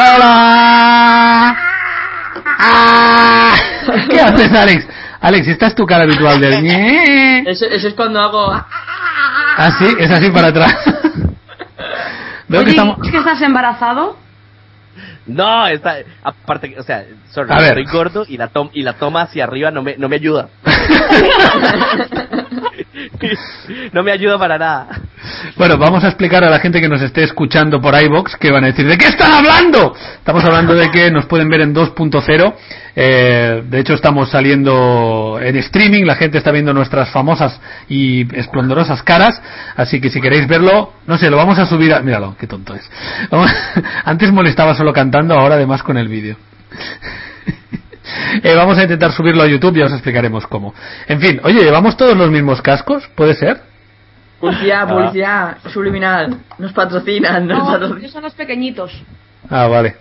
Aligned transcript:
¡Hola! 0.00 1.56
¡Ah! 2.58 3.54
¿Qué 4.08 4.20
haces, 4.20 4.52
Alex? 4.52 4.88
Alex, 5.20 5.48
esta 5.48 5.66
es 5.66 5.74
tu 5.74 5.84
cara 5.84 6.04
habitual 6.04 6.40
del 6.40 6.62
ñe. 6.62 7.40
Eso, 7.50 7.66
eso 7.66 7.88
es 7.88 7.94
cuando 7.94 8.18
hago. 8.20 8.50
Ah, 8.50 9.70
sí, 9.78 9.94
es 9.98 10.10
así 10.10 10.30
para 10.30 10.48
atrás. 10.48 10.74
Veo 12.48 12.60
que 12.62 12.70
Oye, 12.70 12.70
estamos... 12.70 12.96
¿es 13.04 13.10
que 13.10 13.18
estás 13.18 13.42
embarazado? 13.42 14.16
No, 15.26 15.66
está, 15.66 15.96
aparte, 16.22 16.74
o 16.78 16.82
sea, 16.82 17.04
sorry, 17.30 17.52
A 17.52 17.58
ver. 17.58 17.74
soy 17.74 17.84
gordo 17.84 18.24
y 18.26 18.38
la, 18.38 18.48
tom, 18.48 18.70
y 18.72 18.82
la 18.82 18.94
toma 18.94 19.22
hacia 19.22 19.44
arriba 19.44 19.70
no 19.70 19.82
me, 19.82 19.96
no 19.98 20.08
me 20.08 20.16
ayuda. 20.16 20.48
no 23.92 24.02
me 24.02 24.12
ayuda 24.12 24.38
para 24.38 24.58
nada. 24.58 24.88
Bueno, 25.56 25.76
vamos 25.78 26.04
a 26.04 26.08
explicar 26.08 26.44
a 26.44 26.50
la 26.50 26.58
gente 26.58 26.80
que 26.80 26.88
nos 26.88 27.02
esté 27.02 27.22
escuchando 27.22 27.80
por 27.80 27.94
iBox 28.00 28.36
que 28.36 28.50
van 28.50 28.64
a 28.64 28.68
decir, 28.68 28.86
¿de 28.86 28.96
qué 28.96 29.06
están 29.08 29.32
hablando? 29.32 29.94
Estamos 30.14 30.44
hablando 30.44 30.74
de 30.74 30.90
que 30.90 31.10
nos 31.10 31.26
pueden 31.26 31.48
ver 31.48 31.62
en 31.62 31.74
2.0. 31.74 32.54
Eh, 32.96 33.62
de 33.66 33.80
hecho, 33.80 33.94
estamos 33.94 34.30
saliendo 34.30 35.38
en 35.40 35.56
streaming. 35.56 36.04
La 36.04 36.16
gente 36.16 36.38
está 36.38 36.50
viendo 36.50 36.72
nuestras 36.72 37.10
famosas 37.10 37.60
y 37.88 38.22
esplendorosas 38.36 39.02
caras. 39.02 39.40
Así 39.76 40.00
que 40.00 40.10
si 40.10 40.20
queréis 40.20 40.46
verlo, 40.46 40.92
no 41.06 41.18
sé, 41.18 41.30
lo 41.30 41.36
vamos 41.36 41.58
a 41.58 41.66
subir 41.66 41.94
a... 41.94 42.00
Míralo, 42.00 42.36
qué 42.38 42.46
tonto 42.46 42.74
es. 42.74 42.90
Antes 44.04 44.32
molestaba 44.32 44.74
solo 44.74 44.92
cantando, 44.92 45.34
ahora 45.34 45.56
además 45.56 45.82
con 45.82 45.96
el 45.96 46.08
vídeo. 46.08 46.36
Eh, 48.42 48.54
vamos 48.56 48.76
a 48.76 48.82
intentar 48.82 49.12
subirlo 49.12 49.42
a 49.42 49.46
YouTube 49.46 49.76
y 49.76 49.82
os 49.82 49.92
explicaremos 49.92 50.44
cómo. 50.46 50.74
En 51.06 51.20
fin, 51.20 51.40
oye, 51.44 51.62
¿llevamos 51.62 51.96
todos 51.96 52.16
los 52.16 52.28
mismos 52.28 52.60
cascos? 52.60 53.08
¿Puede 53.14 53.34
ser? 53.34 53.69
Publicidad, 54.40 54.88
publicidad, 54.88 55.58
subliminal. 55.72 56.38
Nos 56.58 56.72
patrocinan, 56.72 57.46
nos 57.46 57.58
No, 57.58 57.66
patrocinan. 57.66 57.98
ellos 58.00 58.12
son 58.12 58.22
los 58.22 58.34
pequeñitos. 58.34 58.90
Ah, 59.50 59.66
vale. 59.66 59.96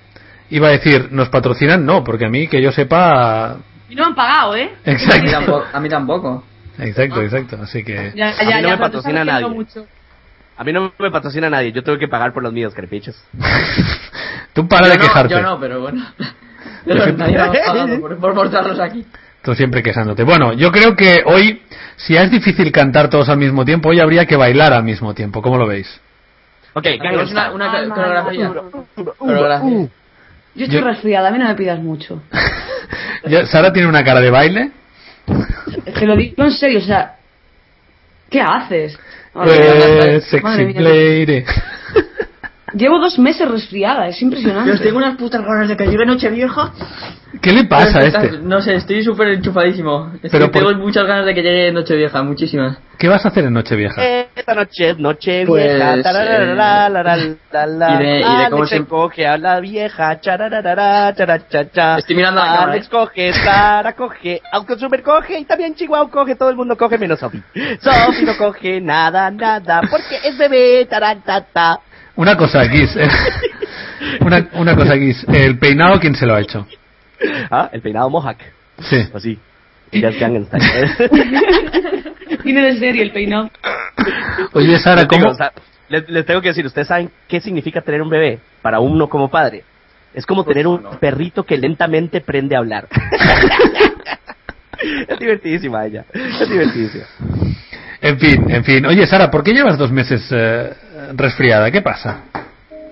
Iba 0.49 0.69
a 0.69 0.71
decir, 0.71 1.09
¿nos 1.11 1.29
patrocinan? 1.29 1.85
No, 1.85 2.03
porque 2.03 2.25
a 2.25 2.29
mí, 2.29 2.47
que 2.47 2.61
yo 2.61 2.71
sepa... 2.71 3.57
Y 3.89 3.95
no 3.95 4.05
han 4.05 4.15
pagado, 4.15 4.55
¿eh? 4.55 4.71
A 4.85 4.89
mí 4.89 4.93
Exacto. 4.95 5.31
tampoco. 5.31 5.65
A 5.73 5.79
mí 5.79 5.89
tampoco. 5.89 6.43
Exacto, 6.77 7.21
exacto. 7.21 7.57
Así 7.61 7.83
que... 7.83 8.13
Ya, 8.15 8.29
A 8.29 8.43
mí 8.45 8.45
no 8.45 8.55
me 8.55 8.61
pero 8.61 8.71
tú 8.75 8.79
patrocina 8.79 9.25
nadie. 9.25 9.47
mucho. 9.49 9.85
A 10.57 10.63
mí 10.63 10.73
no 10.73 10.91
me 10.97 11.11
patrocina 11.11 11.49
nadie, 11.49 11.71
yo 11.71 11.83
tengo 11.83 11.97
que 11.97 12.07
pagar 12.07 12.33
por 12.33 12.43
los 12.43 12.51
míos, 12.53 12.73
carepichos. 12.73 13.15
Tú 14.53 14.67
para 14.67 14.87
yo 14.87 14.91
de 14.93 14.97
no, 14.97 15.03
quejarte. 15.03 15.33
Yo 15.33 15.41
no, 15.41 15.59
pero 15.59 15.81
bueno. 15.81 16.05
Pero 16.85 17.03
siempre- 17.03 17.31
nadie 17.33 17.51
me 17.51 17.59
ha 17.59 17.65
pagado 17.65 17.99
por, 18.01 18.17
por 18.19 18.33
mostrarlos 18.35 18.79
aquí. 18.79 19.05
Tú 19.41 19.55
siempre 19.55 19.81
quejándote. 19.81 20.23
Bueno, 20.23 20.53
yo 20.53 20.71
creo 20.71 20.95
que 20.95 21.23
hoy, 21.25 21.61
si 21.95 22.15
es 22.17 22.29
difícil 22.29 22.71
cantar 22.71 23.09
todos 23.09 23.29
al 23.29 23.37
mismo 23.37 23.63
tiempo, 23.65 23.89
hoy 23.89 23.99
habría 23.99 24.25
que 24.25 24.35
bailar 24.35 24.73
al 24.73 24.83
mismo 24.83 25.13
tiempo. 25.13 25.41
¿Cómo 25.41 25.57
lo 25.57 25.65
veis? 25.65 25.87
Ok, 26.73 26.85
Hacemos 26.85 27.31
una, 27.31 27.51
una 27.51 27.71
Ay, 27.71 27.89
coreografía. 27.89 28.49
madre. 28.49 28.61
Coreografía. 29.17 29.87
Yo 30.55 30.65
estoy 30.65 30.79
Yo- 30.79 30.85
resfriada, 30.85 31.29
a 31.29 31.31
mí 31.31 31.39
no 31.39 31.47
me 31.47 31.55
pidas 31.55 31.79
mucho. 31.79 32.21
Sara 33.47 33.71
tiene 33.71 33.87
una 33.87 34.03
cara 34.03 34.19
de 34.19 34.29
baile. 34.29 34.71
Te 35.85 36.05
lo 36.05 36.15
digo 36.15 36.43
en 36.43 36.51
serio, 36.51 36.79
o 36.79 36.83
sea... 36.83 37.15
¿Qué 38.29 38.41
haces? 38.41 38.97
Pues, 39.33 40.23
sexy 40.25 40.43
Madre 40.43 40.65
mía. 40.65 40.81
lady. 40.81 41.45
Llevo 42.73 42.99
dos 42.99 43.19
meses 43.19 43.47
resfriada, 43.49 44.07
es 44.07 44.21
impresionante. 44.21 44.71
Yo 44.71 44.79
tengo 44.81 44.97
unas 44.97 45.17
putas 45.17 45.41
ganas 45.43 45.67
de 45.67 45.75
que 45.77 45.85
llegue 45.87 46.05
Nochevieja. 46.05 46.71
¿Qué 47.41 47.51
le 47.51 47.65
pasa 47.65 47.99
a 47.99 48.05
este? 48.05 48.39
No 48.39 48.59
sé, 48.61 48.75
estoy 48.75 49.03
súper 49.03 49.27
enchufadísimo. 49.29 50.11
Es 50.23 50.31
Pero 50.31 50.49
que 50.51 50.59
por- 50.59 50.71
tengo 50.73 50.83
muchas 50.85 51.05
ganas 51.05 51.25
de 51.25 51.33
que 51.35 51.41
llegue 51.43 51.71
Nochevieja, 51.71 52.23
muchísimas. 52.23 52.77
¿Qué 52.97 53.07
vas 53.07 53.23
a 53.23 53.29
hacer 53.29 53.45
en 53.45 53.53
Nochevieja? 53.53 54.03
Esta 54.35 54.53
noche, 54.55 54.93
noche 54.97 55.45
vieja, 55.45 56.01
tararara, 56.01 56.53
la, 56.53 56.89
la, 56.89 57.03
la, 57.03 57.15
la, 57.65 57.93
y 57.93 57.97
de- 58.03 58.17
y 58.17 58.19
de 58.19 58.23
Alex 58.25 58.49
cómo 58.51 58.65
se- 58.65 58.83
coge 58.85 59.25
a 59.27 59.37
la 59.37 59.59
vieja. 59.61 60.11
Estoy 60.13 60.35
mirando 62.15 62.41
a 62.41 62.45
la 62.45 62.51
cámara, 62.51 62.71
Alex 62.73 62.89
coge, 62.89 63.31
Sara 63.33 63.93
coge, 63.93 64.41
Autosuper 64.51 65.01
coge 65.03 65.39
y 65.39 65.45
también 65.45 65.75
Chihuahua 65.75 66.09
coge, 66.11 66.35
todo 66.35 66.49
el 66.49 66.55
mundo 66.57 66.75
coge 66.75 66.97
menos 66.97 67.19
Sofi. 67.19 67.41
Sofi 67.79 68.25
no 68.25 68.35
coge 68.37 68.81
nada, 68.81 69.29
nada, 69.31 69.81
porque 69.89 70.17
es 70.23 70.37
bebé, 70.37 70.85
taratata. 70.89 71.79
Una 72.19 72.35
cosa, 72.35 72.63
Guis. 72.65 72.93
eh. 72.97 73.07
Una, 74.21 74.45
una 74.53 74.75
cosa, 74.75 74.95
Guis. 74.95 75.25
¿El 75.31 75.57
peinado 75.57 75.97
quién 76.01 76.15
se 76.15 76.25
lo 76.25 76.35
ha 76.35 76.41
hecho? 76.41 76.67
Ah, 77.49 77.69
el 77.71 77.81
peinado 77.81 78.09
Mohawk, 78.09 78.37
Sí. 78.81 78.97
así. 79.13 79.39
Y 79.91 80.01
ya 80.01 80.09
es 80.09 80.19
Gangnam 80.19 80.45
Style. 80.45 81.09
Tiene 82.43 82.61
de 82.61 82.77
serie 82.77 83.03
el 83.03 83.11
peinado. 83.11 83.49
Oye, 84.53 84.77
Sara, 84.79 85.03
digo, 85.03 85.09
¿cómo? 85.23 85.29
o 85.31 85.35
sea, 85.35 85.53
les, 85.87 86.09
les 86.09 86.25
tengo 86.25 86.41
que 86.41 86.49
decir, 86.49 86.65
¿ustedes 86.65 86.87
saben 86.89 87.09
qué 87.29 87.39
significa 87.39 87.79
tener 87.81 88.01
un 88.01 88.09
bebé 88.09 88.39
para 88.61 88.81
uno 88.81 89.07
como 89.07 89.29
padre? 89.29 89.63
Es 90.13 90.25
como 90.25 90.43
tener 90.43 90.67
un 90.67 90.81
perrito 90.99 91.45
que 91.45 91.57
lentamente 91.57 92.17
aprende 92.17 92.55
a 92.55 92.59
hablar. 92.59 92.87
es 95.07 95.19
divertidísima 95.19 95.85
ella. 95.85 96.03
Es 96.13 96.49
divertidísima. 96.49 97.05
En 98.01 98.17
fin, 98.19 98.49
en 98.49 98.63
fin. 98.63 98.85
Oye, 98.85 99.05
Sara, 99.05 99.29
¿por 99.29 99.43
qué 99.43 99.53
llevas 99.53 99.77
dos 99.77 99.91
meses 99.91 100.25
eh, 100.31 100.73
resfriada? 101.15 101.69
¿Qué 101.71 101.81
pasa? 101.81 102.21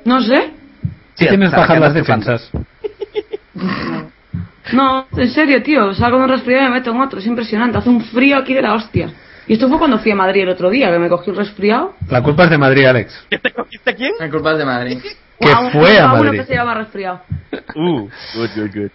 No 0.06 0.22
sé. 0.22 0.52
¿Sí 1.16 1.24
Sí, 1.24 1.28
tienes 1.30 1.52
bajas 1.52 1.76
que 1.76 1.80
las 1.80 1.94
defensas? 1.94 2.52
No, 4.74 5.08
en 5.16 5.30
serio, 5.30 5.64
tío. 5.64 5.94
Salgo 5.94 6.18
de 6.18 6.24
un 6.26 6.30
resfriado 6.30 6.66
y 6.66 6.70
me 6.70 6.76
meto 6.76 6.92
en 6.92 7.00
otro. 7.02 7.20
Es 7.20 7.26
impresionante. 7.26 7.78
Hace 7.78 7.90
un 7.90 8.02
frío 8.04 8.38
aquí 8.38 8.54
de 8.54 8.62
la 8.62 8.74
hostia. 8.74 9.10
Y 9.48 9.54
esto 9.54 9.70
fue 9.70 9.78
cuando 9.78 9.98
fui 10.00 10.12
a 10.12 10.16
Madrid 10.16 10.44
el 10.44 10.50
otro 10.50 10.70
día, 10.70 10.92
que 10.92 11.00
me 11.00 11.08
cogí 11.08 11.30
un 11.30 11.38
resfriado. 11.38 11.96
La 12.10 12.22
culpa 12.22 12.44
es 12.44 12.50
de 12.50 12.58
Madrid, 12.58 12.86
Alex. 12.86 13.26
¿Qué 13.30 13.40
te 13.40 13.52
cogiste 13.54 13.90
a 13.92 13.96
quién? 13.96 14.12
En 14.20 14.30
culpas 14.30 14.58
de 14.58 14.66
Madrid. 14.66 15.00
Que 15.40 15.48
fue 15.72 15.98
a 16.00 16.14
uno 16.14 16.24
Madrid. 16.26 16.40
que 16.42 16.46
se 16.48 16.56
llama 16.56 16.74
resfriado. 16.74 17.22
Uh, 17.76 18.10
good, 18.36 18.50
good, 18.56 18.70
good. 18.76 18.90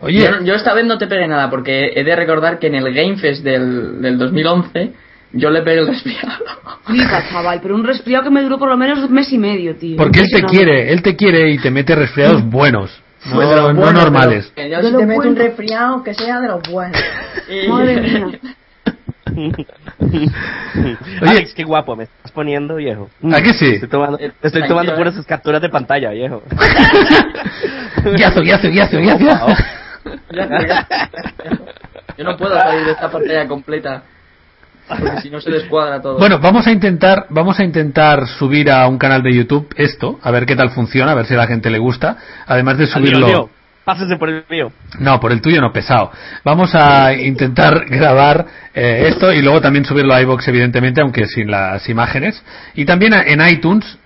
Oye, 0.00 0.20
Yo, 0.20 0.42
yo 0.42 0.54
esta 0.54 0.72
vez 0.72 0.86
no 0.86 0.96
te 0.96 1.06
pegué 1.06 1.28
nada, 1.28 1.50
porque 1.50 1.92
he 1.94 2.02
de 2.02 2.16
recordar 2.16 2.58
que 2.58 2.68
en 2.68 2.76
el 2.76 2.94
Game 2.94 3.18
Fest 3.18 3.44
del, 3.44 4.00
del 4.00 4.16
2011 4.16 4.92
yo 5.36 5.50
le 5.50 5.62
pegué 5.62 5.80
el 5.80 5.86
resfriado. 5.88 6.32
Flipa, 6.84 7.22
chaval. 7.30 7.60
Pero 7.62 7.74
un 7.74 7.84
resfriado 7.84 8.24
que 8.24 8.30
me 8.30 8.42
duró 8.42 8.58
por 8.58 8.68
lo 8.68 8.76
menos 8.76 8.98
un 9.00 9.12
mes 9.12 9.32
y 9.32 9.38
medio, 9.38 9.76
tío. 9.76 9.96
porque 9.96 10.20
él 10.20 10.26
te 10.32 10.42
quiere, 10.42 10.92
él 10.92 11.02
te 11.02 11.16
quiere 11.16 11.50
y 11.50 11.58
te 11.58 11.70
mete 11.70 11.94
resfriados 11.94 12.44
buenos, 12.44 12.90
no, 13.26 13.34
Pues 13.36 13.48
de 13.48 13.56
los 13.56 13.74
no 13.74 13.80
buenos, 13.80 14.02
normales. 14.04 14.52
pero 14.54 14.68
Yo 14.68 14.76
De 14.82 14.90
si 14.90 14.96
te 14.96 15.06
meto 15.06 15.28
un 15.28 15.36
resfriado 15.36 16.02
que 16.02 16.14
sea 16.14 16.40
de 16.40 16.48
los 16.48 16.62
buenos. 16.70 17.00
Madre 17.68 18.00
mía. 18.00 18.38
Alex, 21.20 21.52
qué 21.54 21.64
guapo 21.64 21.96
me 21.96 22.04
estás 22.04 22.32
poniendo, 22.32 22.76
viejo. 22.76 23.10
¿A 23.32 23.40
que 23.42 23.52
sí? 23.54 23.66
Estoy 23.74 23.88
tomando, 23.88 24.18
Eh, 24.18 24.32
estoy 24.42 24.66
tomando 24.66 24.92
eh. 24.92 24.96
puras 24.96 25.26
capturas 25.26 25.60
de 25.60 25.68
pantalla, 25.68 26.10
viejo. 26.10 26.42
Guiazo, 28.16 28.40
guiazo, 28.40 28.68
guiazo, 28.68 28.98
guiazo. 28.98 29.46
Yo 32.16 32.24
no 32.24 32.36
puedo 32.36 32.58
salir 32.58 32.84
de 32.86 32.92
esta 32.92 33.10
pantalla 33.10 33.46
completa. 33.48 34.02
Porque 34.88 35.20
si 35.22 35.30
no 35.30 35.40
se 35.40 35.50
descuadra 35.50 36.00
todo. 36.00 36.18
Bueno, 36.18 36.38
vamos 36.38 36.66
a 36.66 36.72
intentar, 36.72 37.26
vamos 37.30 37.58
a 37.58 37.64
intentar 37.64 38.26
subir 38.28 38.70
a 38.70 38.86
un 38.86 38.98
canal 38.98 39.22
de 39.22 39.34
YouTube 39.34 39.68
esto, 39.76 40.18
a 40.22 40.30
ver 40.30 40.46
qué 40.46 40.54
tal 40.54 40.70
funciona, 40.70 41.12
a 41.12 41.14
ver 41.14 41.26
si 41.26 41.34
a 41.34 41.38
la 41.38 41.46
gente 41.46 41.70
le 41.70 41.78
gusta, 41.78 42.16
además 42.46 42.78
de 42.78 42.86
subirlo. 42.86 43.50
Pásense 43.84 44.16
por 44.16 44.28
el 44.28 44.44
mío. 44.50 44.72
No, 44.98 45.20
por 45.20 45.30
el 45.30 45.40
tuyo 45.40 45.60
no, 45.60 45.72
pesado. 45.72 46.10
Vamos 46.42 46.74
a 46.74 47.14
intentar 47.14 47.84
grabar 47.88 48.44
eh, 48.74 49.04
esto 49.08 49.32
y 49.32 49.40
luego 49.42 49.60
también 49.60 49.84
subirlo 49.84 50.12
a 50.12 50.20
iBox, 50.22 50.48
evidentemente, 50.48 51.00
aunque 51.00 51.26
sin 51.26 51.48
las 51.50 51.88
imágenes. 51.88 52.42
Y 52.74 52.84
también 52.84 53.14
a- 53.14 53.22
en 53.22 53.40
iTunes, 53.48 53.96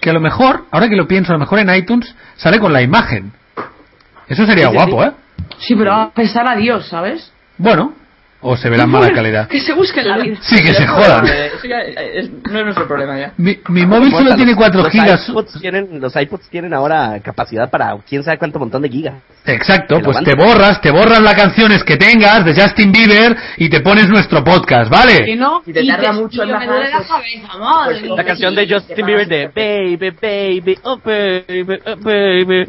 que 0.00 0.10
a 0.10 0.12
lo 0.12 0.20
mejor, 0.20 0.64
ahora 0.72 0.88
que 0.88 0.96
lo 0.96 1.06
pienso, 1.06 1.30
a 1.30 1.34
lo 1.34 1.38
mejor 1.38 1.60
en 1.60 1.72
iTunes 1.72 2.12
sale 2.36 2.58
con 2.58 2.72
la 2.72 2.82
imagen. 2.82 3.32
Eso 4.26 4.44
sería 4.44 4.68
guapo, 4.68 5.02
sí. 5.02 5.08
¿eh? 5.08 5.12
Sí, 5.58 5.74
pero 5.76 5.92
a 5.92 6.10
pesar 6.10 6.48
a 6.48 6.56
Dios, 6.56 6.88
¿sabes? 6.88 7.32
Bueno, 7.58 7.92
o 8.42 8.56
se 8.56 8.68
verá 8.68 8.84
en 8.84 8.90
mala 8.90 9.10
calidad. 9.12 9.48
Que 9.48 9.60
se 9.60 9.72
busque 9.72 10.02
la 10.02 10.18
vida. 10.18 10.36
Sí, 10.42 10.56
que 10.62 10.74
se 10.74 10.86
jodan. 10.86 11.24
Eso 11.26 11.66
ya 11.68 11.78
es- 11.80 12.30
no 12.50 12.58
es 12.58 12.64
nuestro 12.64 12.86
problema 12.88 13.18
ya. 13.18 13.32
Mi, 13.36 13.58
mi 13.68 13.86
móvil 13.86 14.10
solo 14.10 14.24
Los- 14.30 14.36
tiene 14.36 14.54
4 14.54 14.82
los 14.82 14.92
gigas. 14.92 15.28
iPods 15.28 15.60
tienen, 15.60 16.00
los 16.00 16.14
iPods 16.14 16.48
tienen 16.50 16.74
ahora 16.74 17.18
capacidad 17.22 17.70
para 17.70 17.96
quién 18.08 18.22
sabe 18.22 18.38
cuánto 18.38 18.58
montón 18.58 18.82
de 18.82 18.88
gigas. 18.88 19.14
Exacto, 19.44 19.96
Que 19.96 20.00
lo 20.02 20.04
pues 20.12 20.22
te 20.24 20.30
aguante. 20.32 20.52
borras, 20.54 20.80
te 20.80 20.90
borras 20.92 21.20
las 21.20 21.34
canciones 21.34 21.82
que 21.82 21.96
tengas 21.96 22.44
de 22.44 22.54
Justin 22.54 22.92
Bieber 22.92 23.36
y 23.56 23.68
te 23.68 23.80
pones 23.80 24.08
nuestro 24.08 24.44
podcast, 24.44 24.88
Que 24.90 24.96
¿vale? 24.96 25.36
no, 25.36 25.62
Si 25.64 25.72
te 25.72 25.84
tarda 25.84 26.12
mucho 26.12 26.42
en 26.42 26.48
tío, 26.50 26.58
me 26.58 26.66
duele 26.66 26.90
la 26.90 26.98
bajar, 26.98 27.08
cabeza, 27.22 27.58
madre 27.58 28.00
pues. 28.00 28.10
La 28.16 28.24
canción 28.24 28.54
de 28.54 28.68
Justin 28.72 29.06
Bieber 29.06 29.26
de 29.26 29.46
Baby, 29.48 30.10
Baby, 30.20 30.78
oh 30.84 30.98
Baby, 31.04 31.78
oh 31.86 31.96
Baby. 31.96 32.66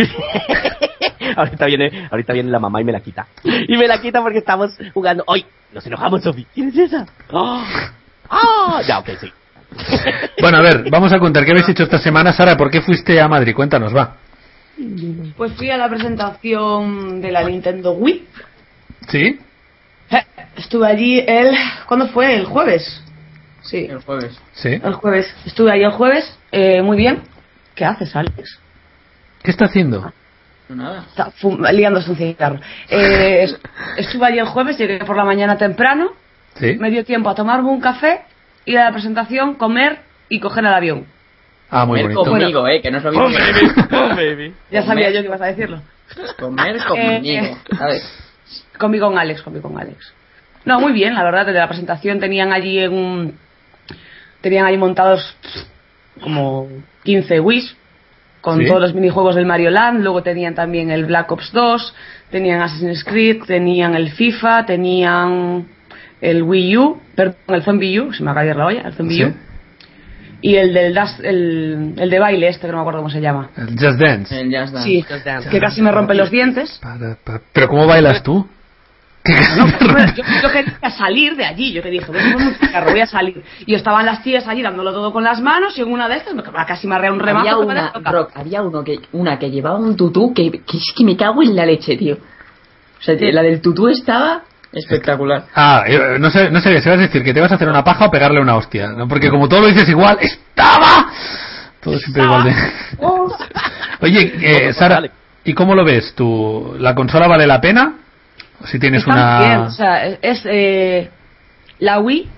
ahorita 1.36 1.66
viene, 1.66 2.08
ahorita 2.10 2.32
viene 2.32 2.50
la 2.50 2.58
mamá 2.58 2.80
y 2.80 2.84
me 2.84 2.92
la 2.92 3.00
quita. 3.00 3.26
Y 3.44 3.76
me 3.76 3.86
la 3.86 4.00
quita 4.00 4.20
porque 4.22 4.38
estamos 4.40 4.76
jugando. 4.92 5.24
¡Ay! 5.28 5.44
Nos 5.72 5.86
enojamos, 5.86 6.22
Sofi. 6.22 6.46
¿Quién 6.52 6.68
es 6.68 6.76
esa? 6.76 7.06
¡Ah! 7.32 7.90
¡Ah! 8.28 8.82
Ya, 8.86 8.98
ok, 8.98 9.08
sí. 9.20 9.32
Bueno, 10.40 10.58
a 10.58 10.62
ver, 10.62 10.90
vamos 10.90 11.12
a 11.12 11.18
contar 11.18 11.44
qué 11.44 11.50
habéis 11.52 11.68
hecho 11.68 11.82
esta 11.84 11.98
semana. 11.98 12.32
Sara, 12.32 12.56
¿por 12.56 12.70
qué 12.70 12.80
fuiste 12.80 13.20
a 13.20 13.28
Madrid? 13.28 13.54
Cuéntanos, 13.54 13.94
va. 13.94 14.16
Pues 15.36 15.52
fui 15.52 15.70
a 15.70 15.76
la 15.76 15.88
presentación 15.88 17.20
de 17.20 17.30
la 17.30 17.44
Nintendo 17.44 17.92
Wii. 17.92 18.26
¿Sí? 19.08 19.38
Eh, 20.10 20.24
Estuve 20.56 20.86
allí 20.88 21.18
el... 21.20 21.54
¿Cuándo 21.86 22.08
fue? 22.08 22.34
¿El 22.34 22.46
jueves? 22.46 23.02
Sí, 23.62 23.86
El 23.90 23.98
jueves. 24.00 24.40
Sí. 24.54 24.70
el 24.82 24.94
jueves. 24.94 25.32
Estuve 25.44 25.70
allí 25.72 25.82
el 25.84 25.92
jueves. 25.92 26.36
Eh, 26.50 26.80
muy 26.82 26.96
bien. 26.96 27.22
¿Qué 27.74 27.84
haces, 27.84 28.16
Alex? 28.16 28.58
¿Qué 29.42 29.50
está 29.50 29.66
haciendo? 29.66 30.12
Nada. 30.74 31.04
Está 31.08 31.30
fum- 31.32 31.60
liándose 31.72 32.10
un 32.10 32.16
cigarro. 32.16 32.60
Eh, 32.88 33.42
es- 33.44 33.58
estuve 33.96 34.26
allí 34.26 34.38
el 34.38 34.46
jueves, 34.46 34.78
llegué 34.78 34.98
por 35.04 35.16
la 35.16 35.24
mañana 35.24 35.56
temprano, 35.58 36.10
¿Sí? 36.54 36.76
me 36.78 36.90
dio 36.90 37.04
tiempo 37.04 37.28
a 37.30 37.34
tomarme 37.34 37.68
un 37.68 37.80
café, 37.80 38.22
ir 38.64 38.78
a 38.78 38.84
la 38.84 38.92
presentación, 38.92 39.54
comer 39.54 40.00
y 40.28 40.38
coger 40.40 40.64
el 40.64 40.72
avión. 40.74 41.06
Ah, 41.70 41.84
muy 41.86 42.00
Comer 42.02 42.16
bonito. 42.16 42.30
conmigo, 42.32 42.68
eh, 42.68 42.82
que 42.82 42.90
no 42.90 42.98
es 42.98 43.04
lo 43.04 43.10
mismo. 43.12 43.26
Oh, 43.26 43.30
baby. 43.30 43.72
Oh, 43.92 44.08
baby. 44.16 44.54
Ya 44.70 44.80
Comer. 44.80 44.86
sabía 44.86 45.10
yo 45.10 45.20
que 45.20 45.26
ibas 45.26 45.40
a 45.40 45.46
decirlo. 45.46 45.82
Comer 46.38 46.76
conmigo, 46.84 47.56
¿sabes? 47.78 48.26
Conmigo 48.78 49.06
con 49.08 49.18
Alex, 49.18 49.42
conmigo 49.42 49.68
con 49.70 49.80
Alex. 49.80 50.12
No, 50.64 50.80
muy 50.80 50.92
bien, 50.92 51.14
la 51.14 51.22
verdad, 51.22 51.46
desde 51.46 51.58
la 51.60 51.68
presentación 51.68 52.18
tenían 52.20 52.52
allí 52.52 52.78
en 52.80 52.92
un... 52.92 53.38
Tenían 54.40 54.66
allí 54.66 54.76
montados 54.78 55.36
como 56.20 56.68
15 57.04 57.40
Wish 57.40 57.76
con 58.40 58.58
Sí. 58.58 58.66
todos 58.66 58.80
los 58.80 58.94
minijuegos 58.94 59.34
del 59.34 59.46
Mario 59.46 59.70
Land, 59.70 60.02
luego 60.02 60.22
tenían 60.22 60.54
también 60.54 60.90
el 60.90 61.04
Black 61.06 61.30
Ops 61.32 61.52
2, 61.52 61.94
tenían 62.30 62.62
Assassin's 62.62 63.04
Creed, 63.04 63.42
tenían 63.46 63.94
el 63.94 64.10
FIFA, 64.10 64.64
tenían 64.66 65.66
el 66.20 66.42
Wii 66.42 66.76
U, 66.78 67.00
perdón, 67.14 67.36
el 67.48 67.62
Zombie 67.62 68.00
U, 68.00 68.12
se 68.12 68.22
me 68.22 68.30
acaba 68.30 68.44
de 68.44 68.50
ir 68.50 68.56
la 68.56 68.66
olla, 68.66 68.82
el 68.82 68.92
Zombie 68.94 69.16
Sí. 69.16 69.24
U, 69.24 69.34
y 70.42 70.56
el 70.56 70.72
del 70.72 70.98
el, 71.22 71.94
el 71.98 72.08
de 72.10 72.18
baile 72.18 72.48
este, 72.48 72.62
que 72.66 72.68
no 72.72 72.78
me 72.78 72.80
acuerdo 72.80 73.00
cómo 73.00 73.10
se 73.10 73.20
llama. 73.20 73.50
El 73.58 73.68
Just 73.78 74.00
Dance. 74.00 74.40
El 74.40 74.46
Just 74.46 74.72
Dance. 74.72 74.88
Sí, 74.88 75.02
Just 75.02 75.24
Dance. 75.26 75.50
que 75.50 75.60
casi 75.60 75.82
me 75.82 75.92
rompen 75.92 76.16
los 76.16 76.30
dientes. 76.30 76.80
Pero 77.52 77.68
¿cómo 77.68 77.86
bailas 77.86 78.22
tú? 78.22 78.46
¿Qué 79.22 79.34
No, 79.56 79.66
yo, 80.14 80.24
yo 80.42 80.50
quería 80.50 80.90
salir 80.98 81.36
de 81.36 81.44
allí, 81.44 81.72
yo 81.72 81.82
que 81.82 81.90
dije, 81.90 82.06
voy 82.06 82.20
a 82.20 82.54
cigarro, 82.58 82.90
voy 82.90 83.00
a 83.00 83.06
salir. 83.06 83.42
Y 83.66 83.74
estaban 83.74 84.06
las 84.06 84.22
tías 84.22 84.46
allí 84.48 84.62
dándolo 84.62 84.92
todo 84.92 85.12
con 85.12 85.24
las 85.24 85.40
manos 85.40 85.76
y 85.76 85.82
en 85.82 85.92
una 85.92 86.08
de 86.08 86.16
estas 86.16 86.34
me 86.34 86.42
casi 86.42 86.86
me 86.86 86.94
arrea 86.94 87.12
un 87.12 87.20
Había 87.20 87.32
remazo. 87.52 87.58
me 87.60 87.72
una, 87.72 87.92
había 88.34 88.62
uno 88.62 88.82
que, 88.82 88.98
una 89.12 89.38
que 89.38 89.50
llevaba 89.50 89.78
un 89.78 89.96
tutú 89.96 90.32
que, 90.34 90.50
que 90.50 90.76
es 90.78 90.92
que 90.96 91.04
me 91.04 91.16
cago 91.16 91.42
en 91.42 91.54
la 91.54 91.66
leche, 91.66 91.96
tío. 91.96 92.14
O 92.14 93.02
sea, 93.02 93.14
la 93.18 93.42
del 93.42 93.60
tutú 93.60 93.88
estaba 93.88 94.42
espectacular. 94.72 95.46
Ah, 95.54 95.84
eh, 95.86 96.16
no 96.18 96.30
sé, 96.30 96.50
no 96.50 96.60
sé 96.60 96.80
si 96.80 96.88
vas 96.88 96.98
a 96.98 97.02
decir 97.02 97.24
que 97.24 97.34
te 97.34 97.40
vas 97.40 97.50
a 97.50 97.56
hacer 97.56 97.68
una 97.68 97.82
paja 97.82 98.06
o 98.06 98.10
pegarle 98.10 98.40
una 98.40 98.56
hostia, 98.56 98.88
¿no? 98.88 99.08
Porque 99.08 99.30
como 99.30 99.48
todo 99.48 99.62
lo 99.62 99.66
dices 99.66 99.88
igual, 99.88 100.18
¡estaba! 100.20 101.10
Todo 101.80 101.98
siempre 101.98 102.22
igual 102.22 102.44
de... 102.44 102.54
Oye, 104.02 104.34
eh, 104.40 104.60
Pues 104.64 104.76
Sara. 104.76 105.02
¿y 105.44 105.54
cómo 105.54 105.74
lo 105.74 105.84
ves 105.84 106.14
tú? 106.14 106.76
¿La 106.78 106.94
consola 106.94 107.26
vale 107.26 107.46
la 107.46 107.60
pena? 107.60 107.94
¿O 108.62 108.66
si 108.66 108.78
tienes 108.78 109.00
Está 109.00 109.12
una... 109.12 109.36
muy 109.38 109.46
bien, 109.48 109.60
o 109.60 109.70
sea, 109.70 110.06
es 110.06 110.42
eh, 110.44 111.10
la 111.78 111.98
Wii 112.00 112.28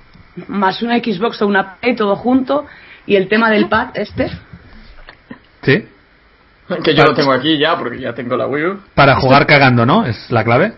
más 0.49 0.83
una 0.83 0.97
Xbox 0.99 1.43
o 1.43 1.47
una 1.47 1.77
Play 1.77 1.95
todo 1.95 2.17
junto 2.17 2.67
y 3.07 3.17
el 3.17 3.29
tema 3.29 3.51
del 3.51 3.69
pad 3.69 3.89
este. 3.95 4.31
¿Sí? 5.63 5.87
Que 6.83 6.95
yo 6.95 7.05
lo 7.05 7.15
tengo 7.15 7.33
aquí 7.33 7.59
ya, 7.59 7.77
porque 7.77 8.01
ya 8.01 8.15
tengo 8.15 8.37
la 8.37 8.47
Wii 8.47 8.65
U. 8.67 8.81
Para 8.95 9.17
jugar 9.17 9.47
cagando, 9.47 9.85
¿no? 9.85 10.07
¿Es 10.07 10.31
la 10.31 10.43
clave? 10.43 10.73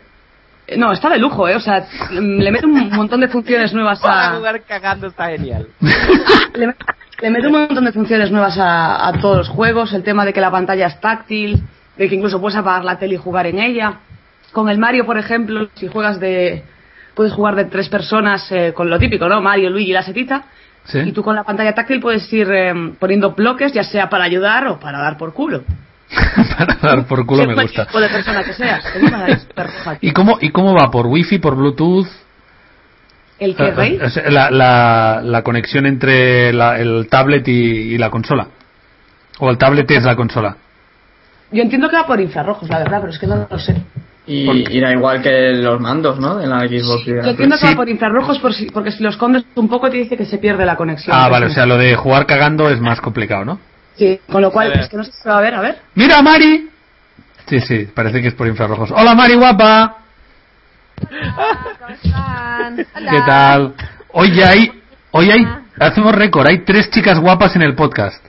Eh, 0.66 0.76
No, 0.76 0.92
está 0.92 1.08
de 1.10 1.18
lujo, 1.18 1.46
¿eh? 1.48 1.54
O 1.54 1.60
sea, 1.60 1.86
le 2.10 2.50
mete 2.50 2.66
un 2.66 2.90
montón 2.90 3.20
de 3.20 3.28
funciones 3.28 3.72
nuevas 3.72 4.00
Para 4.00 4.30
a... 4.30 4.36
jugar 4.36 4.62
cagando 4.62 5.06
está 5.06 5.26
genial. 5.28 5.68
le, 6.54 6.74
le 7.22 7.30
mete 7.30 7.46
un 7.46 7.52
montón 7.52 7.84
de 7.84 7.92
funciones 7.92 8.30
nuevas 8.32 8.58
a, 8.58 9.06
a 9.06 9.12
todos 9.20 9.36
los 9.36 9.48
juegos, 9.48 9.92
el 9.92 10.02
tema 10.02 10.24
de 10.24 10.32
que 10.32 10.40
la 10.40 10.50
pantalla 10.50 10.86
es 10.86 11.00
táctil, 11.00 11.62
de 11.96 12.08
que 12.08 12.14
incluso 12.14 12.40
puedes 12.40 12.56
apagar 12.58 12.84
la 12.84 12.98
tele 12.98 13.14
y 13.14 13.18
jugar 13.18 13.46
en 13.46 13.60
ella. 13.60 14.00
Con 14.54 14.70
el 14.70 14.78
Mario, 14.78 15.04
por 15.04 15.18
ejemplo, 15.18 15.68
si 15.74 15.88
juegas 15.88 16.18
de... 16.18 16.64
Puedes 17.14 17.32
jugar 17.34 17.54
de 17.56 17.66
tres 17.66 17.88
personas 17.90 18.50
eh, 18.50 18.72
con 18.74 18.88
lo 18.88 18.98
típico, 18.98 19.28
¿no? 19.28 19.40
Mario, 19.42 19.68
Luigi 19.68 19.90
y 19.90 19.92
la 19.92 20.02
setita. 20.02 20.44
Sí. 20.84 20.98
Y 21.00 21.12
tú 21.12 21.22
con 21.22 21.36
la 21.36 21.44
pantalla 21.44 21.74
táctil 21.74 22.00
puedes 22.00 22.32
ir 22.32 22.48
eh, 22.50 22.72
poniendo 22.98 23.32
bloques, 23.32 23.72
ya 23.72 23.84
sea 23.84 24.08
para 24.08 24.24
ayudar 24.24 24.66
o 24.68 24.80
para 24.80 24.98
dar 24.98 25.16
por 25.18 25.32
culo. 25.34 25.62
Para 26.58 26.74
dar 26.80 27.06
por 27.06 27.24
culo 27.26 27.44
me 27.46 27.54
gusta. 27.54 27.86
tipo 27.86 28.00
de 28.00 28.08
persona 28.08 28.44
que 28.44 28.52
seas. 28.52 28.84
¿Y 30.00 30.12
cómo, 30.12 30.38
¿Y 30.40 30.50
cómo 30.50 30.74
va? 30.74 30.90
¿Por 30.90 31.06
wifi, 31.06 31.38
por 31.38 31.56
bluetooth? 31.56 32.06
¿El 33.38 33.56
que 33.56 33.70
rey? 33.72 33.98
O 34.00 34.08
sea, 34.10 34.30
La, 34.30 34.50
la, 34.50 35.20
la 35.24 35.42
conexión 35.42 35.86
entre 35.86 36.52
la- 36.52 36.78
el 36.78 37.08
tablet 37.08 37.46
y, 37.48 37.94
y 37.94 37.98
la 37.98 38.10
consola. 38.10 38.48
¿O 39.38 39.50
el 39.50 39.58
tablet 39.58 39.90
es 39.90 40.04
la 40.04 40.14
consola? 40.14 40.56
Yo 41.50 41.62
entiendo 41.62 41.88
que 41.88 41.96
va 41.96 42.06
por 42.06 42.20
infrarrojos, 42.20 42.68
la 42.68 42.78
verdad, 42.78 42.98
pero 43.00 43.12
es 43.12 43.18
que 43.18 43.26
no 43.26 43.46
lo 43.50 43.58
sé. 43.58 43.74
Y, 44.26 44.46
¿Por 44.46 44.56
y 44.56 44.80
da 44.80 44.90
igual 44.92 45.20
que 45.20 45.52
los 45.52 45.78
mandos, 45.80 46.18
¿no? 46.18 46.36
De 46.38 46.46
la 46.46 46.60
Xbox. 46.60 47.06
la 47.06 47.22
Yo 47.24 47.30
entiendo 47.30 47.56
que 47.56 47.66
Sí. 47.66 47.72
va 47.72 47.76
por 47.76 47.88
infrarrojos 47.90 48.38
por 48.38 48.54
si- 48.54 48.70
porque 48.70 48.90
si 48.90 49.02
lo 49.02 49.10
escondes 49.10 49.44
un 49.54 49.68
poco 49.68 49.90
te 49.90 49.98
dice 49.98 50.16
que 50.16 50.24
se 50.24 50.38
pierde 50.38 50.64
la 50.64 50.76
conexión. 50.76 51.14
Ah, 51.14 51.28
vale, 51.28 51.46
o 51.46 51.48
sí. 51.50 51.56
sea, 51.56 51.66
lo 51.66 51.76
de 51.76 51.94
jugar 51.94 52.24
cagando 52.26 52.70
es 52.70 52.80
más 52.80 53.00
complicado, 53.02 53.44
¿no? 53.44 53.60
Sí, 53.96 54.18
con 54.32 54.40
lo 54.40 54.50
cual, 54.50 54.72
es 54.72 54.88
que 54.88 54.96
no 54.96 55.04
sé 55.04 55.12
si 55.12 55.18
se 55.22 55.28
va 55.28 55.38
a 55.38 55.40
ver, 55.42 55.54
a 55.54 55.60
ver. 55.60 55.78
¡Mira, 55.94 56.22
Mari! 56.22 56.70
Sí, 57.46 57.60
sí, 57.60 57.86
parece 57.94 58.22
que 58.22 58.28
es 58.28 58.34
por 58.34 58.46
infrarrojos. 58.46 58.90
¡Hola, 58.92 59.14
Mari, 59.14 59.34
guapa! 59.34 59.98
¿Cómo 60.96 61.90
están? 61.90 62.76
¿Qué 62.76 63.20
tal? 63.26 63.74
Hoy 64.12 64.40
hay, 64.40 64.72
hoy 65.10 65.30
hay, 65.30 65.46
hacemos 65.78 66.14
récord, 66.14 66.46
hay 66.48 66.64
tres 66.64 66.90
chicas 66.90 67.18
guapas 67.20 67.54
en 67.56 67.62
el 67.62 67.74
podcast. 67.74 68.24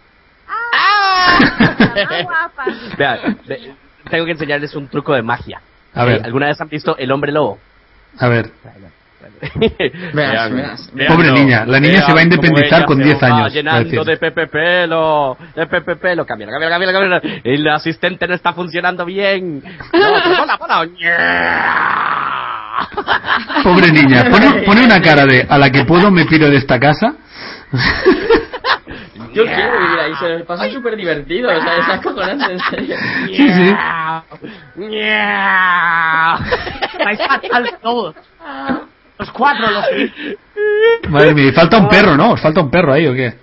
Ah, 0.74 1.40
guapas. 2.24 2.98
Vean, 2.98 3.38
ve- 3.48 3.74
tengo 4.10 4.26
que 4.26 4.32
enseñarles 4.32 4.76
un 4.76 4.88
truco 4.88 5.14
de 5.14 5.22
magia. 5.22 5.62
A 5.96 6.04
Eh, 6.04 6.06
ver. 6.06 6.22
¿Alguna 6.26 6.48
vez 6.48 6.60
han 6.62 6.70
visto 6.70 6.98
El 6.98 7.12
Hombre 7.12 7.32
Lobo? 7.32 7.58
A 8.20 8.28
ver, 8.28 8.52
Veas, 10.14 10.52
veas. 10.54 10.92
Pobre 11.08 11.32
niña, 11.32 11.66
la 11.66 11.80
niña 11.80 12.06
se 12.06 12.14
va 12.14 12.20
a 12.20 12.24
independizar 12.24 12.86
con 12.86 13.00
10 13.02 13.22
años, 13.24 13.54
llenando 13.54 14.04
de 14.04 14.18
Pepe 14.18 14.48
Pelo, 14.48 15.38
de 15.56 15.68
Pepe 15.68 15.96
Pelo, 15.98 16.26
cambia, 16.26 16.48
cambia, 16.48 16.70
cambia, 16.70 16.92
cambia. 16.94 17.42
El 17.44 17.68
asistente 17.68 18.28
no 18.28 18.34
está 18.36 18.54
funcionando 18.54 19.04
bien. 19.06 19.62
No, 19.94 20.58
ponla. 20.58 20.58
pobre 23.64 23.92
niña, 23.92 24.26
pone, 24.30 24.62
pone 24.64 24.86
una 24.86 25.02
cara 25.02 25.26
de 25.26 25.46
a 25.48 25.58
la 25.58 25.70
que 25.70 25.86
puedo 25.86 26.12
me 26.12 26.26
piro 26.26 26.50
de 26.50 26.58
esta 26.58 26.80
casa. 26.80 27.16
Yo 29.36 29.44
quiero 29.46 29.80
vivir 29.80 30.00
ahí, 30.00 30.16
se 30.16 30.30
les 30.30 30.46
pasa 30.46 30.70
súper 30.72 30.96
divertido, 30.96 31.50
o 31.50 31.62
sea, 31.62 31.78
es 31.78 31.90
acojonante, 31.90 32.54
en 32.54 32.60
serio. 32.60 32.96
Sí, 33.28 33.54
sí. 33.54 33.76
Vais 37.04 37.20
fatal 37.28 37.78
todos. 37.82 38.16
Los 39.18 39.32
cuatro, 39.32 39.70
los 39.70 39.86
Madre 41.10 41.34
mía, 41.34 41.52
falta 41.54 41.78
un 41.78 41.90
perro, 41.90 42.16
¿no? 42.16 42.32
¿Os 42.32 42.42
falta 42.42 42.62
un 42.62 42.72
perro 42.72 42.94
ahí 42.94 43.08
o 43.08 43.14
qué? 43.14 43.34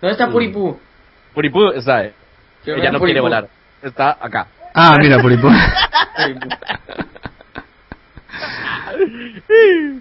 ¿Dónde 0.00 0.12
está 0.12 0.28
Puripú? 0.28 0.78
Puripú 1.34 1.68
está, 1.70 2.04
eh. 2.04 2.12
Ella 2.66 2.90
no 2.90 2.98
Puripú. 2.98 3.04
quiere 3.04 3.20
volar. 3.20 3.48
Está 3.82 4.18
acá. 4.20 4.46
Ah, 4.74 4.96
mira. 5.00 5.20
Puripú. 5.20 5.48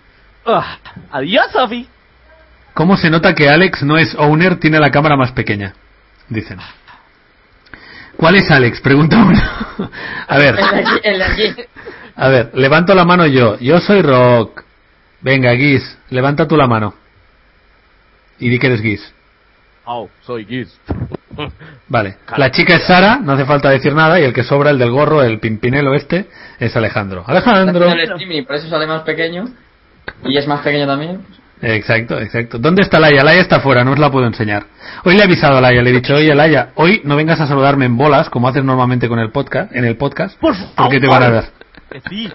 Ah, 0.49 0.77
adiós, 1.11 1.51
Sofi. 1.51 1.85
¿Cómo 2.77 2.95
se 2.95 3.09
nota 3.09 3.33
que 3.33 3.49
Alex 3.49 3.81
no 3.81 3.97
es 3.97 4.13
owner, 4.13 4.59
tiene 4.59 4.79
la 4.79 4.91
cámara 4.91 5.17
más 5.17 5.31
pequeña? 5.31 5.73
Dicen. 6.29 6.59
¿Cuál 8.15 8.35
es 8.35 8.51
Alex? 8.51 8.81
Pregunta 8.81 9.17
uno. 9.17 9.41
A 10.27 10.37
ver, 10.37 10.55
El 11.01 11.21
aquí. 11.23 11.55
a 12.15 12.27
ver, 12.27 12.51
levanto 12.53 12.93
la 12.93 13.03
mano 13.03 13.25
yo. 13.25 13.57
Yo 13.57 13.79
soy 13.79 14.03
Rock. 14.03 14.63
Venga, 15.21 15.53
Guis, 15.53 15.97
levanta 16.11 16.47
tú 16.47 16.55
la 16.55 16.67
mano. 16.67 16.93
Y 18.37 18.47
di 18.47 18.59
que 18.59 18.67
eres 18.67 18.81
Guis. 18.83 19.11
Oh, 19.85 20.07
soy 20.21 20.45
Giz. 20.45 20.79
Vale. 21.87 22.17
La 22.37 22.51
chica 22.51 22.75
es 22.75 22.83
Sara, 22.83 23.17
no 23.19 23.31
hace 23.31 23.45
falta 23.45 23.71
decir 23.71 23.95
nada, 23.95 24.19
y 24.19 24.23
el 24.23 24.33
que 24.33 24.43
sobra, 24.43 24.69
el 24.69 24.77
del 24.77 24.91
gorro, 24.91 25.23
el 25.23 25.39
pimpinelo 25.39 25.95
este, 25.95 26.27
es 26.59 26.75
Alejandro. 26.75 27.23
Alejandro. 27.25 27.87
por 28.45 28.55
eso 28.55 28.69
sale 28.69 28.85
más 28.85 29.01
pequeño. 29.01 29.45
Y 30.25 30.37
es 30.37 30.45
más 30.45 30.61
pequeño 30.61 30.85
también. 30.85 31.25
Exacto, 31.61 32.19
exacto. 32.19 32.59
¿Dónde 32.59 32.83
está 32.83 32.99
Laia? 32.99 33.23
Laia 33.23 33.41
está 33.41 33.59
fuera, 33.59 33.83
no 33.83 33.91
os 33.91 33.99
la 33.99 34.11
puedo 34.11 34.27
enseñar. 34.27 34.63
Hoy 35.03 35.15
le 35.15 35.21
he 35.21 35.23
avisado 35.23 35.57
a 35.57 35.61
Laia, 35.61 35.81
le 35.81 35.89
he 35.89 35.93
dicho, 35.93 36.13
oye 36.15 36.33
Laia, 36.35 36.69
hoy 36.75 37.01
no 37.03 37.15
vengas 37.15 37.39
a 37.41 37.47
saludarme 37.47 37.85
en 37.85 37.97
bolas, 37.97 38.29
como 38.29 38.47
haces 38.47 38.63
normalmente 38.63 39.07
con 39.09 39.17
el 39.19 39.31
podcast, 39.31 39.73
en 39.75 39.85
el 39.85 39.97
podcast, 39.97 40.39
Por 40.39 40.53
porque 40.75 40.99
te 40.99 41.07
van 41.07 41.23
a 41.23 41.29
dar. 41.31 41.45
Sí. 42.09 42.31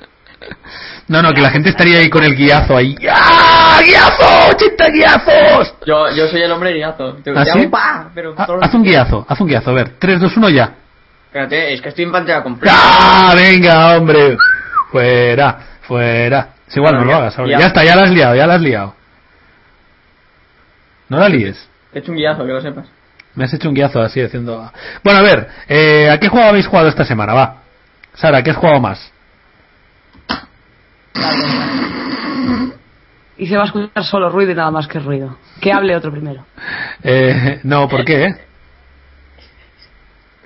No, 1.06 1.22
no, 1.22 1.32
que 1.32 1.40
la 1.40 1.50
gente 1.50 1.68
estaría 1.68 1.98
ahí 2.00 2.10
con 2.10 2.24
el 2.24 2.34
guiazo 2.34 2.76
ahí. 2.76 2.96
¡Ah! 3.08 3.80
¡Guiazo! 3.84 4.50
¡80 4.50 4.92
guiazos! 4.92 5.74
Yo, 5.86 6.10
yo 6.16 6.26
soy 6.26 6.42
el 6.42 6.50
hombre 6.50 6.72
guiazo. 6.72 7.14
Te, 7.22 7.30
¿Ah, 7.30 7.44
te 7.44 7.52
sí? 7.52 7.58
hago 7.60 7.70
pa, 7.70 8.10
pero 8.14 8.34
Ah, 8.36 8.46
haz 8.60 8.74
un 8.74 8.82
guiazo, 8.82 9.24
haz 9.28 9.40
un 9.40 9.46
guiazo, 9.46 9.70
a 9.70 9.74
ver. 9.74 9.92
3, 10.00 10.18
2, 10.20 10.36
1 10.36 10.48
ya. 10.50 10.74
Espérate, 11.26 11.72
es 11.74 11.80
que 11.80 11.88
estoy 11.90 12.04
en 12.04 12.12
pantalla 12.12 12.42
completa. 12.42 12.74
¡Ah! 12.76 13.32
Venga, 13.36 13.96
hombre. 13.96 14.36
Fuera, 14.90 15.58
fuera. 15.82 16.48
Es 16.66 16.76
igual, 16.76 16.94
no 16.94 17.04
lo 17.04 17.10
ya- 17.10 17.16
hagas 17.18 17.36
ya- 17.36 17.58
Ya 17.58 17.66
está, 17.66 17.84
ya 17.84 17.94
la 17.96 18.02
has 18.02 18.10
liado, 18.10 18.34
ya 18.34 18.46
la 18.46 18.54
has 18.54 18.60
liado. 18.62 18.94
No 21.12 21.18
la 21.18 21.28
líes. 21.28 21.68
He 21.92 21.98
hecho 21.98 22.10
un 22.10 22.16
guiazo, 22.16 22.46
que 22.46 22.52
lo 22.52 22.60
sepas. 22.62 22.86
Me 23.34 23.44
has 23.44 23.52
hecho 23.52 23.68
un 23.68 23.74
guiazo 23.74 24.00
así 24.00 24.18
diciendo. 24.22 24.72
Bueno, 25.04 25.18
a 25.18 25.22
ver, 25.22 25.46
eh, 25.68 26.08
¿a 26.10 26.18
qué 26.18 26.28
juego 26.28 26.46
habéis 26.48 26.66
jugado 26.66 26.88
esta 26.88 27.04
semana? 27.04 27.34
Va. 27.34 27.62
Sara, 28.14 28.42
¿qué 28.42 28.50
has 28.50 28.56
jugado 28.56 28.80
más? 28.80 29.12
Y 33.36 33.46
se 33.46 33.56
va 33.56 33.64
a 33.64 33.66
escuchar 33.66 34.04
solo 34.04 34.30
ruido 34.30 34.52
y 34.52 34.54
nada 34.54 34.70
más 34.70 34.88
que 34.88 35.00
ruido. 35.00 35.36
Que 35.60 35.70
hable 35.70 35.94
otro 35.94 36.10
primero. 36.10 36.46
Eh, 37.02 37.60
no, 37.64 37.90
¿por 37.90 38.06
qué? 38.06 38.24
eh? 38.24 38.36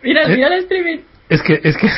Mira, 0.02 0.22
¿Eh? 0.24 0.34
mira 0.34 0.48
el 0.48 0.64
streaming. 0.64 0.98
Es 1.28 1.42
que, 1.42 1.60
es 1.62 1.76
que. 1.76 1.88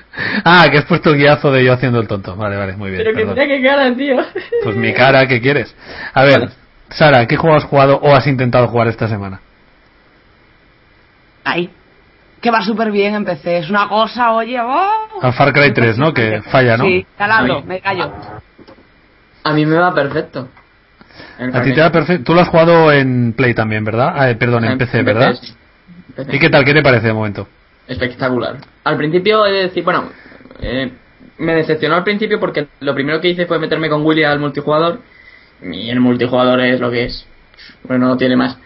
ah, 0.44 0.66
que 0.70 0.76
has 0.76 0.84
puesto 0.84 1.10
el 1.10 1.16
guiazo 1.16 1.50
de 1.50 1.64
yo 1.64 1.72
haciendo 1.72 1.98
el 1.98 2.06
tonto. 2.08 2.36
Vale, 2.36 2.56
vale, 2.58 2.76
muy 2.76 2.90
bien. 2.90 3.04
Pero 3.04 3.16
que 3.16 3.24
perdón. 3.24 3.34
mira 3.36 3.46
qué 3.46 3.62
cara, 3.62 3.94
tío. 3.94 4.16
Pues 4.64 4.76
mi 4.76 4.92
cara, 4.92 5.26
¿qué 5.26 5.40
quieres? 5.40 5.74
A 6.12 6.24
ver, 6.24 6.50
Sara, 6.90 7.26
¿qué 7.26 7.36
juego 7.36 7.56
has 7.56 7.64
jugado 7.64 7.98
o 7.98 8.14
has 8.14 8.26
intentado 8.26 8.68
jugar 8.68 8.88
esta 8.88 9.08
semana? 9.08 9.40
Ahí. 11.44 11.70
Que 12.40 12.50
va 12.50 12.62
súper 12.62 12.90
bien 12.90 13.14
en 13.14 13.24
PC. 13.24 13.58
Es 13.58 13.70
una 13.70 13.88
cosa, 13.88 14.32
oye, 14.32 14.58
oh. 14.60 15.20
Al 15.22 15.32
Far 15.32 15.52
Cry 15.52 15.72
3, 15.72 15.98
¿no? 15.98 16.14
Que 16.14 16.40
falla, 16.42 16.76
¿no? 16.76 16.84
Sí, 16.84 17.04
calando, 17.16 17.56
Ay. 17.56 17.62
me 17.64 17.80
callo. 17.80 18.12
A 19.44 19.52
mí 19.52 19.66
me 19.66 19.76
va 19.76 19.92
perfecto. 19.94 20.48
A 21.52 21.62
ti 21.62 21.72
te 21.72 21.80
da 21.80 21.90
perfecto. 21.90 22.24
Tú 22.24 22.34
lo 22.34 22.40
has 22.42 22.48
jugado 22.48 22.92
en 22.92 23.32
Play 23.32 23.54
también, 23.54 23.84
¿verdad? 23.84 24.12
Ah, 24.14 24.30
eh, 24.30 24.36
perdón, 24.36 24.64
en 24.64 24.78
PC, 24.78 25.02
¿verdad? 25.02 25.34
sí. 25.34 25.54
PC. 26.14 26.36
¿Y 26.36 26.38
qué 26.38 26.48
tal? 26.48 26.64
¿Qué 26.64 26.74
te 26.74 26.82
parece 26.82 27.08
de 27.08 27.12
momento? 27.12 27.48
Espectacular. 27.86 28.56
Al 28.84 28.96
principio 28.96 29.46
he 29.46 29.52
de 29.52 29.62
decir, 29.64 29.82
bueno, 29.82 30.10
eh, 30.60 30.92
me 31.38 31.54
decepcionó 31.54 31.96
al 31.96 32.04
principio 32.04 32.38
porque 32.38 32.68
lo 32.80 32.94
primero 32.94 33.20
que 33.20 33.28
hice 33.28 33.46
fue 33.46 33.58
meterme 33.58 33.88
con 33.88 34.04
Willy 34.04 34.24
al 34.24 34.38
multijugador 34.38 35.00
y 35.62 35.90
el 35.90 36.00
multijugador 36.00 36.60
es 36.60 36.80
lo 36.80 36.90
que 36.90 37.04
es. 37.04 37.26
Bueno, 37.84 38.06
no 38.08 38.16
tiene 38.16 38.36
más. 38.36 38.58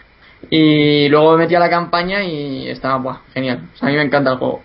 Y 0.49 1.07
luego 1.09 1.31
me 1.33 1.43
metí 1.43 1.55
a 1.55 1.59
la 1.59 1.69
campaña 1.69 2.23
y 2.23 2.67
estaba 2.69 2.97
buah, 2.97 3.17
genial. 3.33 3.59
O 3.73 3.77
sea, 3.77 3.87
a 3.87 3.91
mí 3.91 3.97
me 3.97 4.03
encanta 4.03 4.31
el 4.31 4.37
juego. 4.37 4.61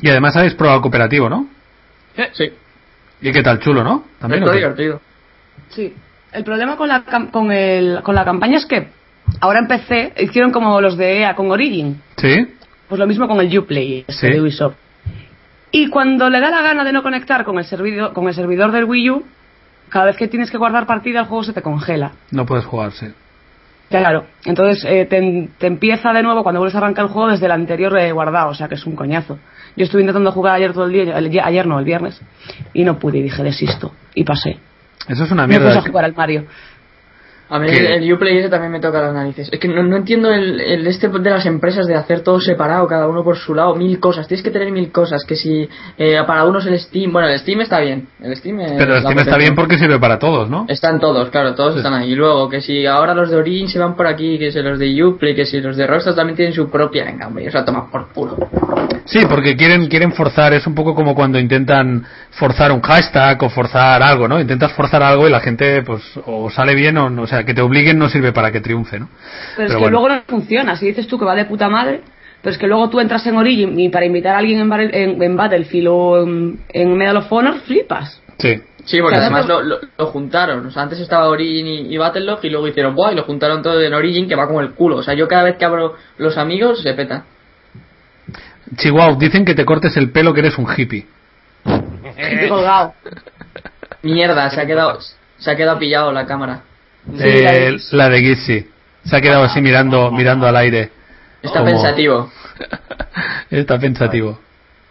Y 0.00 0.08
además 0.08 0.36
habéis 0.36 0.54
probado 0.54 0.80
cooperativo, 0.82 1.28
¿no? 1.28 1.48
Sí, 2.32 2.52
¿Y 3.20 3.32
qué 3.32 3.42
tal? 3.42 3.60
Chulo, 3.60 3.82
¿no? 3.84 4.04
También. 4.20 4.42
está 4.42 4.54
divertido. 4.54 5.00
Sí. 5.70 5.94
El 6.32 6.44
problema 6.44 6.76
con 6.76 6.88
la, 6.88 7.04
cam- 7.04 7.30
con, 7.30 7.50
el, 7.52 8.00
con 8.02 8.14
la 8.14 8.24
campaña 8.24 8.58
es 8.58 8.66
que 8.66 8.88
ahora 9.40 9.60
en 9.60 9.66
PC 9.68 10.14
hicieron 10.18 10.50
como 10.52 10.80
los 10.80 10.96
de 10.96 11.20
EA 11.20 11.34
con 11.34 11.50
Origin. 11.50 12.00
Sí. 12.16 12.46
Pues 12.88 12.98
lo 12.98 13.06
mismo 13.06 13.26
con 13.28 13.40
el 13.40 13.56
Uplay 13.58 14.04
este 14.06 14.28
Sí. 14.28 14.32
de 14.34 14.40
Ubisoft. 14.40 14.74
Y 15.70 15.88
cuando 15.90 16.28
le 16.30 16.40
da 16.40 16.50
la 16.50 16.62
gana 16.62 16.84
de 16.84 16.92
no 16.92 17.02
conectar 17.02 17.44
con 17.44 17.58
el 17.58 17.64
servidor, 17.64 18.12
con 18.12 18.26
el 18.28 18.34
servidor 18.34 18.72
del 18.72 18.84
Wii 18.84 19.10
U, 19.10 19.24
cada 19.90 20.06
vez 20.06 20.16
que 20.16 20.28
tienes 20.28 20.50
que 20.50 20.58
guardar 20.58 20.86
partida 20.86 21.20
el 21.20 21.26
juego 21.26 21.44
se 21.44 21.52
te 21.52 21.62
congela. 21.62 22.12
No 22.30 22.46
puedes 22.46 22.64
jugarse. 22.64 23.12
Claro, 23.90 24.26
entonces 24.44 24.84
eh, 24.86 25.06
te, 25.06 25.48
te 25.56 25.66
empieza 25.66 26.12
de 26.12 26.22
nuevo 26.22 26.42
cuando 26.42 26.60
vuelves 26.60 26.74
a 26.74 26.78
arrancar 26.78 27.06
el 27.06 27.10
juego 27.10 27.30
desde 27.30 27.46
el 27.46 27.52
anterior 27.52 27.96
eh, 27.98 28.12
guardado, 28.12 28.50
o 28.50 28.54
sea 28.54 28.68
que 28.68 28.74
es 28.74 28.84
un 28.84 28.94
coñazo. 28.94 29.38
Yo 29.76 29.84
estuve 29.84 30.02
intentando 30.02 30.30
jugar 30.30 30.56
ayer 30.56 30.74
todo 30.74 30.84
el 30.84 30.92
día, 30.92 31.16
el- 31.16 31.40
ayer 31.42 31.66
no, 31.66 31.78
el 31.78 31.86
viernes, 31.86 32.20
y 32.74 32.84
no 32.84 32.98
pude, 32.98 33.18
y 33.18 33.22
dije 33.22 33.42
desisto, 33.42 33.92
y 34.14 34.24
pasé. 34.24 34.58
Eso 35.08 35.24
es 35.24 35.30
una 35.30 35.46
Me 35.46 35.54
puse 35.54 35.64
mierda. 35.64 35.78
a 35.80 35.82
jugar 35.82 36.04
al 36.04 36.14
Mario. 36.14 36.44
A 37.50 37.58
mí 37.58 37.66
¿Qué? 37.68 37.78
el, 37.96 38.02
el 38.04 38.12
Uplay 38.12 38.38
ese 38.38 38.48
también 38.48 38.72
me 38.72 38.80
toca 38.80 39.00
las 39.00 39.14
narices. 39.14 39.48
Es 39.50 39.58
que 39.58 39.68
no, 39.68 39.82
no 39.82 39.96
entiendo 39.96 40.30
el, 40.30 40.60
el 40.60 40.86
este 40.86 41.08
de 41.08 41.30
las 41.30 41.46
empresas 41.46 41.86
de 41.86 41.94
hacer 41.94 42.20
todo 42.20 42.40
separado, 42.40 42.86
cada 42.86 43.08
uno 43.08 43.24
por 43.24 43.36
su 43.38 43.54
lado, 43.54 43.74
mil 43.74 43.98
cosas. 44.00 44.28
Tienes 44.28 44.44
que 44.44 44.50
tener 44.50 44.70
mil 44.70 44.92
cosas. 44.92 45.24
Que 45.24 45.34
si 45.36 45.68
eh, 45.96 46.20
para 46.26 46.44
unos 46.44 46.66
el 46.66 46.78
Steam, 46.78 47.12
bueno, 47.12 47.28
el 47.28 47.38
Steam 47.38 47.60
está 47.62 47.80
bien. 47.80 48.08
El 48.20 48.36
Steam, 48.36 48.58
Pero 48.76 48.94
la 48.94 49.00
Steam 49.00 49.18
está 49.18 49.38
bien 49.38 49.54
porque 49.54 49.78
sirve 49.78 49.98
para 49.98 50.18
todos, 50.18 50.50
¿no? 50.50 50.66
Están 50.68 51.00
todos, 51.00 51.30
claro, 51.30 51.54
todos 51.54 51.72
Sí. 51.74 51.78
están 51.78 51.94
ahí. 51.94 52.12
Y 52.12 52.14
luego, 52.14 52.48
que 52.48 52.60
si 52.60 52.84
ahora 52.86 53.14
los 53.14 53.30
de 53.30 53.36
Origin 53.36 53.68
se 53.68 53.78
van 53.78 53.96
por 53.96 54.06
aquí, 54.06 54.38
que 54.38 54.52
si 54.52 54.60
los 54.60 54.78
de 54.78 55.04
Uplay, 55.04 55.34
que 55.34 55.46
si 55.46 55.60
los 55.60 55.76
de 55.76 55.86
Rockstar 55.86 56.14
también 56.14 56.36
tienen 56.36 56.52
su 56.54 56.68
propia, 56.70 57.04
venga, 57.04 57.28
hombre, 57.28 57.46
eso 57.46 57.58
a 57.58 57.64
tomar 57.64 57.90
por 57.90 58.08
culo. 58.12 58.36
Sí, 59.04 59.20
porque 59.28 59.56
quieren 59.56 59.86
quieren 59.86 60.12
forzar, 60.12 60.52
es 60.52 60.66
un 60.66 60.74
poco 60.74 60.94
como 60.94 61.14
cuando 61.14 61.38
intentan 61.38 62.04
forzar 62.30 62.72
un 62.72 62.80
hashtag 62.82 63.42
o 63.42 63.48
forzar 63.50 64.02
algo, 64.02 64.28
¿no? 64.28 64.40
Intentas 64.40 64.72
forzar 64.72 65.02
algo 65.02 65.26
y 65.26 65.30
la 65.30 65.40
gente, 65.40 65.82
pues, 65.82 66.02
o 66.26 66.50
sale 66.50 66.74
bien 66.74 66.96
o 66.98 67.10
no, 67.10 67.22
o 67.22 67.26
sea, 67.26 67.44
que 67.44 67.54
te 67.54 67.62
obliguen 67.62 67.98
no 67.98 68.08
sirve 68.08 68.32
para 68.32 68.52
que 68.52 68.60
triunfe, 68.60 69.00
¿no? 69.00 69.08
Pero, 69.56 69.68
es 69.68 69.74
que 69.74 69.80
bueno. 69.80 70.00
luego 70.00 70.08
no 70.14 70.22
funciona. 70.26 70.76
Si 70.76 70.86
dices 70.86 71.06
tú 71.06 71.18
que 71.18 71.24
va 71.24 71.34
de 71.34 71.46
puta 71.46 71.68
madre, 71.68 72.02
pero 72.42 72.52
es 72.52 72.58
que 72.58 72.66
luego 72.68 72.88
tú 72.90 73.00
entras 73.00 73.26
en 73.26 73.36
Origin 73.36 73.78
y 73.80 73.88
para 73.88 74.06
invitar 74.06 74.34
a 74.36 74.38
alguien 74.38 74.60
en, 74.60 74.68
Battle- 74.68 74.90
en- 74.92 75.22
en 75.22 75.36
Battlefield 75.36 75.88
o 75.90 76.22
en, 76.22 76.60
en 76.68 76.96
Medal 76.96 77.16
of 77.16 77.32
Honor, 77.32 77.60
flipas. 77.60 78.22
Sí. 78.38 78.60
Sí, 78.84 79.00
porque 79.02 79.16
además 79.18 79.46
lo- 79.46 79.62
lo 79.62 80.06
juntaron. 80.06 80.64
O 80.64 80.70
sea, 80.70 80.82
antes 80.84 80.98
estaba 81.00 81.28
Origin 81.28 81.66
y, 81.66 81.94
y 81.94 81.98
Battlelog 81.98 82.38
y 82.44 82.48
luego 82.50 82.68
hicieron, 82.68 82.94
¡buah! 82.94 83.12
Y 83.12 83.16
lo 83.16 83.24
juntaron 83.24 83.60
todo 83.62 83.82
en 83.82 83.92
Origin 83.92 84.26
que 84.28 84.34
va 84.36 84.46
como 84.46 84.60
el 84.62 84.70
culo. 84.72 84.96
O 84.98 85.02
sea, 85.02 85.12
yo 85.14 85.26
cada 85.28 85.42
vez 85.44 85.56
que 85.58 85.64
abro 85.66 85.94
los 86.16 86.38
amigos 86.38 86.80
se 86.82 86.94
peta. 86.94 87.24
Chihuahua, 88.76 89.16
dicen 89.18 89.44
que 89.44 89.54
te 89.54 89.64
cortes 89.64 89.96
el 89.96 90.10
pelo 90.10 90.32
que 90.32 90.40
eres 90.40 90.56
un 90.58 90.66
hippie. 90.74 91.06
Estoy 92.18 92.48
colgado. 92.48 92.94
Mierda, 94.02 94.50
se 94.50 94.60
ha 94.60 94.66
quedado, 94.66 94.98
se 95.38 95.50
ha 95.50 95.56
quedado 95.56 95.78
pillado 95.78 96.12
la 96.12 96.26
cámara. 96.26 96.60
Eh, 97.18 97.76
la 97.92 98.08
de 98.08 98.20
Giz, 98.20 98.38
sí. 98.44 98.66
Se 99.04 99.16
ha 99.16 99.20
quedado 99.20 99.44
así 99.44 99.60
mirando, 99.62 100.10
mirando 100.10 100.46
al 100.46 100.56
aire. 100.56 100.90
Está 101.42 101.60
Como- 101.60 101.70
pensativo. 101.72 102.30
Está 103.50 103.78
pensativo. 103.78 104.38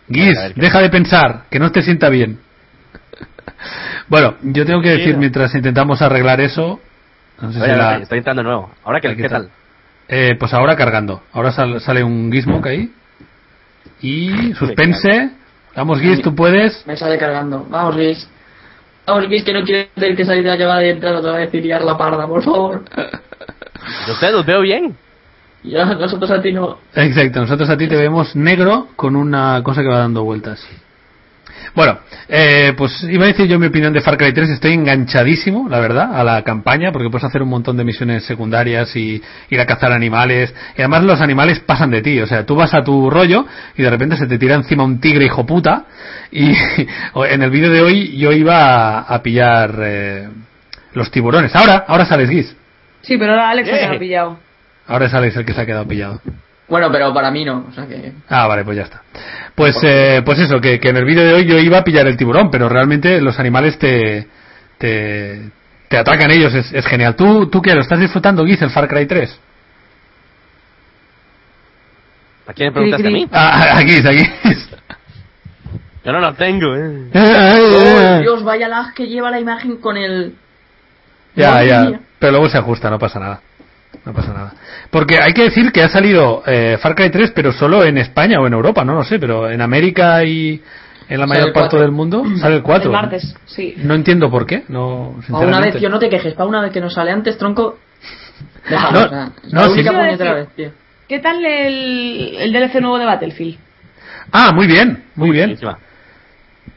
Giz, 0.10 0.38
A 0.38 0.41
ver, 0.43 0.53
¿qué- 0.53 0.62
deja 0.62 0.79
de 0.81 0.89
pensar, 0.89 1.43
que 1.51 1.60
no 1.60 1.72
te 1.72 1.81
sienta 1.81 2.10
bien. 2.10 2.39
Bueno, 4.07 4.36
yo 4.41 4.65
tengo 4.65 4.81
que 4.81 4.89
decir, 4.89 5.17
mientras 5.17 5.53
intentamos 5.53 6.01
arreglar 6.01 6.39
eso, 6.39 6.79
no 7.41 7.51
sé 7.51 7.60
si 7.60 7.63
Oye, 7.65 7.75
la- 7.75 7.98
estoy 7.98 8.19
entrando 8.19 8.41
nuevo. 8.43 8.72
¿Ahora 8.84 9.01
qué, 9.01 9.13
tal? 9.29 9.50
Eh, 10.07 10.36
pues 10.39 10.53
ahora 10.53 10.75
cargando. 10.77 11.22
Ahora 11.34 11.51
sal- 11.51 11.81
sale 11.81 12.03
un 12.03 12.31
Gizmo 12.31 12.62
ahí. 12.63 12.91
Y 14.01 14.53
suspense. 14.53 15.31
Vamos, 15.77 16.01
Giz, 16.01 16.24
tú 16.24 16.34
puedes. 16.34 16.84
Me 16.88 16.98
sale 16.98 17.19
cargando. 17.19 17.63
Vamos, 17.69 17.96
Luis. 17.96 18.27
Vamos, 19.05 19.27
Luis, 19.27 19.43
que 19.43 19.53
no 19.53 19.63
quiero 19.63 19.88
tener 19.93 20.17
que 20.17 20.25
salir 20.25 20.43
de 20.43 20.50
la 20.50 20.55
llamada 20.55 20.84
y 20.84 20.89
entrar 20.89 21.13
otra 21.13 21.34
vez 21.34 21.53
y 21.53 21.62
liar 21.62 21.84
la 21.84 21.96
parda, 21.96 22.25
por 22.25 22.43
favor. 22.43 22.84
Yo 24.07 24.13
ustedes 24.13 24.34
los 24.34 24.43
veo 24.43 24.62
bien. 24.62 24.98
Ya, 25.62 25.86
nosotros 25.86 26.31
a 26.31 26.41
ti 26.41 26.51
no. 26.51 26.79
Exacto, 26.96 27.41
nosotros 27.41 27.69
a 27.69 27.77
ti 27.77 27.88
te 27.88 27.96
vemos 27.96 28.36
negro 28.36 28.88
con 28.96 29.15
una 29.15 29.62
cosa 29.63 29.84
que 29.84 29.88
va 29.88 30.00
dando 30.00 30.24
vueltas. 30.24 30.67
Bueno, 31.77 32.00
eh, 32.27 32.74
pues 32.75 33.03
iba 33.03 33.25
a 33.25 33.27
decir 33.27 33.46
yo 33.46 33.60
mi 33.60 33.67
opinión 33.67 33.93
de 33.93 34.01
Far 34.01 34.17
Cry 34.17 34.34
3. 34.34 34.50
Estoy 34.50 34.74
enganchadísimo, 34.74 35.69
la 35.69 35.79
verdad, 35.79 36.19
a 36.19 36.24
la 36.24 36.41
campaña, 36.41 36.91
porque 36.91 37.07
puedes 37.12 37.24
hacer 37.24 37.43
un 37.43 37.50
montón 37.50 37.77
de 37.77 37.84
misiones 37.84 38.24
secundarias 38.25 38.96
y 38.96 39.22
ir 39.51 39.62
a 39.62 39.67
cazar 39.67 39.91
animales. 39.91 40.55
Y 40.75 40.81
además 40.81 41.03
los 41.03 41.22
animales 41.22 41.60
pasan 41.60 41.91
de 41.91 42.01
ti, 42.01 42.19
o 42.19 42.25
sea, 42.25 42.48
tú 42.48 42.55
vas 42.55 42.74
a 42.74 42.84
tu 42.84 43.12
rollo 43.12 43.46
y 43.77 43.84
de 43.84 43.89
repente 43.91 44.17
se 44.17 44.25
te 44.25 44.39
tira 44.39 44.55
encima 44.55 44.84
un 44.84 45.00
tigre 45.00 45.25
hijo 45.25 45.46
puta. 45.46 45.86
Y 46.31 46.51
en 47.29 47.43
el 47.43 47.51
vídeo 47.51 47.69
de 47.72 47.81
hoy 47.84 48.17
yo 48.17 48.31
iba 48.31 48.57
a, 48.57 49.00
a 49.01 49.22
pillar 49.22 49.75
eh, 49.79 50.29
los 50.96 51.12
tiburones. 51.12 51.55
Ahora, 51.55 51.86
ahora 51.88 52.05
sales, 52.05 52.27
Guis. 52.27 52.55
Sí, 53.03 53.19
pero 53.19 53.34
ahora 53.34 53.51
Alex 53.51 53.69
se 53.69 53.75
Eh. 53.84 53.86
ha 53.86 54.00
pillado. 54.00 54.39
Ahora 54.88 55.10
sales 55.10 55.36
el 55.38 55.46
que 55.46 55.53
se 55.53 55.62
ha 55.62 55.65
quedado 55.67 55.88
pillado. 55.88 56.22
Bueno, 56.67 56.91
pero 56.91 57.13
para 57.13 57.31
mí 57.31 57.45
no. 57.45 57.65
O 57.69 57.71
sea 57.71 57.88
que. 57.88 58.12
Ah, 58.29 58.47
vale, 58.47 58.63
pues 58.63 58.77
ya 58.77 58.83
está. 58.83 59.01
Pues, 59.55 59.77
eh, 59.83 60.21
pues 60.25 60.39
eso, 60.39 60.59
que, 60.59 60.79
que 60.79 60.89
en 60.89 60.97
el 60.97 61.05
vídeo 61.05 61.24
de 61.24 61.33
hoy 61.33 61.45
yo 61.45 61.57
iba 61.57 61.79
a 61.79 61.83
pillar 61.83 62.07
el 62.07 62.17
tiburón, 62.17 62.51
pero 62.51 62.69
realmente 62.69 63.21
los 63.21 63.39
animales 63.39 63.79
te, 63.79 64.27
te, 64.77 65.50
te 65.88 65.97
atacan 65.97 66.29
ellos, 66.29 66.53
es, 66.53 66.71
es 66.74 66.86
genial. 66.86 67.15
¿Tú, 67.15 67.47
¿Tú 67.47 67.62
qué? 67.62 67.74
¿Lo 67.74 67.81
estás 67.81 68.00
disfrutando, 68.00 68.45
Giz, 68.45 68.62
el 68.62 68.69
Far 68.69 68.88
Cry 68.88 69.05
3? 69.05 69.39
¿A 72.47 72.53
quién 72.53 72.67
me 72.67 72.74
preguntaste 72.74 73.07
a 73.07 73.12
mí? 73.12 73.27
Ah, 73.31 73.77
a 73.77 73.81
Giz, 73.81 74.05
a 74.05 74.12
Giz. 74.12 74.69
Yo 76.05 76.13
no 76.13 76.19
lo 76.19 76.33
tengo, 76.36 76.75
eh. 76.75 77.09
¡Oh, 78.17 78.21
Dios, 78.21 78.43
vaya 78.43 78.69
lag 78.69 78.93
que 78.93 79.07
lleva 79.07 79.29
la 79.29 79.39
imagen 79.39 79.77
con 79.77 79.97
el. 79.97 80.36
Ya, 81.36 81.63
ya, 81.63 82.00
pero 82.19 82.31
luego 82.31 82.50
se 82.50 82.57
ajusta, 82.57 82.89
no 82.89 82.97
pasa 82.97 83.19
nada. 83.19 83.41
No 84.08 84.14
pasa 84.14 84.34
nada. 84.34 84.54
Porque 84.90 85.18
hay 85.20 85.34
que 85.34 85.44
decir 85.44 85.70
que 85.74 85.84
ha 85.84 85.90
salido 85.90 86.42
eh, 86.46 86.78
Far 86.82 86.96
Cry 86.96 87.10
3, 87.10 87.32
pero 87.36 87.52
solo 87.52 87.84
en 87.84 87.98
España 87.98 88.40
o 88.40 88.48
en 88.48 88.54
Europa, 88.54 88.86
no 88.86 88.94
lo 88.94 89.04
sé, 89.04 89.20
pero 89.20 89.50
en 89.50 89.60
América 89.62 90.24
y 90.24 90.62
en 91.10 91.20
la 91.20 91.28
mayor 91.28 91.52
parte 91.52 91.72
4. 91.72 91.82
del 91.82 91.92
mundo 91.92 92.24
sale 92.40 92.56
el 92.56 92.64
4. 92.64 92.86
El 92.90 92.92
martes, 92.94 93.36
sí. 93.46 93.74
No 93.78 93.96
entiendo 93.96 94.32
por 94.32 94.46
qué, 94.46 94.64
no, 94.70 95.10
Pa' 95.10 95.18
una 95.18 95.22
sinceramente. 95.24 95.72
vez, 95.74 95.82
yo 95.82 95.90
no 95.90 96.00
te 96.00 96.08
quejes, 96.10 96.34
para 96.36 96.48
una 96.48 96.62
vez 96.62 96.72
que 96.72 96.80
nos 96.80 96.94
sale 96.94 97.12
antes, 97.12 97.38
tronco. 97.38 97.80
Déjalo, 98.70 99.00
No, 99.02 99.06
o 99.06 99.10
sea, 99.10 99.32
es 99.46 99.54
no, 99.54 99.62
la 99.62 99.68
sí. 99.70 99.84
decir- 99.84 100.34
vez, 100.36 100.48
tío. 100.56 100.72
¿Qué 101.10 101.20
tal 101.20 101.44
el, 101.46 102.36
el 102.40 102.54
DLC 102.54 102.76
nuevo 102.80 102.98
de 102.98 103.06
Battlefield? 103.06 103.58
Ah, 104.32 104.52
muy 104.54 104.68
bien, 104.68 105.04
muy 105.16 105.32
bien. 105.32 105.48
Buenísima. 105.48 105.78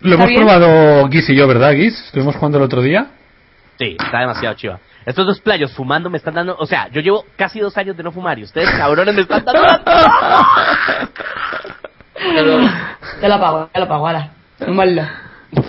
Lo 0.00 0.10
¿Está 0.12 0.14
hemos 0.14 0.26
bien? 0.28 0.40
probado 0.40 1.08
Giz 1.10 1.28
y 1.30 1.36
yo, 1.36 1.46
¿verdad, 1.46 1.72
Giz? 1.74 1.94
Estuvimos 2.06 2.34
jugando 2.34 2.58
el 2.58 2.64
otro 2.64 2.82
día. 2.82 3.06
Sí, 3.78 3.96
está 3.98 4.20
demasiado 4.20 4.54
chiva. 4.56 4.78
Estos 5.06 5.26
dos 5.26 5.40
playos 5.40 5.72
fumando 5.72 6.10
me 6.10 6.18
están 6.18 6.34
dando... 6.34 6.56
O 6.58 6.66
sea, 6.66 6.88
yo 6.88 7.00
llevo 7.00 7.24
casi 7.36 7.58
dos 7.60 7.76
años 7.78 7.96
de 7.96 8.02
no 8.02 8.12
fumar 8.12 8.38
y 8.38 8.44
ustedes, 8.44 8.70
cabrones, 8.70 9.14
me 9.14 9.22
están 9.22 9.44
dando... 9.44 9.62
Ya 13.22 13.28
lo 13.28 13.34
apago, 13.34 13.70
ya 13.74 13.80
lo 13.80 13.86
apago, 13.86 14.06
ahora. 14.06 14.30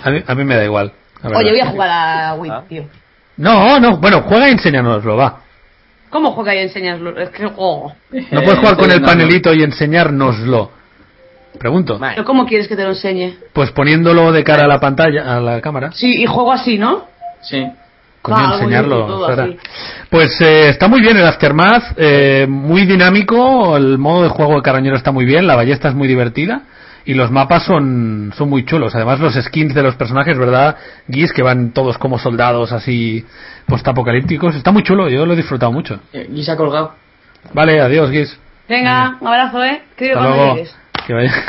A 0.03 0.09
mí, 0.11 0.23
a 0.27 0.35
mí 0.35 0.43
me 0.43 0.55
da 0.55 0.63
igual. 0.65 0.91
Oye, 1.23 1.51
voy 1.51 1.59
a 1.59 1.65
jugar 1.67 1.89
a 1.89 2.33
Wii, 2.35 2.51
Ah. 2.51 2.63
tío. 2.67 2.83
No, 3.37 3.79
no, 3.79 3.97
bueno, 3.97 4.21
juega 4.23 4.47
y 4.49 4.51
enséñanoslo, 4.51 5.15
va. 5.15 5.39
¿Cómo 6.09 6.31
juega 6.33 6.53
y 6.55 6.59
enseñaslo? 6.59 7.17
Es 7.17 7.29
que, 7.29 7.49
oh. 7.55 7.93
No 8.31 8.41
puedes 8.41 8.59
jugar 8.59 8.75
con 8.75 8.91
el 8.91 9.01
panelito 9.01 9.53
y 9.53 9.63
enseñárnoslo. 9.63 10.71
Pregunto. 11.57 11.97
Mae, 11.99 12.15
¿Pero 12.15 12.25
cómo 12.25 12.45
quieres 12.45 12.67
que 12.67 12.75
te 12.75 12.83
lo 12.83 12.89
enseñe? 12.89 13.35
Pues 13.53 13.71
poniéndolo 13.71 14.31
de 14.31 14.43
cara 14.43 14.65
a 14.65 14.67
la 14.67 14.79
pantalla, 14.79 15.37
a 15.37 15.39
la 15.39 15.61
cámara. 15.61 15.91
Sí, 15.93 16.21
y 16.21 16.25
juego 16.25 16.51
así, 16.51 16.77
¿no? 16.77 17.05
Sí. 17.41 17.65
Coño, 18.21 18.37
Claro, 18.37 18.53
enseñarlo. 18.55 19.25
así. 19.27 19.57
Pues 20.09 20.39
eh, 20.41 20.69
está 20.69 20.87
muy 20.87 21.01
bien 21.01 21.17
el 21.17 21.25
Aftermath, 21.25 21.93
eh, 21.97 22.45
muy 22.47 22.85
dinámico, 22.85 23.75
el 23.77 23.97
modo 23.97 24.23
de 24.23 24.29
juego 24.29 24.55
de 24.55 24.61
Carroñero 24.61 24.95
está 24.95 25.11
muy 25.11 25.25
bien, 25.25 25.47
la 25.47 25.55
ballesta 25.55 25.87
es 25.89 25.95
muy 25.95 26.07
divertida 26.07 26.63
y 27.05 27.13
los 27.15 27.31
mapas 27.31 27.63
son, 27.63 28.31
son 28.37 28.49
muy 28.49 28.63
chulos. 28.65 28.93
Además 28.95 29.19
los 29.19 29.33
skins 29.33 29.73
de 29.73 29.81
los 29.83 29.95
personajes, 29.95 30.37
¿verdad? 30.37 30.75
Guis, 31.07 31.33
que 31.33 31.41
van 31.41 31.71
todos 31.71 31.97
como 31.97 32.19
soldados 32.19 32.71
así 32.71 33.25
postapocalípticos. 33.65 34.55
Está 34.55 34.71
muy 34.71 34.83
chulo, 34.83 35.09
yo 35.09 35.25
lo 35.25 35.33
he 35.33 35.35
disfrutado 35.37 35.71
mucho. 35.71 35.99
Eh, 36.13 36.29
se 36.43 36.51
ha 36.51 36.57
colgado. 36.57 36.93
Vale, 37.53 37.81
adiós 37.81 38.11
Guis. 38.11 38.37
Venga, 38.69 39.17
un 39.19 39.27
abrazo, 39.27 39.63
¿eh? 39.63 39.81
Escribe 39.91 40.11
Hasta 40.13 40.19
cuando 40.23 40.37
luego. 40.37 40.55
llegues. 40.55 40.75
Que 41.07 41.13
vaya. 41.13 41.33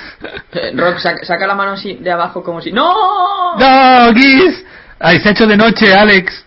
Eh, 0.54 0.72
Rock, 0.76 0.98
saca, 0.98 1.24
saca 1.24 1.46
la 1.46 1.54
mano 1.54 1.72
así 1.72 1.94
de 1.94 2.10
abajo 2.10 2.42
como 2.44 2.60
si... 2.60 2.70
¡No! 2.72 2.92
¡No, 3.58 4.12
Guis! 4.12 4.64
Ay, 5.00 5.18
se 5.20 5.30
ha 5.30 5.32
hecho 5.32 5.46
de 5.46 5.56
noche, 5.56 5.94
Alex. 5.94 6.44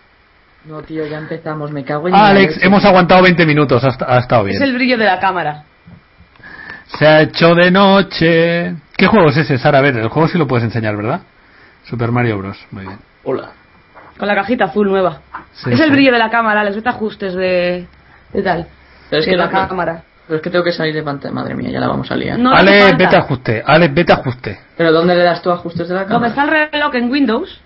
No, 0.68 0.82
tío, 0.82 1.06
ya 1.06 1.18
empezamos. 1.20 1.72
Me 1.72 1.84
cago 1.84 2.08
en 2.08 2.14
la 2.14 2.28
Alex, 2.28 2.58
hemos 2.64 2.84
aguantado 2.86 3.22
20 3.24 3.46
minutos, 3.46 3.84
ha, 3.84 3.90
esta- 3.90 4.06
ha 4.14 4.20
estado 4.20 4.44
bien. 4.46 4.56
Es 4.56 4.62
el 4.62 4.74
brillo 4.74 4.98
de 4.98 5.06
la 5.06 5.20
cámara. 5.20 5.64
Se 6.98 7.06
ha 7.08 7.22
hecho 7.22 7.54
de 7.56 7.72
noche. 7.72 8.76
¿Qué 8.98 9.08
juego 9.08 9.30
es 9.30 9.38
ese, 9.38 9.58
Sara? 9.58 9.80
A 9.80 9.82
ver, 9.82 9.96
el 9.98 10.08
juego 10.10 10.28
sí 10.28 10.38
lo 10.38 10.48
puedes 10.48 10.64
enseñar, 10.64 10.96
¿verdad? 10.96 11.22
Super 11.84 12.12
Mario 12.12 12.38
Bros. 12.38 12.58
Muy 12.72 12.86
bien. 12.86 12.98
Hola. 13.24 13.52
Con 14.18 14.28
la 14.28 14.36
cajita 14.36 14.66
azul 14.66 14.88
nueva. 14.88 15.20
Sí, 15.54 15.72
es 15.72 15.80
el 15.80 15.92
brillo 15.92 16.12
de 16.14 16.20
la 16.20 16.30
cámara, 16.30 16.64
les 16.64 16.76
vete 16.76 16.90
ajustes 16.90 17.34
de, 17.36 17.86
de 18.34 18.42
tal. 18.42 18.68
Pero 19.10 19.20
es 19.20 19.26
de 19.26 19.32
que 19.32 19.38
la 19.38 19.50
cámara. 19.50 20.04
Pero 20.26 20.38
es 20.38 20.42
que 20.44 20.50
tengo 20.50 20.64
que 20.64 20.72
salir 20.72 20.94
de 20.96 21.04
pantalla. 21.04 21.34
Madre 21.34 21.54
mía, 21.54 21.70
ya 21.70 21.80
la 21.80 21.88
vamos 21.88 22.10
a 22.10 22.16
liar. 22.16 22.40
No 22.40 22.52
Ale, 22.56 22.94
vete 22.98 23.16
a 23.16 23.20
ajuste. 23.20 23.62
Ale, 23.66 23.90
vete 23.90 24.14
a 24.14 24.16
ajuste. 24.16 24.60
¿Pero 24.78 24.92
dónde 24.92 25.16
le 25.16 25.24
das 25.24 25.42
tú 25.42 25.52
ajustes 25.52 25.88
de 25.90 25.94
la 25.94 26.06
Donde 26.06 26.14
cámara? 26.14 26.30
está 26.30 26.44
el 26.44 26.72
reloj 26.72 26.96
en 26.96 27.12
Windows, 27.12 27.62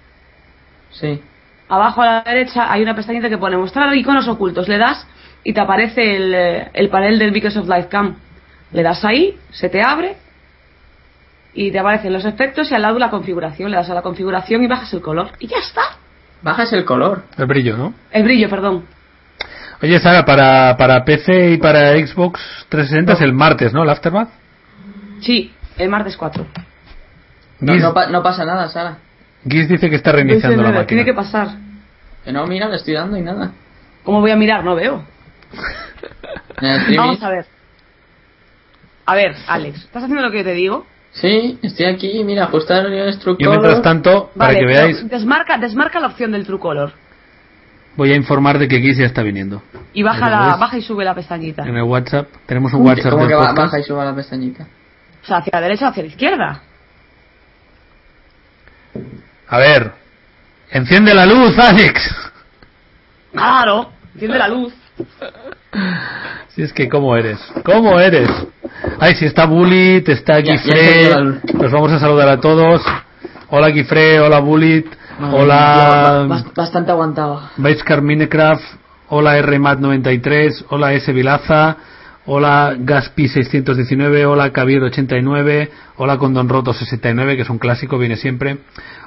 Sí. 0.91 1.22
Abajo 1.69 2.01
a 2.01 2.05
la 2.05 2.21
derecha 2.23 2.71
hay 2.71 2.81
una 2.81 2.95
pestañita 2.95 3.29
que 3.29 3.38
pone 3.38 3.55
mostrar 3.57 3.95
iconos 3.95 4.27
ocultos. 4.27 4.67
Le 4.67 4.77
das 4.77 5.07
y 5.43 5.53
te 5.53 5.61
aparece 5.61 6.15
el, 6.17 6.33
el 6.73 6.89
panel 6.89 7.17
del 7.19 7.31
Because 7.31 7.57
of 7.59 7.67
Life 7.69 7.88
Cam. 7.88 8.15
Le 8.71 8.83
das 8.83 9.03
ahí, 9.05 9.38
se 9.51 9.69
te 9.69 9.81
abre 9.81 10.17
y 11.53 11.71
te 11.71 11.79
aparecen 11.79 12.13
los 12.13 12.25
efectos 12.25 12.71
y 12.71 12.75
al 12.75 12.81
lado 12.81 12.99
la 12.99 13.09
configuración. 13.09 13.71
Le 13.71 13.77
das 13.77 13.89
a 13.89 13.93
la 13.93 14.01
configuración 14.01 14.63
y 14.63 14.67
bajas 14.67 14.93
el 14.93 15.01
color. 15.01 15.31
Y 15.39 15.47
ya 15.47 15.57
está. 15.57 15.81
Bajas 16.41 16.71
el 16.73 16.85
color. 16.85 17.23
El 17.38 17.45
brillo, 17.47 17.77
¿no? 17.77 17.93
El 18.11 18.23
brillo, 18.23 18.49
perdón. 18.49 18.85
Oye, 19.81 19.97
Sara, 19.99 20.25
para, 20.25 20.75
para 20.77 21.03
PC 21.05 21.51
y 21.51 21.57
para 21.57 21.91
Xbox 21.97 22.39
360 22.69 23.13
es 23.13 23.21
el 23.21 23.33
martes, 23.33 23.73
¿no? 23.73 23.83
El 23.83 23.89
Aftermath. 23.89 24.29
Sí, 25.21 25.53
el 25.77 25.89
martes 25.89 26.15
4. 26.17 26.45
No, 27.61 27.73
no, 27.75 27.93
pa- 27.93 28.07
no 28.07 28.21
pasa 28.23 28.45
nada, 28.45 28.69
Sara. 28.69 28.97
Giz 29.48 29.67
dice 29.69 29.89
que 29.89 29.96
está 29.96 30.12
reiniciando 30.12 30.62
la 30.62 30.69
máquina. 30.69 30.88
Tiene 30.88 31.05
que 31.05 31.13
pasar. 31.13 31.50
Que 32.24 32.31
no, 32.31 32.46
mira, 32.48 32.67
le 32.67 32.75
estoy 32.77 32.93
dando 32.93 33.17
y 33.17 33.22
nada. 33.22 33.51
¿Cómo 34.03 34.19
voy 34.22 34.31
a 34.31 34.36
mirar? 34.36 34.63
No 34.63 34.75
veo. 34.75 35.03
Vamos 36.98 37.24
a 37.24 37.29
ver. 37.29 37.46
A 39.05 39.15
ver, 39.15 39.36
Alex, 39.48 39.86
¿estás 39.86 40.03
haciendo 40.03 40.22
lo 40.22 40.31
que 40.31 40.39
yo 40.39 40.43
te 40.43 40.53
digo? 40.53 40.86
Sí, 41.12 41.58
estoy 41.63 41.88
aquí, 41.88 42.24
mira, 42.24 42.43
ajustar 42.43 42.86
el 42.86 43.08
instructor. 43.08 43.43
Yo, 43.43 43.50
mientras 43.50 43.81
tanto, 43.81 44.29
para 44.38 44.50
Vale, 44.53 44.60
que 44.60 44.65
veáis, 44.65 45.10
Desmarca, 45.10 45.58
desmarca 45.58 46.00
la 46.00 46.08
opción 46.08 46.31
del 46.31 46.46
True 46.46 46.60
Color. 46.60 46.93
voy 47.96 48.12
a 48.12 48.15
informar 48.15 48.60
de 48.60 48.67
que 48.67 48.79
Giz 48.79 48.98
ya 48.98 49.05
está 49.05 49.24
viniendo. 49.24 49.63
Y 49.93 50.03
baja, 50.03 50.29
la, 50.29 50.55
baja 50.58 50.77
y 50.77 50.84
sube 50.84 51.03
la 51.03 51.15
pestañita. 51.15 51.63
En 51.63 51.75
el 51.75 51.84
WhatsApp. 51.84 52.27
Tenemos 52.46 52.72
un 52.74 52.86
WhatsApp 52.86 53.12
Como 53.12 53.24
del 53.24 53.29
que 53.29 53.36
podcast. 53.36 53.58
baja 53.58 53.79
y 53.79 53.84
suba 53.84 54.05
la 54.05 54.13
pestañita. 54.15 54.67
O 55.24 55.25
sea, 55.25 55.38
hacia 55.38 55.51
la 55.53 55.62
derecha 55.62 55.88
o 55.88 55.89
hacia 55.89 56.03
la 56.03 56.10
izquierda. 56.10 56.62
A 59.50 59.58
ver. 59.58 59.91
Enciende 60.72 61.13
la 61.13 61.25
luz, 61.25 61.58
Alex. 61.58 62.15
Claro, 63.32 63.89
enciende 64.13 64.38
la 64.38 64.48
luz. 64.48 64.74
Si 66.56 66.63
es 66.63 66.74
que, 66.74 66.89
¿cómo 66.89 67.15
eres? 67.15 67.39
¿Cómo 67.63 68.00
eres? 68.00 68.27
Ay, 69.00 69.13
si 69.15 69.25
está 69.25 69.46
Bullet, 69.46 70.03
está 70.10 70.41
Gifre. 70.41 71.13
Los 71.53 71.72
vamos 71.72 71.91
a 71.91 72.00
saludar 72.00 72.27
a 72.27 72.39
todos. 72.41 72.82
Hola 73.50 73.72
Gifre, 73.72 74.20
hola 74.20 74.39
Bullet, 74.39 74.83
hola 75.31 76.25
bas- 76.27 76.53
Bastante 76.53 76.92
aguantado. 76.92 77.50
Baiscar 77.55 78.01
Minecraft, 78.01 78.64
hola 79.09 79.40
RMAT93, 79.40 80.66
hola 80.70 80.94
S 80.94 81.14
Vilaza, 81.14 81.77
hola 82.25 82.74
Gaspi619, 82.77 84.25
hola 84.25 84.51
Kabir89, 84.51 85.70
hola 85.98 86.18
Condonroto69, 86.18 87.35
que 87.38 87.44
es 87.44 87.50
un 87.50 87.59
clásico, 87.59 87.98
viene 88.00 88.18
siempre, 88.18 88.57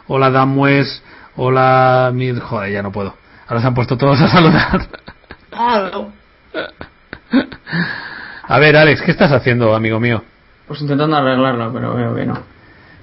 hola 0.09 0.31
Damwes, 0.31 1.03
hola 1.37 2.11
Mid... 2.15 2.39
Joder, 2.39 2.73
ya 2.73 2.83
no 2.83 2.93
puedo. 2.93 3.15
Ahora 3.49 3.61
se 3.61 3.67
han 3.67 3.75
puesto 3.75 3.97
todos 3.97 4.21
a 4.21 4.29
saludar. 4.29 4.89
A 8.49 8.59
ver, 8.59 8.77
Alex, 8.77 9.03
¿qué 9.03 9.11
estás 9.11 9.33
haciendo, 9.33 9.75
amigo 9.75 10.01
mío? 10.01 10.23
Pues 10.67 10.81
intentando 10.81 11.17
arreglarlo, 11.17 11.73
pero 11.73 11.95
veo 11.95 12.15
que 12.15 12.27
no. 12.27 12.39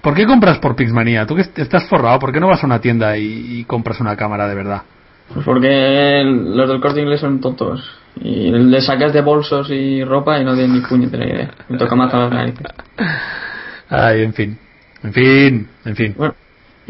¿Por 0.01 0.13
qué 0.15 0.25
compras 0.25 0.59
por 0.59 0.75
Pixmanía? 0.75 1.25
Tú 1.25 1.35
que 1.35 1.41
est- 1.41 1.59
estás 1.59 1.87
forrado, 1.89 2.19
¿por 2.19 2.31
qué 2.31 2.39
no 2.39 2.47
vas 2.47 2.63
a 2.63 2.65
una 2.67 2.79
tienda 2.79 3.17
y, 3.17 3.59
y 3.59 3.63
compras 3.65 3.99
una 3.99 4.15
cámara 4.15 4.47
de 4.47 4.55
verdad? 4.55 4.81
Pues 5.33 5.45
porque 5.45 6.21
el- 6.21 6.55
los 6.55 6.69
del 6.69 6.79
corte 6.81 7.01
inglés 7.01 7.19
son 7.19 7.39
tontos. 7.41 7.83
Y 8.21 8.49
le 8.51 8.81
sacas 8.81 9.13
de 9.13 9.21
bolsos 9.21 9.69
y 9.69 10.03
ropa 10.03 10.39
y 10.39 10.45
no 10.45 10.53
tienen 10.53 10.73
ni 10.73 10.81
puñetera 10.81 11.25
idea. 11.25 11.51
Me 11.69 11.77
toca 11.77 11.95
más 11.95 12.13
a 12.13 12.19
las 12.19 12.31
narices. 12.31 12.65
Ay, 13.89 14.23
en 14.23 14.33
fin. 14.33 14.57
En 15.03 15.13
fin, 15.13 15.69
en 15.85 15.95
fin. 15.95 16.15
Bueno, 16.17 16.33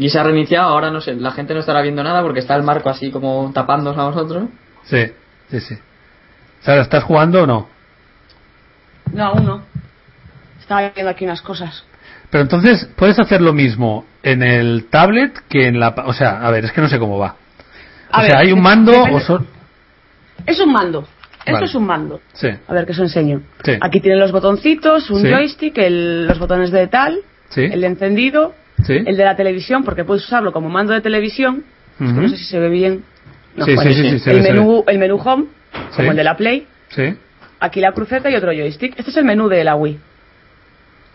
y 0.04 0.08
se 0.10 0.18
ha 0.18 0.22
reiniciado, 0.22 0.68
ahora 0.70 0.90
no 0.90 1.00
sé, 1.00 1.14
la 1.14 1.30
gente 1.30 1.54
no 1.54 1.60
estará 1.60 1.82
viendo 1.82 2.02
nada 2.02 2.22
porque 2.22 2.40
está 2.40 2.56
el 2.56 2.62
marco 2.62 2.88
así 2.90 3.10
como 3.10 3.50
tapándonos 3.54 3.98
a 3.98 4.04
vosotros. 4.04 4.48
Sí, 4.84 5.12
sí, 5.50 5.60
sí. 5.60 5.74
Sara, 6.60 6.82
¿estás 6.82 7.04
jugando 7.04 7.42
o 7.42 7.46
no? 7.46 7.68
No, 9.12 9.24
aún 9.26 9.44
no. 9.46 9.62
Estaba 10.60 10.88
viendo 10.90 11.10
aquí 11.10 11.24
unas 11.24 11.42
cosas. 11.42 11.84
Pero 12.30 12.42
entonces, 12.42 12.88
¿puedes 12.96 13.18
hacer 13.18 13.40
lo 13.40 13.52
mismo 13.52 14.04
en 14.22 14.42
el 14.42 14.86
tablet 14.90 15.32
que 15.48 15.66
en 15.66 15.80
la... 15.80 15.88
O 16.06 16.12
sea, 16.12 16.46
a 16.46 16.50
ver, 16.50 16.64
es 16.64 16.72
que 16.72 16.80
no 16.80 16.88
sé 16.88 16.98
cómo 16.98 17.18
va. 17.18 17.34
A 18.10 18.18
o 18.18 18.22
ver, 18.22 18.30
sea, 18.30 18.40
¿hay 18.40 18.52
un 18.52 18.60
mando 18.62 18.92
depende- 18.92 19.14
o 19.16 19.20
son...? 19.20 19.46
Es 20.46 20.60
un 20.60 20.72
mando. 20.72 21.00
Esto 21.40 21.52
Vale. 21.52 21.66
es 21.66 21.74
un 21.74 21.86
mando. 21.86 22.20
Sí, 22.34 22.48
A 22.68 22.72
ver, 22.72 22.86
que 22.86 22.92
os 22.92 22.98
enseño. 22.98 23.42
Sí. 23.64 23.72
Aquí 23.80 24.00
tienen 24.00 24.20
los 24.20 24.30
botoncitos, 24.30 25.10
un 25.10 25.22
Sí. 25.22 25.28
joystick, 25.30 25.76
el- 25.78 26.26
los 26.26 26.38
botones 26.38 26.70
de 26.70 26.86
tal, 26.86 27.20
sí, 27.48 27.62
el 27.62 27.82
encendido, 27.84 28.54
sí. 28.84 28.94
el 29.06 29.16
de 29.16 29.24
la 29.24 29.36
televisión, 29.36 29.84
porque 29.84 30.04
puedes 30.04 30.24
usarlo 30.24 30.52
como 30.52 30.68
mando 30.68 30.92
de 30.92 31.00
televisión. 31.00 31.64
No 31.98 32.28
sé 32.28 32.36
si 32.38 32.44
se 32.44 32.58
ve 32.58 32.68
bien. 32.70 33.04
No, 33.56 33.64
Sí, 33.66 33.74
bueno, 33.74 33.90
sí, 33.90 33.96
sí, 34.02 34.10
sí, 34.10 34.18
se 34.20 34.30
el, 34.30 34.42
se 34.42 34.52
menú, 34.52 34.84
el 34.86 34.98
menú 34.98 35.16
home, 35.16 35.44
Sí. 35.72 35.96
como 35.96 36.10
el 36.12 36.16
de 36.16 36.24
la 36.24 36.36
Play. 36.36 36.66
Sí, 36.88 37.14
Aquí 37.62 37.80
la 37.80 37.92
cruceta 37.92 38.30
y 38.30 38.34
otro 38.36 38.52
joystick. 38.52 38.98
Este 38.98 39.10
es 39.10 39.16
el 39.18 39.24
menú 39.24 39.48
de 39.48 39.62
la 39.64 39.74
Wii. 39.76 39.98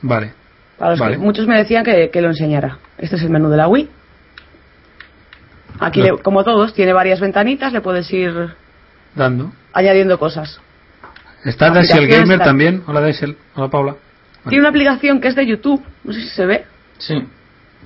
vale. 0.03 0.33
Para 0.77 0.91
los 0.95 1.01
que- 1.01 1.17
muchos 1.17 1.47
me 1.47 1.57
decían 1.57 1.83
que, 1.83 2.09
que 2.11 2.21
lo 2.21 2.27
enseñara. 2.27 2.77
Este 2.97 3.15
es 3.15 3.21
el 3.23 3.29
menú 3.29 3.49
de 3.49 3.57
la 3.57 3.67
Wii. 3.67 3.89
Aquí, 5.79 6.01
le- 6.01 6.17
como 6.19 6.43
todos, 6.43 6.73
tiene 6.73 6.93
varias 6.93 7.19
ventanitas, 7.19 7.73
le 7.73 7.81
puedes 7.81 8.11
ir 8.13 8.49
Dando. 9.15 9.51
añadiendo 9.73 10.17
cosas. 10.19 10.59
¿Está 11.43 11.67
Aplicaciones 11.67 12.09
Gamer 12.19 12.39
también? 12.39 12.83
Hola 12.87 13.01
Dashiell. 13.01 13.35
Hola 13.55 13.69
Paula. 13.69 13.95
Tiene 14.47 14.59
una 14.61 14.69
aplicación 14.69 15.19
que 15.21 15.27
es 15.27 15.35
de 15.35 15.45
YouTube, 15.45 15.83
no 16.03 16.13
sé 16.13 16.21
si 16.21 16.27
se 16.29 16.45
ve, 16.45 16.65
Sí. 16.97 17.15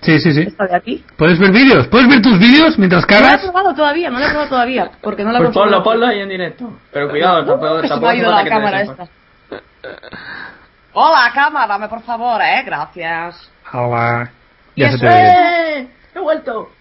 Sí, 0.02 0.20
sí, 0.20 0.32
sí. 0.34 0.42
esta 0.48 0.66
de 0.66 0.76
aquí. 0.76 1.06
¿Puedes 1.18 1.38
ver 1.40 1.52
vídeos? 1.52 1.88
¿Puedes 1.88 2.08
ver 2.08 2.22
tus 2.22 2.40
vídeos 2.40 2.78
mientras 2.78 3.04
No 3.04 3.08
la 3.10 3.18
he 3.18 3.22
cagas? 3.22 3.42
probado 3.44 3.74
todavía, 3.76 4.10
no 4.10 4.20
la 4.20 4.26
he 4.28 4.30
probado 4.30 4.50
todavía, 4.50 4.92
porque 5.02 5.24
no 5.24 5.32
la 5.32 5.40
he 5.40 5.42
Pues 5.42 5.54
ponlo, 5.54 5.84
ponlo 5.84 6.06
ahí 6.08 6.20
en 6.22 6.30
directo. 6.30 6.72
Pero 6.94 7.10
cuidado, 7.10 7.46
tampoco, 7.46 7.76
Uh, 7.78 7.82
que 7.82 7.88
se 7.88 7.88
me 7.88 7.90
tampoco 7.90 8.10
ha 8.12 8.16
ido 8.16 8.32
la 8.32 8.46
cámara 8.46 8.82
esta. 8.82 9.08
Hola, 10.94 11.32
cámara, 11.34 11.68
dame 11.68 11.88
por 11.88 12.02
favor, 12.04 12.42
eh, 12.42 12.64
gracias. 12.66 13.50
Hola. 13.74 14.32
Ya 14.76 14.92
se 14.92 14.98
te 15.00 15.06
ve. 15.06 15.14
¡Eh! 15.82 15.88
¡He 16.16 16.20
vuelto! 16.20 16.72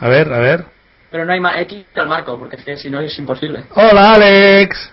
A 0.00 0.08
ver, 0.08 0.32
a 0.32 0.38
ver. 0.38 0.64
Pero 1.10 1.24
no 1.24 1.32
hay 1.32 1.40
más. 1.40 1.56
He 1.58 1.66
quitado 1.66 2.02
el 2.04 2.08
marco 2.08 2.38
porque 2.38 2.76
si 2.76 2.90
no 2.90 3.00
es 3.00 3.18
imposible. 3.18 3.64
Hola 3.74 4.12
Alex. 4.14 4.92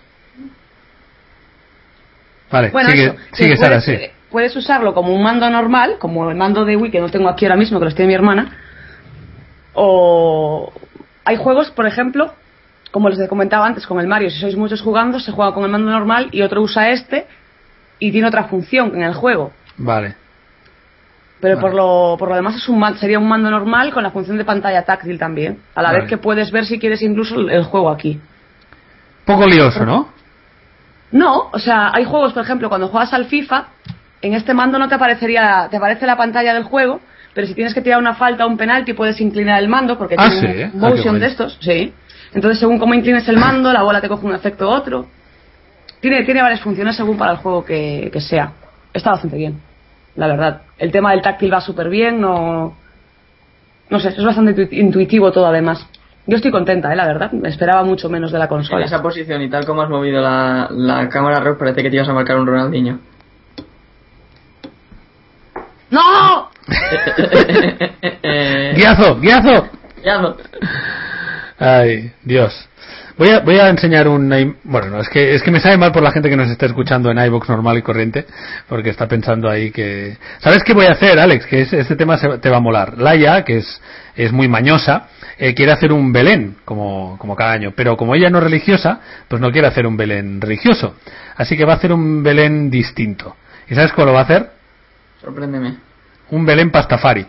Vale, 2.52 2.70
Bueno, 2.70 2.90
sigue, 2.90 3.06
eso, 3.08 3.16
sigue 3.34 3.58
Sara, 3.58 3.82
sí. 3.82 3.98
Puedes 4.36 4.54
usarlo 4.58 4.94
como 4.94 5.16
un 5.16 5.24
mando 5.24 5.50
normal, 5.50 5.96
como 5.98 6.30
el 6.30 6.36
mando 6.36 6.66
de 6.66 6.76
Wii 6.76 6.92
que 6.92 7.00
no 7.00 7.08
tengo 7.08 7.30
aquí 7.30 7.46
ahora 7.46 7.56
mismo, 7.56 7.80
que 7.80 7.86
los 7.86 7.96
tiene 7.96 8.10
mi 8.10 8.16
hermana. 8.16 8.52
O 9.74 10.74
hay 11.24 11.38
juegos, 11.38 11.72
por 11.72 11.86
ejemplo, 11.86 12.34
como 12.92 13.08
les 13.08 13.18
he 13.18 13.30
comentado 13.30 13.64
antes 13.64 13.88
con 13.88 13.98
el 13.98 14.08
Mario, 14.08 14.30
si 14.30 14.42
sois 14.42 14.58
muchos 14.58 14.82
jugando, 14.82 15.22
se 15.22 15.32
juega 15.32 15.54
con 15.54 15.64
el 15.64 15.72
mando 15.72 15.90
normal 15.90 16.28
y 16.34 16.42
otro 16.42 16.62
usa 16.62 16.90
este 16.90 17.28
y 17.98 18.12
tiene 18.12 18.28
otra 18.28 18.44
función 18.50 18.94
en 18.96 19.04
el 19.04 19.14
juego. 19.14 19.54
Vale. 19.78 20.16
Pero 21.40 21.56
Vale. 21.56 21.62
por 21.62 21.74
lo, 21.74 22.18
por 22.20 22.28
lo 22.28 22.36
demás 22.36 22.58
es 22.58 22.68
un 22.68 22.84
sería 22.98 23.20
un 23.20 23.30
mando 23.30 23.50
normal 23.50 23.94
con 23.94 24.04
la 24.04 24.12
función 24.12 24.38
de 24.38 24.44
pantalla 24.44 24.84
táctil 24.84 25.18
también. 25.18 25.60
A 25.76 25.82
la 25.82 25.92
Vale. 25.92 26.02
vez 26.02 26.10
que 26.10 26.18
puedes 26.18 26.52
ver 26.52 26.66
si 26.66 26.78
quieres 26.78 27.02
incluso 27.02 27.40
el 27.40 27.64
juego 27.64 27.90
aquí. 27.90 28.20
Poco 29.24 29.46
lioso, 29.48 29.86
¿no? 29.86 30.10
No, 31.14 31.52
o 31.54 31.60
sea, 31.60 31.92
hay 31.94 32.04
juegos, 32.04 32.34
por 32.34 32.44
ejemplo, 32.44 32.68
cuando 32.68 32.90
juegas 32.90 33.14
al 33.14 33.28
FIFA, 33.28 33.68
en 34.22 34.34
este 34.34 34.54
mando 34.54 34.80
no 34.80 34.88
te 34.88 34.96
aparecería, 34.96 35.68
te 35.70 35.78
aparece 35.78 36.06
la 36.06 36.18
pantalla 36.18 36.54
del 36.54 36.64
juego, 36.64 37.00
pero 37.34 37.46
si 37.48 37.54
tienes 37.54 37.74
que 37.74 37.82
tirar 37.82 38.00
una 38.00 38.16
falta 38.16 38.46
o 38.46 38.50
un 38.50 38.58
penalti 38.58 38.94
puedes 38.94 39.20
inclinar 39.22 39.62
el 39.62 39.68
mando 39.68 39.98
porque 39.98 40.16
Ah, 40.18 40.30
tiene 40.30 40.40
sí, 40.40 40.48
un 40.48 40.84
ah, 40.84 40.88
qué 40.90 40.96
motion 40.96 41.20
de 41.20 41.28
estos, 41.28 41.58
sí. 41.62 41.94
Entonces, 42.34 42.60
según 42.60 42.80
cómo 42.80 42.94
inclines 42.94 43.28
el 43.30 43.38
mando, 43.38 43.72
la 43.72 43.84
bola 43.84 44.02
te 44.02 44.08
coge 44.10 44.26
un 44.26 44.36
efecto 44.36 44.68
u 44.68 44.72
otro. 44.72 45.06
Tiene, 46.02 46.24
tiene 46.24 46.42
varias 46.42 46.62
funciones 46.62 46.96
según 46.96 47.18
para 47.18 47.32
el 47.32 47.38
juego 47.38 47.64
que, 47.64 48.10
que 48.12 48.20
sea. 48.22 48.52
Está 48.94 49.12
bastante 49.12 49.38
bien, 49.38 49.60
la 50.16 50.28
verdad. 50.28 50.62
El 50.78 50.92
tema 50.92 51.12
del 51.12 51.22
táctil 51.22 51.54
va 51.54 51.62
súper 51.62 51.90
bien, 51.90 52.20
no... 52.20 52.76
No 53.90 54.00
sé, 54.00 54.10
es 54.10 54.24
bastante 54.24 54.56
intu- 54.56 54.74
intuitivo 54.74 55.32
todo 55.32 55.46
además. 55.48 55.86
Yo 56.28 56.38
estoy 56.38 56.52
contenta, 56.52 56.92
eh, 56.92 56.96
la 56.96 57.06
verdad. 57.06 57.32
Me 57.34 57.50
esperaba 57.50 57.84
mucho 57.84 58.10
menos 58.10 58.32
de 58.32 58.40
la 58.40 58.46
En 58.46 58.50
consola. 58.50 58.84
esa 58.86 59.02
posición 59.02 59.42
y 59.44 59.50
tal 59.50 59.66
como 59.66 59.84
has 59.84 59.90
movido 59.90 60.22
la, 60.22 60.68
la 60.72 61.08
cámara 61.08 61.40
rock, 61.40 61.60
parece 61.60 61.84
que 61.84 61.90
te 61.90 61.96
ibas 61.98 62.10
a 62.10 62.14
marcar 62.14 62.38
un 62.40 62.48
Ronaldinho. 62.48 63.00
¡No! 65.96 66.50
¡Guiazo! 68.76 69.20
¡Guiazo! 69.20 69.70
no. 70.06 70.38
Ay, 71.58 72.12
Dios. 72.24 72.68
Voy 73.18 73.30
a, 73.30 73.40
voy 73.40 73.58
a 73.60 73.70
enseñar 73.70 74.10
un... 74.10 74.58
Bueno, 74.66 74.88
no, 74.90 75.00
es 75.00 75.08
que, 75.08 75.36
es 75.36 75.42
que 75.42 75.50
me 75.52 75.62
sabe 75.62 75.78
mal 75.78 75.94
por 75.94 76.04
la 76.04 76.12
gente 76.12 76.30
que 76.30 76.36
nos 76.36 76.50
está 76.50 76.66
escuchando 76.66 77.10
en 77.10 77.18
iVoox 77.18 77.48
normal 77.48 77.78
y 77.78 77.82
corriente, 77.82 78.26
porque 78.68 78.90
está 78.90 79.08
pensando 79.08 79.50
ahí 79.50 79.72
que... 79.72 80.18
¿Sabes 80.40 80.64
qué 80.66 80.74
voy 80.74 80.86
a 80.86 80.92
hacer, 80.92 81.18
Alex? 81.18 81.46
Que 81.46 81.62
es- 81.62 81.72
este 81.72 81.96
tema 81.96 82.18
se- 82.18 82.40
te 82.40 82.50
va 82.50 82.58
a 82.58 82.60
molar. 82.60 82.98
Laia, 82.98 83.46
que 83.46 83.60
es, 83.60 83.82
es 84.18 84.34
muy 84.34 84.50
mañosa, 84.50 85.08
eh, 85.38 85.54
quiere 85.54 85.72
hacer 85.72 85.94
un 85.94 86.12
Belén, 86.12 86.58
como, 86.66 87.18
como 87.18 87.38
cada 87.38 87.54
año, 87.54 87.72
pero 87.74 87.96
como 87.96 88.16
ella 88.16 88.30
no 88.30 88.40
es 88.40 88.44
religiosa, 88.44 89.00
pues 89.30 89.42
no 89.42 89.50
quiere 89.50 89.70
hacer 89.70 89.88
un 89.88 89.96
Belén 89.96 90.42
religioso. 90.42 90.96
Así 91.38 91.56
que 91.56 91.64
va 91.64 91.74
a 91.74 91.78
hacer 91.78 91.94
un 91.94 92.22
Belén 92.22 92.70
distinto. 92.70 93.38
¿Y 93.70 93.76
sabes 93.76 93.94
cuál 93.94 94.08
lo 94.08 94.14
va 94.14 94.20
a 94.20 94.24
hacer? 94.24 94.50
Sorpréndeme. 95.22 95.78
Un 96.32 96.46
Belén 96.46 96.72
pastafari. 96.72 97.26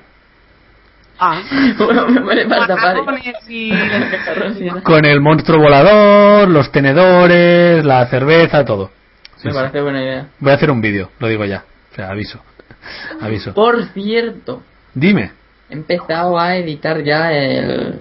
Ah. 1.18 1.40
Con 4.82 5.04
el 5.04 5.20
monstruo 5.20 5.59
volador, 5.61 6.48
los 6.48 6.70
tenedores, 6.70 7.85
la 7.85 8.06
cerveza, 8.06 8.64
todo. 8.64 8.90
Sí, 9.37 9.48
Me 9.48 9.52
sí. 9.52 9.56
parece 9.56 9.80
buena 9.80 10.02
idea. 10.02 10.26
Voy 10.38 10.52
a 10.52 10.54
hacer 10.54 10.70
un 10.70 10.80
vídeo, 10.80 11.11
lo 11.18 11.28
digo 11.28 11.44
ya. 11.44 11.64
O 11.92 11.94
sea, 11.94 12.11
aviso. 12.11 12.40
Aviso. 13.20 13.52
Por 13.54 13.85
cierto, 13.92 14.62
Dime. 14.94 15.32
he 15.68 15.74
empezado 15.74 16.38
a 16.38 16.56
editar 16.56 17.02
ya 17.02 17.32
el... 17.32 17.98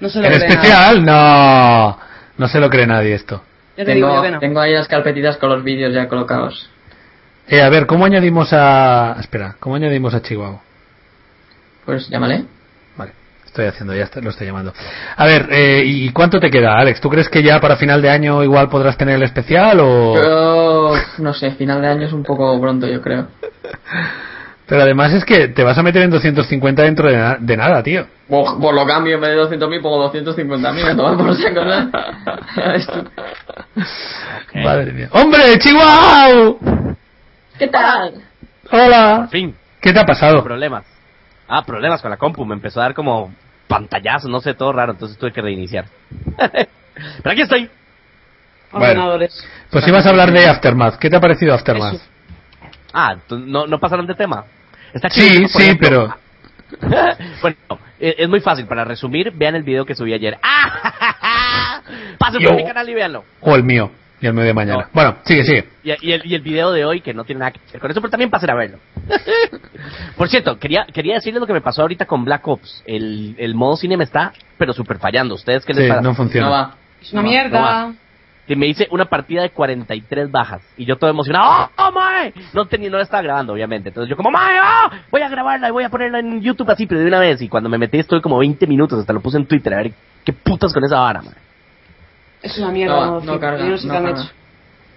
No 0.00 0.08
se 0.10 0.18
lo 0.20 0.26
¿En 0.26 0.32
cree 0.34 0.48
especial? 0.48 1.04
No. 1.04 1.98
No 2.36 2.48
se 2.48 2.60
lo 2.60 2.68
cree 2.68 2.86
nadie 2.86 3.14
esto. 3.14 3.42
Ya 3.76 3.84
te 3.86 3.94
digo 3.94 4.08
Tengo, 4.08 4.16
yo 4.18 4.22
que 4.22 4.30
no. 4.32 4.38
tengo 4.40 4.60
ahí 4.60 4.72
las 4.74 4.88
carpetitas 4.88 5.38
con 5.38 5.48
los 5.50 5.64
vídeos 5.64 5.94
ya 5.94 6.08
colocados. 6.08 6.68
Eh, 7.48 7.62
a 7.62 7.68
ver, 7.68 7.86
¿cómo 7.86 8.04
añadimos 8.04 8.52
a... 8.52 9.16
Espera, 9.20 9.54
¿cómo 9.60 9.76
añadimos 9.76 10.14
a 10.14 10.22
Chihuahua? 10.22 10.60
Pues 11.84 12.08
llámale. 12.08 12.44
Vale, 12.96 13.12
estoy 13.44 13.66
haciendo, 13.66 13.94
ya 13.94 14.04
está- 14.04 14.20
lo 14.20 14.30
estoy 14.30 14.48
llamando. 14.48 14.72
A 15.16 15.24
ver, 15.26 15.46
eh, 15.52 15.82
¿y 15.84 16.10
cuánto 16.10 16.40
te 16.40 16.50
queda, 16.50 16.76
Alex? 16.76 17.00
¿Tú 17.00 17.08
crees 17.08 17.28
que 17.28 17.42
ya 17.44 17.60
para 17.60 17.76
final 17.76 18.02
de 18.02 18.10
año 18.10 18.42
igual 18.42 18.68
podrás 18.68 18.96
tener 18.98 19.14
el 19.14 19.22
especial 19.22 19.78
o...? 19.80 20.14
Pero, 20.16 20.92
no 21.18 21.32
sé, 21.34 21.52
final 21.52 21.80
de 21.80 21.88
año 21.88 22.06
es 22.06 22.12
un 22.12 22.24
poco 22.24 22.60
pronto, 22.60 22.86
yo 22.88 23.00
creo. 23.00 23.28
Pero 24.68 24.82
además 24.82 25.12
es 25.12 25.24
que 25.24 25.46
te 25.46 25.62
vas 25.62 25.78
a 25.78 25.82
meter 25.84 26.02
en 26.02 26.10
250 26.10 26.82
dentro 26.82 27.08
de, 27.08 27.16
na- 27.16 27.36
de 27.38 27.56
nada, 27.56 27.84
tío. 27.84 28.04
Por, 28.28 28.60
por 28.60 28.74
lo 28.74 28.84
cambio, 28.84 29.14
en 29.14 29.20
vez 29.20 29.30
de 29.30 29.36
200.000 29.56 29.80
pongo 29.80 30.12
250.000, 30.12 30.84
me 30.84 30.94
toman 30.96 31.16
por 31.16 31.36
saco, 31.36 31.64
¿no? 31.64 31.90
Madre 34.64 34.92
mía. 34.92 35.08
¡Hombre, 35.12 35.56
Chihuahua! 35.60 36.95
¿Qué 37.58 37.68
tal? 37.68 38.14
Hola. 38.70 39.16
Por 39.20 39.28
fin, 39.30 39.54
¿Qué 39.80 39.92
te 39.92 40.00
ha 40.00 40.04
pasado? 40.04 40.42
problemas. 40.42 40.84
Ah, 41.48 41.64
problemas 41.64 42.02
con 42.02 42.10
la 42.10 42.16
compu. 42.16 42.44
Me 42.44 42.54
empezó 42.54 42.80
a 42.80 42.84
dar 42.84 42.94
como 42.94 43.32
pantallazo, 43.68 44.28
no 44.28 44.40
sé, 44.40 44.54
todo 44.54 44.72
raro. 44.72 44.92
Entonces 44.92 45.16
tuve 45.18 45.32
que 45.32 45.40
reiniciar. 45.42 45.84
Pero 46.36 47.30
aquí 47.30 47.42
estoy. 47.42 47.70
Ordenadores. 48.72 49.46
Pues 49.70 49.86
ibas 49.86 50.04
a 50.06 50.10
hablar 50.10 50.32
de 50.32 50.46
Aftermath. 50.48 50.96
¿Qué 50.98 51.08
te 51.08 51.16
ha 51.16 51.20
parecido 51.20 51.54
Aftermath? 51.54 52.00
Ah, 52.92 53.16
¿tú- 53.26 53.38
¿no, 53.38 53.66
no 53.66 53.78
pasaron 53.78 54.06
de 54.06 54.14
tema? 54.14 54.44
Está 54.92 55.08
Sí, 55.10 55.46
sí, 55.48 55.62
ejemplo, 55.62 55.88
pero... 55.88 56.16
bueno, 57.42 57.56
eh, 58.00 58.14
es 58.18 58.28
muy 58.28 58.40
fácil. 58.40 58.66
Para 58.66 58.84
resumir, 58.84 59.30
vean 59.32 59.54
el 59.54 59.62
video 59.62 59.84
que 59.84 59.94
subí 59.94 60.12
ayer. 60.12 60.36
¡Ah! 60.42 61.80
Pasen 62.18 62.40
Yo. 62.40 62.48
por 62.48 62.56
mi 62.56 62.64
canal 62.64 62.88
y 62.88 62.94
véanlo. 62.94 63.24
O 63.40 63.54
el 63.54 63.62
mío. 63.62 63.90
Y 64.26 64.28
el 64.28 64.34
mío 64.34 64.44
de 64.44 64.54
mañana. 64.54 64.82
No. 64.82 64.88
Bueno, 64.92 65.16
sigue, 65.24 65.44
sigue. 65.44 65.68
Y, 65.84 66.08
y 66.08 66.12
el, 66.12 66.22
y 66.26 66.34
el 66.34 66.42
video 66.42 66.72
de 66.72 66.84
hoy, 66.84 67.00
que 67.00 67.14
no 67.14 67.24
tiene 67.24 67.38
nada 67.40 67.52
que 67.52 67.60
ver 67.72 67.80
con 67.80 67.90
eso, 67.90 68.00
pero 68.00 68.10
también 68.10 68.30
pasen 68.30 68.50
a 68.50 68.54
verlo. 68.54 68.78
Por 70.16 70.28
cierto, 70.28 70.58
quería, 70.58 70.86
quería 70.92 71.14
decirles 71.14 71.40
lo 71.40 71.46
que 71.46 71.52
me 71.52 71.60
pasó 71.60 71.82
ahorita 71.82 72.06
con 72.06 72.24
Black 72.24 72.46
Ops. 72.48 72.82
El, 72.86 73.34
el 73.38 73.54
modo 73.54 73.76
cine 73.76 73.96
me 73.96 74.04
está, 74.04 74.32
pero 74.58 74.72
súper 74.72 74.98
fallando. 74.98 75.34
¿Ustedes 75.34 75.64
qué 75.64 75.74
les 75.74 75.84
Sí, 75.84 75.88
pasa? 75.90 76.00
no 76.02 76.14
funciona. 76.14 76.46
No 76.46 76.52
va. 76.52 76.74
Es 77.00 77.12
una 77.12 77.22
No, 77.22 77.28
mierda. 77.28 77.92
que 78.46 78.56
me 78.56 78.66
hice 78.66 78.88
una 78.90 79.04
partida 79.04 79.42
de 79.42 79.50
43 79.50 80.30
bajas 80.30 80.62
y 80.76 80.84
yo 80.84 80.96
todo 80.96 81.10
emocionado, 81.10 81.70
¡oh, 81.76 81.84
oh 81.88 81.92
mae! 81.92 82.32
No 82.54 82.66
tenía, 82.66 82.88
no 82.90 82.96
la 82.96 83.02
estaba 83.04 83.22
grabando, 83.22 83.52
obviamente. 83.52 83.88
Entonces 83.90 84.08
yo 84.10 84.16
como, 84.16 84.30
mae, 84.30 84.58
oh, 84.60 84.90
voy 85.10 85.22
a 85.22 85.28
grabarla 85.28 85.68
y 85.68 85.72
voy 85.72 85.84
a 85.84 85.88
ponerla 85.88 86.20
en 86.20 86.40
YouTube 86.40 86.70
así, 86.70 86.86
pero 86.86 87.00
de 87.00 87.06
una 87.06 87.20
vez. 87.20 87.40
Y 87.42 87.48
cuando 87.48 87.68
me 87.68 87.78
metí 87.78 87.98
estoy 87.98 88.20
como 88.20 88.38
20 88.38 88.66
minutos, 88.66 88.98
hasta 89.00 89.12
lo 89.12 89.20
puse 89.20 89.36
en 89.36 89.46
Twitter, 89.46 89.74
a 89.74 89.76
ver 89.78 89.92
qué 90.24 90.32
putas 90.32 90.72
con 90.72 90.82
esa 90.84 90.98
vara, 91.00 91.22
mae. 91.22 91.34
Es 92.42 92.58
una 92.58 92.70
mierda. 92.70 92.94
No, 92.94 93.06
No, 93.06 93.14
no 93.14 93.20
Flip. 93.32 93.40
carga, 93.40 93.64
no 93.64 93.76
sé 93.78 93.86
no. 93.88 94.14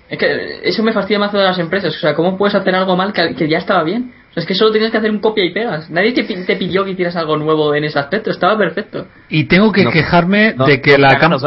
Es 0.09 0.17
que 0.17 0.59
eso 0.63 0.81
me 0.81 0.91
fastidia 0.91 1.19
más 1.19 1.31
de 1.31 1.39
las 1.39 1.59
empresas. 1.59 1.95
O 1.95 1.99
sea, 1.99 2.15
¿cómo 2.15 2.35
puedes 2.37 2.55
hacer 2.55 2.73
algo 2.73 2.95
mal 2.95 3.13
que, 3.13 3.35
que 3.35 3.47
ya 3.47 3.59
estaba 3.59 3.83
bien? 3.83 4.11
O 4.31 4.33
sea, 4.33 4.41
es 4.41 4.47
que 4.47 4.55
solo 4.55 4.71
tenías 4.71 4.89
que 4.91 4.97
hacer 4.97 5.11
un 5.11 5.19
copia 5.19 5.43
y 5.45 5.53
pegas. 5.53 5.87
Nadie 5.91 6.13
te, 6.13 6.23
pi- 6.23 6.45
te 6.45 6.55
pidió 6.55 6.83
que 6.83 6.91
hicieras 6.91 7.15
algo 7.15 7.37
nuevo 7.37 7.73
en 7.75 7.83
ese 7.83 7.99
aspecto. 7.99 8.31
Estaba 8.31 8.57
perfecto. 8.57 9.05
Y 9.29 9.43
tengo 9.43 9.71
que 9.71 9.83
No. 9.83 9.91
quejarme 9.91 10.55
No, 10.55 10.65
de 10.65 10.81
que 10.81 10.97
la 10.97 11.09
cámara... 11.19 11.37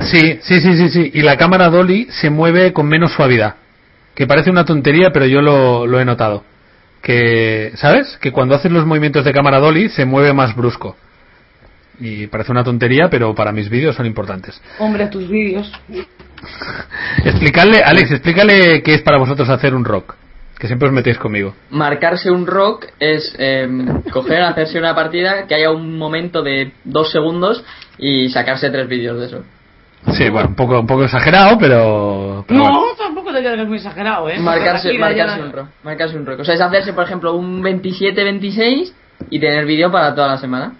Sí, 0.00 0.38
sí, 0.40 0.58
sí, 0.60 0.74
sí, 0.76 0.88
sí. 0.88 1.10
Y 1.12 1.20
la 1.22 1.36
cámara 1.36 1.68
Dolly 1.68 2.06
se 2.10 2.30
mueve 2.30 2.72
con 2.72 2.86
menos 2.88 3.12
suavidad. 3.12 3.56
Que 4.14 4.26
parece 4.26 4.50
una 4.50 4.64
tontería, 4.64 5.10
pero 5.12 5.26
yo 5.26 5.42
lo, 5.42 5.86
lo 5.86 6.00
he 6.00 6.04
notado. 6.04 6.44
Que, 7.02 7.72
¿sabes? 7.74 8.16
Que 8.22 8.32
cuando 8.32 8.54
haces 8.54 8.72
los 8.72 8.86
movimientos 8.86 9.24
de 9.24 9.32
cámara 9.32 9.58
Dolly 9.58 9.90
se 9.90 10.06
mueve 10.06 10.32
más 10.32 10.56
brusco. 10.56 10.96
Y 12.00 12.26
parece 12.26 12.52
una 12.52 12.64
tontería, 12.64 13.08
pero 13.08 13.34
para 13.34 13.52
mis 13.52 13.68
vídeos 13.70 13.94
son 13.94 14.06
importantes. 14.06 14.60
Hombre, 14.78 15.06
tus 15.06 15.28
vídeos. 15.28 15.70
Explicarle, 17.24 17.82
Alex, 17.84 18.10
explícale 18.12 18.82
qué 18.82 18.94
es 18.94 19.02
para 19.02 19.18
vosotros 19.18 19.48
hacer 19.48 19.74
un 19.74 19.84
rock. 19.84 20.14
Que 20.58 20.66
siempre 20.68 20.88
os 20.88 20.94
metéis 20.94 21.18
conmigo. 21.18 21.54
Marcarse 21.70 22.30
un 22.30 22.46
rock 22.46 22.86
es 23.00 23.34
eh, 23.38 23.68
coger, 24.12 24.42
hacerse 24.42 24.78
una 24.78 24.94
partida, 24.94 25.46
que 25.46 25.54
haya 25.54 25.70
un 25.70 25.98
momento 25.98 26.42
de 26.42 26.72
dos 26.84 27.10
segundos 27.10 27.64
y 27.98 28.28
sacarse 28.30 28.70
tres 28.70 28.88
vídeos 28.88 29.18
de 29.18 29.26
eso. 29.26 29.44
Sí, 30.12 30.28
bueno, 30.28 30.50
un 30.50 30.54
poco, 30.54 30.78
un 30.80 30.86
poco 30.86 31.04
exagerado, 31.04 31.58
pero... 31.58 32.44
pero 32.46 32.60
No, 32.60 32.64
bueno. 32.70 32.86
tampoco 32.96 33.32
te 33.32 33.40
quedas 33.40 33.66
muy 33.66 33.78
exagerado, 33.78 34.28
¿eh? 34.28 34.38
Marcarse, 34.38 34.92
un 34.92 35.52
rock. 35.52 35.66
Marcarse 35.82 36.16
un 36.16 36.26
rock. 36.26 36.40
O 36.40 36.44
sea, 36.44 36.54
es 36.54 36.60
hacerse, 36.60 36.92
por 36.92 37.04
ejemplo, 37.04 37.34
un 37.34 37.62
27-26 37.62 38.92
y 39.30 39.40
tener 39.40 39.64
vídeo 39.64 39.90
para 39.90 40.14
toda 40.14 40.28
la 40.28 40.36
semana. 40.36 40.74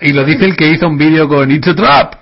Y 0.00 0.12
lo 0.12 0.24
dice 0.24 0.44
el 0.44 0.56
que 0.56 0.68
hizo 0.68 0.86
un 0.86 0.98
vídeo 0.98 1.28
con 1.28 1.50
It's 1.50 1.68
a 1.68 1.74
Trap. 1.74 2.14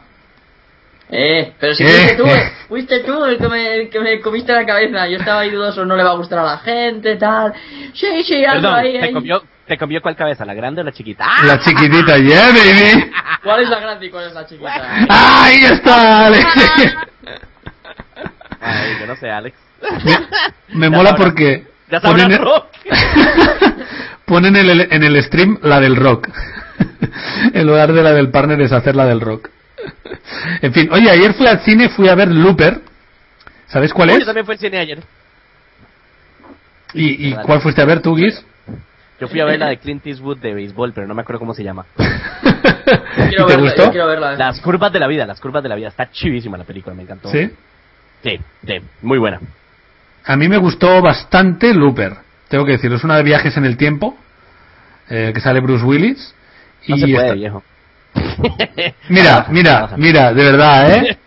Eh, 1.15 1.53
pero 1.61 1.75
si 1.75 1.83
Eh. 1.85 1.89
fuiste 1.89 2.17
tú, 2.17 2.25
fuiste 2.69 2.99
tú 3.01 3.25
el 3.27 3.37
que, 3.39 3.49
me, 3.49 3.75
el 3.77 3.91
que 3.91 4.01
me 4.01 4.21
comiste 4.21 4.53
la 4.53 4.65
cabeza. 4.65 5.07
Yo 5.09 5.19
estaba 5.19 5.41
ahí 5.41 5.51
dudoso, 5.51 5.85
no 5.85 5.95
le 5.97 6.03
va 6.05 6.13
a 6.13 6.17
gustar 6.17 6.39
a 6.39 6.43
la 6.45 6.59
gente, 6.59 7.17
tal. 7.17 7.53
Sí, 7.93 8.23
sí, 8.25 8.43
hazlo 8.45 8.63
Perdón, 8.71 8.75
ahí, 8.79 8.99
¿te 9.01 9.13
comió, 9.13 9.43
¿te 9.67 9.77
comió 9.77 10.01
cuál 10.01 10.17
cabeza, 10.17 10.47
la 10.47 10.55
grande 10.55 10.81
o 10.81 10.85
la 10.85 10.93
chiquita? 10.93 11.25
¡Ah! 11.29 11.45
La 11.45 11.59
chiquitita, 11.61 12.17
yeah, 12.17 12.47
baby. 12.49 13.11
¿Cuál 13.45 13.63
es 13.63 13.69
la 13.69 13.81
grande 13.81 14.07
y 14.07 14.11
cuál 14.11 14.27
es 14.29 14.33
la 14.33 14.47
chiquita? 14.47 15.07
¡Ahí 15.11 15.65
está, 15.65 16.27
Alex! 16.27 16.47
Ay, 18.61 18.91
yo 19.01 19.07
no 19.07 19.17
sé, 19.17 19.31
Alex. 19.31 19.57
Me, 20.05 20.79
me 20.79 20.87
Ya 20.87 20.97
mola 20.97 21.11
sabrá- 21.11 21.25
porque 21.25 21.67
Ya 21.91 22.01
ponen, 22.01 22.39
Rock. 22.39 22.67
ponen 24.25 24.57
en, 24.57 24.71
el, 24.71 24.81
en 24.93 25.03
el 25.03 25.23
stream 25.25 25.59
la 25.63 25.81
del 25.81 25.97
rock. 25.97 26.29
en 27.53 27.67
lugar 27.67 27.93
de 27.93 28.03
la 28.03 28.13
del 28.13 28.31
partner 28.31 28.61
es 28.61 28.73
hacer 28.73 28.97
la 28.97 29.07
del 29.07 29.21
rock. 29.21 29.49
en 30.63 30.73
fin, 30.73 30.89
oye, 30.93 31.11
ayer 31.11 31.35
fui 31.35 31.47
al 31.47 31.61
cine, 31.61 31.89
fui 31.89 32.09
a 32.09 32.15
ver 32.15 32.29
Looper. 32.29 32.81
¿Sabes 33.67 33.93
cuál 33.93 34.09
Uy, 34.11 34.15
es? 34.15 34.21
Yo 34.21 34.27
también 34.27 34.45
fui 34.47 34.55
al 34.55 34.59
cine 34.61 34.79
ayer. 34.79 35.03
¿Y, 36.95 37.29
y 37.29 37.35
cuál 37.37 37.61
fuiste 37.61 37.81
a 37.81 37.87
ver 37.87 38.01
tú, 38.01 38.15
Guis? 38.15 38.45
Yo 39.21 39.29
fui 39.29 39.41
a 39.41 39.45
ver 39.45 39.59
la 39.59 39.69
de 39.69 39.79
Clint 39.79 40.05
Eastwood 40.07 40.39
de 40.39 40.53
béisbol, 40.53 40.93
pero 40.93 41.07
no 41.07 41.15
me 41.15 41.23
acuerdo 41.23 41.39
cómo 41.39 41.55
se 41.55 41.63
llama. 41.63 41.87
¿Y 41.97 43.29
Quiero 43.29 43.47
te 43.47 43.57
verla, 43.57 43.71
gustó? 43.85 44.07
verla. 44.07 44.33
Las 44.33 44.61
curvas 44.61 44.93
de 44.93 44.99
la 44.99 45.07
vida, 45.07 45.25
las 45.27 45.41
curvas 45.41 45.63
de 45.63 45.69
la 45.69 45.77
vida. 45.77 45.89
Está 45.89 46.11
chivísima 46.11 46.59
la 46.59 46.65
película, 46.65 46.95
me 46.95 47.03
encantó. 47.05 47.31
¿Sí? 47.31 47.51
Sí, 48.23 48.39
sí, 48.67 48.75
muy 49.01 49.19
buena. 49.19 49.41
A 50.25 50.37
mí 50.37 50.49
me 50.49 50.59
gustó 50.59 51.01
bastante 51.01 51.73
Looper. 51.73 52.17
Tengo 52.49 52.65
que 52.65 52.73
decirlo, 52.73 52.97
es 52.97 53.05
una 53.05 53.17
de 53.17 53.23
viajes 53.23 53.57
en 53.57 53.65
el 53.65 53.77
tiempo. 53.77 54.17
eh, 55.09 55.31
que 55.35 55.41
sale 55.41 55.61
Bruce 55.61 55.85
Willis. 55.85 56.35
No 56.89 56.97
y 56.97 57.01
se 57.01 57.07
puede, 57.07 57.27
está- 57.27 57.35
viejo. 57.35 57.63
Mira, 59.09 59.47
mira, 59.51 59.89
mira, 59.97 60.33
de 60.35 60.45
verdad, 60.45 60.91
¿eh? 60.97 61.19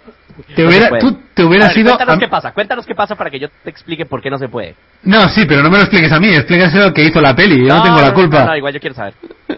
Te 0.56 0.66
hubiera- 0.68 1.00
tú, 1.00 1.18
te 1.34 1.44
hubiera 1.44 1.66
ver, 1.68 1.74
sido... 1.74 1.92
cuéntanos 1.96 2.16
a- 2.16 2.20
qué 2.20 2.28
pasa, 2.28 2.52
cuéntanos 2.52 2.86
qué 2.86 2.94
pasa 2.94 3.16
para 3.16 3.30
que 3.30 3.40
yo 3.40 3.48
te 3.64 3.70
explique 3.70 4.06
por 4.06 4.22
qué 4.22 4.30
no 4.30 4.38
se 4.38 4.50
puede. 4.50 4.76
No, 5.04 5.30
sí, 5.30 5.46
pero 5.48 5.64
no 5.64 5.70
me 5.70 5.78
lo 5.78 5.84
expliques 5.84 6.12
a 6.12 6.20
mí, 6.20 6.28
explícaselo 6.28 6.94
que 6.94 7.06
hizo 7.06 7.22
la 7.22 7.34
peli, 7.36 7.62
yo 7.66 7.76
no, 7.76 7.82
tengo 7.84 8.02
la 8.02 8.14
culpa. 8.14 8.40
No, 8.42 8.46
no, 8.48 8.58
igual 8.58 8.74
yo 8.74 8.80
quiero 8.80 8.96
saber. 8.96 9.14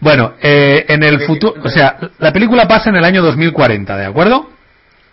Bueno, 0.00 0.34
eh, 0.40 0.84
en 0.88 1.02
el 1.04 1.20
futuro, 1.20 1.54
o 1.62 1.68
sea, 1.68 1.96
la 2.18 2.32
película 2.32 2.66
pasa 2.66 2.90
en 2.90 2.96
el 2.96 3.04
año 3.04 3.22
2040, 3.22 3.96
¿de 3.96 4.06
acuerdo? 4.06 4.50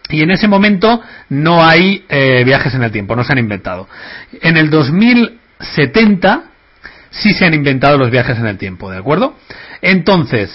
Y 0.09 0.23
en 0.23 0.31
ese 0.31 0.47
momento 0.47 1.01
no 1.29 1.63
hay 1.63 2.05
eh, 2.09 2.43
viajes 2.43 2.73
en 2.73 2.81
el 2.83 2.91
tiempo, 2.91 3.15
no 3.15 3.23
se 3.23 3.31
han 3.33 3.37
inventado. 3.37 3.87
En 4.41 4.57
el 4.57 4.69
2070 4.71 6.43
sí 7.11 7.33
se 7.33 7.45
han 7.45 7.53
inventado 7.53 7.97
los 7.97 8.09
viajes 8.11 8.37
en 8.39 8.47
el 8.47 8.57
tiempo, 8.57 8.89
¿de 8.91 8.97
acuerdo? 8.97 9.35
Entonces, 9.81 10.51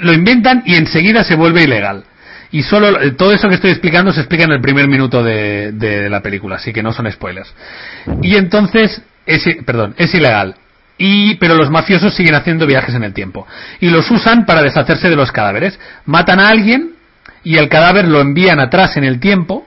lo 0.00 0.12
inventan 0.12 0.62
y 0.64 0.76
enseguida 0.76 1.24
se 1.24 1.34
vuelve 1.34 1.64
ilegal. 1.64 2.04
Y 2.50 2.62
solo 2.62 3.14
todo 3.16 3.32
eso 3.32 3.48
que 3.48 3.56
estoy 3.56 3.70
explicando 3.70 4.12
se 4.12 4.20
explica 4.20 4.44
en 4.44 4.52
el 4.52 4.60
primer 4.60 4.88
minuto 4.88 5.22
de, 5.22 6.08
la 6.10 6.22
película, 6.22 6.56
así 6.56 6.72
que 6.72 6.82
no 6.82 6.92
son 6.92 7.10
spoilers. 7.10 7.52
Y 8.22 8.36
entonces, 8.36 9.02
es, 9.26 9.44
perdón, 9.66 9.94
es 9.98 10.14
ilegal. 10.14 10.54
Y, 10.96 11.36
pero 11.36 11.54
los 11.54 11.70
mafiosos 11.70 12.14
siguen 12.14 12.34
haciendo 12.34 12.66
viajes 12.66 12.94
en 12.94 13.04
el 13.04 13.12
tiempo. 13.12 13.46
Y 13.80 13.90
los 13.90 14.10
usan 14.10 14.46
para 14.46 14.62
deshacerse 14.62 15.08
de 15.08 15.16
los 15.16 15.30
cadáveres. 15.30 15.78
Matan 16.06 16.40
a 16.40 16.48
alguien 16.48 16.94
y 17.44 17.56
el 17.56 17.68
cadáver 17.68 18.08
lo 18.08 18.20
envían 18.20 18.58
atrás 18.58 18.96
en 18.96 19.04
el 19.04 19.20
tiempo. 19.20 19.66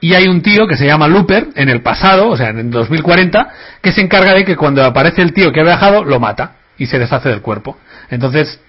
Y 0.00 0.14
hay 0.14 0.26
un 0.26 0.40
tío 0.40 0.66
que 0.66 0.78
se 0.78 0.86
llama 0.86 1.06
Looper 1.06 1.48
en 1.54 1.68
el 1.68 1.82
pasado, 1.82 2.30
o 2.30 2.36
sea, 2.36 2.48
en 2.48 2.58
el 2.58 2.70
2040, 2.70 3.48
que 3.82 3.92
se 3.92 4.00
encarga 4.00 4.32
de 4.32 4.46
que 4.46 4.56
cuando 4.56 4.82
aparece 4.82 5.20
el 5.20 5.34
tío 5.34 5.52
que 5.52 5.60
ha 5.60 5.64
viajado, 5.64 6.04
lo 6.04 6.18
mata 6.18 6.54
y 6.80 6.86
se 6.86 6.98
deshace 6.98 7.28
del 7.28 7.40
cuerpo. 7.42 7.78
Entonces, 8.10 8.60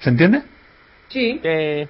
¿se 0.00 0.10
entiende? 0.10 0.42
Sí. 1.08 1.40
Eh, 1.44 1.86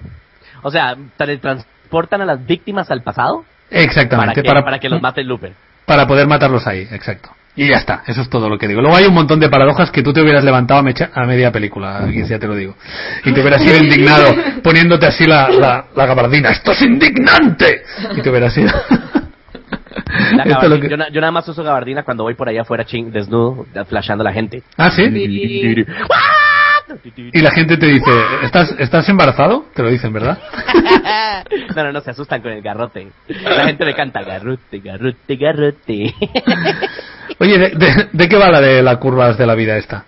o 0.61 0.69
sea, 0.69 0.95
transportan 1.17 2.21
a 2.21 2.25
las 2.25 2.45
víctimas 2.45 2.91
al 2.91 3.01
pasado 3.01 3.43
para 3.69 3.81
Exactamente, 3.83 4.41
que, 4.43 4.47
para, 4.47 4.63
para 4.63 4.79
que 4.79 4.89
los 4.89 5.01
mate 5.01 5.21
el 5.21 5.27
Looper. 5.27 5.53
para 5.85 6.05
poder 6.05 6.27
matarlos 6.27 6.67
ahí, 6.67 6.87
exacto. 6.91 7.29
Y 7.55 7.67
ya 7.69 7.77
está, 7.77 8.03
eso 8.07 8.21
es 8.21 8.29
todo 8.29 8.47
lo 8.47 8.57
que 8.57 8.67
digo. 8.67 8.79
Luego 8.81 8.95
hay 8.95 9.05
un 9.05 9.13
montón 9.13 9.39
de 9.39 9.49
paradojas 9.49 9.91
que 9.91 10.01
tú 10.01 10.13
te 10.13 10.21
hubieras 10.21 10.43
levantado 10.43 10.79
a, 10.79 10.83
mecha- 10.83 11.09
a 11.13 11.25
media 11.25 11.51
película, 11.51 12.05
aquí 12.05 12.23
ya 12.23 12.39
te 12.39 12.47
lo 12.47 12.55
digo. 12.55 12.75
Y 13.25 13.33
te 13.33 13.41
hubieras 13.41 13.61
sido 13.61 13.75
indignado 13.77 14.33
poniéndote 14.63 15.07
así 15.07 15.25
la, 15.25 15.49
la, 15.49 15.85
la 15.95 16.05
gabardina. 16.05 16.51
¡Esto 16.51 16.71
es 16.71 16.81
indignante! 16.83 17.83
Y 18.15 18.21
te 18.21 18.29
hubieras 18.29 18.53
sido... 18.53 18.71
La 20.35 20.43
Esto 20.43 20.63
es 20.63 20.69
lo 20.69 20.75
gabardina- 20.75 20.81
que- 20.81 20.89
yo, 20.89 20.97
na- 20.97 21.09
yo 21.09 21.21
nada 21.21 21.31
más 21.31 21.47
uso 21.47 21.63
gabardina 21.63 22.03
cuando 22.03 22.23
voy 22.23 22.33
por 22.35 22.49
allá 22.49 22.61
afuera 22.61 22.85
ching, 22.85 23.11
desnudo, 23.11 23.65
flashando 23.87 24.21
a 24.23 24.25
la 24.25 24.33
gente. 24.33 24.63
Ah, 24.77 24.89
¿sí? 24.89 25.03
Y 27.33 27.41
la 27.41 27.51
gente 27.51 27.77
te 27.77 27.85
dice, 27.85 28.09
¿estás, 28.43 28.75
¿estás 28.79 29.07
embarazado? 29.09 29.65
Te 29.75 29.83
lo 29.83 29.89
dicen, 29.89 30.11
¿verdad? 30.13 30.39
No, 31.75 31.83
no, 31.83 31.91
no, 31.93 32.01
se 32.01 32.11
asustan 32.11 32.41
con 32.41 32.51
el 32.51 32.61
garrote. 32.61 33.07
La 33.27 33.65
gente 33.65 33.85
me 33.85 33.93
canta 33.93 34.21
garrote, 34.21 34.79
garrote, 34.79 35.35
garrote. 35.35 36.13
Oye, 37.39 37.57
¿de, 37.57 37.69
de, 37.69 38.07
de 38.11 38.29
qué 38.29 38.35
va 38.35 38.49
la 38.49 38.59
de 38.59 38.81
las 38.83 38.97
curvas 38.97 39.37
de 39.37 39.45
la 39.45 39.55
vida 39.55 39.77
esta? 39.77 40.05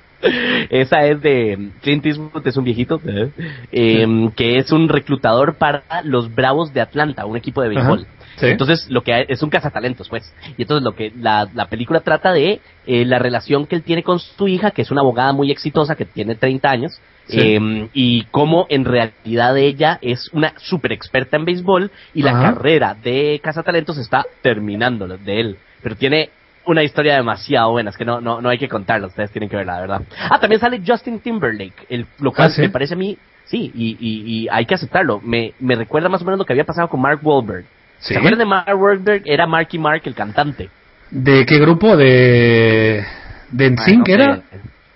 Esa 0.70 1.06
es 1.06 1.22
de 1.22 1.70
Clint 1.82 2.06
Eastwood, 2.06 2.46
es 2.46 2.58
un 2.58 2.64
viejito, 2.64 3.00
¿eh? 3.08 3.30
Em, 3.72 4.30
que 4.32 4.58
es 4.58 4.72
un 4.72 4.90
reclutador 4.90 5.56
para 5.56 5.84
los 6.04 6.34
Bravos 6.34 6.74
de 6.74 6.82
Atlanta, 6.82 7.26
un 7.26 7.38
equipo 7.38 7.62
de 7.62 7.70
béisbol. 7.70 8.00
Ajá, 8.02 8.21
sí. 8.38 8.48
Entonces, 8.48 8.88
lo 8.90 9.02
que 9.04 9.14
hay- 9.14 9.26
es 9.28 9.42
un 9.44 9.50
cazatalentos, 9.50 10.10
pues. 10.10 10.34
Y 10.58 10.62
entonces 10.64 10.84
lo 10.84 10.96
que 10.96 11.12
la, 11.18 11.48
la 11.54 11.66
película 11.68 12.00
trata 12.02 12.32
de 12.34 12.60
eh, 12.88 13.06
la 13.06 13.20
relación 13.20 13.68
que 13.68 13.76
él 13.76 13.84
tiene 13.84 14.04
con 14.04 14.20
su 14.20 14.48
hija, 14.48 14.72
que 14.72 14.82
es 14.82 14.92
una 14.92 15.02
abogada 15.02 15.34
muy 15.34 15.52
exitosa, 15.52 15.96
que 15.96 16.06
tiene 16.06 16.36
30 16.36 16.70
años, 16.70 17.00
Sí. 17.28 17.38
em, 17.40 17.88
y 17.94 18.24
cómo 18.32 18.66
en 18.70 18.84
realidad 18.84 19.56
ella 19.58 20.00
es 20.02 20.30
una 20.34 20.54
super 20.58 20.92
experta 20.92 21.38
en 21.38 21.46
béisbol 21.46 21.92
y 22.16 22.24
la 22.24 22.34
carrera 22.34 22.96
de 22.96 23.40
cazatalentos 23.42 23.98
está 24.00 24.26
terminando 24.42 25.08
de 25.08 25.40
él. 25.40 25.58
Pero 25.84 25.96
tiene 25.96 26.30
una 26.66 26.84
historia 26.84 27.16
demasiado 27.16 27.72
buena, 27.72 27.92
es 27.92 27.98
que 27.98 28.06
no, 28.06 28.20
no, 28.22 28.42
no 28.42 28.50
hay 28.50 28.58
que 28.58 28.68
contarla, 28.68 29.08
ustedes 29.08 29.32
tienen 29.32 29.50
que 29.50 29.56
verla, 29.56 29.76
de 29.76 29.82
verdad. 29.82 30.02
Ah, 30.30 30.40
también 30.40 30.60
sale 30.60 30.82
Justin 30.86 31.20
Timberlake, 31.20 31.86
el, 31.90 32.06
lo 32.20 32.32
cual 32.34 32.50
Ah, 32.50 32.52
¿sí? 32.54 32.62
me 32.62 32.70
parece 32.70 32.96
a 32.96 32.98
mí, 32.98 33.18
sí, 33.46 33.72
y, 33.74 33.98
y, 34.00 34.24
y 34.44 34.48
hay 34.50 34.66
que 34.66 34.76
aceptarlo. 34.76 35.22
Me, 35.24 35.54
me 35.60 35.76
recuerda 35.76 36.10
más 36.10 36.22
o 36.24 36.26
menos 36.26 36.38
lo 36.40 36.46
que 36.46 36.54
había 36.54 36.66
pasado 36.66 36.90
con 36.90 37.00
Mark 37.02 37.20
Wahlberg. 37.24 37.66
Sí. 38.02 38.14
¿Se 38.14 38.18
acuerdan 38.20 38.40
de 38.40 38.46
Mark 38.46 38.76
Wahlberg? 38.80 39.24
Era 39.26 39.48
Marky 39.48 39.80
Mark, 39.80 40.02
el 40.06 40.14
cantante. 40.16 40.70
¿De 41.10 41.46
qué 41.46 41.60
grupo? 41.60 41.96
¿De, 41.98 43.06
de 43.52 43.70
NSYNC 43.72 44.08
Ay, 44.10 44.18
no 44.18 44.24
era? 44.24 44.36
sé. 44.36 44.42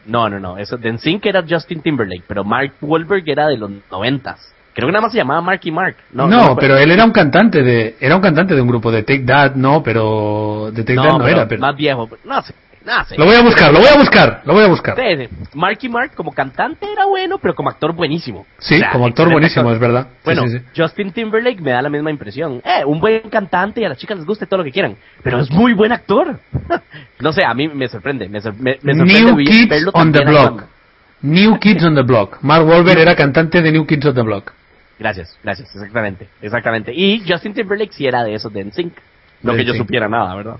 No, 0.07 0.29
no, 0.29 0.39
no, 0.39 0.57
eso, 0.57 0.77
de 0.77 0.91
NSYNC 0.93 1.25
era 1.25 1.43
Justin 1.47 1.81
Timberlake, 1.81 2.23
pero 2.27 2.43
Mark 2.43 2.73
Wahlberg 2.81 3.27
era 3.27 3.47
de 3.47 3.57
los 3.57 3.71
noventas. 3.91 4.51
Creo 4.73 4.87
que 4.87 4.91
nada 4.91 5.03
más 5.03 5.13
se 5.13 5.17
llamaba 5.17 5.39
Marky 5.41 5.71
Mark. 5.71 5.95
No, 6.11 6.27
No, 6.27 6.47
no, 6.49 6.55
pero 6.57 6.77
él 6.77 6.91
era 6.91 7.05
un 7.05 7.11
cantante 7.11 7.63
de 7.63 7.95
era 7.99 8.15
un 8.15 8.21
cantante 8.21 8.53
de 8.55 8.61
un 8.61 8.67
grupo 8.67 8.91
de 8.91 9.03
Take 9.03 9.23
That, 9.25 9.55
no, 9.55 9.81
pero 9.81 10.69
de 10.71 10.83
Take 10.83 10.97
That 10.97 11.17
no 11.17 11.27
era, 11.27 11.47
pero 11.47 11.61
más 11.61 11.75
viejo, 11.77 12.09
no 12.25 12.41
sé, 12.41 12.53
lo 13.17 13.25
voy 13.25 13.35
a 13.35 13.41
buscar, 13.41 13.73
lo 13.73 13.79
voy 13.79 13.87
a 13.87 13.97
buscar, 13.97 14.41
lo 14.45 14.53
voy 14.53 14.63
a 14.63 14.67
buscar. 14.67 14.95
Sí, 14.95 15.25
sí. 15.27 15.47
Marky 15.55 15.89
Mark 15.89 16.11
como 16.15 16.31
cantante 16.33 16.85
era 16.91 17.05
bueno, 17.05 17.37
pero 17.39 17.55
como 17.55 17.69
actor 17.69 17.93
buenísimo. 17.93 18.45
Sí, 18.59 18.75
O 18.75 18.77
sea, 18.79 18.91
como 18.91 19.07
actor 19.07 19.31
buenísimo, 19.31 19.69
actor. 19.69 19.73
es 19.73 19.79
verdad. 19.79 20.07
Bueno. 20.23 20.43
Justin 20.75 21.11
Timberlake 21.11 21.61
me 21.61 21.71
da 21.71 21.81
la 21.81 21.89
misma 21.89 22.11
impresión. 22.11 22.61
Eh, 22.63 22.85
un 22.85 22.99
buen 22.99 23.21
cantante 23.29 23.81
y 23.81 23.85
a 23.85 23.89
las 23.89 23.97
chicas 23.97 24.17
les 24.17 24.25
guste 24.25 24.45
todo 24.45 24.59
lo 24.59 24.63
que 24.63 24.71
quieran, 24.71 24.95
pero 25.23 25.39
es 25.39 25.49
muy 25.51 25.73
buen 25.73 25.91
actor. 25.91 26.39
no 27.19 27.33
sé, 27.33 27.43
a 27.43 27.53
mí 27.53 27.67
me 27.67 27.87
sorprende, 27.87 28.29
me, 28.29 28.39
sor- 28.41 28.55
me- 28.59 28.77
me 28.81 28.93
sorprende 28.95 29.21
New 29.23 29.37
Kids 29.37 29.69
verlo 29.69 29.91
on 29.93 30.11
the 30.11 30.23
Block. 30.23 30.63
New 31.21 31.57
Kids 31.59 31.83
on 31.83 31.95
the 31.95 32.03
Block. 32.03 32.37
Mark 32.43 32.67
Wahlberg 32.67 32.99
era 32.99 33.15
cantante 33.15 33.61
de 33.61 33.71
New 33.71 33.85
Kids 33.87 34.05
on 34.05 34.13
the 34.15 34.21
Block. 34.21 34.53
Gracias, 34.99 35.37
gracias, 35.43 35.73
exactamente, 35.75 36.27
exactamente. 36.41 36.93
Y 36.93 37.23
Justin 37.27 37.53
Timberlake 37.53 37.91
sí 37.93 38.05
era 38.05 38.23
de 38.23 38.35
esos 38.35 38.53
de 38.53 38.63
NSYNC. 38.63 38.93
No 39.41 39.53
que 39.53 39.65
yo 39.65 39.73
supiera 39.73 40.07
nada, 40.07 40.33
¿verdad? 40.35 40.55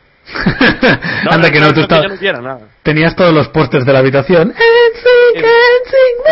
Anda 1.29 1.51
que 1.51 1.59
no, 1.59 1.73
tú 1.73 1.81
yo 1.81 1.87
no 2.33 2.41
nada. 2.41 2.59
tenías 2.83 3.15
todos 3.15 3.33
los 3.33 3.47
pósters 3.49 3.85
de 3.85 3.93
la 3.93 3.99
habitación. 3.99 4.49
NSYNC, 4.49 5.45
NSYNC, 5.85 6.25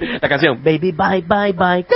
La 0.20 0.28
canción 0.28 0.62
Baby 0.62 0.92
bye 0.92 1.22
bye 1.26 1.52
bye. 1.52 1.86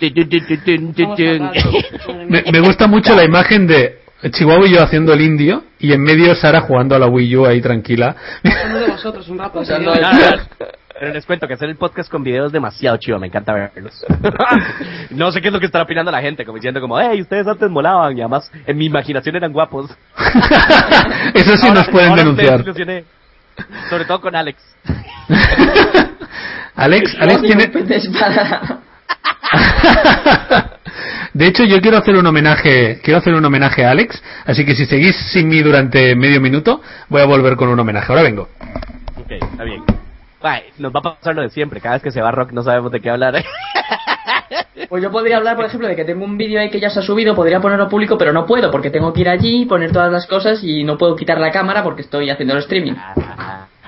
Me, 2.28 2.42
me 2.50 2.60
gusta 2.60 2.86
mucho 2.86 3.14
la 3.14 3.24
imagen 3.24 3.66
de 3.66 3.98
Chihuahua 4.30 4.66
y 4.66 4.74
yo 4.74 4.82
haciendo 4.82 5.12
el 5.12 5.20
indio 5.20 5.64
y 5.78 5.92
en 5.92 6.02
medio 6.02 6.34
Sara 6.34 6.60
jugando 6.60 6.94
a 6.94 6.98
la 6.98 7.06
Wii 7.06 7.36
U 7.36 7.46
ahí 7.46 7.60
tranquila. 7.60 8.16
Uno 8.44 8.78
de 8.78 8.86
vosotros 8.86 9.28
un 9.28 9.38
rato. 9.38 9.62
Pero 11.00 11.14
les 11.14 11.24
cuento 11.24 11.48
que 11.48 11.54
hacer 11.54 11.70
el 11.70 11.76
podcast 11.76 12.10
con 12.10 12.22
videos 12.22 12.48
es 12.48 12.52
demasiado 12.52 12.98
chido, 12.98 13.18
me 13.18 13.26
encanta 13.26 13.54
verlos. 13.54 14.04
no 15.10 15.32
sé 15.32 15.40
qué 15.40 15.48
es 15.48 15.52
lo 15.54 15.58
que 15.58 15.64
estará 15.64 15.84
opinando 15.84 16.10
la 16.10 16.20
gente, 16.20 16.44
como 16.44 16.56
diciendo 16.56 16.78
como, 16.78 17.00
hey, 17.00 17.22
ustedes 17.22 17.46
antes 17.46 17.70
molaban 17.70 18.18
y 18.18 18.20
además 18.20 18.52
en 18.66 18.76
mi 18.76 18.84
imaginación 18.84 19.34
eran 19.34 19.50
guapos. 19.50 19.90
Eso 21.34 21.56
sí 21.56 21.68
Ahora- 21.68 21.80
nos 21.80 21.88
pueden 21.88 22.14
denunciar. 22.16 22.62
Sobre 23.88 24.04
todo 24.04 24.20
con 24.20 24.36
Alex. 24.36 24.58
Alex, 26.76 27.16
Alex 27.18 27.42
tiene... 27.44 27.72
De 31.32 31.46
hecho, 31.46 31.64
yo 31.64 31.80
quiero 31.80 31.96
hacer 31.96 32.14
un 32.14 32.26
homenaje, 32.26 33.00
quiero 33.02 33.20
hacer 33.20 33.32
un 33.32 33.44
homenaje 33.44 33.86
a 33.86 33.92
Alex, 33.92 34.22
así 34.44 34.66
que 34.66 34.74
si 34.74 34.84
seguís 34.84 35.16
sin 35.32 35.48
mí 35.48 35.62
durante 35.62 36.14
medio 36.14 36.42
minuto, 36.42 36.82
voy 37.08 37.22
a 37.22 37.24
volver 37.24 37.56
con 37.56 37.70
un 37.70 37.80
homenaje. 37.80 38.12
Ahora 38.12 38.22
vengo. 38.22 38.50
Ok, 39.16 39.30
está 39.30 39.64
bien. 39.64 39.82
Ay, 40.42 40.62
nos 40.78 40.92
va 40.94 41.00
a 41.00 41.14
pasar 41.14 41.34
lo 41.34 41.42
de 41.42 41.50
siempre, 41.50 41.80
cada 41.80 41.96
vez 41.96 42.02
que 42.02 42.10
se 42.10 42.20
va 42.22 42.30
Rock 42.30 42.52
no 42.52 42.62
sabemos 42.62 42.90
de 42.92 43.00
qué 43.00 43.10
hablar. 43.10 43.42
Pues 44.88 45.02
yo 45.02 45.10
podría 45.12 45.36
hablar, 45.36 45.56
por 45.56 45.64
ejemplo, 45.66 45.86
de 45.86 45.94
que 45.94 46.04
tengo 46.04 46.24
un 46.24 46.36
vídeo 46.36 46.60
ahí 46.60 46.70
que 46.70 46.80
ya 46.80 46.90
se 46.90 46.98
ha 47.00 47.02
subido, 47.02 47.34
podría 47.36 47.60
ponerlo 47.60 47.88
público, 47.88 48.16
pero 48.18 48.32
no 48.32 48.46
puedo, 48.46 48.70
porque 48.70 48.90
tengo 48.90 49.12
que 49.12 49.20
ir 49.20 49.28
allí, 49.28 49.64
poner 49.66 49.92
todas 49.92 50.10
las 50.10 50.26
cosas 50.26 50.64
y 50.64 50.82
no 50.82 50.98
puedo 50.98 51.14
quitar 51.14 51.38
la 51.38 51.50
cámara 51.52 51.82
porque 51.84 52.02
estoy 52.02 52.30
haciendo 52.30 52.54
el 52.54 52.60
streaming. 52.60 52.94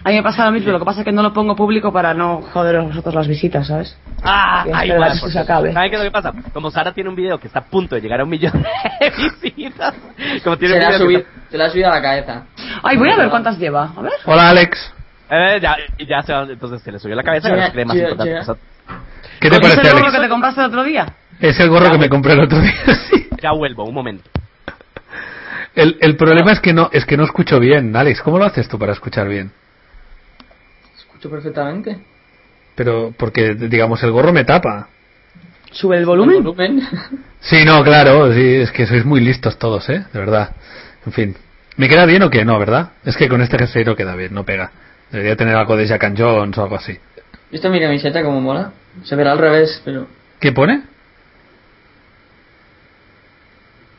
A 0.04 0.08
mí 0.10 0.14
me 0.16 0.22
pasa 0.22 0.44
lo 0.46 0.52
mismo, 0.52 0.70
lo 0.72 0.78
que 0.80 0.84
pasa 0.84 1.00
es 1.00 1.04
que 1.04 1.12
no 1.12 1.22
lo 1.22 1.32
pongo 1.32 1.54
público 1.56 1.92
para 1.92 2.12
no 2.12 2.42
joder 2.52 2.76
a 2.76 2.82
vosotros 2.82 3.14
las 3.14 3.28
visitas, 3.28 3.66
¿sabes? 3.68 3.96
Ah, 4.22 4.64
Y 4.66 4.70
ay, 4.72 4.74
esperar 4.90 4.98
bueno, 4.98 5.12
a 5.12 5.14
que 5.14 5.20
por 5.20 5.30
se 5.32 5.38
acabe. 5.38 5.72
¿Saben 5.72 5.90
qué 5.90 5.96
es 5.96 6.02
lo 6.02 6.08
que 6.08 6.12
pasa? 6.12 6.32
Como 6.52 6.70
Sara 6.70 6.92
tiene 6.92 7.08
un 7.10 7.16
video 7.16 7.38
que 7.38 7.46
está 7.46 7.60
a 7.60 7.64
punto 7.64 7.94
de 7.94 8.00
llegar 8.00 8.20
a 8.20 8.24
un 8.24 8.30
millón 8.30 8.52
de 8.62 9.10
visitas, 9.42 9.94
como 10.44 10.56
tiene 10.58 10.74
Se 10.74 10.78
un 10.78 10.82
la, 10.82 10.88
ha 10.88 10.90
video 10.98 11.08
que 11.08 11.14
subido, 11.14 11.22
se 11.50 11.58
la 11.58 11.64
ha 11.66 11.70
subido 11.70 11.88
a 11.90 11.94
la 11.94 12.02
cabeza. 12.02 12.42
Ay, 12.82 12.96
voy 12.96 13.10
a 13.10 13.16
ver 13.16 13.30
cuántas 13.30 13.58
lleva. 13.58 13.92
A 13.96 14.02
ver. 14.02 14.12
Hola 14.26 14.50
Alex, 14.50 14.78
está- 14.78 15.01
eh, 15.32 15.60
ya, 15.60 15.76
ya 16.06 16.22
se 16.22 16.32
va, 16.32 16.42
entonces 16.42 16.82
se 16.82 16.92
le 16.92 16.98
subió 16.98 17.16
la 17.16 17.22
cabeza 17.22 17.48
y 17.48 17.50
Ya, 17.50 17.56
ahora 17.56 17.72
cree 17.72 17.84
más 17.84 17.96
ya, 17.96 18.02
importante. 18.10 18.32
ya. 18.32 18.54
¿qué 19.40 19.48
te 19.50 19.56
¿Es 19.56 19.60
parece 19.62 19.80
el 19.80 19.86
gorro 19.94 19.98
Alex? 20.06 20.16
que 20.16 20.22
te 20.22 20.28
compraste 20.28 20.60
el 20.60 20.66
otro 20.66 20.84
día? 20.84 21.06
Es 21.40 21.58
el 21.60 21.68
gorro 21.70 21.90
que 21.90 21.98
me 21.98 22.08
compré 22.08 22.32
el 22.34 22.40
otro 22.40 22.60
día. 22.60 22.74
sí. 23.10 23.28
Ya 23.42 23.52
vuelvo, 23.52 23.84
un 23.84 23.94
momento. 23.94 24.28
El, 25.74 25.96
el 26.00 26.16
problema 26.16 26.52
es 26.52 26.60
que 26.60 26.72
no 26.74 26.90
es 26.92 27.04
que 27.06 27.16
no 27.16 27.24
escucho 27.24 27.58
bien, 27.58 27.96
Alex. 27.96 28.20
¿Cómo 28.22 28.38
lo 28.38 28.44
haces 28.44 28.68
tú 28.68 28.78
para 28.78 28.92
escuchar 28.92 29.26
bien? 29.28 29.50
Escucho 30.96 31.30
perfectamente. 31.30 31.98
Pero 32.74 33.12
porque 33.16 33.54
digamos 33.54 34.02
el 34.02 34.10
gorro 34.12 34.32
me 34.32 34.44
tapa. 34.44 34.88
Sube 35.70 35.96
el 35.96 36.00
El 36.02 36.06
volumen. 36.06 36.42
volumen. 36.44 36.82
Sí, 37.44 37.64
no, 37.64 37.82
claro, 37.82 38.32
sí, 38.32 38.54
es 38.54 38.70
que 38.70 38.86
sois 38.86 39.04
muy 39.04 39.20
listos 39.20 39.58
todos, 39.58 39.88
¿eh? 39.88 40.04
De 40.12 40.18
verdad. 40.20 40.50
En 41.04 41.12
fin. 41.12 41.36
¿Me 41.76 41.88
queda 41.88 42.06
bien 42.06 42.22
o 42.22 42.30
qué? 42.30 42.44
No, 42.44 42.56
¿verdad? 42.56 42.90
Es 43.04 43.16
que 43.16 43.28
con 43.28 43.42
este 43.42 43.58
jersey 43.58 43.84
no 43.84 43.96
queda 43.96 44.14
bien, 44.14 44.32
no 44.32 44.44
pega. 44.44 44.70
Debería 45.12 45.36
tener 45.36 45.54
algo 45.54 45.76
de 45.76 45.86
Jack 45.86 46.02
and 46.04 46.18
Jones 46.18 46.56
o 46.56 46.62
algo 46.62 46.76
así. 46.76 46.98
¿Visto 47.50 47.68
mi 47.68 47.78
camiseta 47.80 48.22
como 48.22 48.40
mola? 48.40 48.72
Se 49.04 49.14
verá 49.14 49.32
al 49.32 49.38
revés, 49.38 49.82
pero... 49.84 50.06
¿Qué 50.40 50.52
pone? 50.52 50.82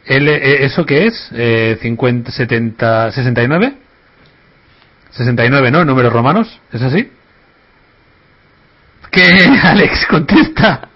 Eh, 0.05 0.57
¿Eso 0.65 0.85
qué 0.85 1.05
es? 1.05 1.29
Eh, 1.33 1.77
50, 1.79 2.31
70, 2.31 3.11
69? 3.11 3.73
69, 5.11 5.71
¿no? 5.71 5.85
Números 5.85 6.11
romanos, 6.11 6.59
¿es 6.71 6.81
así? 6.81 7.11
¿Qué, 9.11 9.21
Alex? 9.63 10.07
Contesta. 10.07 10.89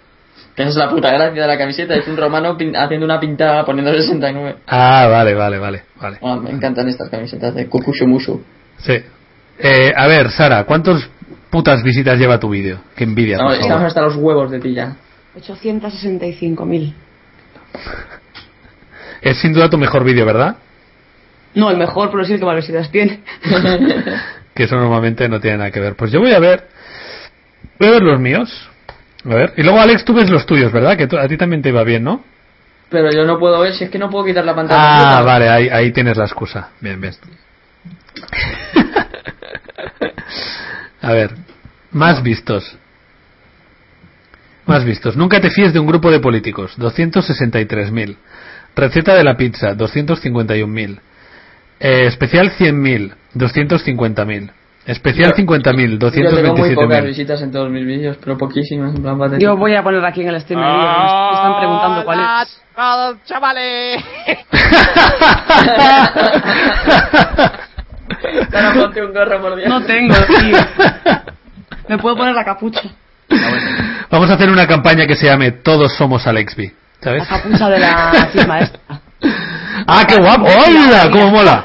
Esa 0.56 0.70
es 0.70 0.76
la 0.76 0.90
puta 0.90 1.12
gracia 1.12 1.44
de 1.44 1.48
la 1.48 1.58
camiseta. 1.60 1.94
Es 1.94 2.08
un 2.08 2.18
romano 2.18 2.58
haciendo 2.76 3.06
una 3.06 3.20
pintada 3.20 3.64
poniendo 3.64 3.94
69. 3.94 4.56
Ah, 4.66 5.08
vale, 5.08 5.36
vale, 5.36 5.60
vale, 5.60 5.84
vale. 6.02 6.18
Bueno, 6.20 6.42
me 6.42 6.50
encantan 6.50 6.90
estas 6.90 7.10
camisetas 7.10 7.54
de 7.54 7.68
Kukushumushu. 7.68 8.42
Sí. 8.80 9.04
Eh, 9.60 9.94
a 9.96 10.08
ver, 10.08 10.30
Sara, 10.32 10.64
¿cuántas 10.66 11.10
putas 11.50 11.84
visitas 11.84 12.18
lleva 12.18 12.40
tu 12.40 12.50
vídeo? 12.50 12.80
Qué 12.96 13.04
envidia. 13.04 13.38
No, 13.38 13.52
estamos 13.52 13.84
hasta 13.84 14.02
los 14.02 14.16
huevos 14.16 14.52
de 14.52 14.60
ti 14.60 14.74
ya. 14.74 14.96
865.000. 15.36 16.94
Es 19.22 19.38
sin 19.40 19.54
duda 19.54 19.70
tu 19.70 19.78
mejor 19.78 20.04
vídeo, 20.04 20.26
¿verdad? 20.26 20.58
No, 21.54 21.72
el 21.72 21.78
mejor, 21.78 22.12
pero 22.12 22.24
sí 22.24 22.34
el 22.34 22.40
que 22.40 22.46
más 22.46 22.56
visitas 22.56 22.92
tiene. 22.92 23.22
Que 24.54 24.64
eso 24.64 24.76
normalmente 24.76 25.30
no 25.30 25.40
tiene 25.40 25.58
nada 25.58 25.70
que 25.70 25.80
ver. 25.80 25.96
Pues 25.96 26.12
yo 26.12 26.20
voy 26.20 26.32
a 26.32 26.40
ver. 26.40 26.68
Voy 27.78 27.90
a 27.90 27.92
ver 27.92 28.02
los 28.02 28.20
míos. 28.20 28.68
A 29.24 29.36
ver. 29.36 29.54
Y 29.56 29.62
luego, 29.62 29.80
Alex, 29.80 30.04
tú 30.04 30.16
ves 30.16 30.32
los 30.32 30.48
tuyos, 30.48 30.72
¿verdad? 30.72 30.98
Que 30.98 31.04
a 31.16 31.28
ti 31.28 31.38
también 31.38 31.62
te 31.62 31.70
iba 31.70 31.84
bien, 31.84 32.04
¿no? 32.04 32.24
Pero 32.90 33.12
yo 33.12 33.24
no 33.24 33.38
puedo 33.38 33.60
ver 33.60 33.74
si 33.74 33.84
es 33.84 33.92
que 33.92 34.00
no 34.00 34.10
puedo 34.10 34.26
quitar 34.26 34.44
la 34.44 34.56
pantalla. 34.56 34.82
Ah, 34.82 35.18
completa. 35.18 35.22
vale, 35.22 35.50
ahí, 35.50 35.70
ahí 35.70 35.92
tienes 35.92 36.18
la 36.18 36.24
excusa. 36.26 36.70
Bien, 36.82 37.00
bien. 37.00 37.14
A 41.02 41.12
ver, 41.12 41.32
más 41.92 42.22
vistos. 42.24 42.78
Más 44.66 44.84
vistos. 44.84 45.16
Nunca 45.16 45.40
te 45.40 45.50
fíes 45.50 45.74
de 45.74 45.80
un 45.80 45.88
grupo 45.88 46.12
de 46.12 46.20
políticos. 46.20 46.78
263.000. 46.78 48.18
Receta 48.76 49.16
de 49.16 49.24
la 49.24 49.38
pizza. 49.38 49.74
251.000. 49.76 51.00
Eh, 51.80 52.06
especial 52.08 52.52
100.000. 52.52 53.14
250.000. 53.36 54.52
Especial 54.86 55.34
50.000. 55.34 56.00
Yo 56.00 56.12
tengo 56.12 56.56
muy 56.56 56.76
pocas 56.76 57.00
227.000. 57.00 57.06
visitas 57.06 57.42
en 57.42 57.52
todos 57.52 57.70
mis 57.70 57.86
vídeos, 57.86 58.18
pero 58.18 58.38
poquísimas. 58.38 58.96
En 58.96 59.02
plan. 59.02 59.40
Yo 59.40 59.56
voy 59.58 59.76
a 59.76 59.84
poner 59.84 60.04
aquí 60.06 60.22
en 60.22 60.30
el 60.30 60.42
stream 60.42 60.62
me 60.62 60.68
están 60.68 61.58
preguntando 61.58 62.04
cuál 62.06 62.20
es. 62.20 62.62
¡Hola, 62.76 63.18
chavales! 63.26 64.04
Ahora 68.54 68.74
ponte 68.74 69.06
un 69.06 69.14
gorro 69.14 69.42
por 69.42 69.56
Dios. 69.56 69.70
No 69.70 69.82
tengo, 69.84 70.16
tío. 70.16 70.58
Me 71.88 71.98
puedo 71.98 72.16
poner 72.18 72.34
la 72.36 72.44
capucha. 72.46 72.82
Vamos 74.10 74.30
a 74.30 74.34
hacer 74.34 74.50
una 74.50 74.68
campaña 74.68 75.06
que 75.06 75.16
se 75.16 75.26
llame 75.26 75.52
Todos 75.52 75.94
somos 75.96 76.26
Alexby. 76.28 76.68
La 76.68 77.04
¿Sabes? 77.04 77.28
capucha 77.28 77.70
de 77.70 77.80
la 77.80 78.30
firma 78.32 78.60
esta. 78.60 78.80
¡Ah, 79.88 80.04
qué 80.08 80.18
guapo! 80.18 80.46
¡Hola! 80.46 81.10
¡Cómo 81.12 81.30
mola! 81.30 81.64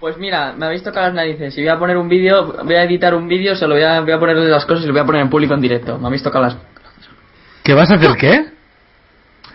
Pues 0.00 0.18
mira, 0.18 0.52
me 0.52 0.66
habéis 0.66 0.82
tocado 0.82 1.06
las 1.06 1.14
narices. 1.14 1.54
Si 1.54 1.60
voy 1.62 1.70
a 1.70 1.78
poner 1.78 1.96
un 1.96 2.08
vídeo, 2.08 2.56
voy 2.64 2.74
a 2.74 2.82
editar 2.84 3.14
un 3.14 3.26
vídeo, 3.26 3.54
se 3.56 3.66
lo 3.66 3.74
voy 3.74 3.84
a, 3.84 4.00
voy 4.00 4.12
a 4.12 4.18
poner 4.18 4.36
las 4.36 4.66
cosas 4.66 4.84
y 4.84 4.86
lo 4.86 4.92
voy 4.92 5.00
a 5.02 5.06
poner 5.06 5.22
en 5.22 5.30
público 5.30 5.54
en 5.54 5.60
directo. 5.60 5.98
Me 5.98 6.08
habéis 6.08 6.22
tocado 6.22 6.44
las. 6.44 6.56
¿Qué 7.62 7.72
vas 7.72 7.90
a 7.90 7.94
hacer 7.94 8.10
qué? 8.16 8.46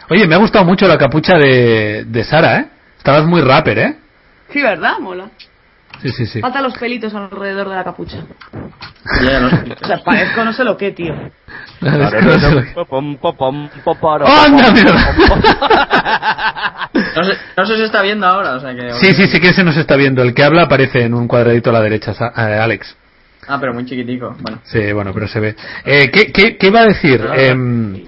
Oye, 0.09 0.25
me 0.25 0.33
ha 0.35 0.39
gustado 0.39 0.65
mucho 0.65 0.87
la 0.87 0.97
capucha 0.97 1.37
de, 1.37 2.05
de 2.07 2.23
Sara, 2.23 2.57
¿eh? 2.59 2.65
Estabas 2.97 3.25
muy 3.25 3.41
rapper, 3.41 3.77
¿eh? 3.77 3.95
Sí, 4.51 4.61
¿verdad? 4.61 4.97
Mola. 4.99 5.29
Sí, 6.01 6.09
sí, 6.09 6.25
sí. 6.25 6.41
Falta 6.41 6.61
los 6.61 6.77
pelitos 6.77 7.13
alrededor 7.13 7.69
de 7.69 7.75
la 7.75 7.83
capucha. 7.83 8.17
Ya, 9.21 9.39
no 9.39 9.49
sé. 9.49 9.75
O 9.81 9.87
sea, 9.87 9.97
parezco 10.03 10.43
no 10.43 10.53
sé 10.53 10.63
lo 10.63 10.77
que, 10.77 10.91
tío. 10.91 11.13
No 17.15 17.23
sé, 17.23 17.33
no 17.57 17.65
sé 17.65 17.73
si 17.73 17.79
se 17.79 17.85
está 17.85 18.01
viendo 18.01 18.25
ahora, 18.25 18.55
o 18.55 18.59
sea 18.59 18.75
que. 18.75 18.93
Sí, 18.93 19.13
sí, 19.13 19.27
sí 19.27 19.39
que 19.39 19.53
se 19.53 19.63
nos 19.63 19.77
está 19.77 19.95
viendo. 19.95 20.21
El 20.21 20.33
que 20.33 20.43
habla 20.43 20.63
aparece 20.63 21.03
en 21.03 21.13
un 21.13 21.27
cuadradito 21.27 21.69
a 21.69 21.73
la 21.73 21.81
derecha, 21.81 22.11
eh, 22.11 22.59
Alex. 22.59 22.95
Ah, 23.47 23.57
pero 23.59 23.73
muy 23.73 23.85
chiquitico. 23.85 24.35
Bueno. 24.39 24.59
Sí, 24.63 24.91
bueno, 24.93 25.11
pero 25.13 25.27
se 25.27 25.39
ve. 25.39 25.55
Eh, 25.85 26.09
¿qué, 26.11 26.31
qué, 26.31 26.57
qué 26.57 26.67
iba 26.67 26.81
a 26.81 26.85
decir? 26.85 27.25
Em, 27.35 27.93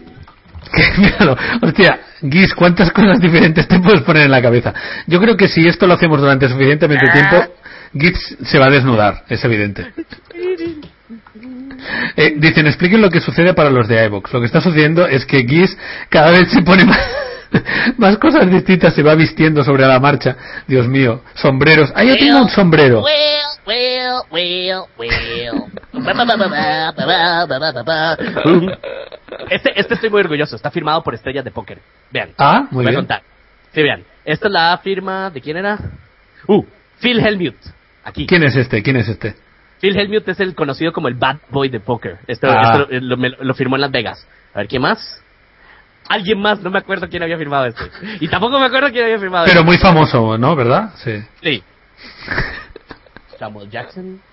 que, 0.74 1.02
míralo. 1.02 1.36
Hostia, 1.62 2.00
Guis, 2.22 2.54
¿cuántas 2.54 2.92
cosas 2.92 3.20
diferentes 3.20 3.68
te 3.68 3.80
puedes 3.80 4.02
poner 4.02 4.24
en 4.24 4.32
la 4.32 4.42
cabeza? 4.42 4.74
Yo 5.08 5.20
creo 5.20 5.36
que 5.36 5.48
si 5.48 5.68
esto 5.68 5.88
lo 5.88 5.96
hacemos 5.96 6.20
durante 6.20 6.48
suficientemente 6.48 7.06
tiempo, 7.12 7.54
Gibbs 7.94 8.38
se 8.44 8.58
va 8.58 8.68
a 8.68 8.70
desnudar, 8.70 9.24
es 9.28 9.44
evidente. 9.44 9.92
Eh, 12.16 12.36
dicen, 12.38 12.68
expliquen 12.68 13.02
lo 13.02 13.10
que 13.10 13.20
sucede 13.20 13.54
para 13.54 13.70
los 13.70 13.88
de 13.88 14.06
iVox. 14.06 14.32
Lo 14.32 14.40
que 14.40 14.46
está 14.46 14.62
sucediendo 14.62 15.08
es 15.08 15.26
que 15.26 15.46
Gibbs 15.46 15.78
cada 16.10 16.32
vez 16.32 16.50
se 16.52 16.62
pone 16.62 16.86
más, 17.98 18.18
cosas 18.18 18.50
distintas, 18.50 18.94
se 18.94 19.04
va 19.04 19.16
vistiendo 19.16 19.64
sobre 19.64 19.86
la 19.86 20.00
marcha. 20.00 20.36
Dios 20.68 20.88
mío, 20.88 21.22
sombreros. 21.34 21.92
Ah, 21.96 22.04
yo 22.04 22.16
tengo 22.16 22.44
un 22.44 22.50
sombrero. 22.50 23.04
Este, 29.50 29.80
este 29.80 29.94
estoy 29.96 30.10
muy 30.10 30.22
orgulloso, 30.22 30.56
está 30.56 30.72
firmado 30.72 31.04
por 31.04 31.14
estrellas 31.14 31.44
de 31.44 31.52
póker. 31.52 31.80
Vean. 32.12 32.32
Ah, 32.38 32.68
muy 32.72 32.84
voy 32.84 32.86
bien. 32.86 32.96
A 32.96 33.00
contar. 33.00 33.22
Vean. 33.74 34.04
Esta 34.24 34.48
es 34.48 34.54
la 34.54 34.78
firma 34.78 35.30
de 35.30 35.42
quién 35.42 35.58
era. 35.58 35.78
Uh, 36.48 36.64
Phil 37.00 37.20
Helmut. 37.20 37.56
Aquí. 38.04 38.26
¿Quién 38.28 38.44
es 38.44 38.56
este? 38.56 38.82
¿Quién 38.84 38.98
es 38.98 39.08
este? 39.08 39.36
Phil 39.80 39.98
Hellmuth 39.98 40.28
es 40.28 40.40
el 40.40 40.54
conocido 40.56 40.92
como 40.94 41.08
el 41.08 41.16
bad 41.16 41.38
boy 41.50 41.70
de 41.70 41.80
póker. 41.80 42.20
Esto, 42.28 42.48
Ah. 42.50 42.62
esto 42.62 42.88
lo, 43.02 43.18
me- 43.18 43.30
lo 43.30 43.54
firmó 43.54 43.76
en 43.78 43.82
Las 43.82 43.92
Vegas. 43.92 44.28
A 44.54 44.60
ver, 44.60 44.68
¿quién 44.68 44.82
más? 44.82 45.22
Alguien 46.10 46.40
más, 46.40 46.60
no 46.62 46.70
me 46.70 46.80
acuerdo 46.80 47.08
quién 47.10 47.24
había 47.24 47.38
firmado 47.38 47.66
este. 47.66 47.84
Y 48.20 48.28
tampoco 48.28 48.60
me 48.60 48.66
acuerdo 48.66 48.90
quién 48.92 49.06
había 49.06 49.18
firmado 49.20 49.46
Pero 49.46 49.60
este. 49.62 49.66
muy 49.66 49.78
famoso, 49.78 50.38
¿no? 50.38 50.56
¿Verdad? 50.56 50.92
Sí. 50.98 51.24
Sí. 51.42 51.64
Samuel 53.40 53.70
Jackson. 53.70 54.20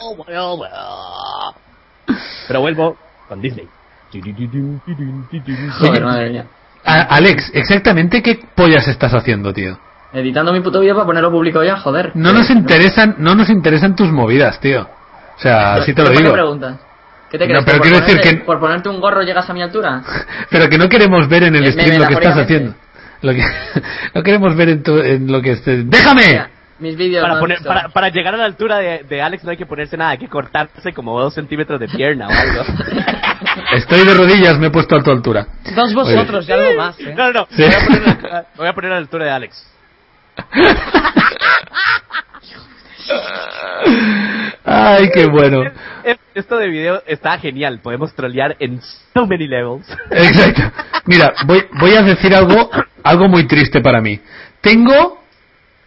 Oh, 0.00 0.14
well, 0.28 0.60
well. 0.60 2.16
Pero 2.46 2.60
vuelvo 2.60 2.96
con 3.28 3.40
Disney. 3.42 3.68
Joder, 5.80 6.04
madre 6.04 6.30
mía. 6.30 6.46
Alex, 6.84 7.50
exactamente 7.52 8.22
qué 8.22 8.38
pollas 8.54 8.86
estás 8.88 9.12
haciendo, 9.12 9.52
tío. 9.52 9.78
Editando 10.12 10.52
mi 10.52 10.60
puto 10.60 10.80
vídeo 10.80 10.94
para 10.94 11.06
ponerlo 11.06 11.30
público 11.30 11.62
ya, 11.62 11.76
joder. 11.76 12.12
No 12.14 12.32
nos 12.32 12.48
interesan, 12.50 13.16
no 13.18 13.34
nos 13.34 13.50
interesan 13.50 13.94
tus 13.94 14.10
movidas, 14.10 14.58
tío. 14.60 14.82
O 15.36 15.40
sea, 15.40 15.74
así 15.74 15.92
te 15.94 16.00
lo 16.02 16.08
¿Por 16.08 16.16
qué 16.16 16.22
digo. 16.22 16.32
preguntas? 16.34 16.76
¿Qué 17.30 17.38
te 17.38 17.44
No, 17.46 17.50
crees? 17.50 17.64
pero 17.66 17.78
¿Por 17.78 17.86
quiero 17.86 18.00
decir 18.00 18.20
ponerte- 18.20 18.38
que- 18.38 18.44
¿Por 18.44 18.58
ponerte 18.60 18.88
un 18.88 19.00
gorro 19.00 19.22
llegas 19.22 19.48
a 19.50 19.52
mi 19.52 19.62
altura? 19.62 20.02
Pero 20.50 20.68
que 20.70 20.78
no 20.78 20.88
queremos 20.88 21.28
ver 21.28 21.42
en 21.44 21.56
el 21.56 21.70
stream 21.72 22.00
lo 22.00 22.06
que 22.08 22.14
estás 22.14 22.38
haciendo. 22.38 22.74
metafóricamente. 22.74 22.88
Lo 23.20 23.32
que, 23.34 23.42
no 24.14 24.22
queremos 24.22 24.56
ver 24.56 24.68
en, 24.70 24.82
tu- 24.82 24.98
en 24.98 25.30
lo 25.30 25.42
que 25.42 25.52
estés. 25.52 25.88
¡Déjame! 25.90 26.22
Mira, 26.26 26.50
mis 26.78 26.96
vídeos. 26.96 27.20
Para, 27.22 27.34
no 27.34 27.40
poner, 27.40 27.58
para, 27.62 27.88
para 27.90 28.08
llegar 28.08 28.32
a 28.34 28.38
la 28.38 28.44
altura 28.46 28.78
de, 28.78 29.04
de 29.06 29.20
Alex 29.20 29.44
no 29.44 29.50
hay 29.50 29.56
que 29.58 29.66
ponerse 29.66 29.96
nada, 29.98 30.12
hay 30.12 30.18
que 30.18 30.28
cortarse 30.28 30.92
como 30.94 31.20
dos 31.20 31.34
centímetros 31.34 31.78
de 31.78 31.88
pierna 31.88 32.28
o 32.28 32.30
algo. 32.30 32.62
Estoy 33.72 34.04
de 34.06 34.14
rodillas, 34.14 34.58
me 34.58 34.68
he 34.68 34.70
puesto 34.70 34.96
a 34.96 35.02
tu 35.02 35.10
altura. 35.10 35.46
Dos 35.76 35.92
vosotros 35.92 36.48
y 36.48 36.52
algo 36.52 36.74
más, 36.78 36.98
¿eh? 37.00 37.14
No, 37.14 37.30
no, 37.30 37.40
no. 37.40 37.46
Sí. 37.50 37.62
Voy 37.62 37.74
a 37.74 37.84
poner, 37.86 38.44
voy 38.56 38.66
a 38.68 38.72
poner 38.72 38.90
a 38.92 38.94
la 38.94 39.00
altura 39.00 39.24
de 39.26 39.30
Alex. 39.32 39.66
Ay, 44.64 45.10
qué 45.12 45.26
bueno. 45.26 45.62
Es- 46.04 46.18
Esto 46.34 46.56
de 46.58 46.68
video 46.68 47.02
está 47.06 47.38
genial. 47.38 47.80
Podemos 47.82 48.14
trolear 48.14 48.56
en 48.60 48.80
so 49.14 49.26
many 49.26 49.46
levels. 49.48 49.86
Exacto. 50.10 50.62
Mira, 51.06 51.32
voy, 51.46 51.64
voy 51.80 51.94
a 51.96 52.02
decir 52.02 52.34
algo, 52.34 52.70
algo 53.02 53.28
muy 53.28 53.46
triste 53.46 53.80
para 53.80 54.00
mí. 54.00 54.20
Tengo, 54.60 55.20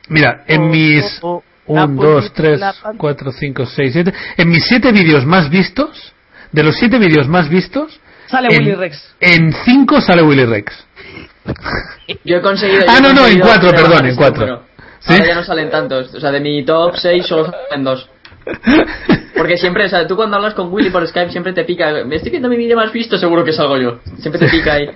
mira, 0.10 0.44
en 0.48 0.70
mis 0.70 1.20
Oh, 1.22 1.42
la 1.68 1.86
1, 1.86 2.02
2, 2.02 2.14
bolita, 2.16 2.34
3, 2.36 2.60
la 2.60 2.74
pan- 2.74 2.98
4, 2.98 3.32
5, 3.32 3.66
6, 3.66 3.94
7, 3.94 4.14
en 4.38 4.50
mis 4.50 4.66
7 4.66 4.92
vídeos 4.92 5.26
más 5.26 5.50
vistos, 5.50 6.14
de 6.52 6.64
los 6.64 6.76
7 6.78 6.98
vídeos 6.98 7.28
más 7.30 7.48
vistos, 7.50 8.00
Sale 8.28 8.48
en, 8.52 8.60
Willy 8.64 8.76
Rex. 8.76 9.16
En 9.20 9.54
5 9.54 10.02
sale 10.02 10.22
Willy 10.24 10.46
Rex. 10.46 10.86
Yo 12.26 12.38
he 12.38 12.42
conseguido. 12.42 12.84
Ah, 12.88 12.98
he 12.98 13.02
no, 13.02 13.14
no, 13.14 13.28
en 13.28 13.40
cuatro, 13.40 13.72
perdón, 13.72 14.06
en 14.06 14.16
cuatro. 14.16 14.44
pero 14.46 14.64
¿Sí? 15.00 15.14
Ahora 15.14 15.26
ya 15.26 15.36
no 15.36 15.44
salen 15.44 15.70
tantos. 15.72 16.14
O 16.14 16.20
sea, 16.20 16.32
de 16.32 16.40
mi 16.40 16.64
top 16.64 16.96
6 16.96 17.26
solo 17.26 17.52
salen 17.70 17.84
dos. 17.84 18.08
Porque 19.36 19.58
siempre, 19.58 19.86
o 19.86 19.90
sea, 19.90 20.06
tú 20.08 20.16
cuando 20.16 20.36
hablas 20.38 20.54
con 20.54 20.72
Willy 20.72 20.90
por 20.92 21.08
Skype 21.08 21.32
siempre 21.32 21.54
te 21.54 21.64
pica. 21.64 22.04
Me 22.06 22.18
estoy 22.18 22.32
viendo 22.32 22.50
mi 22.50 22.58
vídeo 22.58 22.76
más 22.78 22.92
visto, 22.92 23.18
seguro 23.18 23.44
que 23.44 23.54
salgo 23.54 23.78
yo. 23.78 24.00
Siempre 24.20 24.40
te 24.40 24.48
pica 24.50 24.74
ahí. 24.74 24.90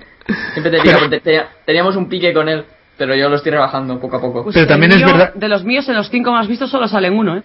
Siempre 0.52 0.70
te 0.72 0.80
pica. 0.80 0.98
porque 0.98 1.20
te- 1.20 1.46
teníamos 1.64 1.96
un 1.96 2.08
pique 2.08 2.32
con 2.32 2.48
él, 2.48 2.64
pero 2.96 3.14
yo 3.16 3.28
lo 3.28 3.36
estoy 3.36 3.52
rebajando 3.52 3.98
poco 4.00 4.16
a 4.16 4.20
poco. 4.20 4.44
Pues 4.44 4.54
Pero 4.54 4.66
también 4.68 4.92
es 4.92 5.02
verdad- 5.02 5.34
De 5.34 5.48
los 5.48 5.64
míos, 5.64 5.88
en 5.88 5.96
los 5.96 6.08
cinco 6.08 6.30
más 6.32 6.46
vistos 6.48 6.70
solo 6.70 6.86
salen 6.88 7.14
uno, 7.18 7.36
¿eh? 7.38 7.42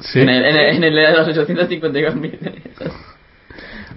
Sí. 0.00 0.20
En, 0.20 0.28
el, 0.28 0.44
en, 0.44 0.56
el, 0.56 0.76
en 0.76 0.84
el 0.84 0.94
de 0.94 1.12
los 1.12 1.28
852.000. 1.28 2.38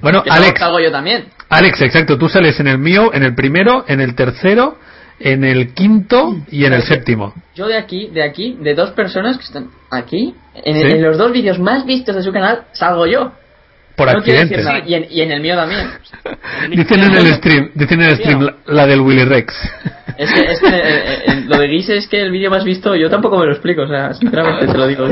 Bueno, 0.04 0.22
Que 0.24 0.30
Alex, 0.30 0.60
salgo 0.60 0.80
yo 0.80 0.92
también. 0.92 1.26
Alex, 1.50 1.82
exacto, 1.82 2.18
tú 2.18 2.30
sales 2.30 2.60
en 2.60 2.68
el 2.68 2.78
mío, 2.78 3.12
en 3.14 3.24
el 3.24 3.34
primero, 3.34 3.86
en 3.88 4.02
el 4.02 4.14
tercero, 4.16 4.78
en 5.20 5.44
el 5.44 5.74
quinto 5.74 6.36
y 6.52 6.66
en 6.66 6.74
el 6.74 6.84
séptimo. 6.84 7.34
Yo 7.56 7.68
de 7.68 7.78
aquí, 7.78 8.10
de 8.14 8.22
aquí, 8.24 8.58
de 8.60 8.76
dos 8.76 8.92
personas 8.92 9.38
que 9.38 9.44
están 9.46 9.70
aquí, 9.90 10.36
en, 10.64 10.76
¿Sí? 10.76 10.82
en 10.96 11.02
los 11.04 11.18
dos 11.18 11.32
vídeos 11.32 11.58
más 11.60 11.86
vistos 11.86 12.16
de 12.16 12.22
su 12.24 12.32
canal, 12.32 12.64
salgo 12.74 13.08
yo. 13.08 13.32
por 13.96 14.12
No 14.12 14.20
accidente. 14.20 14.58
decir 14.58 14.66
nada. 14.66 14.84
Y 14.86 14.94
en, 14.96 15.08
y 15.10 15.22
en 15.22 15.32
el 15.32 15.42
mío 15.42 15.56
también. 15.56 15.88
Dicen 16.72 17.00
en 17.00 17.16
el 17.16 17.28
stream, 17.36 17.72
dicen 17.76 18.02
en 18.02 18.10
el 18.10 18.18
stream 18.18 18.42
la, 18.42 18.56
la 18.66 18.88
del 18.88 19.02
Willy 19.02 19.24
Rex. 19.24 19.54
Es 20.18 20.32
que, 20.34 20.40
es 20.52 20.60
que 20.60 20.68
eh, 20.68 21.24
eh, 21.28 21.44
lo 21.48 21.58
de 21.58 21.68
Guise 21.68 21.98
es 21.98 22.08
que 22.08 22.22
el 22.22 22.32
vídeo 22.32 22.50
más 22.52 22.64
visto, 22.64 22.96
yo 22.96 23.10
tampoco 23.10 23.38
me 23.40 23.46
lo 23.46 23.52
explico, 23.52 23.84
o 23.84 23.88
sea, 23.88 24.14
sinceramente 24.14 24.68
te 24.68 24.78
lo 24.78 24.86
digo. 24.88 25.08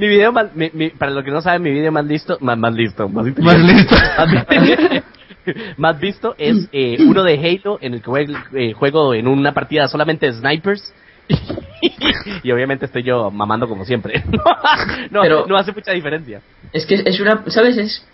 Mi 0.00 0.08
video 0.08 0.32
más, 0.32 0.54
mi- 0.56 0.70
mi- 0.72 0.88
para 0.88 1.12
los 1.12 1.22
que 1.22 1.30
no 1.30 1.42
saben, 1.42 1.60
mi 1.62 1.70
video 1.70 1.92
más 1.92 2.06
listo, 2.06 2.38
más, 2.40 2.56
más 2.56 2.72
listo, 2.72 3.06
más, 3.10 3.26
Más 3.38 3.58
listo. 3.60 3.94
más- 5.76 6.00
visto 6.00 6.34
es 6.38 6.68
eh, 6.72 6.96
uno 7.00 7.22
de 7.22 7.34
Halo 7.38 7.76
en 7.82 7.92
el 7.92 8.00
que 8.00 8.06
juego, 8.06 8.32
eh, 8.54 8.72
juego 8.72 9.12
en 9.12 9.28
una 9.28 9.52
partida 9.52 9.88
solamente 9.88 10.24
de 10.24 10.32
snipers. 10.32 10.94
y 12.42 12.50
obviamente 12.50 12.86
estoy 12.86 13.02
yo 13.02 13.30
mamando 13.30 13.68
como 13.68 13.84
siempre. 13.84 14.24
no, 15.10 15.20
Pero- 15.20 15.46
no 15.46 15.58
hace 15.58 15.70
mucha 15.72 15.92
diferencia. 15.92 16.40
Es 16.72 16.86
que 16.86 16.94
es 17.04 17.20
una, 17.20 17.44
¿sabes? 17.48 17.76
Es 17.76 18.06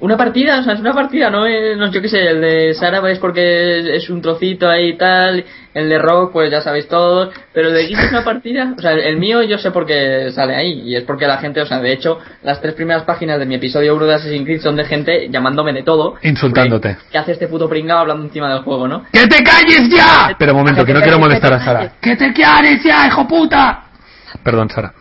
una 0.00 0.16
partida, 0.16 0.60
o 0.60 0.62
sea, 0.62 0.74
es 0.74 0.80
una 0.80 0.92
partida, 0.92 1.30
no 1.30 1.46
no, 1.76 1.90
yo 1.90 2.02
qué 2.02 2.08
sé, 2.08 2.18
el 2.18 2.40
de 2.40 2.74
Sara 2.74 3.08
es 3.10 3.18
porque 3.18 3.80
es, 3.80 3.86
es 4.02 4.10
un 4.10 4.22
trocito 4.22 4.68
ahí 4.68 4.90
y 4.90 4.96
tal, 4.96 5.44
el 5.74 5.88
de 5.88 5.98
Rock 5.98 6.32
pues 6.32 6.50
ya 6.50 6.60
sabéis 6.60 6.88
todos, 6.88 7.32
pero 7.52 7.68
el 7.68 7.74
de 7.74 7.86
Geek 7.86 7.98
es 7.98 8.10
una 8.10 8.24
partida, 8.24 8.74
o 8.76 8.80
sea, 8.80 8.92
el, 8.92 9.00
el 9.00 9.16
mío 9.18 9.42
yo 9.42 9.58
sé 9.58 9.70
por 9.70 9.86
qué 9.86 10.30
sale 10.32 10.56
ahí, 10.56 10.82
y 10.84 10.96
es 10.96 11.04
porque 11.04 11.26
la 11.26 11.38
gente, 11.38 11.60
o 11.60 11.66
sea, 11.66 11.80
de 11.80 11.92
hecho, 11.92 12.18
las 12.42 12.60
tres 12.60 12.74
primeras 12.74 13.04
páginas 13.04 13.38
de 13.38 13.46
mi 13.46 13.56
episodio 13.56 13.94
1 13.94 14.06
de 14.06 14.14
Assassin's 14.14 14.44
Creed 14.44 14.60
son 14.60 14.76
de 14.76 14.84
gente 14.84 15.28
llamándome 15.30 15.72
de 15.72 15.82
todo. 15.82 16.14
Insultándote. 16.22 16.96
¿Qué 17.10 17.18
hace 17.18 17.32
este 17.32 17.48
puto 17.48 17.68
pringado 17.68 18.00
hablando 18.00 18.24
encima 18.24 18.52
del 18.52 18.62
juego, 18.62 18.88
no? 18.88 19.04
¡Que 19.12 19.26
te 19.26 19.42
calles 19.42 19.88
ya! 19.90 20.34
Pero 20.38 20.54
momento, 20.54 20.84
que 20.84 20.94
no 20.94 21.00
quiero 21.00 21.18
molestar 21.18 21.52
a 21.52 21.64
Sara. 21.64 21.92
¡Que 22.00 22.16
te 22.16 22.32
calles 22.32 22.82
ya, 22.82 23.06
hijo 23.06 23.26
puta! 23.28 23.84
Perdón, 24.42 24.70
Sara. 24.70 24.94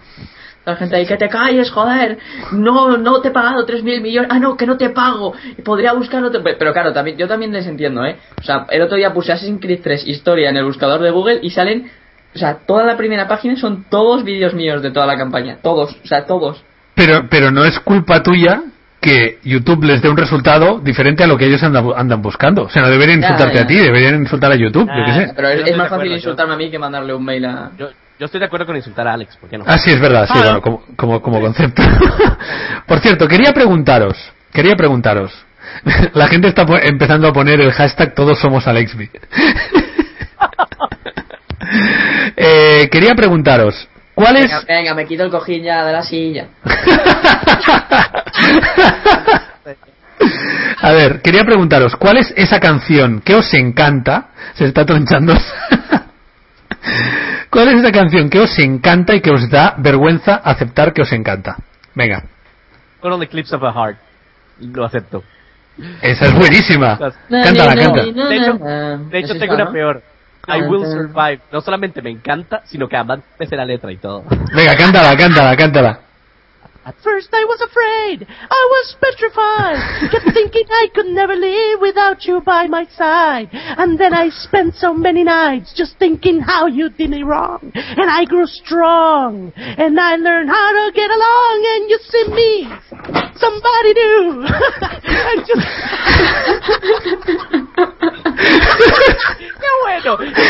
La 0.66 0.76
gente 0.76 0.95
ahí, 0.95 1.05
que 1.05 1.18
te 1.18 1.30
calles, 1.30 1.72
joder. 1.72 2.18
No, 2.51 2.97
no 2.97 3.22
te 3.22 3.30
he 3.30 3.32
pagado 3.32 3.66
3.000 3.66 4.01
millones. 4.01 4.30
Ah, 4.32 4.39
no, 4.39 4.55
que 4.55 4.66
no 4.68 4.78
te 4.78 4.89
pago. 4.89 5.34
Podría 5.64 5.93
buscar 5.93 6.24
otro. 6.24 6.41
Pero 6.43 6.74
claro, 6.74 6.93
también, 6.93 7.18
yo 7.18 7.28
también 7.28 7.51
les 7.51 7.66
entiendo, 7.66 8.05
¿eh? 8.05 8.18
O 8.39 8.43
sea, 8.43 8.66
el 8.70 8.82
otro 8.82 8.97
día 8.97 9.14
puse 9.14 9.32
Assassin's 9.32 9.62
Creed 9.62 9.80
3 9.82 10.07
historia 10.07 10.49
en 10.49 10.57
el 10.57 10.66
buscador 10.66 11.01
de 11.01 11.12
Google 11.12 11.39
y 11.41 11.49
salen. 11.49 11.89
O 12.36 12.38
sea, 12.38 12.60
toda 12.68 12.84
la 12.84 12.95
primera 12.97 13.28
página 13.28 13.55
son 13.55 13.86
todos 13.89 14.24
vídeos 14.24 14.53
míos 14.53 14.84
de 14.84 14.91
toda 14.91 15.07
la 15.07 15.18
campaña. 15.18 15.57
Todos, 15.64 15.95
o 16.03 16.07
sea, 16.07 16.26
todos. 16.26 16.64
Pero, 16.93 17.28
pero 17.30 17.49
no 17.49 17.66
es 17.66 17.80
culpa 17.80 18.22
tuya 18.22 18.62
que 19.01 19.39
YouTube 19.43 19.84
les 19.86 20.01
dé 20.01 20.10
un 20.10 20.18
resultado 20.18 20.80
diferente 20.80 21.24
a 21.24 21.28
lo 21.28 21.38
que 21.38 21.45
ellos 21.45 21.64
andan, 21.64 21.86
andan 21.95 22.22
buscando. 22.22 22.64
O 22.64 22.70
sea, 22.70 22.82
no 22.84 22.89
deberían 22.89 23.20
insultarte 23.20 23.55
ya. 23.57 23.64
a 23.64 23.68
ti, 23.68 23.76
deberían 23.76 24.16
insultar 24.16 24.51
a 24.51 24.55
YouTube, 24.55 24.88
yo 24.88 25.05
qué 25.05 25.12
Ah, 25.12 25.16
sé. 25.16 25.34
Pero 25.36 25.47
es, 25.49 25.62
más 25.62 25.88
fácil 25.88 25.93
acuerdo, 25.93 26.16
insultarme 26.16 26.53
a 26.53 26.57
mí 26.57 26.70
que 26.70 26.78
mandarle 26.78 27.14
un 27.14 27.24
mail 27.24 27.45
a. 27.45 27.72
Yo, 27.78 27.88
yo 28.20 28.26
estoy 28.26 28.40
de 28.42 28.48
acuerdo 28.48 28.66
con 28.66 28.76
insultar 28.76 29.08
a 29.08 29.14
Alex, 29.14 29.38
¿por 29.38 29.50
qué 29.50 29.58
no? 29.58 29.64
Ah, 29.66 29.78
sí, 29.78 29.92
es 29.92 30.00
verdad, 30.00 30.26
sí, 30.28 30.34
Ah. 30.36 30.42
bueno, 30.44 30.62
como, 30.62 30.84
como, 30.98 31.22
como 31.22 31.40
concepto. 31.40 31.82
Por 32.86 33.00
cierto, 33.00 33.28
quería 33.30 33.54
preguntaros, 33.54 34.18
quería 34.52 34.76
preguntaros. 34.76 35.32
La 36.14 36.28
gente 36.28 36.50
está 36.50 36.66
empezando 36.84 37.30
a 37.30 37.34
poner 37.34 37.62
el 37.62 37.72
hashtag 37.72 38.14
todos 38.14 38.38
somos 38.40 38.68
Alexby. 38.68 39.10
eh, 42.36 42.90
quería 42.92 43.16
preguntaros, 43.16 43.88
¿cuál 44.14 44.36
es... 44.38 44.52
Venga, 44.52 44.64
venga, 44.68 44.94
me 44.96 45.06
quito 45.06 45.24
el 45.24 45.32
cojín 45.32 45.64
ya 45.64 45.86
de 45.86 45.94
la 45.94 46.04
silla. 46.04 46.48
A 50.82 50.92
ver, 50.92 51.22
quería 51.22 51.44
preguntaros, 51.44 51.96
¿cuál 51.96 52.18
es 52.18 52.34
esa 52.36 52.60
canción 52.60 53.22
que 53.22 53.36
os 53.36 53.54
encanta? 53.54 54.30
Se 54.56 54.66
está 54.66 54.86
tronchando. 54.86 55.34
¿Cuál 57.50 57.70
es 57.70 57.80
esa 57.82 57.92
canción 57.92 58.30
que 58.30 58.40
os 58.40 58.58
encanta 58.60 59.16
y 59.16 59.22
que 59.22 59.32
os 59.32 59.50
da 59.50 59.76
vergüenza 59.78 60.36
aceptar 60.36 60.94
que 60.94 61.02
os 61.02 61.12
encanta? 61.12 61.58
Venga, 61.96 62.24
Con 63.00 63.14
el 63.14 63.24
Eclipse 63.24 63.56
of 63.56 63.64
a 63.64 63.72
Heart. 63.74 63.98
Lo 64.74 64.86
acepto. 64.86 65.24
esa 66.02 66.26
es 66.26 66.34
buenísima. 66.34 66.98
Cántala, 66.98 67.76
canta. 67.76 68.04
De 68.04 68.36
hecho, 68.36 68.54
de 69.10 69.20
hecho 69.20 69.40
tengo 69.40 69.56
una 69.56 69.72
peor. 69.72 70.02
I 70.48 70.62
Will 70.62 70.86
Survive. 70.86 71.42
No 71.52 71.62
solamente 71.62 72.02
me 72.02 72.10
encanta, 72.10 72.62
sino 72.66 72.88
que 72.88 72.96
además 72.96 73.20
me 73.38 73.46
sé 73.46 73.56
la 73.56 73.66
letra 73.66 73.92
y 73.92 73.98
todo. 73.98 74.24
Venga, 74.56 74.76
cántala, 74.76 75.16
cántala, 75.16 75.56
cántala. 75.56 76.00
At 76.90 76.98
first 77.04 77.30
I 77.32 77.44
was 77.46 77.62
afraid, 77.62 78.26
I 78.50 78.68
was 78.74 78.96
petrified, 79.00 80.10
kept 80.12 80.34
thinking 80.34 80.66
I 80.72 80.88
could 80.96 81.06
never 81.06 81.36
live 81.36 81.82
without 81.82 82.26
you 82.26 82.42
by 82.42 82.66
my 82.66 82.88
side. 82.98 83.50
And 83.54 84.00
then 84.00 84.12
I 84.12 84.30
spent 84.30 84.74
so 84.74 84.92
many 84.92 85.24
nights 85.24 85.72
just 85.78 86.00
thinking 86.00 86.40
how 86.40 86.66
you 86.66 86.90
did 86.90 87.12
me 87.12 87.22
wrong. 87.22 87.72
And 87.76 88.10
I 88.10 88.26
grew 88.26 88.48
strong, 88.48 89.54
and 89.56 90.00
I 90.00 90.16
learned 90.16 90.50
how 90.50 90.72
to 90.74 90.92
get 90.96 91.12
along, 91.12 91.66
and 91.74 91.90
you 91.92 92.00
see 92.10 92.26
me, 92.34 92.68
somebody 93.38 93.94
new. 93.94 94.48
and 95.14 95.46
just... 95.48 95.68
¡Qué 99.60 99.70
bueno! 99.84 100.18
¡Qué 100.18 100.44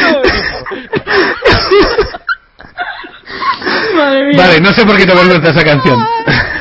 bonito! 2.08 2.30
Madre 3.96 4.26
mía. 4.26 4.38
Vale, 4.38 4.62
no 4.62 4.72
sé 4.74 4.86
por 4.86 4.98
qué 4.98 5.06
te 5.06 5.14
vergüenza 5.16 5.50
esa 5.52 5.64
canción. 5.64 6.00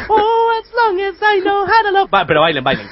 Oh, 0.08 0.50
as 0.60 0.72
long 0.74 1.00
as 1.00 1.14
I 1.22 1.40
know 1.42 1.64
how 1.64 1.82
to 1.84 1.90
love... 1.92 2.08
Va, 2.12 2.26
pero 2.26 2.40
bailen, 2.40 2.64
bailen. 2.64 2.88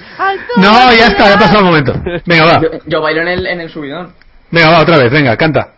No, 0.56 0.92
ya 0.92 1.06
está, 1.06 1.28
ya 1.28 1.34
ha 1.34 1.38
pasado 1.38 1.58
el 1.60 1.64
momento. 1.64 1.92
Venga, 2.24 2.46
va. 2.46 2.60
Yo, 2.62 2.68
yo 2.86 3.00
bailo 3.00 3.22
en 3.22 3.28
el, 3.28 3.46
en 3.46 3.60
el 3.62 3.70
subidón. 3.70 4.12
Venga, 4.50 4.70
va, 4.70 4.80
otra 4.80 4.98
vez, 4.98 5.10
venga, 5.10 5.36
canta. 5.36 5.72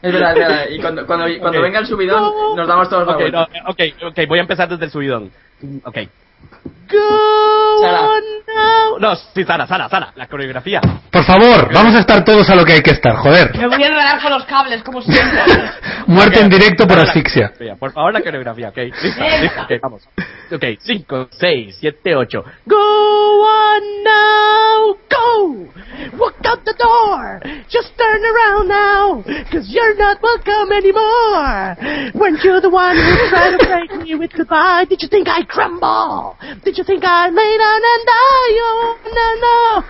Es 0.00 0.12
verdad, 0.12 0.32
es 0.32 0.38
verdad. 0.38 0.64
Y 0.70 0.80
cuando, 0.80 1.06
cuando, 1.06 1.26
cuando 1.40 1.60
venga 1.60 1.80
el 1.80 1.86
subidón, 1.86 2.32
nos 2.56 2.68
damos 2.68 2.88
todos 2.88 3.06
la 3.06 3.12
Ok, 3.14 3.20
vuelta. 3.20 3.38
no, 3.38 3.70
ok, 3.70 3.80
ok, 4.10 4.18
voy 4.28 4.38
a 4.38 4.42
empezar 4.42 4.68
desde 4.68 4.84
el 4.84 4.90
subidón. 4.90 5.30
Ok. 5.84 5.98
Go 6.90 7.78
Sara. 7.82 8.00
on 8.00 8.22
now. 8.46 8.98
No, 8.98 9.14
sí, 9.34 9.44
Sara, 9.44 9.66
Sara, 9.66 9.88
Sara, 9.90 10.10
la 10.16 10.26
coreografía. 10.26 10.80
Por 11.12 11.22
favor, 11.24 11.70
vamos 11.72 11.94
a 11.94 12.00
estar 12.00 12.24
todos 12.24 12.48
a 12.48 12.54
lo 12.54 12.64
que 12.64 12.72
hay 12.72 12.80
que 12.82 12.92
estar, 12.92 13.14
joder. 13.16 13.54
Me 13.58 13.66
voy 13.68 13.82
a 13.82 13.86
enredar 13.88 14.22
con 14.22 14.30
los 14.32 14.44
cables, 14.46 14.82
como 14.82 15.02
siempre. 15.02 15.42
Muerte 16.06 16.40
en 16.40 16.48
directo 16.48 16.86
por 16.86 16.96
la 16.96 17.02
asfixia. 17.04 17.48
coreografía, 17.50 17.76
Por 17.76 17.92
favor, 17.92 18.12
la 18.14 18.22
coreografía, 18.22 18.68
ok. 18.70 18.76
Lista, 19.02 19.38
lista, 19.42 19.62
ok, 19.64 19.72
vamos. 19.82 20.08
Ok, 20.50 20.64
5, 20.80 21.28
6, 21.30 21.76
7, 21.78 22.16
8. 22.16 22.44
Go 22.64 22.76
on 23.44 23.82
now, 24.02 24.96
go! 25.10 25.68
Walk 26.16 26.36
out 26.46 26.64
the 26.64 26.72
door! 26.78 27.40
Just 27.68 27.92
turn 27.98 28.22
around 28.24 28.68
now, 28.68 29.22
cause 29.52 29.68
you're 29.68 29.94
not 29.98 30.18
welcome 30.22 30.72
anymore! 30.72 31.76
Weren't 32.14 32.42
you 32.42 32.60
the 32.62 32.70
one 32.70 32.96
who 32.96 33.28
tried 33.28 33.58
to 33.58 33.66
break 33.66 34.02
me 34.02 34.14
with 34.14 34.32
goodbye? 34.32 34.86
Did 34.88 35.02
you 35.02 35.08
think 35.08 35.28
I'd 35.28 35.48
crumble? 35.48 36.27
Did 36.64 36.76
you 36.76 36.84
think 36.84 37.02
down 37.02 37.28
and 37.28 38.04
die? 38.06 38.58
Oh, 38.60 38.96
no, 39.14 39.26
no! 39.44 39.84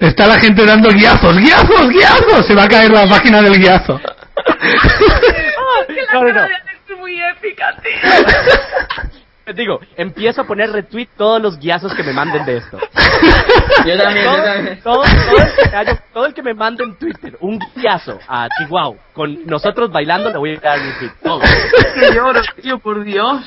Está 0.00 0.26
la 0.26 0.38
gente 0.38 0.64
dando 0.64 0.90
guiazos, 0.90 1.36
guiazos, 1.38 1.88
guiazos. 1.88 2.46
Se 2.46 2.54
va 2.54 2.64
a 2.64 2.68
caer 2.68 2.90
la 2.90 3.08
página 3.08 3.42
del 3.42 3.58
guiazo. 3.58 4.00
No, 6.12 6.22
no, 6.22 6.32
no. 6.32 6.44
Es 6.44 6.98
muy 6.98 7.20
épica, 7.20 7.74
tío. 7.82 7.90
Te 9.44 9.52
digo, 9.52 9.78
empiezo 9.96 10.40
a 10.40 10.44
poner 10.46 10.70
retweet 10.70 11.08
todos 11.18 11.40
los 11.42 11.58
guiazos 11.58 11.92
que 11.94 12.02
me 12.02 12.12
manden 12.14 12.44
de 12.46 12.56
esto. 12.58 12.78
Yo 13.86 13.98
también, 13.98 14.24
yo 14.24 14.32
Todo, 14.32 14.44
también. 14.44 14.80
todo- 14.82 15.02
todo 15.02 15.36
el 15.38 15.70
que 15.70 15.76
haya- 15.76 16.02
todo 16.12 16.26
el 16.26 16.34
que 16.34 16.42
me 16.42 16.54
mande 16.54 16.84
en 16.84 16.96
Twitter 16.96 17.36
un 17.40 17.58
guiazo 17.76 18.18
a 18.26 18.48
Chihuahua 18.58 18.96
con 19.12 19.44
nosotros 19.46 19.90
bailando 19.92 20.30
le 20.30 20.38
voy 20.38 20.56
a 20.56 20.60
dar 20.60 20.78
retweet. 20.78 21.10
Todo. 21.22 21.40
Que 21.94 22.14
lloro, 22.14 22.40
tío, 22.62 22.78
por 22.78 23.04
Dios. 23.04 23.46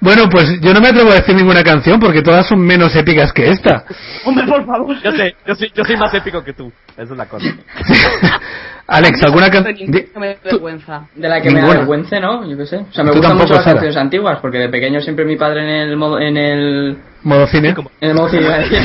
Bueno, 0.00 0.28
pues 0.30 0.60
yo 0.60 0.72
no 0.74 0.80
me 0.80 0.88
atrevo 0.88 1.10
a 1.10 1.14
decir 1.16 1.34
ninguna 1.36 1.62
canción 1.62 2.00
porque 2.00 2.22
todas 2.22 2.46
son 2.46 2.58
menos 2.60 2.94
épicas 2.96 3.32
que 3.32 3.50
esta. 3.50 3.84
Hombre, 4.24 4.46
por 4.46 4.64
favor. 4.66 4.96
Yo 5.02 5.12
sé, 5.12 5.36
yo 5.46 5.54
soy, 5.54 5.72
yo 5.74 5.84
soy 5.84 5.96
más 5.96 6.12
épico 6.14 6.42
que 6.42 6.52
tú. 6.52 6.72
Esa 6.96 7.02
es 7.02 7.10
la 7.10 7.26
cosa. 7.26 7.46
Alex, 8.86 9.22
¿alguna 9.22 9.50
canción? 9.50 9.76
que 9.76 10.10
me 10.18 10.36
vergüenza. 10.42 11.02
De 11.14 11.28
la 11.28 11.40
que 11.40 11.48
me 11.50 11.56
Ninguna. 11.60 11.74
avergüence, 11.76 12.18
¿no? 12.20 12.44
Yo 12.48 12.56
qué 12.56 12.66
sé. 12.66 12.76
O 12.78 12.92
sea, 12.92 13.04
me 13.04 13.10
Tú 13.10 13.18
gustan 13.18 13.30
tampoco, 13.38 13.42
mucho 13.44 13.54
las 13.54 13.62
Sara. 13.64 13.74
canciones 13.74 13.96
antiguas, 13.96 14.38
porque 14.40 14.58
de 14.58 14.68
pequeño 14.68 15.00
siempre 15.00 15.24
mi 15.24 15.36
padre 15.36 15.62
en 15.62 15.88
el 15.90 15.96
modo, 15.96 16.18
en 16.18 16.36
el 16.36 16.98
Modo 17.22 17.46
cine. 17.46 17.68
en 18.00 18.08
el 18.08 18.14
modo 18.14 18.28
cine, 18.30 18.42
iba 18.46 18.54
a 18.54 18.58
decir, 18.58 18.78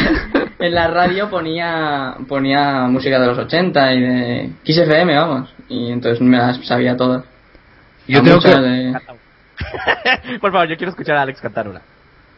en 0.60 0.76
la 0.76 0.88
radio 0.90 1.28
ponía 1.30 2.14
ponía 2.28 2.82
música 2.88 3.20
de 3.20 3.26
los 3.28 3.38
80 3.40 3.94
y 3.96 4.00
de 4.02 4.50
Kiss 4.64 4.78
FM, 4.78 5.16
vamos, 5.18 5.50
y 5.70 5.92
entonces 5.92 6.22
me 6.22 6.38
las 6.38 6.58
sabía 6.68 6.96
todas. 6.96 7.24
Yo 8.08 8.20
A 8.20 8.24
tengo 8.24 8.40
que... 8.40 8.50
de- 8.50 8.94
Por 10.42 10.52
favor, 10.52 10.68
yo 10.68 10.78
quiero 10.78 10.90
escuchar 10.92 11.18
a 11.18 11.22
Alex 11.24 11.42
cantar 11.42 11.68
una. 11.68 11.82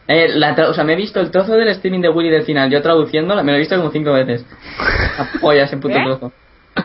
Eh, 0.06 0.28
la 0.36 0.52
o 0.70 0.72
sea, 0.74 0.84
me 0.84 0.94
he 0.94 0.96
visto 0.96 1.20
el 1.20 1.30
trozo 1.30 1.52
del 1.52 1.68
streaming 1.68 2.00
de 2.00 2.08
Willy 2.08 2.30
del 2.30 2.44
final, 2.44 2.70
yo 2.70 2.80
traduciéndola, 2.80 3.42
me 3.42 3.52
lo 3.52 3.56
he 3.56 3.60
visto 3.60 3.76
como 3.76 3.90
cinco 3.90 4.12
veces. 4.12 4.44
La 5.18 5.28
polla 5.40 5.64
ese 5.64 5.76
puto 5.76 5.98
¿Eh? 5.98 6.02
trozo. 6.04 6.32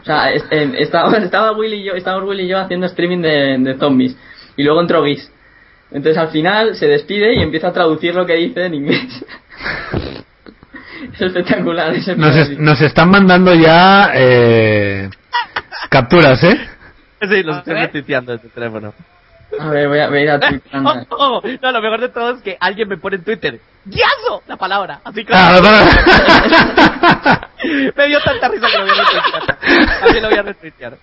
O 0.01 0.03
sea, 0.03 0.31
es- 0.31 0.43
eh, 0.51 0.73
estaba, 0.79 1.15
estaba 1.17 1.51
Willy 1.53 1.77
y 1.77 1.83
yo, 1.85 1.93
estábamos 1.93 2.27
Willy 2.27 2.43
y 2.43 2.47
yo 2.49 2.59
haciendo 2.59 2.85
streaming 2.87 3.21
de, 3.21 3.57
de 3.59 3.77
zombies. 3.77 4.17
Y 4.57 4.63
luego 4.63 4.81
entró 4.81 5.05
Giz. 5.05 5.31
Entonces 5.91 6.17
al 6.17 6.29
final 6.29 6.75
se 6.75 6.87
despide 6.87 7.33
y 7.35 7.41
empieza 7.43 7.67
a 7.67 7.73
traducir 7.73 8.13
lo 8.15 8.25
que 8.25 8.33
dice 8.35 8.65
en 8.65 8.73
inglés. 8.73 9.25
es 11.13 11.21
espectacular 11.21 11.93
ese 11.93 12.15
Nos, 12.15 12.35
es- 12.35 12.57
nos 12.59 12.81
están 12.81 13.09
mandando 13.09 13.53
ya 13.53 14.11
eh, 14.15 15.09
capturas, 15.89 16.43
¿eh? 16.43 16.57
Sí, 17.21 17.41
los 17.43 17.57
estoy 17.59 17.73
retuiteando 17.75 18.33
desde 18.33 18.47
el 18.47 18.53
teléfono. 18.53 18.93
A 19.59 19.69
ver, 19.69 19.87
voy 19.87 19.99
a, 19.99 20.07
voy 20.09 20.17
a 20.19 20.21
ir 20.21 20.31
a 20.31 20.39
Twitter. 20.39 20.61
Oh, 20.73 21.05
oh, 21.09 21.41
no, 21.61 21.71
lo 21.71 21.81
mejor 21.81 22.01
de 22.01 22.09
todo 22.09 22.35
es 22.35 22.41
que 22.41 22.57
alguien 22.59 22.87
me 22.89 22.97
pone 22.97 23.17
en 23.17 23.23
Twitter, 23.23 23.59
¡Guiazo! 23.85 24.43
La 24.47 24.55
palabra. 24.55 25.01
Así 25.03 25.25
que 25.25 25.33
Ah, 25.35 25.59
me 27.95 28.07
dio 28.07 28.19
tanta 28.21 28.47
risa 28.47 28.67
que 28.67 28.77
lo 28.77 28.85
voy 28.85 28.93
a 28.97 29.03
retuitear. 29.03 29.99
También 30.01 30.23
lo 30.23 30.29
voy 30.29 30.37
a 30.37 30.41
retuitear. 30.41 30.93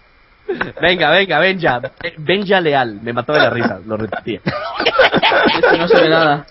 Venga, 0.80 1.10
venga, 1.10 1.38
Benja. 1.38 1.80
Benja 2.18 2.60
Leal. 2.60 2.98
Me 3.02 3.12
mató 3.12 3.32
de 3.34 3.40
la 3.40 3.50
risa. 3.50 3.78
Lo 3.86 3.96
retuiteé. 3.96 4.40
Es 4.44 5.66
que 5.70 5.78
no 5.78 5.88
se 5.88 6.00
ve 6.00 6.08
nada. 6.08 6.46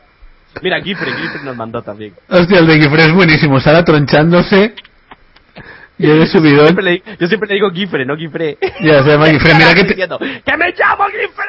Mira, 0.61 0.81
Gifre, 0.81 1.11
Gifre 1.11 1.43
nos 1.43 1.55
mandó 1.55 1.81
también. 1.81 2.13
Hostia, 2.29 2.59
el 2.59 2.67
de 2.67 2.79
Gifre 2.79 3.01
es 3.03 3.13
buenísimo. 3.13 3.59
Sara 3.59 3.83
tronchándose. 3.83 4.73
Yo 5.99 6.13
he 6.23 6.27
subido. 6.27 6.63
Siempre 6.63 6.83
le- 6.83 7.03
yo 7.19 7.27
siempre 7.27 7.49
le 7.49 7.55
digo 7.55 7.69
Gifre, 7.71 8.05
no 8.05 8.15
Gifre. 8.15 8.57
Ya 8.81 9.03
se 9.03 9.09
llama 9.09 9.27
Gifre. 9.27 9.53
Mira 9.53 9.73
que, 9.73 9.83
te- 9.83 9.95
¡Que 9.95 10.57
me 10.57 10.71
llamo 10.71 11.05
Gifre! 11.07 11.43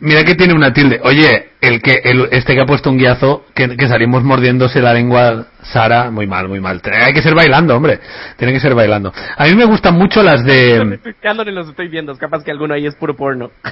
mira 0.00 0.22
que 0.22 0.36
tiene 0.36 0.54
una 0.54 0.72
tilde. 0.72 1.00
Oye, 1.02 1.50
el 1.60 1.82
que 1.82 2.00
el, 2.04 2.28
este 2.30 2.54
que 2.54 2.60
ha 2.60 2.66
puesto 2.66 2.90
un 2.90 2.98
guiazo, 2.98 3.44
que, 3.54 3.76
que 3.76 3.88
salimos 3.88 4.22
mordiéndose 4.22 4.80
la 4.80 4.94
lengua, 4.94 5.46
Sara, 5.62 6.12
muy 6.12 6.28
mal, 6.28 6.48
muy 6.48 6.60
mal. 6.60 6.80
Hay 7.04 7.12
que 7.12 7.22
ser 7.22 7.34
bailando, 7.34 7.74
hombre. 7.76 7.98
Tiene 8.36 8.52
que 8.52 8.60
ser 8.60 8.74
bailando. 8.74 9.12
A 9.36 9.44
mí 9.46 9.54
me 9.56 9.64
gustan 9.64 9.94
mucho 9.94 10.22
las 10.22 10.44
de. 10.44 11.00
ni 11.44 11.52
los 11.52 11.68
estoy 11.68 11.88
viendo. 11.88 12.16
Capaz 12.16 12.44
que 12.44 12.52
alguno 12.52 12.74
ahí 12.74 12.86
es 12.86 12.94
puro 12.94 13.16
porno. 13.16 13.50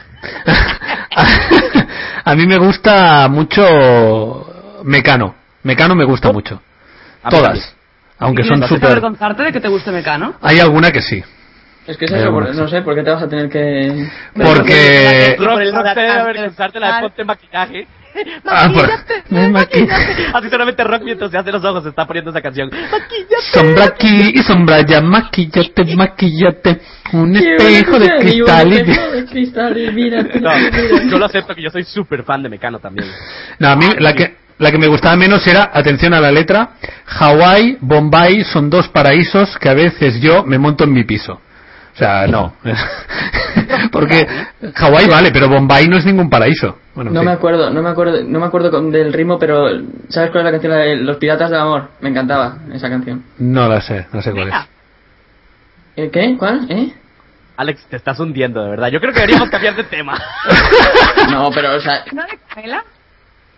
a 2.25 2.35
mí 2.35 2.47
me 2.47 2.59
gusta 2.59 3.29
mucho 3.29 4.83
Mecano. 4.85 5.37
Mecano 5.63 5.95
me 5.95 6.05
gusta 6.05 6.33
mucho. 6.33 6.57
Mí 6.57 6.61
también. 7.31 7.43
Todas. 7.53 7.76
Aunque 8.19 8.43
¿Y 8.43 8.49
son 8.49 8.63
súper. 8.67 8.91
avergonzarte 8.91 9.43
de 9.43 9.53
que 9.53 9.61
te 9.61 9.69
guste 9.69 9.91
Mecano? 9.91 10.35
Hay 10.41 10.59
alguna 10.59 10.91
que 10.91 11.03
sí. 11.03 11.23
Es 11.87 11.97
que 11.97 12.07
es 12.07 12.13
eso, 12.13 12.31
por- 12.33 12.53
no 12.53 12.67
sé, 12.69 12.83
¿por 12.83 12.95
qué 12.97 13.03
te 13.05 13.11
vas 13.11 13.23
a 13.23 13.29
tener 13.29 13.49
que...? 13.49 14.09
Porque. 14.35 15.37
Por 15.39 15.63
el 15.63 15.73
Rock 15.73 15.95
te 15.95 16.09
avergonzarte 16.09 16.81
la 16.81 16.97
de 16.97 17.01
ponte 17.03 17.25
maquillaje. 17.25 17.87
Ah, 18.47 18.69
por- 18.73 18.91
Así 20.35 20.49
solamente 20.51 20.83
Rock 20.83 21.03
mientras 21.05 21.31
se 21.31 21.39
hace 21.39 21.53
los 21.53 21.63
ojos 21.65 21.85
está 21.87 22.07
poniendo 22.07 22.31
esa 22.31 22.41
canción. 22.41 22.71
Maquillate. 22.71 23.37
Sombra 23.53 23.85
aquí 23.85 24.33
y 24.35 24.39
sombra 24.43 24.77
allá, 24.77 25.01
maquillate, 25.01 25.95
maquillate. 25.95 26.81
Un 27.13 27.37
espejo 27.37 27.99
de 27.99 28.19
cristal 28.19 28.73
y... 28.73 28.83
de 28.83 29.25
cristal 29.31 29.79
y 29.79 29.93
mírate, 29.93 30.41
No, 30.41 30.51
yo 31.11 31.19
lo 31.19 31.27
acepto 31.27 31.55
que 31.55 31.63
yo 31.63 31.71
soy 31.71 31.85
súper 31.85 32.25
fan 32.25 32.43
de 32.43 32.49
Mecano 32.49 32.79
también. 32.81 33.09
No, 33.59 33.69
a 33.69 33.77
mí 33.77 33.87
la 33.99 34.13
que, 34.15 34.35
la 34.59 34.71
que 34.71 34.79
me 34.79 34.87
gustaba 34.87 35.17
menos 35.17 35.47
era, 35.47 35.71
atención 35.73 36.15
a 36.15 36.21
la 36.21 36.31
letra, 36.33 36.71
Hawái, 37.07 37.79
Bombay 37.81 38.45
son 38.45 38.71
dos 38.71 38.89
paraísos 38.89 39.57
que 39.59 39.69
a 39.69 39.75
veces 39.75 40.21
yo 40.21 40.45
me 40.45 40.59
monto 40.59 40.85
en 40.85 40.93
mi 40.93 41.05
piso. 41.05 41.35
O 41.95 41.99
sea, 41.99 42.27
no. 42.27 42.55
Porque 43.93 44.27
Hawái 44.75 45.07
vale, 45.09 45.31
pero 45.33 45.49
Bombay 45.49 45.89
no 45.89 45.97
es 45.97 46.05
ningún 46.05 46.29
paraíso. 46.29 46.79
Bueno, 46.95 47.11
No 47.11 47.23
me 47.23 47.31
acuerdo, 47.33 47.71
no 47.71 47.83
me 47.83 47.89
acuerdo, 47.91 48.23
no 48.25 48.39
me 48.41 48.47
acuerdo 48.47 48.71
con- 48.71 48.91
del 48.91 49.13
ritmo, 49.13 49.39
pero 49.39 49.67
¿sabes 50.09 50.31
cuál 50.31 50.41
es 50.41 50.45
la 50.45 50.51
canción? 50.53 50.73
La 50.73 50.79
de 50.79 50.97
Los 50.97 51.17
Piratas 51.17 51.51
del 51.51 51.61
Amor. 51.61 51.89
Me 52.01 52.11
encantaba 52.11 52.59
esa 52.73 52.89
canción. 52.91 53.23
No 53.39 53.69
la 53.69 53.81
sé, 53.81 54.07
no 54.13 54.21
sé 54.23 54.33
cuál 54.33 54.49
es. 54.49 54.55
¿Eh, 55.97 56.11
¿Qué? 56.13 56.37
¿Cuál? 56.39 56.67
¿Eh? 56.71 56.93
Alex, 57.59 57.87
te 57.89 57.97
estás 57.97 58.21
hundiendo, 58.21 58.63
de 58.63 58.71
verdad. 58.71 58.89
Yo 58.89 59.01
creo 59.01 59.13
que 59.15 59.21
deberíamos 59.21 59.49
cambiar 59.49 59.75
de 59.77 59.85
tema. 59.85 60.19
No, 61.31 61.51
pero, 61.51 61.75
o 61.77 61.81
sea, 61.81 62.05
¿No 62.13 62.23
de 62.23 62.39
Camela? 62.49 62.85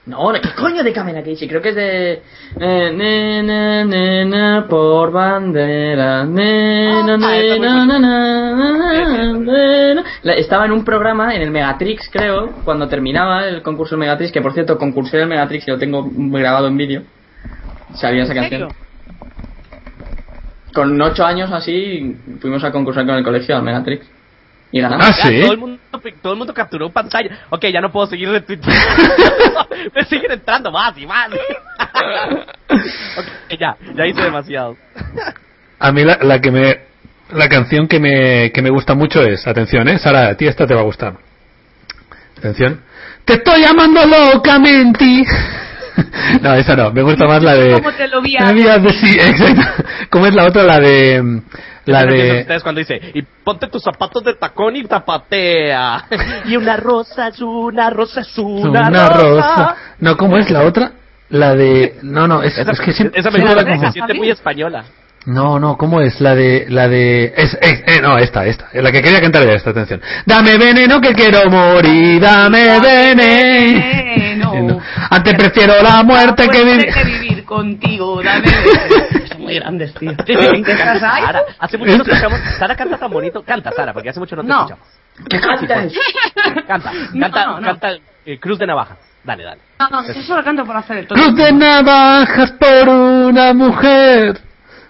No, 0.09 0.33
¿qué 0.33 0.49
coño 0.57 0.83
de 0.83 0.93
Camela 0.93 1.21
Casey? 1.23 1.47
Creo 1.49 1.61
que 1.63 1.69
es 1.71 1.75
de... 1.77 2.23
eh, 2.61 2.93
nena, 2.95 3.85
nena, 3.85 4.67
por 4.69 5.13
bandera, 5.13 6.25
nena, 6.25 6.99
Ah, 7.15 7.17
muy 7.19 7.19
nena, 7.19 7.57
buena. 7.59 7.87
nena, 8.93 9.33
nena. 9.35 10.05
La- 10.23 10.35
Estaba 10.35 10.65
en 10.67 10.73
un 10.73 10.85
programa 10.85 11.35
en 11.35 11.43
el 11.43 11.51
Megatrix, 11.51 12.09
creo, 12.11 12.53
cuando 12.65 12.89
terminaba 12.89 13.47
el 13.47 13.63
concurso 13.63 13.95
del 13.95 14.01
Megatrix, 14.01 14.33
que 14.33 14.41
por 14.41 14.53
cierto, 14.55 14.79
concursé 14.79 15.17
en 15.19 15.23
el 15.25 15.29
Megatrix 15.29 15.69
y 15.69 15.71
lo 15.71 15.79
tengo 15.79 16.09
grabado 16.13 16.69
en 16.69 16.77
vídeo. 16.77 17.03
Sabía 17.95 18.23
esa 18.25 18.33
¿En 18.33 18.39
canción. 18.41 18.69
Con 20.75 21.01
ocho 21.01 21.25
años 21.25 21.51
así, 21.53 22.17
fuimos 22.41 22.63
a 22.65 22.71
concursar 22.71 23.05
con 23.07 23.17
el 23.17 23.25
colegio 23.25 23.57
al 23.57 23.63
Megatrix. 23.63 24.07
Y 24.71 24.81
ganamos. 24.81 25.07
Ah, 25.07 25.15
Ya, 25.17 25.29
sí. 25.29 25.41
Todo 25.41 25.53
el, 25.53 25.59
mundo, 25.59 25.79
todo 26.23 26.33
el 26.35 26.39
mundo 26.39 26.53
capturó 26.55 26.91
pantalla. 26.91 27.39
Ok, 27.51 27.65
ya 27.73 27.81
no 27.81 27.91
puedo 27.91 28.07
seguir 28.07 28.29
retuiteando. 28.29 28.81
Me 29.95 30.05
siguen 30.05 30.33
entrando 30.33 30.71
más 30.71 30.97
y 30.99 31.07
más. 31.07 31.29
ok, 32.69 33.59
ya, 33.59 33.77
ya 33.95 34.07
hice 34.07 34.23
demasiado. 34.23 34.77
A 35.79 35.93
mí 35.93 36.05
la, 36.05 36.19
la 36.23 36.41
que 36.41 36.51
me 36.51 36.81
la 37.31 37.49
canción 37.49 37.87
que 37.89 37.99
me, 38.01 38.51
que 38.53 38.63
me 38.63 38.71
gusta 38.71 38.95
mucho 38.95 39.21
es, 39.23 39.47
atención, 39.47 39.87
eh, 39.89 39.99
Sara, 39.99 40.29
a 40.29 40.35
ti 40.35 40.47
esta 40.47 40.67
te 40.67 40.75
va 40.75 40.81
a 40.81 40.85
gustar. 40.85 41.15
Atención. 42.39 42.83
Te 43.25 43.35
estoy 43.35 43.61
llamando 43.63 44.01
locamente. 44.07 45.05
no, 46.43 46.55
esa 46.55 46.77
no, 46.77 46.93
me 46.93 47.03
gusta 47.03 47.27
más 47.27 47.43
la 47.43 47.55
de 47.55 47.73
¿Cómo 47.75 47.93
te 47.93 48.09
lo 48.09 48.23
vi 48.23 48.37
a- 48.37 48.79
decir- 48.79 49.21
exacto. 49.21 49.85
¿Cómo 50.11 50.27
es 50.27 50.35
la 50.35 50.47
otra? 50.47 50.63
La 50.65 50.79
de 50.79 51.43
la 51.93 52.05
de 52.05 52.41
ustedes 52.41 52.63
cuando 52.63 52.79
dice, 52.81 53.01
y 53.15 53.23
ponte 53.23 53.67
tus 53.69 53.83
zapatos 53.83 54.23
de 54.25 54.35
tacón 54.35 54.77
y 54.77 54.85
zapatea. 54.85 56.05
y 56.47 56.57
una 56.57 56.77
rosa 56.77 57.29
es 57.29 57.41
una 57.41 57.91
rosa 57.91 58.21
es 58.21 58.39
una, 58.39 58.89
una 58.89 59.09
rosa. 59.09 59.77
No, 60.01 60.17
¿cómo 60.17 60.37
es 60.39 60.51
la 60.51 60.63
otra? 60.63 60.93
La 61.31 61.55
de 61.55 61.97
no, 62.03 62.27
no, 62.27 62.43
es, 62.43 62.57
Esa, 62.57 62.71
es 62.73 62.81
que 62.81 62.93
siempre, 62.93 63.21
esa 63.21 63.31
siempre 63.31 63.79
se 63.79 63.93
siente 63.93 64.15
muy 64.15 64.31
española. 64.31 64.85
No, 65.27 65.59
no, 65.59 65.77
¿cómo 65.77 66.01
es? 66.01 66.23
La 66.23 66.35
de, 66.35 66.65
la 66.71 66.89
de, 66.89 67.35
es, 67.37 67.53
es- 67.61 67.83
eh, 67.87 68.01
no, 68.01 68.17
esta, 68.17 68.47
esta, 68.47 68.69
la 68.73 68.91
que 68.91 69.03
quería 69.03 69.21
cantar 69.21 69.43
era 69.43 69.55
esta, 69.55 69.71
atención. 69.71 70.01
Dame 70.25 70.57
veneno 70.57 71.01
que 71.03 71.13
quiero 71.13 71.51
morir, 71.51 72.19
dame 72.21 72.63
veneno. 72.81 74.53
Veneno. 74.53 74.81
Antes 75.11 75.35
prefiero 75.35 75.75
la 75.83 76.03
muerte 76.03 76.49
que 76.49 76.65
vivir. 76.65 76.87
que 76.95 77.05
vivir 77.05 77.45
contigo, 77.45 78.23
dame 78.23 78.47
veneno. 78.51 79.28
Muy 79.49 79.59
grandes, 79.61 79.95
tío. 79.95 80.11
¿En 80.27 80.65
qué 80.65 80.73
estás 80.73 81.03
ahí? 81.03 81.23
Sara, 81.25 81.43
hace 81.59 81.79
mucho 81.79 81.97
no 81.97 82.03
escuchamos. 82.05 82.41
Sara 82.59 82.77
canta 82.77 82.99
tan 82.99 83.11
bonito. 83.11 83.43
Canta, 83.43 83.71
Sara, 83.73 83.93
porque 83.93 84.11
hace 84.11 84.21
mucho 84.21 84.37
no 84.37 84.43
te 84.43 84.49
No. 84.49 84.57
escuchamos. 84.61 84.89
¿Qué 85.29 85.41
cantas? 85.41 85.93
Canta, 86.67 86.93
No, 87.13 87.21
canta, 87.23 87.47
no, 87.47 87.61
no. 87.61 87.67
canta 87.67 87.89
eh, 88.25 88.39
Cruz 88.39 88.59
de 88.59 88.67
Navajas. 88.67 88.99
Dale, 89.25 89.45
dale. 89.45 89.61
No, 89.81 89.89
no, 89.91 90.01
eso 90.03 90.37
lo 90.37 90.45
canto 90.45 90.65
por 90.65 90.77
hacer 90.77 90.99
el 90.99 91.07
tono. 91.07 91.23
Cruz 91.23 91.37
de 91.37 91.53
navajas 91.53 92.53
por 92.53 92.89
una 92.89 93.53
mujer. 93.53 94.39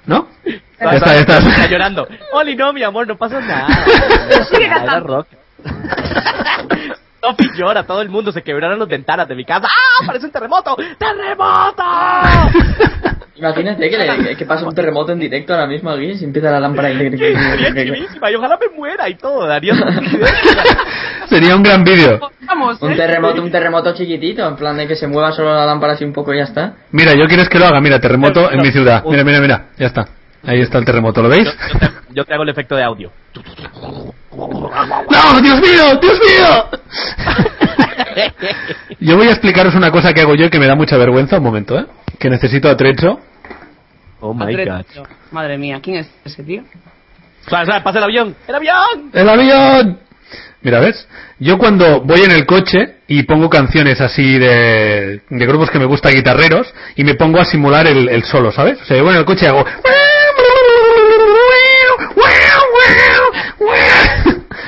¿No? 0.07 0.29
Está, 0.45 0.93
ya 1.15 1.21
está. 1.21 1.39
Está 1.39 1.67
llorando. 1.67 2.07
Oli, 2.33 2.55
no, 2.55 2.73
mi 2.73 2.83
amor, 2.83 3.07
no 3.07 3.17
pasa 3.17 3.41
nada. 3.41 3.69
Sigue 4.51 4.69
cantando. 4.69 5.07
rock. 5.07 5.27
Sophie 7.21 7.51
llora, 7.57 7.83
todo 7.85 8.01
el 8.01 8.09
mundo 8.11 8.31
se 8.33 8.43
quebraron 8.43 8.79
los 8.79 8.89
ventanas 8.89 9.27
de 9.29 9.35
mi 9.35 9.45
casa. 9.45 9.67
¡Ah! 9.67 10.07
¡Parece 10.07 10.27
un 10.27 10.33
terremoto! 10.33 10.77
¡Terremoto! 10.99 11.83
Imagínate 13.37 13.89
que, 13.89 13.97
le- 13.99 14.37
que 14.37 14.45
pasa 14.47 14.67
un 14.67 14.75
terremoto 14.75 15.13
en 15.13 15.21
directo 15.21 15.53
ahora 15.55 15.67
mismo 15.69 15.91
aquí 15.91 16.11
y 16.11 16.25
empieza 16.25 16.51
la 16.51 16.59
lámpara 16.59 16.91
y... 16.91 16.99
Sería 16.99 17.73
chivísima 17.85 18.31
y 18.31 18.35
ojalá 18.35 18.59
me 18.61 18.77
muera 18.77 19.09
y 19.09 19.15
todo. 19.15 19.47
Daría 19.47 19.75
Sería 21.29 21.55
un 21.55 21.63
gran 21.63 21.85
vídeo. 21.85 22.19
Vamos, 22.47 22.81
Un 22.83 22.93
¿eh? 22.93 22.97
terremoto, 22.97 23.43
un 23.43 23.51
terremoto 23.51 23.95
chiquitito, 23.95 24.47
en 24.49 24.57
plan 24.57 24.77
de 24.77 24.89
que 24.89 24.97
se 24.97 25.07
mueva 25.07 25.31
solo 25.33 25.55
la 25.55 25.67
lámpara 25.67 25.93
así 25.93 26.05
un 26.05 26.13
poco 26.13 26.35
y 26.35 26.39
ya 26.39 26.45
está. 26.45 26.75
Mira, 26.91 27.13
yo 27.15 27.27
quieres 27.27 27.49
que 27.49 27.59
lo 27.61 27.67
haga, 27.67 27.81
mira, 27.81 28.01
terremoto 28.01 28.51
en 28.51 28.61
mi 28.61 28.73
ciudad. 28.73 29.05
Mira, 29.07 29.23
mira, 29.23 29.41
mira, 29.41 29.67
ya 29.79 29.87
está. 29.87 30.09
Ahí 30.45 30.61
está 30.61 30.79
el 30.79 30.85
terremoto, 30.85 31.23
¿lo 31.23 31.29
veis? 31.29 31.45
yo, 31.45 31.53
yo 31.73 31.79
te, 31.79 31.91
yo 32.15 32.25
te 32.25 32.35
hago 32.35 32.43
el 32.45 32.49
efecto 32.49 32.75
de 32.77 32.83
audio. 32.85 33.13
¡No, 34.31 35.41
Dios 35.41 35.61
mío, 35.61 35.99
Dios 36.01 36.21
mío! 36.21 36.69
Yo 39.01 39.17
voy 39.17 39.29
a 39.29 39.31
explicaros 39.31 39.75
una 39.75 39.91
cosa 39.91 40.13
que 40.13 40.21
hago 40.21 40.35
yo 40.35 40.51
que 40.51 40.59
me 40.59 40.67
da 40.67 40.75
mucha 40.75 40.97
vergüenza, 40.97 41.39
un 41.39 41.45
momento, 41.45 41.79
¿eh? 41.79 41.87
Que 42.19 42.29
necesito 42.29 42.69
atrecho. 42.69 43.21
Oh 44.21 44.35
my 44.35 44.53
god. 44.53 44.69
Atrecho. 44.69 45.05
Madre 45.31 45.57
mía, 45.57 45.79
¿quién 45.83 45.99
es 45.99 46.11
ese 46.25 46.43
tío? 46.43 46.65
Suave, 47.47 47.81
pasa 47.83 47.99
el 47.99 48.05
avión. 48.05 48.37
¡El 48.47 48.55
avión! 48.55 49.11
¡El 49.13 49.29
avión! 49.29 50.01
Mira, 50.61 50.81
¿ves? 50.81 51.07
Yo 51.39 51.57
cuando 51.57 52.01
voy 52.01 52.21
en 52.23 52.33
el 52.33 52.45
coche 52.45 52.97
y 53.07 53.23
pongo 53.23 53.49
canciones 53.49 54.01
así 54.01 54.39
de, 54.39 55.23
de 55.29 55.47
grupos 55.47 55.71
que 55.71 55.79
me 55.79 55.85
gustan 55.85 56.13
guitarreros 56.13 56.75
y 56.97 57.05
me 57.05 57.15
pongo 57.15 57.41
a 57.41 57.45
simular 57.45 57.87
el, 57.87 58.09
el 58.09 58.25
solo, 58.25 58.51
¿sabes? 58.51 58.81
O 58.83 58.85
sea, 58.85 58.97
yo 58.97 59.05
voy 59.05 59.13
en 59.15 59.21
el 59.21 59.25
coche 59.25 59.47
y 59.47 59.49
hago... 59.49 59.65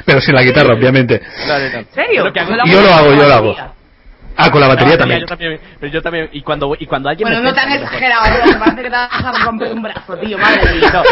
Pero 0.05 0.21
sin 0.21 0.35
la 0.35 0.43
guitarra, 0.43 0.75
obviamente. 0.75 1.21
¿En 1.75 1.87
serio? 1.93 2.33
Yo 2.67 2.81
lo 2.81 2.93
hago, 2.93 3.15
yo 3.15 3.29
lo 3.29 3.35
hago. 3.35 3.57
Ah, 4.37 4.51
con 4.51 4.61
la 4.61 4.69
batería 4.69 4.95
No, 4.95 4.99
también. 5.01 5.21
Yo 5.21 5.27
también, 5.27 5.61
pero 5.79 5.93
yo 5.93 6.03
también. 6.03 6.29
Y 6.33 6.43
cuando, 6.43 6.75
y 6.79 6.87
cuando 6.87 7.09
alguien 7.11 7.29
Bueno, 7.29 7.43
me 7.43 7.51
no 7.51 7.55
tan 7.55 7.73
exagerado, 7.73 8.23
parece 8.59 8.77
que 8.77 8.83
te 8.85 8.89
vas 8.91 9.25
a 9.25 9.45
romper 9.45 9.73
un 9.73 9.83
brazo, 9.83 10.17
tío, 10.17 10.39
madre 10.39 10.75
mía. 10.75 10.91
No, 10.93 11.03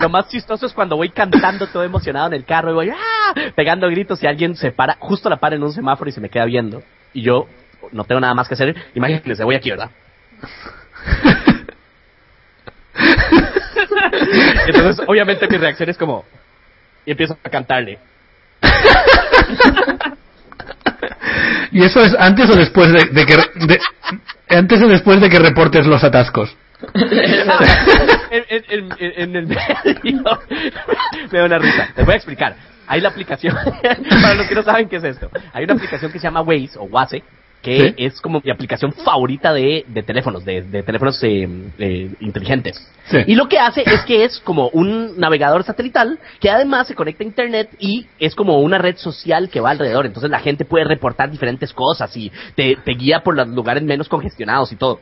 lo 0.00 0.08
más 0.08 0.28
chistoso 0.28 0.66
es 0.66 0.72
cuando 0.72 0.96
voy 0.96 1.10
cantando 1.10 1.66
todo 1.66 1.84
emocionado 1.84 2.28
en 2.28 2.34
el 2.34 2.44
carro 2.44 2.70
y 2.70 2.74
voy 2.74 2.90
¡ah! 2.90 3.34
pegando 3.54 3.86
gritos 3.88 4.22
y 4.22 4.26
alguien 4.26 4.56
se 4.56 4.72
para, 4.72 4.96
justo 4.98 5.28
la 5.28 5.36
para 5.36 5.56
en 5.56 5.62
un 5.62 5.72
semáforo 5.72 6.08
y 6.08 6.12
se 6.12 6.20
me 6.20 6.30
queda 6.30 6.46
viendo. 6.46 6.82
Y 7.12 7.22
yo 7.22 7.46
no 7.92 8.04
tengo 8.04 8.20
nada 8.20 8.34
más 8.34 8.48
que 8.48 8.54
hacer. 8.54 8.74
Imagínense, 8.94 9.44
voy 9.44 9.56
aquí, 9.56 9.70
¿verdad? 9.70 9.90
Entonces, 14.66 15.06
obviamente 15.06 15.46
mi 15.48 15.56
reacción 15.58 15.90
es 15.90 15.98
como... 15.98 16.24
Y 17.04 17.10
empiezo 17.12 17.36
a 17.42 17.48
cantarle. 17.48 17.98
¿Y 21.72 21.84
eso 21.84 22.02
es 22.02 22.16
antes 22.18 22.50
o 22.50 22.56
después 22.56 22.92
de, 22.92 23.26
que 23.26 23.36
antes 24.48 24.82
o 24.82 24.88
después 24.88 25.20
de 25.20 25.30
que 25.30 25.38
reportes 25.38 25.86
los 25.86 26.02
atascos? 26.02 26.52
en, 28.30 29.36
el 29.36 29.46
medio 29.46 30.40
me 31.30 31.38
da 31.38 31.44
una 31.44 31.58
risa. 31.58 31.90
Voy 32.04 32.14
a 32.14 32.16
explicar. 32.16 32.56
Hay 32.86 33.00
la 33.00 33.10
aplicación, 33.10 33.56
para 34.22 34.34
los 34.34 34.48
que 34.48 34.54
no 34.56 34.64
saben 34.64 34.88
qué 34.88 34.96
es 34.96 35.04
esto, 35.04 35.30
hay 35.52 35.62
una 35.62 35.74
aplicación 35.74 36.10
que 36.10 36.18
se 36.18 36.24
llama 36.24 36.40
Waze 36.40 36.76
o 36.76 36.86
Waze, 36.86 37.22
que 37.62 37.88
Sí. 37.90 37.94
es 37.98 38.20
como 38.20 38.40
mi 38.42 38.50
aplicación 38.50 38.92
favorita 38.92 39.52
de, 39.52 39.84
de 39.86 40.02
teléfonos, 40.02 40.44
de, 40.44 40.62
de 40.62 40.82
teléfonos 40.82 41.22
eh, 41.22 41.46
eh, 41.78 42.10
inteligentes. 42.20 42.86
Sí. 43.10 43.18
Y 43.26 43.34
lo 43.34 43.48
que 43.48 43.58
hace 43.58 43.82
es 43.84 44.00
que 44.06 44.24
es 44.24 44.38
como 44.40 44.68
un 44.68 45.18
navegador 45.18 45.62
satelital 45.64 46.18
que 46.40 46.48
además 46.50 46.86
se 46.88 46.94
conecta 46.94 47.22
a 47.22 47.26
internet 47.26 47.68
y 47.78 48.06
es 48.18 48.34
como 48.34 48.60
una 48.60 48.78
red 48.78 48.96
social 48.96 49.50
que 49.50 49.60
va 49.60 49.70
alrededor. 49.70 50.06
Entonces 50.06 50.30
la 50.30 50.40
gente 50.40 50.64
puede 50.64 50.84
reportar 50.84 51.30
diferentes 51.30 51.72
cosas 51.72 52.16
y 52.16 52.32
te, 52.54 52.76
te 52.84 52.92
guía 52.92 53.20
por 53.20 53.36
los 53.36 53.48
lugares 53.48 53.82
menos 53.82 54.08
congestionados 54.08 54.72
y 54.72 54.76
todo. 54.76 55.00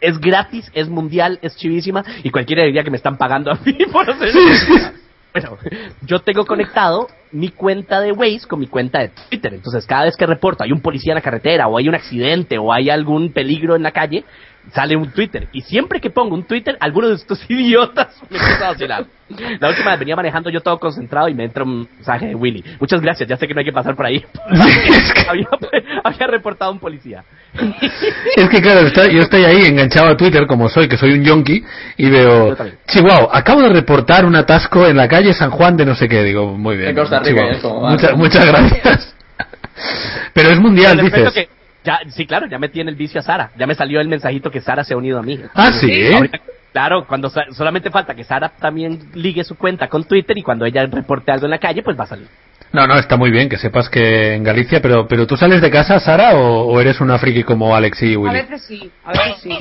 Es 0.00 0.18
gratis, 0.18 0.70
es 0.74 0.88
mundial, 0.88 1.38
es 1.42 1.56
chivísima 1.56 2.04
y 2.22 2.30
cualquiera 2.30 2.64
diría 2.64 2.82
que 2.82 2.90
me 2.90 2.96
están 2.96 3.16
pagando 3.16 3.52
a 3.52 3.58
mí 3.64 3.72
por 3.92 4.10
hacer 4.10 4.28
eso. 4.28 4.90
Bueno, 5.34 5.58
yo 6.06 6.20
tengo 6.20 6.46
conectado 6.46 7.08
mi 7.32 7.48
cuenta 7.48 8.00
de 8.00 8.12
Waze 8.12 8.46
con 8.46 8.60
mi 8.60 8.68
cuenta 8.68 9.00
de 9.00 9.08
Twitter. 9.08 9.52
Entonces, 9.52 9.84
cada 9.84 10.04
vez 10.04 10.16
que 10.16 10.26
reporto 10.26 10.62
hay 10.62 10.70
un 10.70 10.80
policía 10.80 11.12
en 11.12 11.16
la 11.16 11.22
carretera, 11.22 11.66
o 11.66 11.76
hay 11.76 11.88
un 11.88 11.96
accidente, 11.96 12.56
o 12.56 12.72
hay 12.72 12.88
algún 12.88 13.32
peligro 13.32 13.74
en 13.74 13.82
la 13.82 13.90
calle, 13.90 14.24
sale 14.72 14.96
un 14.96 15.10
Twitter. 15.12 15.48
Y 15.52 15.60
siempre 15.62 16.00
que 16.00 16.10
pongo 16.10 16.34
un 16.34 16.44
Twitter, 16.44 16.76
alguno 16.80 17.08
de 17.08 17.14
estos 17.14 17.44
idiotas 17.48 18.08
me 18.30 18.38
empieza 18.38 18.66
a 18.66 18.70
vacilar. 18.72 19.04
La 19.58 19.70
última 19.70 19.90
vez 19.92 20.00
venía 20.00 20.16
manejando 20.16 20.50
yo 20.50 20.60
todo 20.60 20.78
concentrado 20.78 21.28
y 21.28 21.34
me 21.34 21.44
entra 21.44 21.64
un 21.64 21.88
mensaje 21.96 22.26
de 22.26 22.34
Willy. 22.34 22.62
Muchas 22.78 23.00
gracias, 23.00 23.28
ya 23.28 23.36
sé 23.36 23.48
que 23.48 23.54
no 23.54 23.60
hay 23.60 23.64
que 23.64 23.72
pasar 23.72 23.96
por 23.96 24.04
ahí. 24.06 24.22
había, 25.28 25.48
había 26.04 26.26
reportado 26.26 26.70
a 26.70 26.74
un 26.74 26.78
policía. 26.78 27.24
Es 28.36 28.48
que 28.48 28.60
claro, 28.60 28.86
está- 28.86 29.10
yo 29.10 29.20
estoy 29.22 29.44
ahí 29.44 29.64
enganchado 29.64 30.08
a 30.08 30.16
Twitter 30.16 30.46
como 30.46 30.68
soy, 30.68 30.88
que 30.88 30.96
soy 30.96 31.12
un 31.12 31.24
yonki, 31.24 31.64
y 31.96 32.10
veo. 32.10 32.56
Chihuahua, 32.86 33.30
acabo 33.32 33.62
de 33.62 33.70
reportar 33.70 34.24
un 34.26 34.36
atasco 34.36 34.86
en 34.86 34.96
la 34.96 35.08
calle 35.08 35.32
San 35.32 35.50
Juan 35.50 35.76
de 35.76 35.86
no 35.86 35.94
sé 35.94 36.08
qué. 36.08 36.22
Digo, 36.22 36.56
muy 36.58 36.76
bien. 36.76 36.94
De 36.94 37.00
Costa 37.00 37.20
Rica, 37.20 37.44
va. 37.44 37.90
Muchas, 37.90 38.16
muchas 38.16 38.46
gracias. 38.46 39.14
Pero 40.32 40.50
es 40.50 40.60
mundial, 40.60 40.98
dices. 40.98 41.32
que 41.32 41.48
ya, 41.84 42.00
sí, 42.08 42.26
claro, 42.26 42.46
ya 42.46 42.58
metí 42.58 42.80
en 42.80 42.88
el 42.88 42.94
vicio 42.96 43.20
a 43.20 43.22
Sara. 43.22 43.50
Ya 43.56 43.66
me 43.66 43.74
salió 43.74 44.00
el 44.00 44.08
mensajito 44.08 44.50
que 44.50 44.60
Sara 44.60 44.82
se 44.84 44.94
ha 44.94 44.96
unido 44.96 45.18
a 45.18 45.22
mí. 45.22 45.38
Ah, 45.54 45.70
sí. 45.72 46.12
Ahorita, 46.14 46.40
claro, 46.72 47.06
cuando 47.06 47.30
solamente 47.52 47.90
falta 47.90 48.14
que 48.14 48.24
Sara 48.24 48.48
también 48.48 49.10
ligue 49.14 49.44
su 49.44 49.56
cuenta 49.56 49.88
con 49.88 50.04
Twitter 50.04 50.36
y 50.38 50.42
cuando 50.42 50.64
ella 50.64 50.86
reporte 50.86 51.30
algo 51.30 51.44
en 51.46 51.50
la 51.50 51.58
calle, 51.58 51.82
pues 51.82 51.98
va 51.98 52.04
a 52.04 52.08
salir. 52.08 52.26
No, 52.72 52.86
no, 52.88 52.94
está 52.98 53.16
muy 53.16 53.30
bien 53.30 53.48
que 53.48 53.56
sepas 53.56 53.88
que 53.88 54.34
en 54.34 54.42
Galicia, 54.42 54.82
pero, 54.82 55.06
pero 55.06 55.26
¿tú 55.28 55.36
sales 55.36 55.60
de 55.62 55.70
casa, 55.70 56.00
Sara, 56.00 56.34
o, 56.34 56.64
o 56.66 56.80
eres 56.80 57.00
una 57.00 57.18
friki 57.18 57.44
como 57.44 57.76
Alex 57.76 58.02
y 58.02 58.14
A 58.14 58.18
Willy? 58.18 58.34
veces 58.34 58.62
sí, 58.66 58.90
a 59.04 59.12
veces 59.12 59.36
sí. 59.42 59.58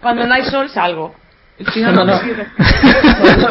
Cuando 0.00 0.26
no 0.26 0.34
hay 0.34 0.44
sol 0.46 0.68
salgo. 0.68 1.14
Si 1.72 1.80
no, 1.80 1.92
No, 1.92 2.04
no, 2.04 2.06
no. 2.06 2.12
me 2.22 2.28
sirve. 2.28 2.46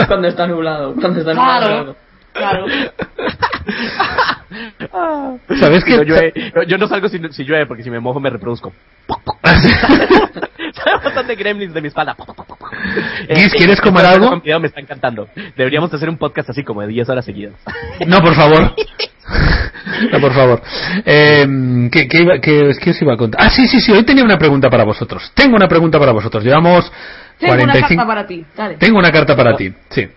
cuando 0.08 0.28
está 0.28 0.46
nublado. 0.48 0.93
Cuando 0.96 1.20
está 1.22 1.32
Claro, 1.32 1.60
nublado. 1.62 1.84
claro. 1.84 1.96
¿Sabes 5.60 5.84
que 5.84 5.98
No 5.98 6.04
llueve- 6.04 6.34
yo 6.68 6.78
no 6.78 6.88
salgo 6.88 7.10
si, 7.10 7.20
si 7.32 7.44
llueve 7.44 7.66
porque 7.66 7.84
si 7.84 7.90
me 7.90 8.00
mojo 8.00 8.20
me 8.20 8.30
reproduzco. 8.30 8.74
Sale 11.14 11.28
de 11.28 11.36
gremlins 11.36 11.74
de 11.74 11.82
mi 11.82 11.88
espalda. 11.88 12.16
Guis, 13.30 13.54
¿quieres 13.54 13.80
comer 13.82 14.06
esto 14.06 14.32
algo? 14.32 14.42
me 14.60 14.68
está 14.68 14.80
encantando. 14.82 15.28
Deberíamos 15.56 15.94
hacer 15.94 16.10
un 16.10 16.18
podcast 16.18 16.50
así 16.50 16.64
como 16.64 16.82
de 16.82 16.88
10 16.88 17.10
horas 17.10 17.26
seguidas. 17.26 17.54
No, 18.06 18.18
por 18.20 18.36
favor. 18.36 18.74
No, 20.12 20.20
por 20.20 20.34
favor. 20.34 20.62
Eh, 21.06 21.48
¿qué, 21.92 22.08
qué, 22.08 22.22
iba- 22.22 22.40
qué- 22.40 22.72
qué 22.82 22.90
os 22.92 23.02
iba 23.02 23.14
a 23.14 23.18
contar? 23.18 23.42
Ah, 23.42 23.50
sí, 23.50 23.66
sí, 23.68 23.80
sí, 23.80 23.92
hoy 23.92 24.04
tenía 24.04 24.24
una 24.24 24.38
pregunta 24.38 24.70
para 24.70 24.84
vosotros. 24.84 25.32
Tengo 25.34 25.56
una 25.56 25.68
pregunta 25.68 25.98
para 26.00 26.12
vosotros. 26.12 26.44
Llevamos 26.44 26.92
Tengo 27.40 27.54
una 27.54 27.64
45... 27.64 27.88
carta 27.96 28.08
para 28.08 28.28
ti, 28.28 28.46
dale. 28.58 28.76
Tengo 28.76 29.00
una 29.00 29.12
carta 29.12 29.36
para 29.36 29.56
ti, 29.56 29.74
sí. 29.90 30.08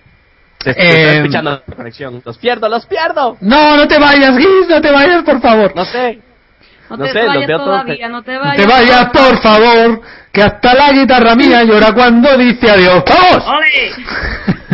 Te 0.59 0.71
Eh, 0.71 0.75
estoy 0.77 1.17
escuchando 1.19 1.51
la 1.67 1.75
conexión. 1.77 2.23
Los 2.25 2.39
pierdo, 2.39 2.69
los 2.69 2.87
pierdo. 2.87 3.37
No, 3.41 3.77
no 3.77 3.87
te 3.87 3.99
vayas, 3.99 4.37
Guis, 4.37 4.69
no 4.69 4.81
te 4.81 4.91
vayas, 4.91 5.23
por 5.23 5.41
favor. 5.41 5.73
No 5.77 5.85
sé. 5.85 6.21
No 6.91 6.97
no 6.97 7.05
te 7.05 7.13
sé, 7.13 7.19
los 7.23 7.29
vayas 7.29 7.47
veo 7.47 7.59
todos 7.59 7.83
todavía, 7.83 8.09
no 8.09 8.23
te 8.23 8.33
No 8.33 8.41
vayas. 8.41 8.57
te 8.57 8.67
vayas, 8.67 9.05
por 9.11 9.39
favor, 9.43 10.01
que 10.33 10.43
hasta 10.43 10.75
la 10.75 10.91
guitarra 10.93 11.35
mía 11.35 11.63
llora 11.65 11.93
cuando 11.93 12.37
dice 12.37 12.71
adiós. 12.71 13.05
¡Vamos! 13.07 13.45
¡Ole! 13.47 13.93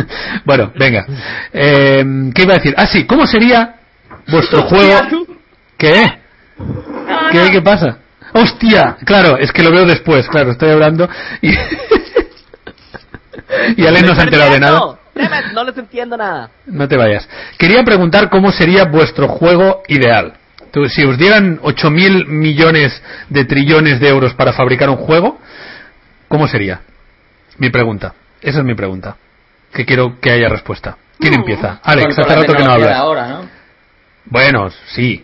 bueno, 0.45 0.71
venga. 0.75 1.05
Eh, 1.53 2.03
¿Qué 2.33 2.43
iba 2.43 2.53
a 2.53 2.57
decir? 2.57 2.73
Ah, 2.77 2.87
sí, 2.87 3.05
¿cómo 3.05 3.27
sería 3.27 3.75
vuestro 4.27 4.63
juego? 4.69 5.27
¿Qué? 5.77 6.19
No, 6.57 7.29
¿Qué, 7.31 7.43
no. 7.45 7.51
¿Qué 7.51 7.61
pasa? 7.61 7.97
¡Hostia! 8.33 8.97
Claro, 9.05 9.37
es 9.37 9.51
que 9.51 9.61
lo 9.63 9.71
veo 9.71 9.85
después, 9.85 10.27
claro, 10.29 10.51
estoy 10.51 10.69
hablando 10.71 11.07
y... 11.41 11.49
y 13.77 13.85
Alex 13.85 14.07
no 14.07 14.15
se 14.15 14.21
ha 14.21 14.23
enterado 14.23 14.51
de 14.53 14.59
nada. 14.59 14.79
No 15.53 15.63
les 15.63 15.77
entiendo 15.77 16.17
nada. 16.17 16.49
No 16.65 16.87
te 16.87 16.97
vayas. 16.97 17.27
Quería 17.57 17.83
preguntar 17.83 18.29
cómo 18.29 18.51
sería 18.51 18.83
vuestro 18.85 19.27
juego 19.27 19.81
ideal. 19.87 20.33
Tú, 20.71 20.87
si 20.89 21.03
os 21.05 21.17
dieran 21.17 21.59
8.000 21.61 22.25
millones 22.27 23.01
de 23.29 23.45
trillones 23.45 23.99
de 24.01 24.09
euros 24.09 24.33
para 24.33 24.51
fabricar 24.51 24.89
un 24.89 24.97
juego, 24.97 25.39
¿cómo 26.27 26.47
sería? 26.47 26.81
Mi 27.57 27.69
pregunta. 27.69 28.13
Esa 28.41 28.59
es 28.59 28.65
mi 28.65 28.75
pregunta. 28.75 29.15
Que 29.73 29.85
quiero 29.85 30.19
que 30.19 30.31
haya 30.31 30.49
respuesta. 30.49 30.97
¿Quién 31.17 31.33
No. 31.33 31.39
empieza? 31.39 31.79
Alex, 31.81 32.19
hace 32.19 32.35
rato 32.35 32.53
que 32.53 32.63
no 32.63 32.71
hablas. 32.73 32.91
ahora, 32.97 33.27
¿no? 33.29 33.49
Bueno, 34.25 34.69
sí. 34.87 35.23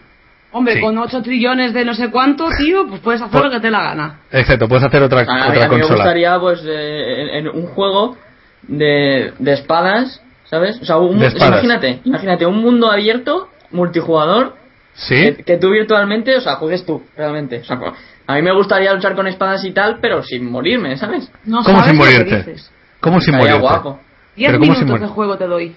Hombre, 0.53 0.75
Sí. 0.75 0.81
con 0.81 0.97
8 0.97 1.21
trillones 1.21 1.73
de 1.73 1.83
no 1.85 1.93
sé 1.93 2.09
cuánto, 2.11 2.47
tío, 2.57 2.87
pues 2.87 3.01
puedes 3.01 3.21
hacer 3.21 3.31
Por- 3.33 3.45
lo 3.45 3.51
que 3.51 3.57
te 3.59 3.67
dé 3.67 3.71
la 3.71 3.81
gana. 3.83 4.19
Exacto, 4.31 4.67
puedes 4.67 4.85
hacer 4.85 5.01
otra, 5.03 5.21
A, 5.21 5.23
mí- 5.23 5.29
otra 5.49 5.65
a 5.65 5.69
mí 5.69 5.75
me 5.77 5.85
gustaría, 5.85 6.39
pues, 6.39 6.61
eh, 6.65 7.21
en, 7.37 7.47
en 7.47 7.47
un 7.49 7.67
juego 7.67 8.17
de, 8.63 9.33
de 9.39 9.53
espadas, 9.53 10.21
¿sabes? 10.45 10.79
O 10.81 10.85
sea, 10.85 10.97
un- 10.97 11.19
De 11.19 11.27
espadas. 11.27 11.49
imagínate, 11.63 11.99
imagínate 12.03 12.45
un 12.45 12.57
mundo 12.61 12.91
abierto, 12.91 13.49
multijugador, 13.71 14.55
¿Sí? 14.93 15.15
que, 15.35 15.43
que 15.43 15.57
tú 15.57 15.69
virtualmente, 15.71 16.35
o 16.37 16.41
sea, 16.41 16.55
juegues 16.55 16.85
tú, 16.85 17.03
realmente. 17.15 17.59
O 17.59 17.63
sea, 17.65 17.77
co- 17.77 17.93
a 18.27 18.35
mí 18.35 18.41
me 18.41 18.53
gustaría 18.53 18.93
luchar 18.93 19.15
con 19.15 19.27
espadas 19.27 19.63
y 19.65 19.71
tal, 19.71 19.99
pero 20.01 20.21
sin 20.23 20.49
morirme, 20.49 20.97
¿sabes? 20.97 21.31
No 21.45 21.63
¿Cómo 21.63 21.79
sabes 21.81 21.89
sin 21.91 21.97
lo 21.99 22.03
que 22.05 22.11
morirte? 22.19 22.37
dices. 22.51 22.71
¿Cómo 22.99 23.19
sin 23.21 23.33
Estaría 23.35 23.55
morirte? 23.57 23.81
guapo. 23.83 23.99
10 24.35 24.47
Pero 24.49 24.59
¿cómo 24.59 24.73
sin 24.75 24.83
minutos 24.83 24.91
morir? 24.91 25.07
de 25.07 25.13
juego 25.13 25.37
te 25.37 25.47
doy. 25.47 25.75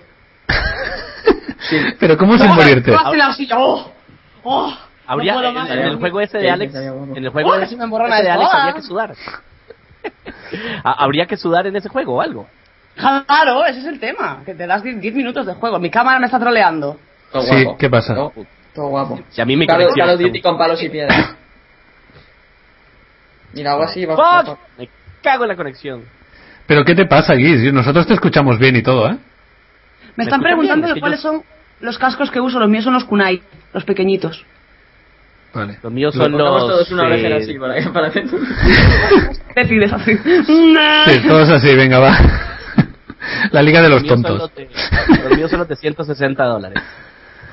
Sí. 1.71 1.77
Pero 1.99 2.19
¿cómo 2.19 2.37
sin 2.37 2.49
morirte? 2.55 2.93
¡Oh! 3.57 3.91
¡Oh! 4.43 4.75
Habría, 5.07 5.35
No 5.35 5.67
en, 5.67 5.79
el 5.79 5.97
juego 5.97 6.21
ese 6.21 6.39
de 6.39 6.51
Alex, 6.51 6.75
en 6.75 7.17
el 7.25 7.31
juego 7.31 7.53
de, 7.55 7.61
de 7.67 8.31
Alex 8.31 8.51
habría 8.53 8.75
que 8.75 8.83
sudar. 8.83 9.15
Ha- 10.85 11.05
habría 11.05 11.27
que 11.27 11.37
sudar 11.39 11.67
en 11.67 11.77
ese 11.77 11.89
juego 11.89 12.17
o 12.17 12.21
algo. 12.21 12.47
Claro, 12.97 13.65
ese 13.67 13.81
es 13.81 13.87
el 13.87 13.99
tema. 13.99 14.43
Que 14.45 14.55
te 14.55 14.67
das 14.67 14.83
10 14.83 15.01
10 15.01 15.15
minutos 15.15 15.47
de 15.47 15.55
juego. 15.55 15.79
Mi 15.79 15.91
cámara 15.91 16.19
me 16.19 16.27
está 16.27 16.39
troleando. 16.39 16.99
Todo 17.33 17.43
Sí, 17.43 17.65
guapo. 17.65 17.79
¿qué 17.79 17.91
pasa? 17.91 18.15
Todo, 18.15 18.33
todo 18.75 18.87
guapo. 18.89 19.21
Y 19.37 19.41
a 19.41 19.45
mí 19.45 19.57
mi 19.57 19.67
Call, 19.67 19.87
Call 19.95 20.11
of 20.11 20.21
Duty 20.21 20.41
con 20.41 20.57
palos 20.57 20.83
y 20.83 20.89
piedras. 20.89 21.35
Mira, 23.53 23.73
algo 23.73 23.85
así 23.85 24.05
va 24.05 24.57
me 24.79 24.89
cago 25.23 25.45
en 25.45 25.49
la 25.49 25.57
conexión. 25.57 26.03
¿Pero 26.67 26.85
qué 26.85 26.95
te 26.95 27.07
pasa, 27.07 27.35
Guis? 27.35 27.73
Nosotros 27.73 28.07
te 28.07 28.15
escuchamos 28.15 28.59
bien 28.59 28.77
y 28.77 28.83
todo, 28.83 29.09
¿eh? 29.09 29.17
Me 30.17 30.25
están 30.25 30.41
escuchan 30.41 30.43
preguntando? 30.43 30.87
Es 30.89 30.95
que 30.95 31.01
cuáles 31.01 31.23
yo- 31.23 31.31
son 31.31 31.43
los 31.81 31.99
cascos 31.99 32.31
que 32.31 32.41
uso. 32.41 32.59
Los 32.59 32.69
míos 32.69 32.85
son 32.85 32.95
los 32.95 33.05
kunai, 33.05 33.43
los 33.73 33.85
pequeñitos. 33.85 34.45
Vale. 35.53 35.79
Los 35.83 35.93
míos 35.93 36.15
son 36.15 36.33
Pongamos 36.33 36.63
los... 36.63 36.71
todos 36.71 36.91
una 36.93 37.05
orejera 37.05 37.37
así 37.37 37.59
para, 37.59 37.93
para. 37.93 38.11
Decides 38.11 39.93
así. 39.93 40.17
Sí, 40.17 41.29
todos 41.29 41.49
así, 41.51 41.75
venga, 41.77 41.99
va. 42.01 42.17
La 43.51 43.63
liga 43.63 43.81
de 43.83 43.89
los 43.89 44.05
tontos. 44.05 44.39
los 44.39 44.55
de- 44.55 44.69
los 45.25 45.37
míos 45.37 45.51
son 45.51 45.61
los 45.61 45.69
de 45.69 45.77
160 45.77 46.45
dólares. 46.45 46.83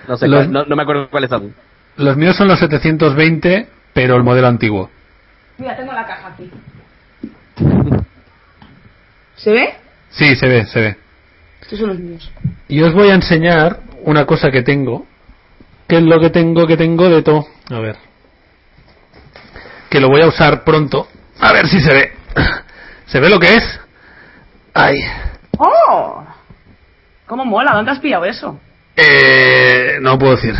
No 0.07 0.17
sé, 0.17 0.27
Los- 0.27 0.41
cuál- 0.45 0.51
no, 0.51 0.65
no 0.65 0.75
me 0.75 0.83
acuerdo 0.83 1.09
cuáles 1.09 1.29
son. 1.29 1.53
Los 1.97 2.17
míos 2.17 2.35
son 2.35 2.47
los 2.47 2.59
720, 2.59 3.67
pero 3.93 4.15
el 4.15 4.23
modelo 4.23 4.47
antiguo. 4.47 4.89
Mira, 5.57 5.75
tengo 5.77 5.91
la 5.93 6.05
caja 6.05 6.27
aquí. 6.29 6.49
¿Se 9.35 9.51
ve? 9.51 9.73
Sí, 10.11 10.35
se 10.35 10.47
ve, 10.47 10.65
se 10.65 10.79
ve. 10.81 10.97
Estos 11.61 11.79
son 11.79 11.89
los 11.89 11.99
míos. 11.99 12.31
Y 12.67 12.81
os 12.81 12.93
voy 12.93 13.09
a 13.09 13.15
enseñar 13.15 13.79
una 14.03 14.25
cosa 14.25 14.51
que 14.51 14.61
tengo. 14.61 15.05
¿Qué 15.87 15.97
es 15.97 16.03
lo 16.03 16.19
que 16.19 16.29
tengo 16.29 16.65
que 16.67 16.77
tengo 16.77 17.09
de 17.09 17.21
todo? 17.21 17.45
A 17.69 17.79
ver. 17.79 17.97
Que 19.89 19.99
lo 19.99 20.07
voy 20.07 20.21
a 20.21 20.27
usar 20.27 20.63
pronto. 20.63 21.07
A 21.39 21.51
ver 21.53 21.67
si 21.67 21.79
se 21.81 21.93
ve. 21.93 22.11
¿Se 23.07 23.19
ve 23.19 23.29
lo 23.29 23.39
que 23.39 23.53
es? 23.55 23.79
Ay. 24.73 24.95
¡Oh! 25.63 26.23
¿Cómo 27.27 27.45
mola? 27.45 27.73
¿Dónde 27.73 27.91
has 27.91 27.99
pillado 27.99 28.25
eso? 28.25 28.59
Eh, 28.95 29.99
no 30.01 30.17
puedo 30.17 30.35
decir. 30.35 30.55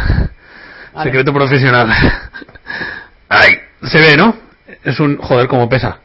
Vale. 0.94 1.10
Secreto 1.10 1.34
profesional. 1.34 1.90
Ay, 3.28 3.54
se 3.84 3.98
ve, 4.00 4.16
¿no? 4.16 4.36
Es 4.84 5.00
un... 5.00 5.18
Joder, 5.18 5.48
cómo 5.48 5.68
pesa. 5.68 5.98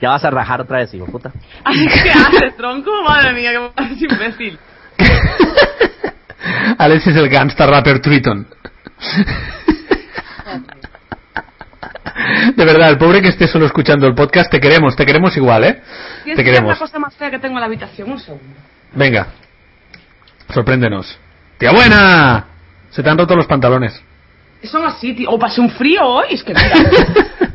Ya 0.00 0.10
vas 0.10 0.24
a 0.24 0.30
rajar 0.30 0.60
otra 0.60 0.78
vez, 0.78 0.94
hijo 0.94 1.06
puta. 1.06 1.32
¿Qué 1.32 2.10
haces, 2.12 2.56
tronco? 2.56 2.90
Madre 3.02 3.32
mía, 3.32 3.50
qué 3.50 3.82
es 3.94 4.02
imbécil. 4.12 4.58
Alex 6.78 7.06
es 7.08 7.16
el 7.16 7.28
gangsta 7.28 7.66
rapper 7.66 8.00
Triton. 8.00 8.46
De 12.56 12.64
verdad, 12.64 12.88
el 12.90 12.98
pobre 12.98 13.20
que 13.22 13.28
esté 13.28 13.46
solo 13.48 13.66
escuchando 13.66 14.06
el 14.06 14.14
podcast, 14.14 14.50
te 14.50 14.60
queremos, 14.60 14.94
te 14.96 15.04
queremos 15.06 15.36
igual, 15.36 15.64
¿eh? 15.64 15.80
¿Quieres 16.24 16.36
Te 16.36 16.44
que 16.44 16.50
queremos. 16.50 16.72
la 16.74 16.78
cosa 16.78 16.98
más 16.98 17.14
fea 17.16 17.30
que 17.30 17.38
tengo 17.38 17.54
en 17.54 17.60
la 17.60 17.66
habitación? 17.66 18.10
Un 18.12 18.18
segundo. 18.18 18.44
Venga, 18.94 19.26
sorpréndenos. 20.52 21.18
¡Tía 21.58 21.72
buena! 21.72 22.46
Se 22.90 23.02
te 23.02 23.10
han 23.10 23.18
roto 23.18 23.36
los 23.36 23.46
pantalones. 23.46 24.02
Son 24.64 24.84
así, 24.84 25.14
tío. 25.14 25.30
O 25.30 25.38
pasé 25.38 25.60
un 25.60 25.70
frío 25.70 26.04
hoy. 26.04 26.26
Es 26.30 26.42
que 26.42 26.52
mira. 26.54 26.70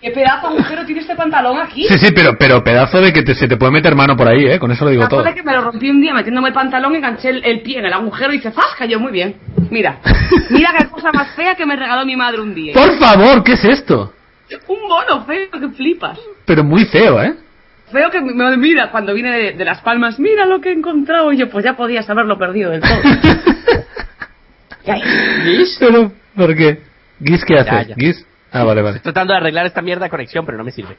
¿Qué 0.00 0.10
pedazo 0.10 0.48
de 0.50 0.58
agujero 0.58 0.84
tiene 0.84 1.00
este 1.00 1.16
pantalón 1.16 1.58
aquí? 1.58 1.86
Sí, 1.88 1.96
sí, 1.98 2.12
pero, 2.14 2.36
pero 2.38 2.62
pedazo 2.62 3.00
de 3.00 3.10
que 3.10 3.22
te- 3.22 3.34
se 3.34 3.48
te 3.48 3.56
puede 3.56 3.72
meter 3.72 3.94
mano 3.94 4.14
por 4.14 4.28
ahí, 4.28 4.44
¿eh? 4.44 4.58
Con 4.58 4.70
eso 4.70 4.84
lo 4.84 4.90
digo 4.90 5.04
Me 5.04 5.08
todo. 5.08 5.20
acuerdo 5.20 5.34
que 5.36 5.42
me 5.42 5.52
lo 5.54 5.62
rompí 5.62 5.88
un 5.88 6.02
día 6.02 6.12
metiéndome 6.12 6.48
el 6.48 6.54
pantalón, 6.54 6.94
enganché 6.94 7.30
el, 7.30 7.42
el 7.42 7.62
pie 7.62 7.78
en 7.78 7.86
el 7.86 7.92
agujero 7.94 8.34
y 8.34 8.36
hice 8.36 8.50
¡zas! 8.52 8.66
Cayó 8.78 9.00
muy 9.00 9.12
bien. 9.12 9.36
Mira. 9.70 9.98
Mira 10.50 10.72
qué 10.78 10.86
cosa 10.88 11.10
más 11.12 11.34
fea 11.34 11.54
que 11.54 11.66
me 11.66 11.76
regaló 11.76 12.04
mi 12.04 12.16
madre 12.16 12.40
un 12.40 12.54
día. 12.54 12.74
Por 12.74 12.98
favor, 12.98 13.42
¿qué 13.44 13.52
es 13.52 13.64
esto? 13.64 14.12
Un 14.68 14.88
mono 14.88 15.24
feo 15.24 15.50
que 15.50 15.68
flipas. 15.70 16.18
Pero 16.44 16.62
muy 16.64 16.84
feo, 16.86 17.22
¿eh? 17.22 17.34
Feo 17.90 18.10
que 18.10 18.20
me 18.20 18.44
olvida 18.44 18.90
cuando 18.90 19.14
viene 19.14 19.30
de, 19.30 19.52
de 19.52 19.64
Las 19.64 19.80
Palmas. 19.80 20.18
Mira 20.18 20.46
lo 20.46 20.60
que 20.60 20.70
he 20.70 20.72
encontrado. 20.72 21.32
Y 21.32 21.38
yo, 21.38 21.48
pues 21.48 21.64
ya 21.64 21.76
podías 21.76 22.08
haberlo 22.10 22.38
perdido 22.38 22.70
del 22.70 22.80
todo. 22.80 22.90
¿Gis? 25.44 25.76
Pero, 25.80 26.12
¿por 26.36 26.54
qué? 26.56 26.80
¿Guis 27.20 27.44
qué 27.44 27.58
hace? 27.58 27.70
Ya, 27.70 27.82
ya. 27.82 27.94
¿Guis? 27.96 28.26
Ah, 28.52 28.64
vale, 28.64 28.82
vale. 28.82 29.00
Tratando 29.00 29.32
de 29.32 29.38
arreglar 29.38 29.66
esta 29.66 29.82
mierda 29.82 30.04
de 30.04 30.10
conexión, 30.10 30.44
pero 30.44 30.58
no 30.58 30.64
me 30.64 30.70
sirve. 30.70 30.96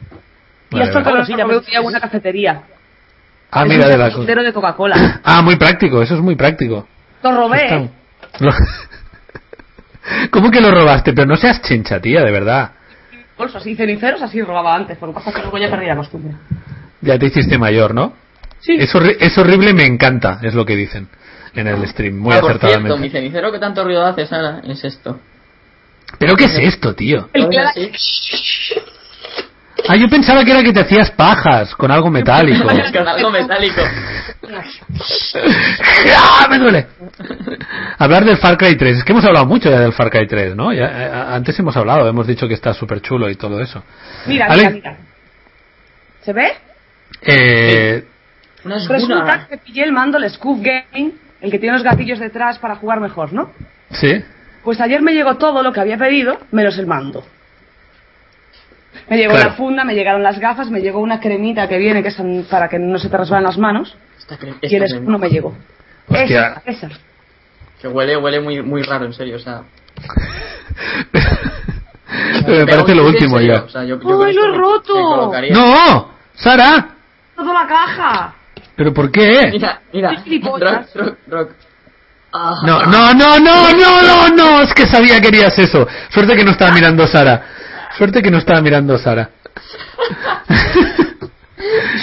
Y 0.72 0.76
Vale, 0.76 0.86
esto 0.86 1.00
vale. 1.00 1.06
que 1.12 1.18
lo 1.20 1.26
Sí, 1.26 1.32
sí, 1.32 1.38
ya 1.38 1.46
me 1.46 1.58
un 1.58 1.64
en 1.68 1.86
una 1.86 2.00
cafetería. 2.00 2.62
Ah, 3.52 3.64
Es 3.64 3.70
mira, 3.70 3.86
un 3.86 3.92
de 3.92 3.98
la... 3.98 4.10
cafetero 4.10 4.44
de 4.44 4.54
Coca-Cola. 4.54 5.22
Ah, 5.24 5.42
muy 5.42 5.56
práctico, 5.56 6.02
eso 6.02 6.16
es 6.16 6.22
muy 6.22 6.36
práctico. 6.36 6.88
Lo 7.24 7.32
robé. 7.32 7.90
¿Cómo 10.32 10.52
que 10.52 10.62
lo 10.62 10.72
robaste? 10.72 11.14
Pero 11.14 11.28
no 11.28 11.36
seas 11.36 11.62
chincha, 11.62 12.00
tía, 12.00 12.22
de 12.24 12.32
verdad. 12.32 12.72
Bolsos 13.38 13.62
así 13.62 13.76
ceniceros, 13.76 14.22
así 14.22 14.42
robaba 14.42 14.76
antes. 14.76 15.00
Lo 15.02 15.08
que 15.08 15.14
pasa 15.14 15.32
que 15.34 15.42
luego 15.42 15.58
ya 15.58 15.70
perdí 15.70 15.88
la 15.88 15.96
costumbre. 15.96 16.36
Ya 17.02 17.18
te 17.20 17.26
hiciste 17.28 17.58
mayor, 17.58 17.94
¿no? 17.94 18.14
Sí. 18.60 18.76
Es, 18.80 18.94
horri- 18.96 19.18
es 19.20 19.38
horrible, 19.38 19.74
me 19.74 19.86
encanta, 19.86 20.40
es 20.42 20.54
lo 20.54 20.66
que 20.66 20.76
dicen 20.76 21.08
en 21.54 21.68
el 21.68 21.88
stream, 21.88 22.18
muy 22.18 22.34
Ah, 22.34 22.40
por 22.42 22.50
cierto, 22.52 22.66
mi 22.68 22.72
acertadamente. 22.74 23.10
cenicero 23.18 23.52
que 23.52 23.60
tanto 23.60 23.84
ruido 23.84 24.06
hace, 24.06 24.26
Sara, 24.26 24.62
es 24.66 24.84
esto. 24.84 25.20
¿Pero 26.20 26.36
qué 26.36 26.46
es 26.46 26.58
esto, 26.60 26.94
tío? 26.96 27.30
El 27.34 27.44
¿No 27.44 27.50
que 27.50 27.58
es 27.58 27.64
la- 27.64 27.70
así? 27.70 27.92
Ah, 29.88 29.96
yo 29.96 30.08
pensaba 30.10 30.44
que 30.44 30.52
era 30.52 30.64
que 30.64 30.74
te 30.74 30.82
hacías 30.82 31.12
pajas 31.12 31.76
con 31.76 31.92
algo 31.92 32.10
metálico. 32.10 32.66
Con 32.94 33.08
algo 33.08 33.30
metálico. 33.32 33.82
¡Ah, 36.18 36.48
me 36.50 36.58
duele! 36.60 36.88
Hablar 37.98 38.26
del 38.26 38.38
Far 38.38 38.58
Cry 38.58 38.76
3. 38.78 38.98
Es 38.98 39.04
que 39.04 39.12
hemos 39.12 39.26
hablado 39.26 39.46
mucho 39.46 39.70
ya 39.70 39.80
del 39.80 39.94
Far 39.94 40.10
Cry 40.10 40.28
3, 40.28 40.56
¿no? 40.56 40.74
Ya, 40.74 40.86
eh, 40.86 41.12
antes 41.36 41.58
hemos 41.60 41.76
hablado, 41.78 42.08
hemos 42.08 42.28
dicho 42.28 42.48
que 42.48 42.54
está 42.54 42.74
súper 42.74 43.02
chulo 43.02 43.30
y 43.30 43.36
todo 43.36 43.60
eso. 43.62 43.84
Mira, 44.26 44.48
Ale- 44.48 44.70
mira, 44.72 44.72
mira. 44.92 44.98
¿Se 46.22 46.34
ve? 46.34 46.54
Eh, 47.22 48.04
Una 48.64 48.76
Resulta 48.88 49.48
que 49.50 49.58
pillé 49.58 49.84
el 49.84 49.92
mando, 49.92 50.18
el 50.18 50.30
Scoof 50.30 50.60
Game, 50.62 51.12
el 51.42 51.52
que 51.52 51.60
tiene 51.60 51.74
los 51.76 51.84
gatillos 51.84 52.20
detrás 52.20 52.58
para 52.60 52.76
jugar 52.76 53.00
mejor, 53.00 53.32
¿no? 53.34 53.52
¿Sí? 53.92 54.24
Pues 54.64 54.82
ayer 54.82 55.02
me 55.02 55.14
llegó 55.14 55.36
todo 55.36 55.62
lo 55.62 55.72
que 55.72 55.80
había 55.80 55.98
pedido, 55.98 56.40
menos 56.52 56.78
el 56.80 56.88
mando. 56.88 57.24
Me 59.10 59.18
llegó 59.18 59.34
Claro. 59.34 59.50
la 59.50 59.56
funda, 59.56 59.84
me 59.84 59.94
llegaron 59.94 60.24
las 60.24 60.40
gafas, 60.40 60.70
me 60.72 60.80
llegó 60.82 61.00
una 61.00 61.20
cremita 61.20 61.68
que 61.68 61.78
viene 61.78 62.02
que 62.02 62.10
es 62.10 62.18
para 62.50 62.68
que 62.68 62.80
no 62.80 62.98
se 62.98 63.10
te 63.10 63.18
resbalen 63.18 63.44
las 63.46 63.58
manos 63.58 63.96
Esta 64.18 64.38
cre- 64.40 64.56
y 64.62 64.76
el 64.76 64.84
esta 64.84 64.98
Scoof 64.98 65.10
no 65.10 65.20
me 65.20 65.30
llegó. 65.30 65.56
Hostia. 66.08 66.62
Esa, 66.66 66.88
esa. 66.88 67.00
Que 67.82 67.88
huele, 67.88 68.18
huele 68.18 68.40
muy, 68.40 68.62
muy 68.64 68.82
raro, 68.84 69.06
en 69.06 69.14
serio, 69.14 69.36
o 69.36 69.40
sea. 69.40 69.62
Pero 72.46 72.58
me 72.66 72.66
parece 72.66 72.96
lo 72.96 73.06
último 73.06 73.40
ya. 73.40 73.64
O 73.64 73.70
sea, 73.70 73.84
yo, 73.84 74.00
yo 74.02 74.24
¡Ay, 74.24 74.34
lo 74.34 74.46
he 74.46 74.58
roto! 74.58 75.32
me. 75.32 75.50
¡No! 75.52 76.10
¡Sara! 76.36 76.90
¡Toda 77.36 77.54
la 77.54 77.68
caja! 77.68 78.34
¿Pero 78.76 78.94
por 78.94 79.12
qué? 79.12 79.50
Mira, 79.52 79.82
mira. 79.94 80.12
Rock, 80.14 80.86
rock, 80.96 81.18
rock. 81.28 81.50
No, 82.66 82.82
no, 82.84 83.14
no, 83.14 83.40
no, 83.40 83.72
no, 83.72 84.02
no, 84.02 84.28
no, 84.36 84.62
es 84.62 84.74
que 84.74 84.86
sabía 84.88 85.22
que 85.22 85.28
harías 85.30 85.58
eso. 85.58 85.88
Suerte 86.10 86.36
que 86.36 86.44
no 86.44 86.52
estaba 86.52 86.72
mirando 86.74 87.08
Sara. 87.08 87.42
Suerte 87.98 88.22
que 88.22 88.32
no 88.32 88.38
estaba 88.40 88.62
mirando 88.62 88.98
Sara. 88.98 89.30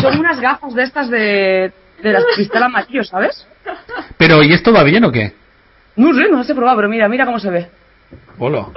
Son 0.00 0.18
unas 0.18 0.40
gafas 0.40 0.74
de 0.74 0.82
estas 0.82 1.08
de, 1.10 1.72
de 2.02 2.12
las 2.12 2.24
cristal 2.34 2.62
amarillo, 2.64 3.04
¿sabes? 3.04 3.46
Pero, 4.16 4.42
¿y 4.42 4.52
esto 4.52 4.72
va 4.72 4.82
bien 4.82 5.04
o 5.04 5.12
qué? 5.12 5.32
No 5.96 6.12
sé, 6.14 6.28
no 6.30 6.38
las 6.38 6.48
he 6.50 6.54
probado, 6.54 6.76
pero 6.78 6.88
mira, 6.88 7.08
mira 7.08 7.26
cómo 7.26 7.38
se 7.38 7.50
ve. 7.50 7.70
Hola. 8.38 8.66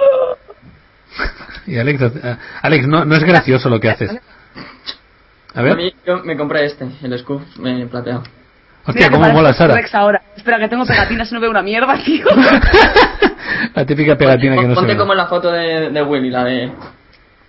Y 1.66 1.78
Alex, 1.78 2.00
Alex, 2.62 2.86
no, 2.86 3.04
no 3.04 3.16
es 3.16 3.24
gracioso 3.24 3.68
lo 3.68 3.80
que 3.80 3.90
haces. 3.90 4.12
A 5.52 5.58
A 5.58 5.62
ver. 5.62 5.76
mí 5.76 5.92
yo 6.06 6.18
me 6.22 6.36
compré 6.36 6.64
este, 6.64 6.86
el 7.02 7.18
Scoof 7.18 7.42
eh, 7.64 7.88
plateado. 7.90 8.22
Hostia, 8.86 9.08
Mira 9.08 9.10
cómo 9.10 9.28
mola 9.32 9.52
Sara. 9.52 9.74
Rex 9.74 9.92
ahora. 9.96 10.22
Espera, 10.36 10.60
que 10.60 10.68
tengo 10.68 10.86
pegatinas 10.86 11.28
y 11.28 11.34
no 11.34 11.40
veo 11.40 11.50
una 11.50 11.62
mierda, 11.62 11.98
tío. 12.04 12.24
La 13.74 13.84
típica 13.84 14.16
pegatina 14.16 14.54
que 14.54 14.62
no 14.62 14.68
se 14.68 14.74
Ponte 14.76 14.92
ve. 14.92 14.96
como 14.98 15.12
en 15.14 15.18
la 15.18 15.26
foto 15.26 15.50
de, 15.50 15.90
de 15.90 16.02
Willy, 16.04 16.30
la 16.30 16.44
de. 16.44 16.70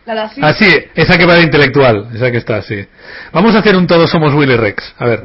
La 0.08 0.16
de. 0.30 0.42
Ah, 0.42 0.54
sí, 0.54 0.66
esa 0.96 1.18
que 1.18 1.26
va 1.26 1.36
de 1.36 1.44
intelectual, 1.44 2.10
esa 2.16 2.32
que 2.32 2.38
está 2.38 2.58
así. 2.58 2.86
Vamos 3.34 3.54
a 3.56 3.60
hacer 3.60 3.76
un 3.76 3.86
todos 3.88 4.10
somos 4.10 4.34
Willy 4.34 4.56
Rex. 4.56 4.96
A 4.98 5.06
ver. 5.06 5.24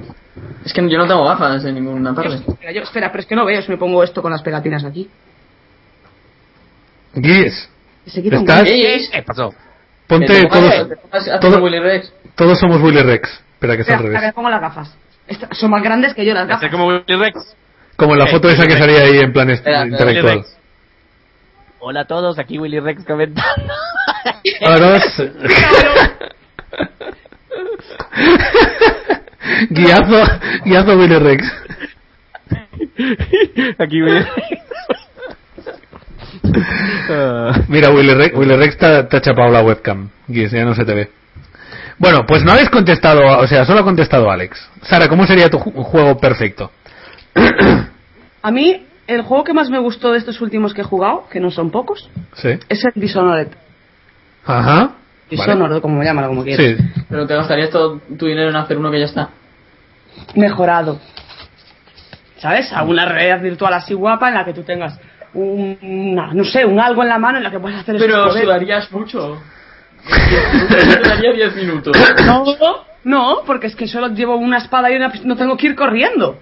Es 0.64 0.72
que 0.72 0.80
yo 0.89 0.99
no 0.99 1.07
tengo 1.07 1.24
gafas 1.24 1.64
en 1.64 1.74
ninguna 1.74 2.14
parte. 2.14 2.35
Espera, 2.35 2.72
yo- 2.72 2.83
espera, 2.83 3.11
pero 3.12 3.20
es 3.20 3.26
que 3.26 3.37
no 3.37 3.45
veo 3.45 3.62
si 3.62 3.70
me 3.70 3.76
pongo 3.76 4.03
esto 4.03 4.20
con 4.22 4.33
las 4.33 4.43
pegatinas 4.43 4.85
aquí. 4.85 5.09
Un 7.14 7.22
¿Estás? 8.07 8.68
Ey, 8.68 9.09
¿Qué 9.12 9.22
pasó? 9.22 9.55
ponte 10.07 10.43
todos, 10.47 10.89
te 10.89 10.97
pongas 10.97 11.28
a 11.28 11.37
hacer 11.37 11.41
todo- 11.41 11.62
Willy 11.62 11.78
Rex. 11.78 12.12
todos 12.35 12.59
somos 12.59 12.80
Willy 12.80 13.03
Rex. 13.03 13.30
Espera, 13.55 13.76
que 13.76 13.83
es 13.83 13.89
al 13.89 14.03
revés. 14.03 14.33
pongo 14.35 14.51
las 14.51 14.61
gafas. 14.61 14.97
Son 15.53 15.70
más 15.70 15.83
grandes 15.83 16.14
que 16.14 16.24
yo 16.24 16.35
las 16.35 16.45
Hacer 16.45 16.55
gafas. 16.57 16.70
como 16.70 16.87
Willy 16.89 17.05
Rex. 17.16 17.55
Como 17.97 18.14
en 18.14 18.18
la 18.18 18.24
Eh, 18.24 18.30
foto 18.33 18.49
esa 18.49 18.64
que 18.64 18.72
Willy 18.72 18.80
salía 18.80 19.03
ahí 19.05 19.18
en 19.20 19.33
plan 19.33 19.49
intelectual. 19.87 20.45
Hola 21.85 22.03
a 22.03 22.05
todos, 22.05 22.39
aquí 22.39 22.59
Willy 22.59 22.78
Rex 22.80 23.05
comentando. 23.05 23.74
Guiazo, 29.70 30.24
guiazo 30.64 30.97
Willy 30.97 31.18
Rex. 31.18 31.45
aquí 33.78 34.03
Willy 34.03 34.20
Rex. 34.20 34.62
Ah. 37.11 37.53
Mira, 37.68 37.91
Willy 37.91 38.14
Rex, 38.14 38.37
Willy 38.37 38.57
Rex 38.57 38.78
te, 38.78 38.87
ha- 38.87 39.09
te 39.09 39.16
ha 39.16 39.20
chapado 39.20 39.51
la 39.51 39.62
webcam. 39.62 40.09
Guis, 40.28 40.51
ya 40.53 40.64
no 40.64 40.74
se 40.74 40.85
te 40.85 40.95
ve. 40.95 41.11
Bueno, 41.99 42.24
pues 42.26 42.43
no 42.45 42.53
habéis 42.53 42.70
contestado, 42.70 43.20
o 43.39 43.47
sea, 43.47 43.64
solo 43.64 43.80
ha 43.80 43.85
contestado 43.85 44.30
Alex. 44.30 44.68
Sara, 44.83 45.09
¿cómo 45.09 45.26
sería 45.26 45.49
tu 45.51 45.59
ju- 45.59 45.83
juego 45.85 46.16
perfecto? 46.18 46.70
A 48.43 48.51
mí, 48.51 48.87
el 49.15 49.23
juego 49.23 49.45
que 49.45 49.53
más 49.53 49.71
me 49.71 49.79
gustó 49.79 50.13
de 50.13 50.19
estos 50.19 50.41
últimos 50.41 50.75
que 50.75 50.81
he 50.83 50.85
jugado, 50.85 51.29
que 51.31 51.41
no 51.41 51.51
son 51.51 51.71
pocos, 51.71 52.09
Sí. 52.35 52.51
es 52.69 52.85
el 52.85 52.93
Dishonored. 52.95 53.49
Ajá. 54.45 54.77
Vale. 54.77 54.93
Dishonored, 55.31 55.81
como 55.81 56.03
llámalo, 56.03 56.29
como 56.29 56.45
quieras. 56.45 56.65
Sí. 56.67 56.77
Pero 57.09 57.27
te 57.27 57.35
gastarías 57.35 57.71
todo 57.71 58.01
tu 58.19 58.27
dinero 58.27 58.51
en 58.51 58.57
hacer 58.57 58.77
uno 58.79 58.91
que 58.91 58.99
ya 58.99 59.07
está. 59.07 59.31
Mejorado. 60.35 60.99
¿Sabes? 62.39 62.73
A 62.73 62.83
una 62.83 63.07
realidad 63.07 63.41
virtual 63.41 63.73
así 63.75 63.95
guapa 63.95 64.29
en 64.29 64.35
la 64.35 64.45
que 64.45 64.53
tú 64.53 64.63
tengas 64.63 64.99
un, 65.35 65.79
una- 65.81 66.35
no 66.35 66.45
sé, 66.45 66.65
un 66.67 66.81
algo 66.81 67.03
en 67.03 67.09
la 67.09 67.19
mano 67.19 67.39
en 67.39 67.45
la 67.45 67.51
que 67.51 67.61
puedas 67.61 67.81
hacer 67.81 67.97
Pero 67.99 68.31
sudarías 68.33 68.91
mucho. 68.93 69.39
Sudaría 71.03 71.33
10 71.33 71.57
minutos. 71.57 71.97
No, 72.27 72.45
no, 73.05 73.39
porque 73.47 73.69
es 73.69 73.77
que 73.77 73.87
solo 73.87 74.09
llevo 74.09 74.37
una 74.37 74.59
espada 74.59 74.91
y 74.91 74.97
una 74.97 75.13
no 75.25 75.37
tengo 75.37 75.57
que 75.57 75.69
ir 75.69 75.77
corriendo. 75.77 76.39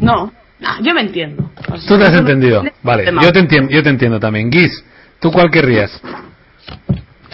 No, 0.00 0.32
no, 0.60 0.80
yo 0.82 0.94
me 0.94 1.00
entiendo. 1.02 1.50
O 1.70 1.76
sea, 1.76 1.88
Tú 1.88 1.98
te 1.98 2.04
has 2.06 2.14
entendido. 2.14 2.62
Vale, 2.82 3.10
yo 3.22 3.32
te 3.32 3.38
entiendo, 3.40 3.70
yo 3.70 3.82
te 3.82 3.90
entiendo 3.90 4.18
también. 4.20 4.50
Guis, 4.50 4.84
¿tú 5.20 5.30
cuál 5.32 5.50
querrías? 5.50 6.00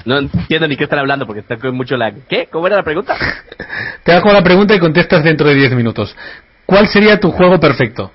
No 0.04 0.18
entiendo 0.18 0.68
ni 0.68 0.76
qué 0.76 0.84
están 0.84 0.98
hablando 0.98 1.26
porque 1.26 1.40
está 1.40 1.56
con 1.56 1.74
mucho 1.74 1.96
lag. 1.96 2.14
¿Qué? 2.28 2.46
¿Cómo 2.50 2.66
era 2.66 2.76
la 2.76 2.82
pregunta? 2.82 3.16
Te 4.04 4.12
hago 4.12 4.30
la 4.32 4.42
pregunta 4.42 4.74
y 4.74 4.78
contestas 4.78 5.24
dentro 5.24 5.48
de 5.48 5.54
10 5.54 5.72
minutos. 5.74 6.14
¿Cuál 6.66 6.88
sería 6.88 7.18
tu 7.18 7.30
juego 7.32 7.58
perfecto? 7.58 8.12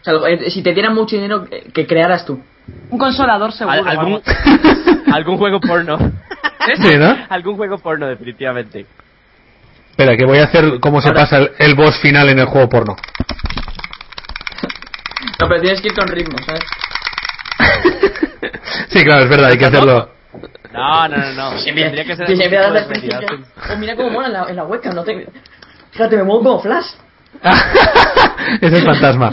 O 0.00 0.04
sea, 0.04 0.14
eh, 0.28 0.50
si 0.50 0.62
te 0.62 0.72
dieran 0.74 0.94
mucho 0.94 1.16
dinero, 1.16 1.46
eh, 1.50 1.70
que 1.72 1.86
crearas 1.86 2.24
tú. 2.26 2.42
Un 2.90 2.98
consolador 2.98 3.52
seguro. 3.52 3.78
Al- 3.78 3.88
¿Algún, 3.88 4.20
juego 5.38 5.60
porno? 5.66 5.98
Sí, 5.98 6.96
¿no? 6.98 7.16
Algún 7.30 7.56
juego 7.56 7.78
porno, 7.78 8.06
definitivamente. 8.06 8.84
Espera, 9.90 10.16
que 10.16 10.24
voy 10.26 10.38
a 10.38 10.44
hacer 10.44 10.80
cómo 10.80 11.00
se 11.00 11.08
Ahora- 11.08 11.22
pasa 11.22 11.38
el, 11.38 11.50
el 11.58 11.74
boss 11.74 11.98
final 12.00 12.28
en 12.28 12.38
el 12.40 12.46
juego 12.46 12.68
porno. 12.68 12.96
No, 15.38 15.48
pero 15.48 15.60
tienes 15.60 15.80
que 15.80 15.88
ir 15.88 15.94
con 15.94 16.08
ritmo, 16.08 16.36
¿sabes? 16.46 16.62
Sí, 18.88 19.04
claro, 19.04 19.22
es 19.24 19.28
verdad, 19.28 19.50
hay 19.50 19.58
que 19.58 19.66
hacerlo. 19.66 20.10
No, 20.72 21.08
no, 21.08 21.16
no, 21.16 21.32
no. 21.52 21.58
Si 21.58 21.70
mira, 21.72 21.86
Tendría 21.90 22.04
que 22.04 22.16
ser 22.16 22.26
se 22.26 22.48
me 22.48 22.56
da. 22.56 22.86
Oh, 23.72 23.76
mira 23.76 23.94
cómo 23.96 24.10
mola 24.10 24.26
en 24.28 24.32
la, 24.32 24.44
en 24.48 24.56
la 24.56 24.64
webcam, 24.64 24.94
no 24.94 25.04
te... 25.04 25.26
Fíjate, 25.92 26.16
me 26.16 26.22
muevo 26.24 26.42
como 26.42 26.60
flash. 26.60 26.86
es 28.60 28.72
el 28.72 28.84
fantasma. 28.84 29.30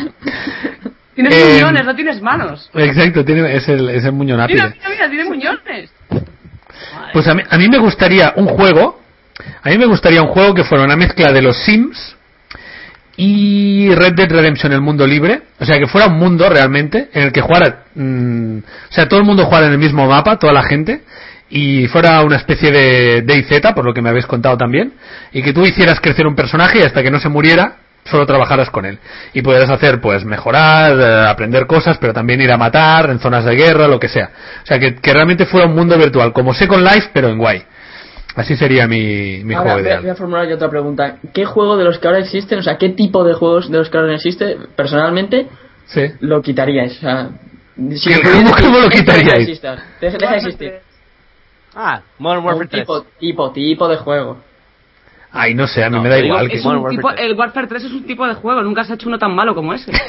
Tienes 1.16 1.34
Eh, 1.34 1.54
muñones, 1.54 1.86
no 1.86 1.96
tienes 1.96 2.22
manos. 2.22 2.70
Exacto, 2.74 3.24
tiene, 3.24 3.56
es 3.56 3.68
el, 3.70 3.90
es 3.90 4.04
el 4.06 4.12
Mira, 4.12 4.12
muñonápide. 4.12 4.62
mira, 4.64 4.90
mira, 4.90 5.10
tiene 5.10 5.26
muñones. 5.26 5.92
Pues 7.14 7.28
a 7.28 7.34
mí, 7.34 7.44
a 7.50 7.58
mí 7.58 7.68
me 7.70 7.78
gustaría 7.78 8.34
un 8.36 8.48
juego, 8.48 9.00
a 9.64 9.70
mí 9.70 9.78
me 9.78 9.86
gustaría 9.86 10.22
un 10.22 10.30
juego 10.30 10.54
que 10.54 10.64
fuera 10.64 10.84
una 10.84 10.96
mezcla 10.96 11.32
de 11.32 11.42
los 11.42 11.58
Sims 11.64 12.16
y 13.18 13.90
Red 13.96 14.14
Dead 14.14 14.30
Redemption, 14.30 14.72
el 14.72 14.82
mundo 14.82 15.06
libre, 15.08 15.42
o 15.60 15.66
sea, 15.66 15.80
que 15.80 15.88
fuera 15.88 16.08
un 16.08 16.18
mundo 16.18 16.48
realmente 16.50 17.10
en 17.12 17.24
el 17.24 17.32
que 17.32 17.42
jugara, 17.42 17.86
mm, 17.96 18.58
o 18.60 18.94
sea, 18.94 19.10
todo 19.10 19.20
el 19.20 19.26
mundo 19.26 19.46
jugara 19.46 19.66
en 19.66 19.74
el 19.74 19.80
mismo 19.80 20.08
mapa, 20.08 20.38
toda 20.38 20.54
la 20.54 20.62
gente, 20.64 21.02
y 21.50 21.88
fuera 21.88 22.22
una 22.22 22.36
especie 22.36 22.72
de 22.72 23.24
DayZ, 23.24 23.74
por 23.74 23.84
lo 23.84 23.94
que 23.94 24.04
me 24.04 24.10
habéis 24.10 24.28
contado 24.28 24.56
también, 24.56 24.94
y 25.34 25.42
que 25.42 25.52
tú 25.52 25.66
hicieras 25.66 26.00
crecer 26.00 26.28
un 26.28 26.36
personaje 26.36 26.80
y 26.80 26.84
hasta 26.84 27.02
que 27.02 27.10
no 27.10 27.20
se 27.20 27.30
muriera, 27.30 27.78
solo 28.04 28.26
trabajaras 28.28 28.70
con 28.70 28.86
él. 28.86 29.00
Y 29.34 29.42
pudieras 29.42 29.70
hacer, 29.70 30.00
pues, 30.00 30.24
mejorar, 30.24 31.00
eh, 31.00 31.28
aprender 31.28 31.66
cosas, 31.66 31.98
pero 31.98 32.14
también 32.14 32.40
ir 32.40 32.52
a 32.52 32.58
matar 32.58 33.10
en 33.10 33.20
zonas 33.20 33.46
de 33.46 33.56
guerra, 33.56 33.88
lo 33.88 34.00
que 34.00 34.10
sea. 34.10 34.30
O 34.64 34.66
sea, 34.66 34.80
que, 34.80 34.96
que 34.96 35.14
realmente 35.14 35.46
fuera 35.46 35.66
un 35.66 35.76
mundo 35.76 35.98
virtual, 35.98 36.32
como 36.34 36.54
Second 36.54 36.84
Life, 36.84 37.10
pero 37.14 37.30
en 37.30 37.38
guay. 37.38 37.64
Así 38.38 38.56
sería 38.56 38.88
mi, 38.88 39.44
mi 39.44 39.54
Ahora 39.56 39.72
juego 39.74 39.80
a, 39.80 39.82
voy 39.82 39.92
a 39.92 40.00
ideal. 40.02 40.16
formular 40.16 40.48
yo 40.48 40.56
otra 40.56 40.70
pregunta. 40.70 41.18
¿Qué 41.34 41.44
juego 41.46 41.76
de 41.76 41.84
los 41.84 41.98
que 42.00 42.08
ahora 42.08 42.20
existen, 42.20 42.60
o 42.60 42.62
sea, 42.64 42.78
qué 42.78 42.90
tipo 42.90 43.24
de 43.26 43.34
juegos 43.34 43.70
de 43.70 43.78
los 43.80 43.90
que 43.90 43.98
ahora 43.98 44.14
existe, 44.14 44.58
personalmente, 44.76 45.48
Sí. 45.88 46.04
lo 46.22 46.42
quitaríais? 46.42 46.98
O 46.98 47.02
sea, 47.02 47.30
si 47.96 48.14
¿Cómo- 48.14 48.24
decir, 48.30 48.44
lo 48.44 48.50
esto 48.50 48.72
deja 48.72 48.82
de 48.84 48.90
quitaríais? 48.90 49.34
existir, 49.50 49.70
Deja, 50.00 50.18
deja 50.18 50.32
de 50.32 50.38
existir. 50.38 50.74
Ah, 51.76 52.02
Modern 52.20 52.44
Warfare 52.46 52.64
Un 52.66 52.70
3. 52.70 52.82
tipo, 52.84 53.02
tipo, 53.20 53.52
tipo 53.52 53.88
de 53.88 53.98
juego. 53.98 54.38
Ay, 55.32 55.54
no 55.56 55.68
sé, 55.68 55.84
a 55.84 55.90
mí 55.90 55.98
No, 55.98 56.04
me 56.04 56.10
da 56.10 56.20
igual. 56.20 56.46
que 56.46 56.54
que- 56.54 56.58
Es 56.60 56.66
un 56.66 56.76
Modern 56.78 56.96
tipo, 56.96 57.08
Warfare 57.08 57.22
3. 57.28 57.32
el 57.32 57.38
Warfare 57.40 57.68
3 57.68 57.84
es 57.86 57.92
un 57.92 58.04
tipo 58.06 58.28
de 58.28 58.34
juego, 58.36 58.62
nunca 58.62 58.84
se 58.84 58.92
ha 58.94 58.96
hecho 58.96 59.10
uno 59.10 59.18
tan 59.18 59.34
malo 59.36 59.54
como 59.56 59.74
ese. 59.74 59.92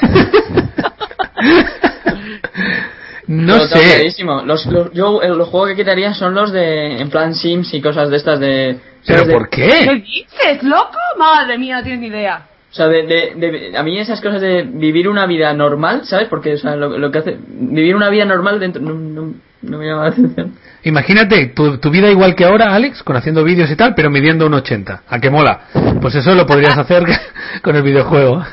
No 3.29 3.59
sé. 3.59 3.79
clarísimo. 3.79 4.41
Los, 4.43 4.65
los, 4.65 4.91
yo 4.91 5.21
eh, 5.21 5.29
los 5.29 5.47
juegos 5.49 5.69
que 5.69 5.75
quitaría 5.75 6.13
son 6.13 6.33
los 6.33 6.51
de, 6.51 6.99
en 6.99 7.09
plan 7.09 7.35
Sims 7.35 7.73
y 7.73 7.81
cosas 7.81 8.09
de 8.09 8.17
estas 8.17 8.39
de... 8.39 8.79
¿Pero 9.05 9.27
por 9.27 9.49
¿Qué 9.49 9.67
qué? 9.67 9.95
dices, 9.95 10.63
loco? 10.63 10.97
Madre 11.17 11.57
mía, 11.57 11.77
no 11.77 11.83
tienes 11.83 12.01
ni 12.01 12.07
idea. 12.07 12.47
O 12.71 12.73
sea, 12.73 12.87
de, 12.87 13.03
de, 13.03 13.33
de- 13.35 13.77
a 13.77 13.83
mí 13.83 13.97
esas 13.99 14.19
cosas 14.21 14.41
de 14.41 14.63
vivir 14.63 15.07
una 15.07 15.25
vida 15.25 15.53
normal, 15.53 16.01
¿sabes? 16.05 16.27
Porque, 16.27 16.53
o 16.53 16.57
sea, 16.57 16.75
lo, 16.75 16.97
lo 16.97 17.11
que 17.11 17.19
hace... 17.19 17.37
Vivir 17.47 17.95
una 17.95 18.09
vida 18.09 18.25
normal 18.25 18.59
dentro... 18.59 18.81
No, 18.81 18.93
no, 18.93 19.33
no 19.61 19.77
me 19.77 19.85
llama 19.85 20.03
la 20.05 20.09
atención. 20.09 20.55
Imagínate 20.83 21.47
tu, 21.47 21.77
tu 21.77 21.89
vida 21.91 22.09
igual 22.09 22.35
que 22.35 22.45
ahora, 22.45 22.73
Alex, 22.73 23.03
con 23.03 23.15
haciendo 23.15 23.43
vídeos 23.43 23.69
y 23.69 23.75
tal, 23.75 23.93
pero 23.95 24.09
midiendo 24.09 24.47
un 24.47 24.53
80. 24.55 25.03
¿A 25.07 25.19
qué 25.19 25.29
mola? 25.29 25.61
Pues 26.01 26.15
eso 26.15 26.33
lo 26.33 26.45
podrías 26.47 26.77
hacer 26.79 27.03
con 27.61 27.75
el 27.75 27.83
videojuego. 27.83 28.43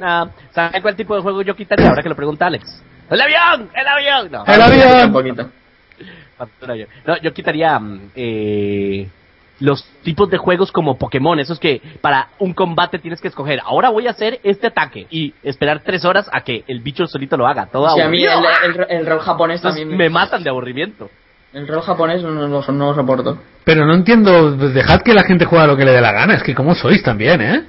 Ah, 0.00 0.28
¿Sabes 0.54 0.82
cuál 0.82 0.96
tipo 0.96 1.14
de 1.16 1.22
juego 1.22 1.42
yo 1.42 1.54
quitaría 1.56 1.88
ahora 1.88 2.02
que 2.02 2.08
lo 2.08 2.16
pregunta 2.16 2.46
Alex? 2.46 2.82
¡El 3.10 3.20
avión! 3.20 3.70
¡El 3.74 3.86
avión! 3.86 4.28
No, 4.30 4.44
¡El 4.46 4.62
avión! 4.62 5.06
Un 5.06 5.12
poquito. 5.12 5.50
No, 7.06 7.16
yo 7.20 7.32
quitaría 7.34 7.78
mm, 7.78 8.00
eh, 8.14 9.08
los 9.58 9.84
tipos 10.02 10.30
de 10.30 10.38
juegos 10.38 10.72
como 10.72 10.96
Pokémon, 10.96 11.38
esos 11.38 11.58
que 11.58 11.82
para 12.00 12.28
un 12.38 12.54
combate 12.54 12.98
tienes 12.98 13.20
que 13.20 13.28
escoger. 13.28 13.60
Ahora 13.62 13.90
voy 13.90 14.06
a 14.06 14.10
hacer 14.10 14.40
este 14.42 14.68
ataque 14.68 15.06
y 15.10 15.34
esperar 15.42 15.82
tres 15.84 16.04
horas 16.04 16.30
a 16.32 16.40
que 16.40 16.64
el 16.66 16.80
bicho 16.80 17.06
solito 17.06 17.36
lo 17.36 17.46
haga. 17.46 17.66
Todo 17.66 17.94
Sí, 17.94 18.00
a 18.00 18.08
mí 18.08 18.24
el, 18.24 18.30
el, 18.64 18.86
el 18.88 19.06
rol 19.06 19.20
japonés 19.20 19.56
Entonces 19.56 19.82
también... 19.82 19.98
me 19.98 20.08
matan 20.08 20.42
de 20.42 20.50
aburrimiento. 20.50 21.10
El 21.52 21.66
rol 21.66 21.82
japonés 21.82 22.22
no, 22.22 22.30
no, 22.30 22.48
no 22.48 22.86
lo 22.86 22.94
soporto. 22.94 23.38
Pero 23.64 23.84
no 23.84 23.94
entiendo, 23.94 24.52
dejad 24.52 25.02
que 25.02 25.12
la 25.12 25.24
gente 25.24 25.44
juegue 25.44 25.66
lo 25.66 25.76
que 25.76 25.84
le 25.84 25.92
dé 25.92 26.00
la 26.00 26.12
gana, 26.12 26.34
es 26.34 26.42
que 26.42 26.54
como 26.54 26.74
sois 26.74 27.02
también, 27.02 27.40
¿eh? 27.42 27.64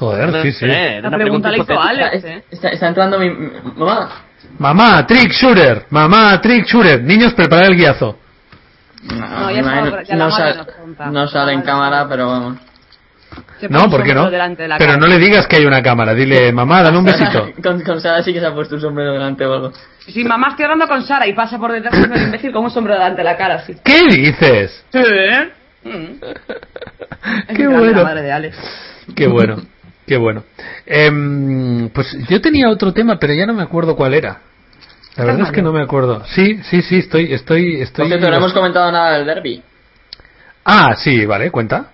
Joder, 0.00 0.32
No 0.32 0.42
sí, 0.42 0.50
sí. 0.52 0.64
era 0.64 1.08
una 1.08 1.16
pregunta. 1.18 1.48
Alex, 1.50 1.60
Está, 1.68 2.28
¿eh? 2.28 2.44
está- 2.50 2.68
está 2.70 2.88
entrando 2.88 3.18
mi... 3.18 3.30
Mamá, 3.76 4.08
Mamá, 4.58 5.06
trick 5.06 5.30
shooter, 5.32 5.84
mamá, 5.90 6.40
trick 6.40 6.64
shooter. 6.66 7.02
Niños, 7.02 7.34
preparad 7.34 7.66
el 7.66 7.76
guiazo. 7.76 8.18
No, 9.02 9.14
No, 9.16 9.50
ya 9.50 9.62
madre 9.62 10.04
ya 10.06 10.16
no 10.16 10.30
sale- 10.30 10.60
no 11.10 11.28
sale 11.28 11.52
en 11.52 11.62
cámara, 11.62 12.06
pero 12.08 12.26
vamos. 12.28 12.58
No, 13.68 13.88
¿por 13.90 14.02
qué 14.02 14.14
no? 14.14 14.28
delante 14.30 14.62
de 14.62 14.68
la 14.68 14.78
Pero 14.78 14.92
cara. 14.94 15.00
no 15.00 15.06
le 15.06 15.18
digas 15.18 15.46
que 15.46 15.56
hay 15.56 15.66
una 15.66 15.82
cámara, 15.82 16.14
dile, 16.14 16.50
mamá, 16.52 16.82
dame 16.82 16.98
un 16.98 17.04
besito. 17.06 17.52
con, 17.62 17.80
con 17.82 18.00
Sara 18.00 18.22
sí 18.22 18.32
que 18.32 18.40
se 18.40 18.46
ha 18.46 18.54
puesto 18.54 18.74
un 18.76 18.80
sombrero 18.80 19.12
delante 19.12 19.44
o 19.46 19.52
algo. 19.52 19.72
Si 20.06 20.24
mamá 20.24 20.48
estoy 20.48 20.64
hablando 20.64 20.88
con 20.88 21.02
Sara 21.04 21.26
y 21.26 21.34
pasa 21.34 21.58
por 21.58 21.70
detrás 21.72 21.92
de 21.92 22.08
un 22.08 22.22
imbécil 22.26 22.52
con 22.52 22.64
un 22.64 22.70
sombrero 22.70 22.98
delante 22.98 23.18
de 23.20 23.24
la 23.24 23.36
cara, 23.36 23.56
así. 23.56 23.76
¿Qué 23.84 24.00
dices? 24.10 24.84
Sí. 24.90 25.88
Mm. 25.88 26.20
Qué 27.56 27.68
bueno. 27.68 27.98
La 27.98 28.04
madre 28.04 28.22
de 28.22 28.32
Alex. 28.32 28.56
Qué 29.14 29.26
bueno, 29.26 29.56
qué 30.10 30.16
bueno. 30.16 30.42
Em, 30.86 31.88
pues 31.90 32.16
yo 32.28 32.40
tenía 32.40 32.68
otro 32.68 32.92
tema, 32.92 33.16
pero 33.20 33.32
ya 33.32 33.46
no 33.46 33.54
me 33.54 33.62
acuerdo 33.62 33.94
cuál 33.94 34.12
era. 34.12 34.40
La 35.14 35.24
verdad 35.24 35.46
es 35.46 35.52
que 35.52 35.62
no 35.62 35.72
me 35.72 35.80
acuerdo. 35.80 36.24
Sí, 36.26 36.58
sí, 36.64 36.82
sí, 36.82 36.98
estoy, 36.98 37.32
estoy, 37.32 37.74
Por 37.74 37.82
estoy. 37.84 38.08
cierto, 38.08 38.28
no 38.28 38.36
hemos 38.36 38.52
comentado 38.52 38.90
nada 38.90 39.16
del 39.18 39.24
derby. 39.24 39.62
Ah, 40.64 40.96
sí, 40.96 41.24
vale, 41.26 41.52
cuenta. 41.52 41.92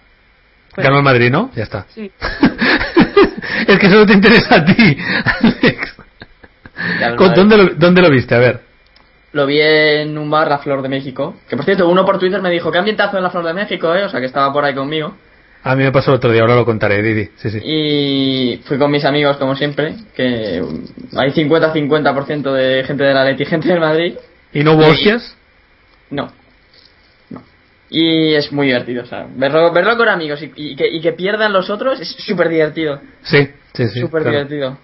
Ganó 0.78 0.96
el 0.96 1.02
Madrid, 1.02 1.30
¿no? 1.30 1.50
Ya 1.54 1.64
está. 1.64 1.84
Sí. 1.94 2.10
es 3.68 3.78
que 3.78 3.90
solo 3.90 4.06
te 4.06 4.14
interesa 4.14 4.56
a 4.56 4.64
ti, 4.64 4.96
Alex. 5.42 5.96
Ya 6.98 7.10
lo 7.10 7.16
¿Con- 7.16 7.26
sabes. 7.26 7.38
¿Dónde 7.38 7.56
lo, 7.58 7.74
¿Dónde 7.74 8.00
lo 8.00 8.08
viste? 8.10 8.34
A 8.34 8.38
ver. 8.38 8.60
Lo 9.32 9.44
vi 9.44 9.60
en 9.60 10.16
un 10.16 10.30
bar, 10.30 10.48
La 10.48 10.56
Flor 10.58 10.80
de 10.80 10.88
México. 10.88 11.36
Que 11.50 11.56
por 11.56 11.66
cierto, 11.66 11.86
uno 11.86 12.06
por 12.06 12.18
Twitter 12.18 12.40
me 12.40 12.50
dijo, 12.50 12.72
¿qué 12.72 12.78
ambientazo 12.78 13.18
en 13.18 13.24
La 13.24 13.30
Flor 13.30 13.44
de 13.44 13.52
México, 13.52 13.94
eh? 13.94 14.04
O 14.04 14.08
sea, 14.08 14.20
que 14.20 14.26
estaba 14.26 14.50
por 14.54 14.64
ahí 14.64 14.74
conmigo. 14.74 15.14
A 15.66 15.74
mí 15.74 15.82
me 15.82 15.90
pasó 15.90 16.12
el 16.12 16.18
otro 16.18 16.30
día, 16.30 16.42
ahora 16.42 16.54
lo 16.54 16.64
contaré, 16.64 17.02
Didi. 17.02 17.28
Sí, 17.38 17.50
sí. 17.50 17.58
Y 17.64 18.60
fui 18.66 18.78
con 18.78 18.88
mis 18.88 19.04
amigos, 19.04 19.36
como 19.36 19.56
siempre, 19.56 19.96
que 20.14 20.62
hay 21.16 21.30
50-50% 21.32 22.52
de 22.52 22.84
gente 22.84 23.02
de 23.02 23.12
la 23.12 23.24
Leti 23.24 23.42
y 23.42 23.46
gente 23.46 23.68
del 23.70 23.80
Madrid. 23.80 24.14
¿Y 24.52 24.62
no 24.62 24.74
hubo 24.74 24.86
hostias? 24.86 25.36
No. 26.10 26.30
No. 27.30 27.42
Y 27.90 28.34
es 28.34 28.52
muy 28.52 28.68
divertido, 28.68 29.02
o 29.02 29.06
sea, 29.06 29.26
verlo, 29.28 29.72
verlo 29.72 29.96
con 29.96 30.08
amigos 30.08 30.40
y, 30.40 30.52
y 30.54 30.76
que, 30.76 30.86
y 30.86 31.00
que 31.00 31.14
pierdan 31.14 31.52
los 31.52 31.68
otros 31.68 32.00
es 32.00 32.10
súper 32.10 32.48
divertido. 32.48 33.00
Sí, 33.22 33.48
sí, 33.72 33.88
sí. 33.88 34.00
súper 34.02 34.22
claro. 34.22 34.36
divertido. 34.36 34.78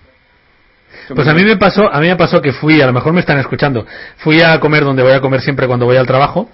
Pues 1.14 1.28
a 1.28 1.32
mí 1.32 1.44
me 1.44 1.56
pasó, 1.58 1.92
a 1.92 2.00
mí 2.00 2.08
me 2.08 2.16
pasó 2.16 2.42
que 2.42 2.52
fui, 2.52 2.80
a 2.80 2.86
lo 2.86 2.92
mejor 2.92 3.12
me 3.12 3.20
están 3.20 3.38
escuchando, 3.38 3.86
fui 4.16 4.40
a 4.42 4.58
comer 4.58 4.84
donde 4.84 5.04
voy 5.04 5.12
a 5.12 5.20
comer 5.20 5.40
siempre 5.42 5.68
cuando 5.68 5.86
voy 5.86 5.96
al 5.96 6.06
trabajo 6.06 6.50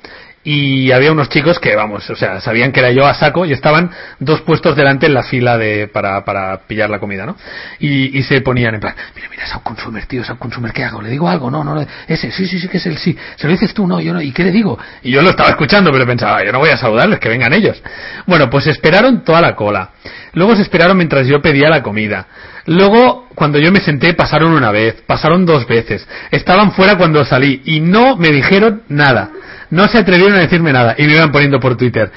y 0.51 0.93
había 0.93 1.13
unos 1.13 1.29
chicos 1.29 1.59
que, 1.59 1.77
vamos, 1.77 2.09
o 2.09 2.17
sea, 2.17 2.41
sabían 2.41 2.73
que 2.73 2.81
era 2.81 2.91
yo 2.91 3.05
a 3.05 3.13
saco 3.13 3.45
y 3.45 3.53
estaban 3.53 3.91
dos 4.19 4.41
puestos 4.41 4.75
delante 4.77 5.05
en 5.05 5.13
la 5.13 5.23
fila 5.23 5.59
de 5.59 5.89
para, 5.89 6.25
para 6.25 6.61
pillar 6.67 6.89
la 6.89 6.99
comida, 6.99 7.27
¿no? 7.27 7.37
Y, 7.81 8.19
y 8.19 8.23
se 8.23 8.41
ponían 8.41 8.75
en 8.75 8.81
plan, 8.81 8.95
mira, 9.15 9.29
mira, 9.29 9.47
Sound 9.47 9.63
Consumer, 9.63 10.07
tío, 10.07 10.25
Sound 10.25 10.41
Consumer, 10.41 10.73
¿qué 10.73 10.85
hago? 10.85 11.03
¿Le 11.03 11.11
digo 11.11 11.29
algo? 11.29 11.51
No, 11.51 11.63
no, 11.63 11.75
no, 11.75 11.87
ese, 12.07 12.31
sí, 12.31 12.47
sí, 12.47 12.59
sí, 12.59 12.67
que 12.67 12.79
es 12.79 12.87
el 12.87 12.97
sí. 12.97 13.15
¿Se 13.37 13.47
lo 13.47 13.53
dices 13.53 13.75
tú? 13.75 13.87
No, 13.87 14.01
yo 14.01 14.15
no, 14.15 14.23
¿y 14.23 14.33
qué 14.33 14.43
le 14.43 14.51
digo? 14.51 14.79
Y 15.03 15.11
yo 15.11 15.21
lo 15.21 15.29
estaba 15.29 15.51
escuchando, 15.51 15.93
pero 15.93 16.07
pensaba, 16.07 16.43
yo 16.43 16.51
no 16.51 16.61
voy 16.61 16.71
a 16.71 16.79
saludarles, 16.79 17.19
que 17.19 17.29
vengan 17.29 17.53
ellos. 17.53 17.83
Bueno, 18.27 18.49
pues 18.49 18.69
esperaron 18.69 19.25
toda 19.25 19.43
la 19.43 19.55
cola. 19.55 19.91
Luego 20.33 20.57
se 20.57 20.63
esperaron 20.63 20.97
mientras 20.97 21.27
yo 21.27 21.43
pedía 21.43 21.69
la 21.69 21.83
comida. 21.83 22.27
Luego, 22.65 23.29
cuando 23.35 23.59
yo 23.59 23.71
me 23.71 23.81
senté, 23.81 24.15
pasaron 24.15 24.53
una 24.53 24.71
vez, 24.71 25.03
pasaron 25.07 25.45
dos 25.45 25.67
veces. 25.67 26.09
Estaban 26.31 26.73
fuera 26.73 26.97
cuando 26.97 27.23
salí 27.27 27.61
y 27.67 27.81
no 27.81 28.17
me 28.17 28.31
dijeron 28.31 28.85
nada. 28.89 29.31
No 29.71 29.87
se 29.89 29.99
atrevieron 29.99 30.35
a 30.37 30.41
decirme 30.41 30.73
nada 30.73 30.95
y 30.97 31.05
me 31.05 31.13
iban 31.13 31.31
poniendo 31.31 31.61
por 31.61 31.77
Twitter. 31.77 32.11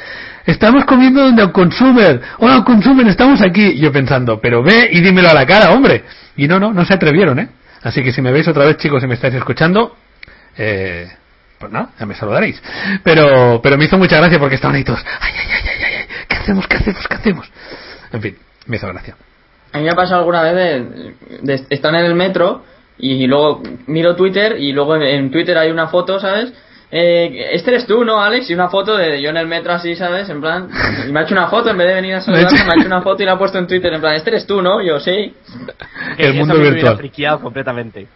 Estamos 0.45 0.85
comiendo 0.85 1.21
donde 1.21 1.43
un 1.43 1.51
consumer. 1.51 2.21
Hola, 2.39 2.59
un 2.59 2.63
consumer, 2.63 3.07
estamos 3.07 3.41
aquí. 3.41 3.77
Yo 3.77 3.91
pensando, 3.91 4.39
pero 4.39 4.63
ve 4.63 4.89
y 4.91 5.01
dímelo 5.01 5.29
a 5.29 5.33
la 5.33 5.45
cara, 5.45 5.71
hombre. 5.71 6.03
Y 6.37 6.47
no, 6.47 6.59
no, 6.59 6.73
no 6.73 6.85
se 6.85 6.93
atrevieron, 6.93 7.39
¿eh? 7.39 7.49
Así 7.83 8.03
que 8.03 8.11
si 8.11 8.21
me 8.21 8.31
veis 8.31 8.47
otra 8.47 8.65
vez, 8.65 8.77
chicos, 8.77 9.03
y 9.03 9.07
me 9.07 9.15
estáis 9.15 9.33
escuchando, 9.33 9.95
eh, 10.57 11.07
pues 11.59 11.71
nada, 11.71 11.89
ya 11.99 12.05
me 12.05 12.15
saludaréis. 12.15 12.61
Pero, 13.03 13.59
pero 13.61 13.77
me 13.77 13.85
hizo 13.85 13.97
mucha 13.97 14.17
gracia 14.17 14.39
porque 14.39 14.55
estaban 14.55 14.75
ahí 14.75 14.83
todos, 14.83 15.03
ay, 15.19 15.33
ay, 15.35 15.47
ay, 15.51 15.69
ay, 15.69 15.93
ay, 15.99 16.05
¿qué 16.27 16.35
hacemos, 16.35 16.67
qué 16.67 16.77
hacemos, 16.77 17.07
qué 17.07 17.15
hacemos? 17.15 17.51
En 18.11 18.21
fin, 18.21 18.37
me 18.67 18.77
hizo 18.77 18.87
gracia. 18.87 19.15
A 19.73 19.77
mí 19.77 19.83
me 19.83 19.89
ha 19.89 19.95
pasado 19.95 20.19
alguna 20.19 20.43
vez 20.43 20.55
de, 20.55 21.15
de 21.41 21.65
estar 21.69 21.93
en 21.95 22.05
el 22.05 22.13
metro 22.13 22.65
y 22.97 23.25
luego 23.25 23.63
miro 23.87 24.15
Twitter 24.15 24.57
y 24.59 24.73
luego 24.73 24.95
en 24.97 25.31
Twitter 25.31 25.57
hay 25.57 25.71
una 25.71 25.87
foto, 25.87 26.19
¿sabes? 26.19 26.53
Eh, 26.93 27.49
este 27.53 27.71
eres 27.71 27.87
tú, 27.87 28.03
¿no, 28.03 28.21
Alex? 28.21 28.49
Y 28.49 28.53
una 28.53 28.67
foto 28.67 28.97
de 28.97 29.21
yo 29.21 29.29
en 29.29 29.37
el 29.37 29.47
metro 29.47 29.71
así, 29.71 29.95
¿sabes? 29.95 30.29
En 30.29 30.41
plan, 30.41 30.69
y 31.07 31.11
me 31.11 31.21
ha 31.21 31.23
hecho 31.23 31.33
una 31.33 31.47
foto 31.47 31.69
en 31.69 31.77
vez 31.77 31.87
de 31.87 31.93
venir 31.93 32.15
a 32.15 32.21
saludarme, 32.25 32.57
me 32.65 32.71
ha 32.71 32.77
hecho 32.79 32.87
una 32.87 33.01
foto 33.01 33.23
y 33.23 33.25
la 33.25 33.33
ha 33.33 33.37
puesto 33.37 33.57
en 33.57 33.67
Twitter 33.67 33.93
en 33.93 34.01
plan, 34.01 34.15
este 34.15 34.29
eres 34.31 34.45
tú, 34.45 34.61
¿no? 34.61 34.81
Yo, 34.81 34.99
sí. 34.99 35.33
El 36.17 36.25
Eso 36.31 36.33
mundo 36.35 36.55
mí 36.55 36.59
me 36.61 36.71
virtual. 36.71 36.97
friqueado 36.97 37.39
completamente. 37.39 38.07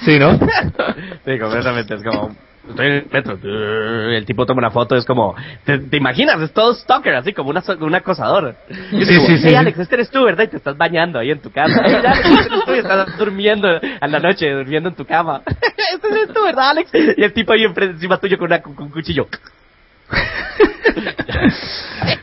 Sí, 0.00 0.18
¿no? 0.18 0.38
Sí, 1.24 1.38
completamente. 1.38 1.94
Es 1.94 2.02
como. 2.02 2.36
Estoy 2.70 2.86
en 2.86 2.92
el 2.92 3.06
metro. 3.12 3.38
El 3.42 4.24
tipo 4.24 4.46
toma 4.46 4.58
una 4.60 4.70
foto. 4.70 4.96
Es 4.96 5.04
como. 5.04 5.34
¿Te, 5.64 5.78
te 5.78 5.96
imaginas? 5.96 6.40
Es 6.40 6.52
todo 6.52 6.72
stalker, 6.74 7.14
así 7.14 7.32
como 7.32 7.50
una, 7.50 7.60
so- 7.60 7.76
un 7.78 7.94
acosador. 7.94 8.56
Y 8.90 9.04
Sí, 9.04 9.16
como, 9.16 9.26
sí, 9.28 9.36
sí, 9.36 9.42
Hey, 9.44 9.50
sí. 9.50 9.54
Alex, 9.54 9.78
este 9.78 9.94
eres 9.96 10.10
tú, 10.10 10.24
¿verdad? 10.24 10.44
Y 10.44 10.48
te 10.48 10.56
estás 10.56 10.76
bañando 10.76 11.18
ahí 11.18 11.30
en 11.30 11.40
tu 11.40 11.50
cama. 11.50 11.74
Hey, 11.84 11.94
Alex, 12.04 12.18
este 12.30 12.54
eres 12.54 12.64
tú 12.64 12.74
y 12.74 12.78
estás 12.78 13.18
durmiendo 13.18 13.68
a 14.00 14.06
la 14.08 14.18
noche, 14.18 14.50
durmiendo 14.50 14.88
en 14.88 14.94
tu 14.94 15.04
cama. 15.04 15.42
este 15.46 16.08
eres 16.08 16.32
tú, 16.32 16.42
¿verdad, 16.42 16.70
Alex? 16.70 16.90
Y 17.16 17.22
el 17.22 17.32
tipo 17.32 17.52
ahí 17.52 17.64
encima 17.64 18.16
tuyo 18.18 18.38
con, 18.38 18.46
una, 18.46 18.62
con 18.62 18.74
un 18.78 18.88
cuchillo. 18.90 19.26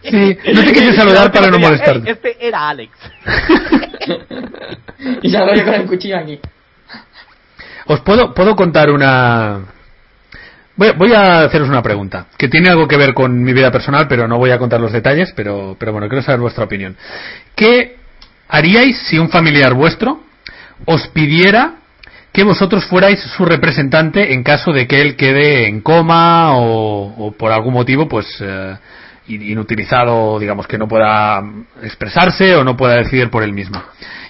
Sí, 0.04 0.38
no 0.54 0.64
te 0.64 0.74
quise 0.74 0.94
saludar 0.94 1.32
para 1.32 1.48
no 1.48 1.60
molestarte. 1.60 2.10
Este 2.12 2.48
era 2.48 2.70
Alex. 2.70 2.92
y 5.22 5.30
salgo 5.30 5.54
yo 5.54 5.66
con 5.66 5.74
el 5.76 5.86
cuchillo 5.88 6.18
aquí. 6.18 6.40
Os 7.86 8.00
puedo, 8.02 8.34
puedo 8.34 8.56
contar 8.56 8.90
una... 8.90 9.60
Voy, 10.82 10.90
voy 10.98 11.14
a 11.14 11.44
haceros 11.44 11.70
una 11.70 11.84
pregunta, 11.84 12.26
que 12.40 12.48
tiene 12.48 12.68
algo 12.70 12.88
que 12.88 12.98
ver 12.98 13.14
con 13.14 13.44
mi 13.44 13.54
vida 13.54 13.72
personal, 13.72 14.08
pero 14.08 14.28
no 14.28 14.40
voy 14.40 14.50
a 14.50 14.58
contar 14.58 14.82
los 14.82 14.92
detalles, 14.92 15.32
pero, 15.36 15.76
pero 15.80 15.92
bueno, 15.92 16.08
quiero 16.10 16.24
saber 16.24 16.40
vuestra 16.40 16.64
opinión. 16.64 16.98
¿Qué 17.56 17.98
haríais 18.50 18.98
si 19.08 19.20
un 19.20 19.30
familiar 19.30 19.76
vuestro 19.76 20.22
os 20.88 21.08
pidiera 21.10 21.76
que 22.34 22.44
vosotros 22.44 22.84
fuerais 22.86 23.20
su 23.20 23.46
representante 23.46 24.34
en 24.34 24.42
caso 24.42 24.72
de 24.72 24.88
que 24.88 25.02
él 25.04 25.16
quede 25.16 25.68
en 25.68 25.82
coma 25.82 26.54
o, 26.56 27.32
por 27.38 27.52
algún 27.52 27.76
motivo, 27.76 28.08
pues, 28.10 28.26
eh, 28.42 28.76
in- 29.28 29.44
inutilizado, 29.52 30.40
digamos, 30.40 30.66
que 30.66 30.80
no 30.80 30.88
pueda 30.88 31.44
expresarse 31.84 32.56
o 32.56 32.64
no 32.64 32.76
pueda 32.76 32.96
decidir 32.96 33.30
por 33.30 33.44
él 33.44 33.54
mismo. 33.54 33.80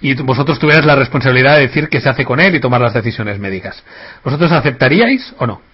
Y 0.02 0.16
vosotros 0.16 0.60
tuvierais 0.60 0.86
la 0.86 0.98
responsabilidad 0.98 1.56
de 1.56 1.68
decir 1.68 1.88
qué 1.88 2.02
se 2.02 2.10
hace 2.10 2.26
con 2.26 2.42
él 2.42 2.54
y 2.56 2.60
tomar 2.60 2.82
las 2.82 2.94
decisiones 2.94 3.40
médicas. 3.40 3.82
¿Vosotros 4.22 4.52
aceptaríais 4.52 5.34
o 5.38 5.48
no? 5.48 5.71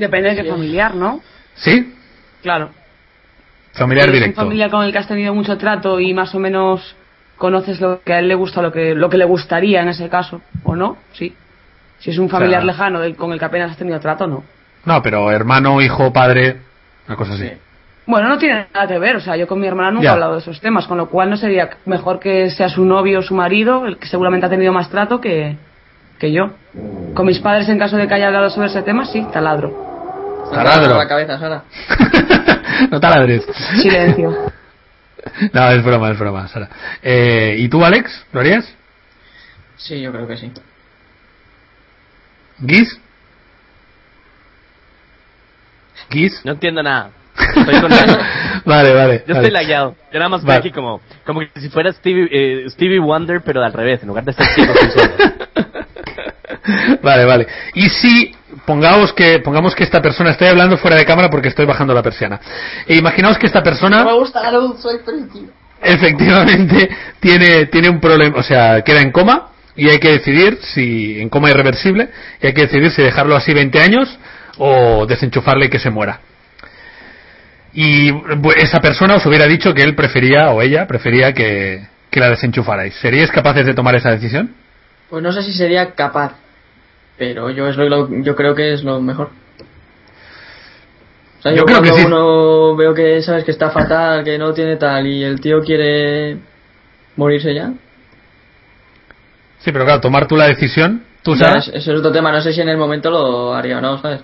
Depende 0.00 0.30
de 0.34 0.42
qué 0.42 0.50
familiar, 0.50 0.94
¿no? 0.94 1.20
¿Sí? 1.54 1.94
Claro. 2.42 2.70
Familiar 3.74 4.04
Si 4.06 4.10
es 4.10 4.14
un 4.14 4.20
directo. 4.20 4.40
familiar 4.42 4.70
con 4.70 4.84
el 4.84 4.92
que 4.92 4.98
has 4.98 5.06
tenido 5.08 5.34
mucho 5.34 5.56
trato 5.58 6.00
y 6.00 6.12
más 6.14 6.34
o 6.34 6.38
menos 6.40 6.96
conoces 7.36 7.80
lo 7.80 8.00
que 8.02 8.12
a 8.14 8.18
él 8.18 8.28
le 8.28 8.34
gusta, 8.34 8.62
lo 8.62 8.72
que, 8.72 8.94
lo 8.94 9.08
que 9.08 9.16
le 9.18 9.24
gustaría 9.24 9.80
en 9.82 9.88
ese 9.88 10.08
caso, 10.08 10.40
¿o 10.64 10.74
no? 10.74 10.96
Sí. 11.12 11.34
Si 11.98 12.10
es 12.10 12.18
un 12.18 12.28
familiar 12.28 12.62
sea- 12.62 12.66
lejano 12.66 13.00
con 13.16 13.32
el 13.32 13.38
que 13.38 13.44
apenas 13.44 13.70
has 13.72 13.76
tenido 13.76 14.00
trato, 14.00 14.26
no. 14.26 14.42
No, 14.84 15.02
pero 15.02 15.30
hermano, 15.30 15.80
hijo, 15.80 16.12
padre, 16.12 16.56
una 17.06 17.16
cosa 17.16 17.34
así. 17.34 17.46
Sí. 17.48 17.52
Bueno, 18.06 18.28
no 18.28 18.38
tiene 18.38 18.66
nada 18.74 18.88
que 18.88 18.98
ver, 18.98 19.16
o 19.16 19.20
sea, 19.20 19.36
yo 19.36 19.46
con 19.46 19.60
mi 19.60 19.66
hermana 19.68 19.90
nunca 19.92 20.04
Ya. 20.04 20.10
he 20.10 20.12
hablado 20.14 20.32
de 20.32 20.38
esos 20.40 20.60
temas, 20.60 20.86
con 20.86 20.96
lo 20.98 21.08
cual 21.08 21.30
no 21.30 21.36
sería 21.36 21.70
mejor 21.84 22.18
que 22.18 22.50
sea 22.50 22.68
su 22.68 22.84
novio 22.84 23.20
o 23.20 23.22
su 23.22 23.34
marido, 23.34 23.86
el 23.86 23.98
que 23.98 24.08
seguramente 24.08 24.46
ha 24.46 24.50
tenido 24.50 24.72
más 24.72 24.88
trato 24.90 25.20
que, 25.20 25.56
que 26.18 26.32
yo. 26.32 26.50
Con 27.14 27.26
mis 27.26 27.38
padres, 27.38 27.68
en 27.68 27.78
caso 27.78 27.96
de 27.96 28.08
que 28.08 28.14
haya 28.14 28.26
hablado 28.26 28.50
sobre 28.50 28.66
ese 28.68 28.82
tema, 28.82 29.04
sí, 29.04 29.24
taladro. 29.32 29.89
Taladro. 30.52 30.98
la 30.98 31.08
cabeza, 31.08 31.38
Sara. 31.38 31.64
no 32.90 33.00
taladres. 33.00 33.44
Silencio. 33.82 34.52
No, 35.52 35.68
es 35.70 35.84
broma, 35.84 36.10
es 36.12 36.18
broma, 36.18 36.48
Sara. 36.48 36.70
Eh, 37.02 37.56
¿Y 37.58 37.68
tú, 37.68 37.84
Alex? 37.84 38.24
¿Lo 38.32 38.40
harías? 38.40 38.64
Sí, 39.76 40.00
yo 40.00 40.10
creo 40.12 40.26
que 40.26 40.38
sí. 40.38 40.50
¿Guis? 42.60 42.98
¿Guis? 46.08 46.40
No 46.44 46.52
entiendo 46.52 46.82
nada. 46.82 47.10
Estoy 47.38 47.80
con 47.82 47.90
Yo 47.90 47.96
vale, 48.64 48.94
vale. 48.94 49.14
estoy 49.16 49.34
vale. 49.34 49.50
lagueado. 49.50 49.94
Yo 50.10 50.18
nada 50.18 50.30
más 50.30 50.40
estoy 50.40 50.48
Vale. 50.48 50.58
aquí 50.60 50.70
como, 50.72 51.02
como 51.26 51.40
que 51.40 51.50
si 51.60 51.68
fuera 51.68 51.92
Stevie, 51.92 52.28
eh, 52.32 52.70
Stevie 52.70 52.98
Wonder, 52.98 53.42
pero 53.42 53.62
al 53.62 53.72
revés. 53.74 54.00
En 54.00 54.08
lugar 54.08 54.24
de 54.24 54.32
ser 54.32 54.46
ciego. 54.46 54.72
Vale, 57.02 57.24
vale. 57.26 57.46
Y 57.74 57.88
si 57.90 58.34
pongamos 58.66 59.12
que 59.12 59.40
pongamos 59.40 59.74
que 59.74 59.84
esta 59.84 60.00
persona 60.00 60.30
estoy 60.30 60.48
hablando 60.48 60.76
fuera 60.78 60.96
de 60.96 61.04
cámara 61.04 61.28
porque 61.30 61.48
estoy 61.48 61.66
bajando 61.66 61.94
la 61.94 62.02
persiana. 62.02 62.40
E 62.86 62.96
imaginaos 62.96 63.38
que 63.38 63.46
esta 63.46 63.62
persona 63.62 64.02
gusta 64.04 64.42
la 64.42 64.52
luz, 64.52 64.80
soy 64.80 64.98
frío. 64.98 65.48
efectivamente 65.82 66.88
tiene 67.20 67.66
tiene 67.66 67.88
un 67.88 68.00
problema, 68.00 68.38
o 68.38 68.42
sea, 68.42 68.82
queda 68.82 69.00
en 69.00 69.12
coma 69.12 69.48
y 69.76 69.88
hay 69.88 69.98
que 69.98 70.12
decidir 70.12 70.58
si 70.62 71.20
en 71.20 71.28
coma 71.28 71.50
irreversible 71.50 72.10
y 72.40 72.46
hay 72.46 72.52
que 72.52 72.62
decidir 72.62 72.90
si 72.90 73.02
dejarlo 73.02 73.36
así 73.36 73.52
20 73.52 73.80
años 73.80 74.18
o 74.58 75.06
desenchufarle 75.06 75.66
y 75.66 75.68
que 75.70 75.78
se 75.78 75.90
muera. 75.90 76.20
Y 77.72 78.10
esa 78.56 78.80
persona 78.80 79.14
os 79.14 79.26
hubiera 79.26 79.46
dicho 79.46 79.72
que 79.74 79.82
él 79.82 79.94
prefería 79.94 80.50
o 80.50 80.60
ella 80.60 80.86
prefería 80.86 81.32
que, 81.32 81.86
que 82.10 82.20
la 82.20 82.28
desenchufarais. 82.28 82.94
¿Seríais 82.94 83.30
capaces 83.30 83.64
de 83.64 83.74
tomar 83.74 83.94
esa 83.94 84.10
decisión? 84.10 84.54
Pues 85.08 85.22
no 85.22 85.32
sé 85.32 85.42
si 85.42 85.52
sería 85.52 85.92
capaz, 85.92 86.32
pero 87.20 87.50
yo 87.50 87.68
es 87.68 87.76
lo, 87.76 88.08
yo 88.22 88.34
creo 88.34 88.54
que 88.54 88.72
es 88.72 88.82
lo 88.82 88.98
mejor. 88.98 89.28
O 91.38 91.42
sea, 91.42 91.52
Yo 91.52 91.58
yo, 91.58 91.64
creo 91.66 91.82
que 91.82 91.92
sí. 91.92 92.02
uno 92.06 92.74
veo 92.76 92.94
que 92.94 93.20
sabes 93.20 93.44
que 93.44 93.50
está 93.50 93.70
fatal, 93.70 94.24
que 94.24 94.38
no 94.38 94.54
tiene 94.54 94.76
tal 94.76 95.06
y 95.06 95.22
el 95.22 95.38
tío 95.38 95.60
quiere 95.62 96.38
morirse 97.16 97.54
ya. 97.54 97.72
Sí, 99.58 99.70
pero 99.70 99.84
claro, 99.84 100.00
tomar 100.00 100.26
tú 100.26 100.34
la 100.36 100.46
decisión, 100.48 101.02
tú 101.22 101.34
Ya, 101.34 101.46
sabes. 101.48 101.68
es- 101.68 101.74
Eso 101.74 101.92
es 101.92 101.98
otro 102.00 102.10
tema, 102.10 102.32
no 102.32 102.40
sé 102.40 102.54
si 102.54 102.62
en 102.62 102.70
el 102.70 102.78
momento 102.78 103.10
lo 103.10 103.54
haría 103.54 103.78
o 103.78 103.80
no, 103.82 103.98
¿sabes? 103.98 104.22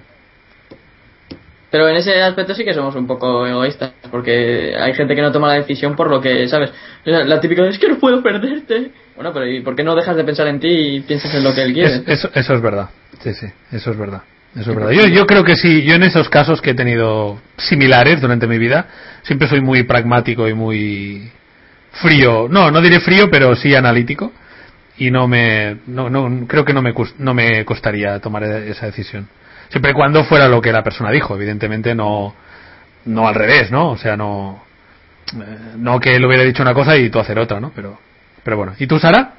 Pero 1.70 1.88
en 1.88 1.96
ese 1.96 2.22
aspecto 2.22 2.54
sí 2.54 2.64
que 2.64 2.72
somos 2.72 2.94
un 2.94 3.06
poco 3.06 3.46
egoístas, 3.46 3.92
porque 4.10 4.74
hay 4.78 4.94
gente 4.94 5.14
que 5.14 5.20
no 5.20 5.32
toma 5.32 5.48
la 5.48 5.54
decisión 5.54 5.96
por 5.96 6.08
lo 6.08 6.22
que, 6.22 6.48
¿sabes? 6.48 6.70
La 7.04 7.40
típica 7.40 7.66
es 7.68 7.78
que 7.78 7.88
no 7.90 7.98
puedo 7.98 8.22
perderte. 8.22 8.90
Bueno, 9.16 9.32
pero 9.32 9.46
¿y 9.46 9.60
por 9.62 9.74
qué 9.74 9.82
no 9.82 9.94
dejas 9.94 10.14
de 10.16 10.24
pensar 10.24 10.46
en 10.46 10.60
ti 10.60 10.68
y 10.68 11.00
piensas 11.00 11.34
en 11.34 11.42
lo 11.42 11.54
que 11.54 11.62
él 11.62 11.72
quiere? 11.72 11.88
Es- 11.96 12.02
eso, 12.06 12.30
eso 12.34 12.54
es 12.54 12.60
verdad. 12.60 12.90
Sí, 13.22 13.32
sí, 13.34 13.46
eso 13.72 13.90
es 13.90 13.98
verdad. 13.98 14.22
Eso 14.54 14.70
es 14.70 14.76
verdad. 14.76 14.90
Yo, 14.92 15.06
yo 15.06 15.26
creo 15.26 15.42
que 15.44 15.56
sí, 15.56 15.82
yo 15.84 15.94
en 15.94 16.02
esos 16.02 16.28
casos 16.28 16.60
que 16.62 16.70
he 16.70 16.74
tenido 16.74 17.38
similares 17.56 18.20
durante 18.20 18.46
mi 18.46 18.58
vida, 18.58 18.86
siempre 19.22 19.48
soy 19.48 19.60
muy 19.60 19.82
pragmático 19.82 20.48
y 20.48 20.54
muy 20.54 21.30
frío. 21.92 22.46
No, 22.50 22.70
no 22.70 22.80
diré 22.80 23.00
frío, 23.00 23.30
pero 23.30 23.54
sí 23.56 23.74
analítico. 23.74 24.32
Y 24.98 25.10
no 25.10 25.28
me, 25.28 25.76
no, 25.86 26.08
no, 26.08 26.46
creo 26.46 26.64
que 26.64 26.72
no 26.72 26.80
me, 26.80 26.94
no 27.18 27.34
me 27.34 27.64
costaría 27.66 28.18
tomar 28.20 28.44
e- 28.44 28.70
esa 28.70 28.86
decisión. 28.86 29.28
Siempre 29.68 29.90
y 29.90 29.94
cuando 29.94 30.24
fuera 30.24 30.48
lo 30.48 30.60
que 30.62 30.72
la 30.72 30.82
persona 30.82 31.10
dijo, 31.10 31.34
evidentemente 31.36 31.94
no, 31.94 32.34
no 33.04 33.28
al 33.28 33.34
revés, 33.34 33.70
¿no? 33.70 33.90
O 33.90 33.98
sea, 33.98 34.16
no, 34.16 34.62
eh, 35.34 35.74
no 35.76 36.00
que 36.00 36.16
él 36.16 36.24
hubiera 36.24 36.44
dicho 36.44 36.62
una 36.62 36.72
cosa 36.72 36.96
y 36.96 37.10
tú 37.10 37.18
hacer 37.18 37.38
otra, 37.38 37.60
¿no? 37.60 37.72
Pero, 37.74 37.98
pero 38.46 38.56
bueno. 38.58 38.74
¿Y 38.78 38.86
tú, 38.86 38.96
Sara? 39.00 39.32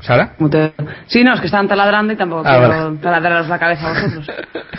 ¿Sara? 0.00 0.34
Sí, 1.08 1.22
no, 1.22 1.34
es 1.34 1.40
que 1.40 1.46
estaban 1.46 1.68
taladrando 1.68 2.14
y 2.14 2.16
tampoco 2.16 2.42
Ah, 2.46 2.56
quiero 2.58 2.68
vale. 2.84 2.98
taladraros 3.02 3.48
la 3.48 3.58
cabeza 3.58 3.86
a 3.86 3.92
vosotros. 3.92 4.26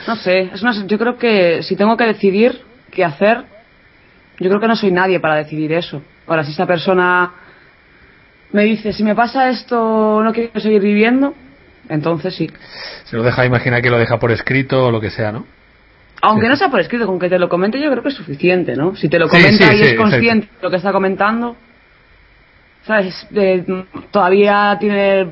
No 0.07 0.15
sé, 0.15 0.49
es 0.51 0.61
una- 0.63 0.87
yo 0.87 0.97
creo 0.97 1.17
que 1.19 1.61
si 1.61 1.75
tengo 1.75 1.95
que 1.95 2.05
decidir 2.05 2.59
qué 2.89 3.05
hacer, 3.05 3.43
yo 4.39 4.49
creo 4.49 4.59
que 4.59 4.67
no 4.67 4.75
soy 4.75 4.91
nadie 4.91 5.19
para 5.19 5.35
decidir 5.35 5.73
eso. 5.73 6.01
Ahora, 6.25 6.43
si 6.43 6.51
esta 6.51 6.65
persona 6.65 7.31
me 8.51 8.63
dice, 8.63 8.91
si 8.93 9.03
me 9.03 9.13
pasa 9.13 9.49
esto, 9.51 10.23
no 10.23 10.33
quiero 10.33 10.59
seguir 10.59 10.81
viviendo, 10.81 11.35
entonces 11.87 12.33
sí. 12.35 12.49
Se 13.03 13.15
lo 13.15 13.21
deja, 13.21 13.45
imagina 13.45 13.79
que 13.79 13.91
lo 13.91 13.99
deja 13.99 14.17
por 14.17 14.31
escrito 14.31 14.85
o 14.87 14.91
lo 14.91 14.99
que 14.99 15.11
sea, 15.11 15.31
¿no? 15.31 15.45
Aunque 16.21 16.45
Sí. 16.45 16.49
no 16.49 16.55
sea 16.55 16.69
por 16.69 16.79
escrito, 16.79 17.05
con 17.05 17.19
que 17.19 17.29
te 17.29 17.37
lo 17.39 17.47
comente 17.49 17.79
yo 17.79 17.89
creo 17.91 18.01
que 18.03 18.09
es 18.09 18.15
suficiente, 18.15 18.75
¿no? 18.75 18.95
Si 18.95 19.07
te 19.09 19.19
lo 19.19 19.27
comenta 19.29 19.71
sí, 19.71 19.77
y 19.77 19.81
es 19.81 19.93
consciente 19.95 20.47
de 20.47 20.63
lo 20.63 20.69
que 20.69 20.77
está 20.77 20.91
comentando, 20.91 21.55
¿sabes? 22.85 23.27
Eh, 23.35 23.63
todavía 24.11 24.77
tiene 24.79 25.25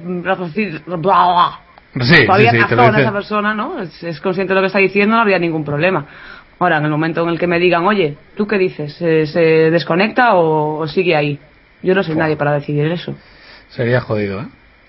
todavía 2.26 2.52
dice. 2.52 3.02
esa 3.04 3.14
persona, 3.14 3.54
¿no? 3.54 3.80
Es, 3.82 4.04
es 4.04 4.20
consciente 4.20 4.52
de 4.54 4.56
lo 4.56 4.62
que 4.62 4.68
está 4.68 4.80
diciendo, 4.80 5.16
no 5.16 5.22
habría 5.22 5.40
ningún 5.40 5.64
problema. 5.64 6.06
Ahora, 6.60 6.78
en 6.78 6.86
el 6.86 6.92
momento 6.92 7.24
en 7.24 7.30
el 7.30 7.40
que 7.40 7.48
me 7.48 7.60
digan, 7.60 7.86
oye, 7.86 8.18
¿tú 8.36 8.48
qué 8.48 8.58
dices? 8.58 8.94
¿Se, 8.96 9.26
se 9.28 9.40
desconecta 9.72 10.36
o, 10.36 10.80
o 10.80 10.88
sigue 10.88 11.16
ahí? 11.16 11.40
Yo 11.84 11.94
no 11.96 12.04
soy 12.04 12.16
nadie 12.16 12.36
para 12.38 12.54
decidir 12.54 12.86
eso. 12.88 13.16
Sería 13.70 14.02
jodido, 14.02 14.42
¿eh? 14.42 14.46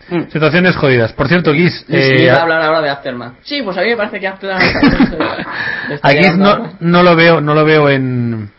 Mm. 0.09 0.31
Situaciones 0.31 0.77
jodidas. 0.77 1.13
Por 1.13 1.29
cierto, 1.29 1.53
Guis, 1.53 1.85
Y 1.89 1.97
eh, 1.97 2.23
iba 2.25 2.35
a 2.35 2.43
hablar 2.43 2.63
ahora 2.63 2.81
de 2.81 2.91
Aftermath. 2.91 3.35
Sí, 3.43 3.63
pues 3.63 3.77
a 3.77 3.83
mí 3.83 3.89
me 3.89 3.97
parece 3.97 4.21
que 4.21 4.27
Aftermath... 4.29 4.63
a 6.03 6.13
Guis 6.13 6.37
no, 6.37 6.77
no 6.81 7.03
lo 7.03 7.17
veo, 7.17 7.41
no 7.41 7.55
lo 7.55 7.65
veo 7.65 7.91
en, 7.91 8.51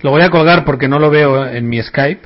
lo 0.00 0.10
voy 0.10 0.22
a 0.22 0.30
colgar 0.30 0.64
porque 0.64 0.88
no 0.88 0.98
lo 0.98 1.10
veo 1.10 1.44
en 1.46 1.68
mi 1.68 1.82
Skype 1.82 2.22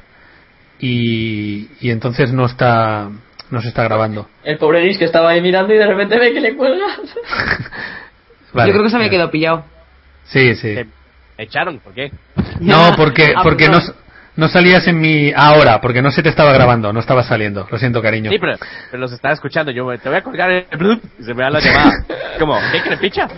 y, 0.79 1.69
y 1.81 1.91
entonces 1.91 2.33
no 2.33 2.47
está, 2.47 3.09
no 3.51 3.63
se 3.63 3.69
está 3.69 3.85
grabando. 3.85 4.29
El 4.45 4.59
pobre 4.59 4.87
Gis 4.87 4.99
que 4.99 5.05
estaba 5.05 5.31
ahí 5.31 5.41
mirando 5.41 5.73
y 5.73 5.79
de 5.79 5.87
repente 5.87 6.19
ve 6.19 6.33
que 6.33 6.41
le 6.41 6.57
cuelgas. 6.57 7.01
Vale. 8.53 8.69
Yo 8.69 8.73
creo 8.75 8.85
que 8.85 8.91
se 8.91 8.99
me 8.99 9.11
quedó 9.11 9.31
pillado. 9.31 9.65
Sí, 10.25 10.55
sí. 10.55 10.75
Te 10.75 10.87
echaron, 11.43 11.79
¿por 11.81 11.93
qué? 11.95 12.11
No, 12.61 12.93
porque, 12.97 13.33
Ah, 13.37 13.43
porque 13.43 13.69
no, 13.69 13.79
perdón. 13.79 14.06
No 14.37 14.49
salías 14.49 14.87
en 14.87 15.01
mi 15.01 15.33
ahora, 15.35 15.81
porque 15.81 16.03
no 16.03 16.11
se 16.11 16.23
te 16.23 16.29
estaba 16.29 16.53
grabando, 16.53 16.93
no 16.93 17.01
estaba 17.01 17.23
saliendo. 17.23 17.67
Lo 17.71 17.79
siento, 17.79 18.03
cariño. 18.03 18.31
Sí, 18.31 18.39
pero, 18.39 18.57
pero 18.91 19.01
los 19.01 19.13
estaba 19.13 19.35
escuchando. 19.35 19.73
Yo 19.73 19.87
te 19.99 20.09
voy 20.09 20.19
a 20.19 20.23
colgar 20.23 20.51
el 20.51 20.67
blup 20.79 21.03
y 21.19 21.25
se 21.25 21.35
me 21.35 21.43
da 21.43 21.51
la 21.51 21.61
llamada. 21.61 21.93
Como, 22.39 22.59
¿qué 22.73 22.81
quieres 22.81 22.99
picha? 23.01 23.29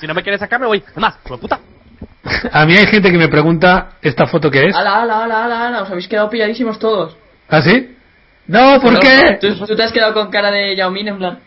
Si 0.00 0.06
no 0.06 0.14
me 0.14 0.22
quieres 0.22 0.40
sacar, 0.40 0.60
me 0.60 0.66
voy. 0.66 0.78
De 0.80 1.38
puta. 1.38 1.60
A 2.52 2.66
mí 2.66 2.74
hay 2.76 2.86
gente 2.86 3.10
que 3.10 3.18
me 3.18 3.28
pregunta 3.28 3.90
esta 4.02 4.26
foto 4.26 4.50
qué 4.50 4.66
es. 4.66 4.74
ala, 4.76 5.02
ala, 5.02 5.24
ala, 5.24 5.44
ala, 5.44 5.66
ala, 5.68 5.82
os 5.82 5.90
habéis 5.90 6.08
quedado 6.08 6.28
pilladísimos 6.28 6.78
todos. 6.78 7.16
¿Ah, 7.48 7.62
sí? 7.62 7.94
No, 8.48 8.80
¿por 8.80 8.92
No, 8.94 8.98
qué? 9.00 9.38
Tú, 9.40 9.54
tú 9.66 9.76
te 9.76 9.82
has 9.82 9.92
quedado 9.92 10.12
con 10.14 10.30
cara 10.30 10.50
de 10.50 10.74
Yao 10.76 10.90
Min 10.90 11.08
en 11.08 11.18
plan... 11.18 11.38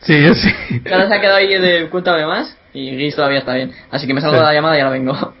Sí, 0.00 0.22
yo 0.22 0.34
sí. 0.34 0.48
Ahora 0.90 1.08
se 1.08 1.14
ha 1.14 1.20
quedado 1.20 1.36
ahí 1.36 1.48
de 1.58 1.88
cuéntame 1.90 2.24
más 2.26 2.56
y 2.72 2.96
Gis 2.96 3.14
todavía 3.16 3.40
está 3.40 3.52
bien. 3.54 3.72
Así 3.90 4.06
que 4.06 4.14
me 4.14 4.22
salgo 4.22 4.36
Sí. 4.36 4.40
de 4.40 4.46
la 4.46 4.54
llamada 4.54 4.76
y 4.78 4.80
ahora 4.80 4.92
vengo. 4.92 5.34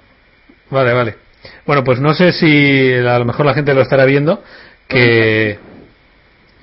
Vale, 0.70 0.92
vale. 0.92 1.16
Bueno, 1.70 1.84
pues 1.84 2.00
no 2.00 2.14
sé 2.14 2.32
si 2.32 2.92
a 2.94 3.16
lo 3.20 3.24
mejor 3.24 3.46
la 3.46 3.54
gente 3.54 3.72
lo 3.72 3.82
estará 3.82 4.04
viendo 4.04 4.42
que 4.88 5.56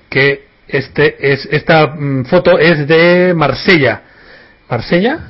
que 0.10 0.48
este 0.68 1.32
es 1.32 1.48
esta 1.50 1.96
mm, 1.96 2.26
foto 2.26 2.60
es 2.60 2.86
de 2.90 3.34
Marsella, 3.34 4.02
¿Marsella? 4.70 5.30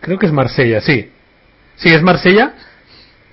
Creo 0.00 0.18
que 0.18 0.24
es 0.24 0.32
Marsella, 0.32 0.80
sí. 0.80 1.12
Sí, 1.76 1.90
es 1.90 2.00
Marsella. 2.00 2.54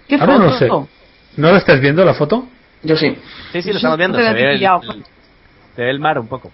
¿Qué 0.09 0.15
Ahora 0.15 0.39
no 0.39 0.59
sé. 0.59 0.67
foto? 0.67 0.89
¿No 1.37 1.51
lo 1.51 1.55
estás 1.55 1.79
viendo 1.79 2.03
la 2.03 2.15
foto? 2.15 2.49
Yo 2.83 2.97
sí. 2.97 3.17
Sí, 3.53 3.61
sí, 3.61 3.69
lo 3.69 3.77
estamos 3.77 3.97
viendo. 3.97 4.17
Se 4.17 4.33
ve, 4.33 4.55
el, 4.55 4.59
se 4.59 5.81
ve 5.83 5.89
el 5.89 6.01
mar 6.01 6.19
un 6.19 6.27
poco. 6.27 6.51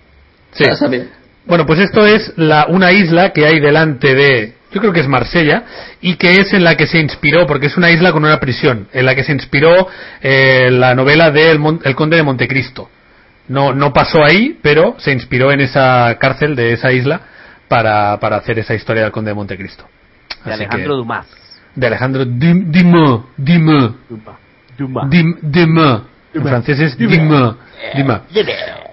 Sí. 0.52 0.64
Ah, 0.70 0.74
está 0.74 0.88
bien. 0.88 1.10
Bueno, 1.46 1.66
pues 1.66 1.80
esto 1.80 2.06
es 2.06 2.34
la, 2.38 2.66
una 2.70 2.92
isla 2.92 3.32
que 3.32 3.46
hay 3.46 3.60
delante 3.60 4.14
de, 4.14 4.54
yo 4.72 4.80
creo 4.80 4.94
que 4.94 5.00
es 5.02 5.08
Marsella, 5.08 5.64
y 6.02 6.16
que 6.16 6.36
es 6.36 6.54
en 6.54 6.64
la 6.64 6.76
que 6.76 6.88
se 6.88 7.00
inspiró, 7.00 7.46
porque 7.48 7.68
es 7.68 7.78
una 7.78 7.89
isla 7.89 8.12
con 8.12 8.24
una 8.24 8.39
prisión, 8.39 8.88
en 8.94 9.06
la 9.06 9.16
que 9.16 9.24
se 9.24 9.32
inspiró 9.32 9.88
eh, 10.22 10.70
la 10.72 10.94
novela 10.94 11.32
de 11.32 11.50
el, 11.52 11.60
Mon- 11.60 11.82
El 11.84 11.96
Conde 11.96 12.18
de 12.18 12.24
Montecristo. 12.24 12.89
No, 13.48 13.74
no 13.74 13.92
pasó 13.92 14.24
ahí, 14.24 14.60
pero 14.62 14.96
se 15.00 15.12
inspiró 15.12 15.52
en 15.52 15.62
esa 15.62 16.16
cárcel 16.20 16.56
de 16.56 16.74
esa 16.74 16.92
isla 16.92 17.22
para, 17.68 18.20
para 18.20 18.38
hacer 18.38 18.60
esa 18.60 18.74
historia 18.76 19.04
del 19.04 19.12
Conde 19.12 19.32
de 19.32 19.36
Montecristo. 19.36 19.84
De 20.46 20.54
Así 20.54 20.64
Alejandro 20.64 20.94
que- 20.94 20.98
Dumas. 20.98 21.28
de 21.76 21.88
Alejandro 21.88 22.26
Dim- 22.26 22.66
Dumas, 22.72 23.22
Dumas, 23.36 23.92
Dumas. 24.08 24.36
Dumas. 24.78 25.10
Dim- 25.10 25.38
Dumas. 25.42 26.02
En 26.34 26.44
francés 26.44 26.80
es 26.80 26.98
Dumas. 26.98 27.56
Dumas. 27.98 28.22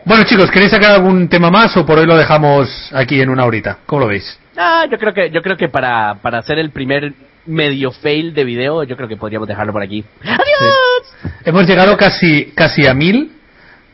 Bueno 0.08 0.24
chicos, 0.24 0.50
¿queréis 0.50 0.70
sacar 0.70 0.92
algún 0.92 1.28
tema 1.28 1.50
más 1.50 1.76
o 1.76 1.84
por 1.84 1.98
hoy 1.98 2.06
lo 2.06 2.16
dejamos 2.16 2.90
aquí 2.94 3.20
en 3.20 3.28
una 3.28 3.44
horita? 3.44 3.78
¿Cómo 3.84 4.00
lo 4.00 4.06
veis? 4.08 4.38
Ah, 4.56 4.86
yo 4.90 4.96
creo 4.96 5.12
que 5.12 5.30
yo 5.30 5.42
creo 5.42 5.54
que 5.58 5.68
para 5.68 6.14
para 6.22 6.38
hacer 6.38 6.58
el 6.58 6.70
primer 6.70 7.12
medio 7.44 7.90
fail 7.92 8.32
de 8.32 8.44
video, 8.44 8.84
yo 8.84 8.96
creo 8.96 9.06
que 9.06 9.16
podríamos 9.18 9.46
dejarlo 9.46 9.70
por 9.72 9.82
aquí. 9.82 10.02
Adiós. 10.22 11.34
Hemos 11.44 11.66
llegado 11.66 11.94
casi 11.98 12.46
casi 12.54 12.86
a 12.86 12.94
mil 12.94 13.32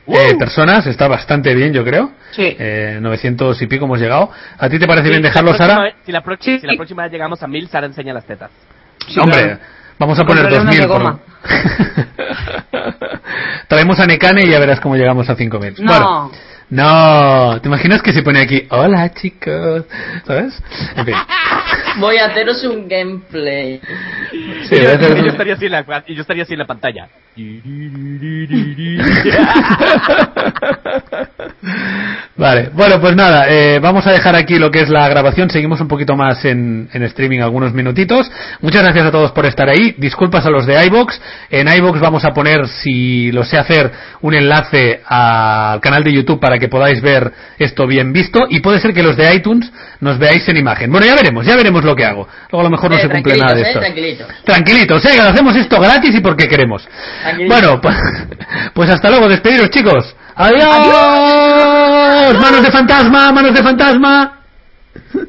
eh, 0.07 0.37
personas, 0.39 0.87
está 0.87 1.09
bastante 1.09 1.53
bien 1.53 1.73
yo 1.73 1.85
creo. 1.85 2.13
Sí. 2.31 2.55
Eh, 2.61 2.99
900 3.01 3.61
y 3.63 3.67
pico 3.67 3.87
hemos 3.87 3.99
llegado. 4.01 4.31
¿A 4.57 4.69
ti 4.69 4.79
te 4.79 4.87
parece 4.87 5.09
bien 5.09 5.21
Sí, 5.21 5.29
dejarlo, 5.29 5.51
la 5.51 5.57
próxima 5.57 5.75
Sara? 5.75 5.83
vez- 5.85 5.95
Si 6.07 6.13
la, 6.13 6.23
Sí. 6.41 6.59
si 6.61 6.67
la 6.69 6.77
próxima 6.77 7.03
vez 7.03 7.13
llegamos 7.13 7.43
a 7.43 7.49
mil, 7.49 7.67
Sara 7.69 7.87
enseña 7.87 8.15
las 8.15 8.25
tetas. 8.25 8.51
Sí, 9.09 9.19
Hombre, 9.21 9.39
claro. 9.41 9.59
Vamos 9.99 10.19
a 10.19 10.25
poner 10.25 10.49
Con 10.49 10.65
2000. 10.67 10.81
de 10.81 10.89
por-. 10.89 11.19
Traemos 13.69 13.99
a 14.01 14.07
Nekane 14.07 14.45
y 14.45 14.51
ya 14.51 14.59
verás 14.59 14.81
cómo 14.81 14.97
llegamos 14.97 15.29
a 15.29 15.35
5000. 15.35 15.75
No. 15.79 15.93
Bueno, 15.93 16.31
no, 16.71 17.61
¿te 17.61 17.69
imaginas 17.69 18.03
que 18.03 18.13
se 18.13 18.23
pone 18.23 18.41
aquí, 18.41 18.67
hola 18.71 19.13
chicos? 19.15 19.85
¿Sabes? 20.27 20.61
En 20.97 21.05
fin. 21.07 21.15
Voy 21.99 22.17
a 22.19 22.27
haceros 22.27 22.65
un 22.65 22.89
gameplay. 22.89 23.81
Sí, 24.69 24.75
y, 24.75 24.79
yo, 24.79 24.85
voy 24.85 24.91
a 24.91 24.95
hacer 24.97 25.11
y 25.13 25.15
yo 25.15 25.23
un- 25.23 25.29
estaría 25.29 25.55
así 25.55 25.67
en 25.67 25.73
la, 25.73 25.85
y 26.09 26.15
yo 26.15 26.23
estaría 26.23 26.43
así 26.43 26.53
en 26.55 26.59
la 26.59 26.67
pantalla. 26.67 27.09
Vale, 32.37 32.71
bueno, 32.73 33.01
pues 33.01 33.15
nada, 33.17 33.47
eh, 33.49 33.79
vamos 33.81 34.07
a 34.07 34.13
dejar 34.13 34.35
aquí 34.37 34.59
lo 34.59 34.71
que 34.71 34.81
es 34.83 34.89
la 34.89 35.09
grabación. 35.09 35.51
Seguimos 35.51 35.81
un 35.81 35.89
poquito 35.89 36.17
más 36.17 36.45
en, 36.45 36.89
en 36.93 37.03
streaming 37.05 37.41
algunos 37.41 37.73
minutitos. 37.73 38.31
Muchas 38.61 38.83
gracias 38.83 39.07
a 39.07 39.11
todos 39.11 39.33
por 39.33 39.47
estar 39.47 39.69
ahí. 39.69 39.95
Disculpas 39.99 40.45
a 40.47 40.51
los 40.51 40.67
de 40.67 40.85
iBox. 40.87 41.21
En 41.51 41.69
iBox 41.69 42.01
vamos 42.01 42.25
a 42.25 42.33
poner, 42.33 42.67
si 42.69 43.31
lo 43.33 43.45
sé 43.45 43.57
hacer, 43.59 43.91
un 44.21 44.35
enlace 44.35 45.01
al 45.07 45.81
canal 45.81 46.03
de 46.05 46.13
YouTube 46.13 46.41
para 46.41 46.54
que 46.59 46.69
podáis 46.69 47.01
ver 47.03 47.33
esto 47.59 47.87
bien 47.87 48.13
visto. 48.13 48.41
Y 48.49 48.61
puede 48.61 48.79
ser 48.81 48.93
que 48.93 49.03
los 49.03 49.17
de 49.17 49.35
iTunes 49.35 49.71
nos 50.01 50.19
veáis 50.19 50.49
en 50.49 50.57
imagen. 50.57 50.91
Bueno, 50.91 51.07
ya 51.07 51.15
veremos, 51.15 51.45
ya 51.47 51.57
veremos 51.57 51.85
lo 51.85 51.95
que 51.97 52.05
hago. 52.05 52.27
Luego 52.51 52.61
a 52.61 52.65
lo 52.65 52.71
mejor 52.71 52.91
no 52.91 52.97
Eh, 52.97 53.01
se 53.03 53.09
cumple 53.09 53.37
nada 53.37 53.55
de 53.55 53.63
esto. 53.63 53.79
tranquilitos, 53.81 54.29
eh, 54.31 54.35
Tranquilitos, 54.45 55.05
eh, 55.05 55.11
que 55.15 55.21
hacemos 55.21 55.57
esto 55.57 55.81
gratis 55.81 56.15
y 56.15 56.21
porque 56.21 56.49
queremos. 56.49 56.87
Tranquilitos. 57.23 57.61
Bueno, 57.61 57.81
pues, 57.83 57.97
pues 58.75 58.91
hasta 58.91 59.11
luego, 59.11 59.29
despediros 59.29 59.71
chicos. 59.71 60.15
¡Adiós! 60.37 60.65
¡Manos 62.41 62.63
de 62.63 62.71
fantasma! 62.73 63.33
¡Manos 63.33 63.55
de 63.55 63.63
fantasma! 63.63 64.41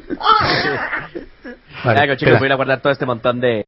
Vale, 1.84 2.00
Venga, 2.00 2.16
chicos, 2.16 2.32
espera. 2.34 2.38
voy 2.38 2.50
a 2.50 2.54
guardar 2.56 2.80
todo 2.80 2.92
este 2.92 3.06
montón 3.06 3.38
de 3.40 3.62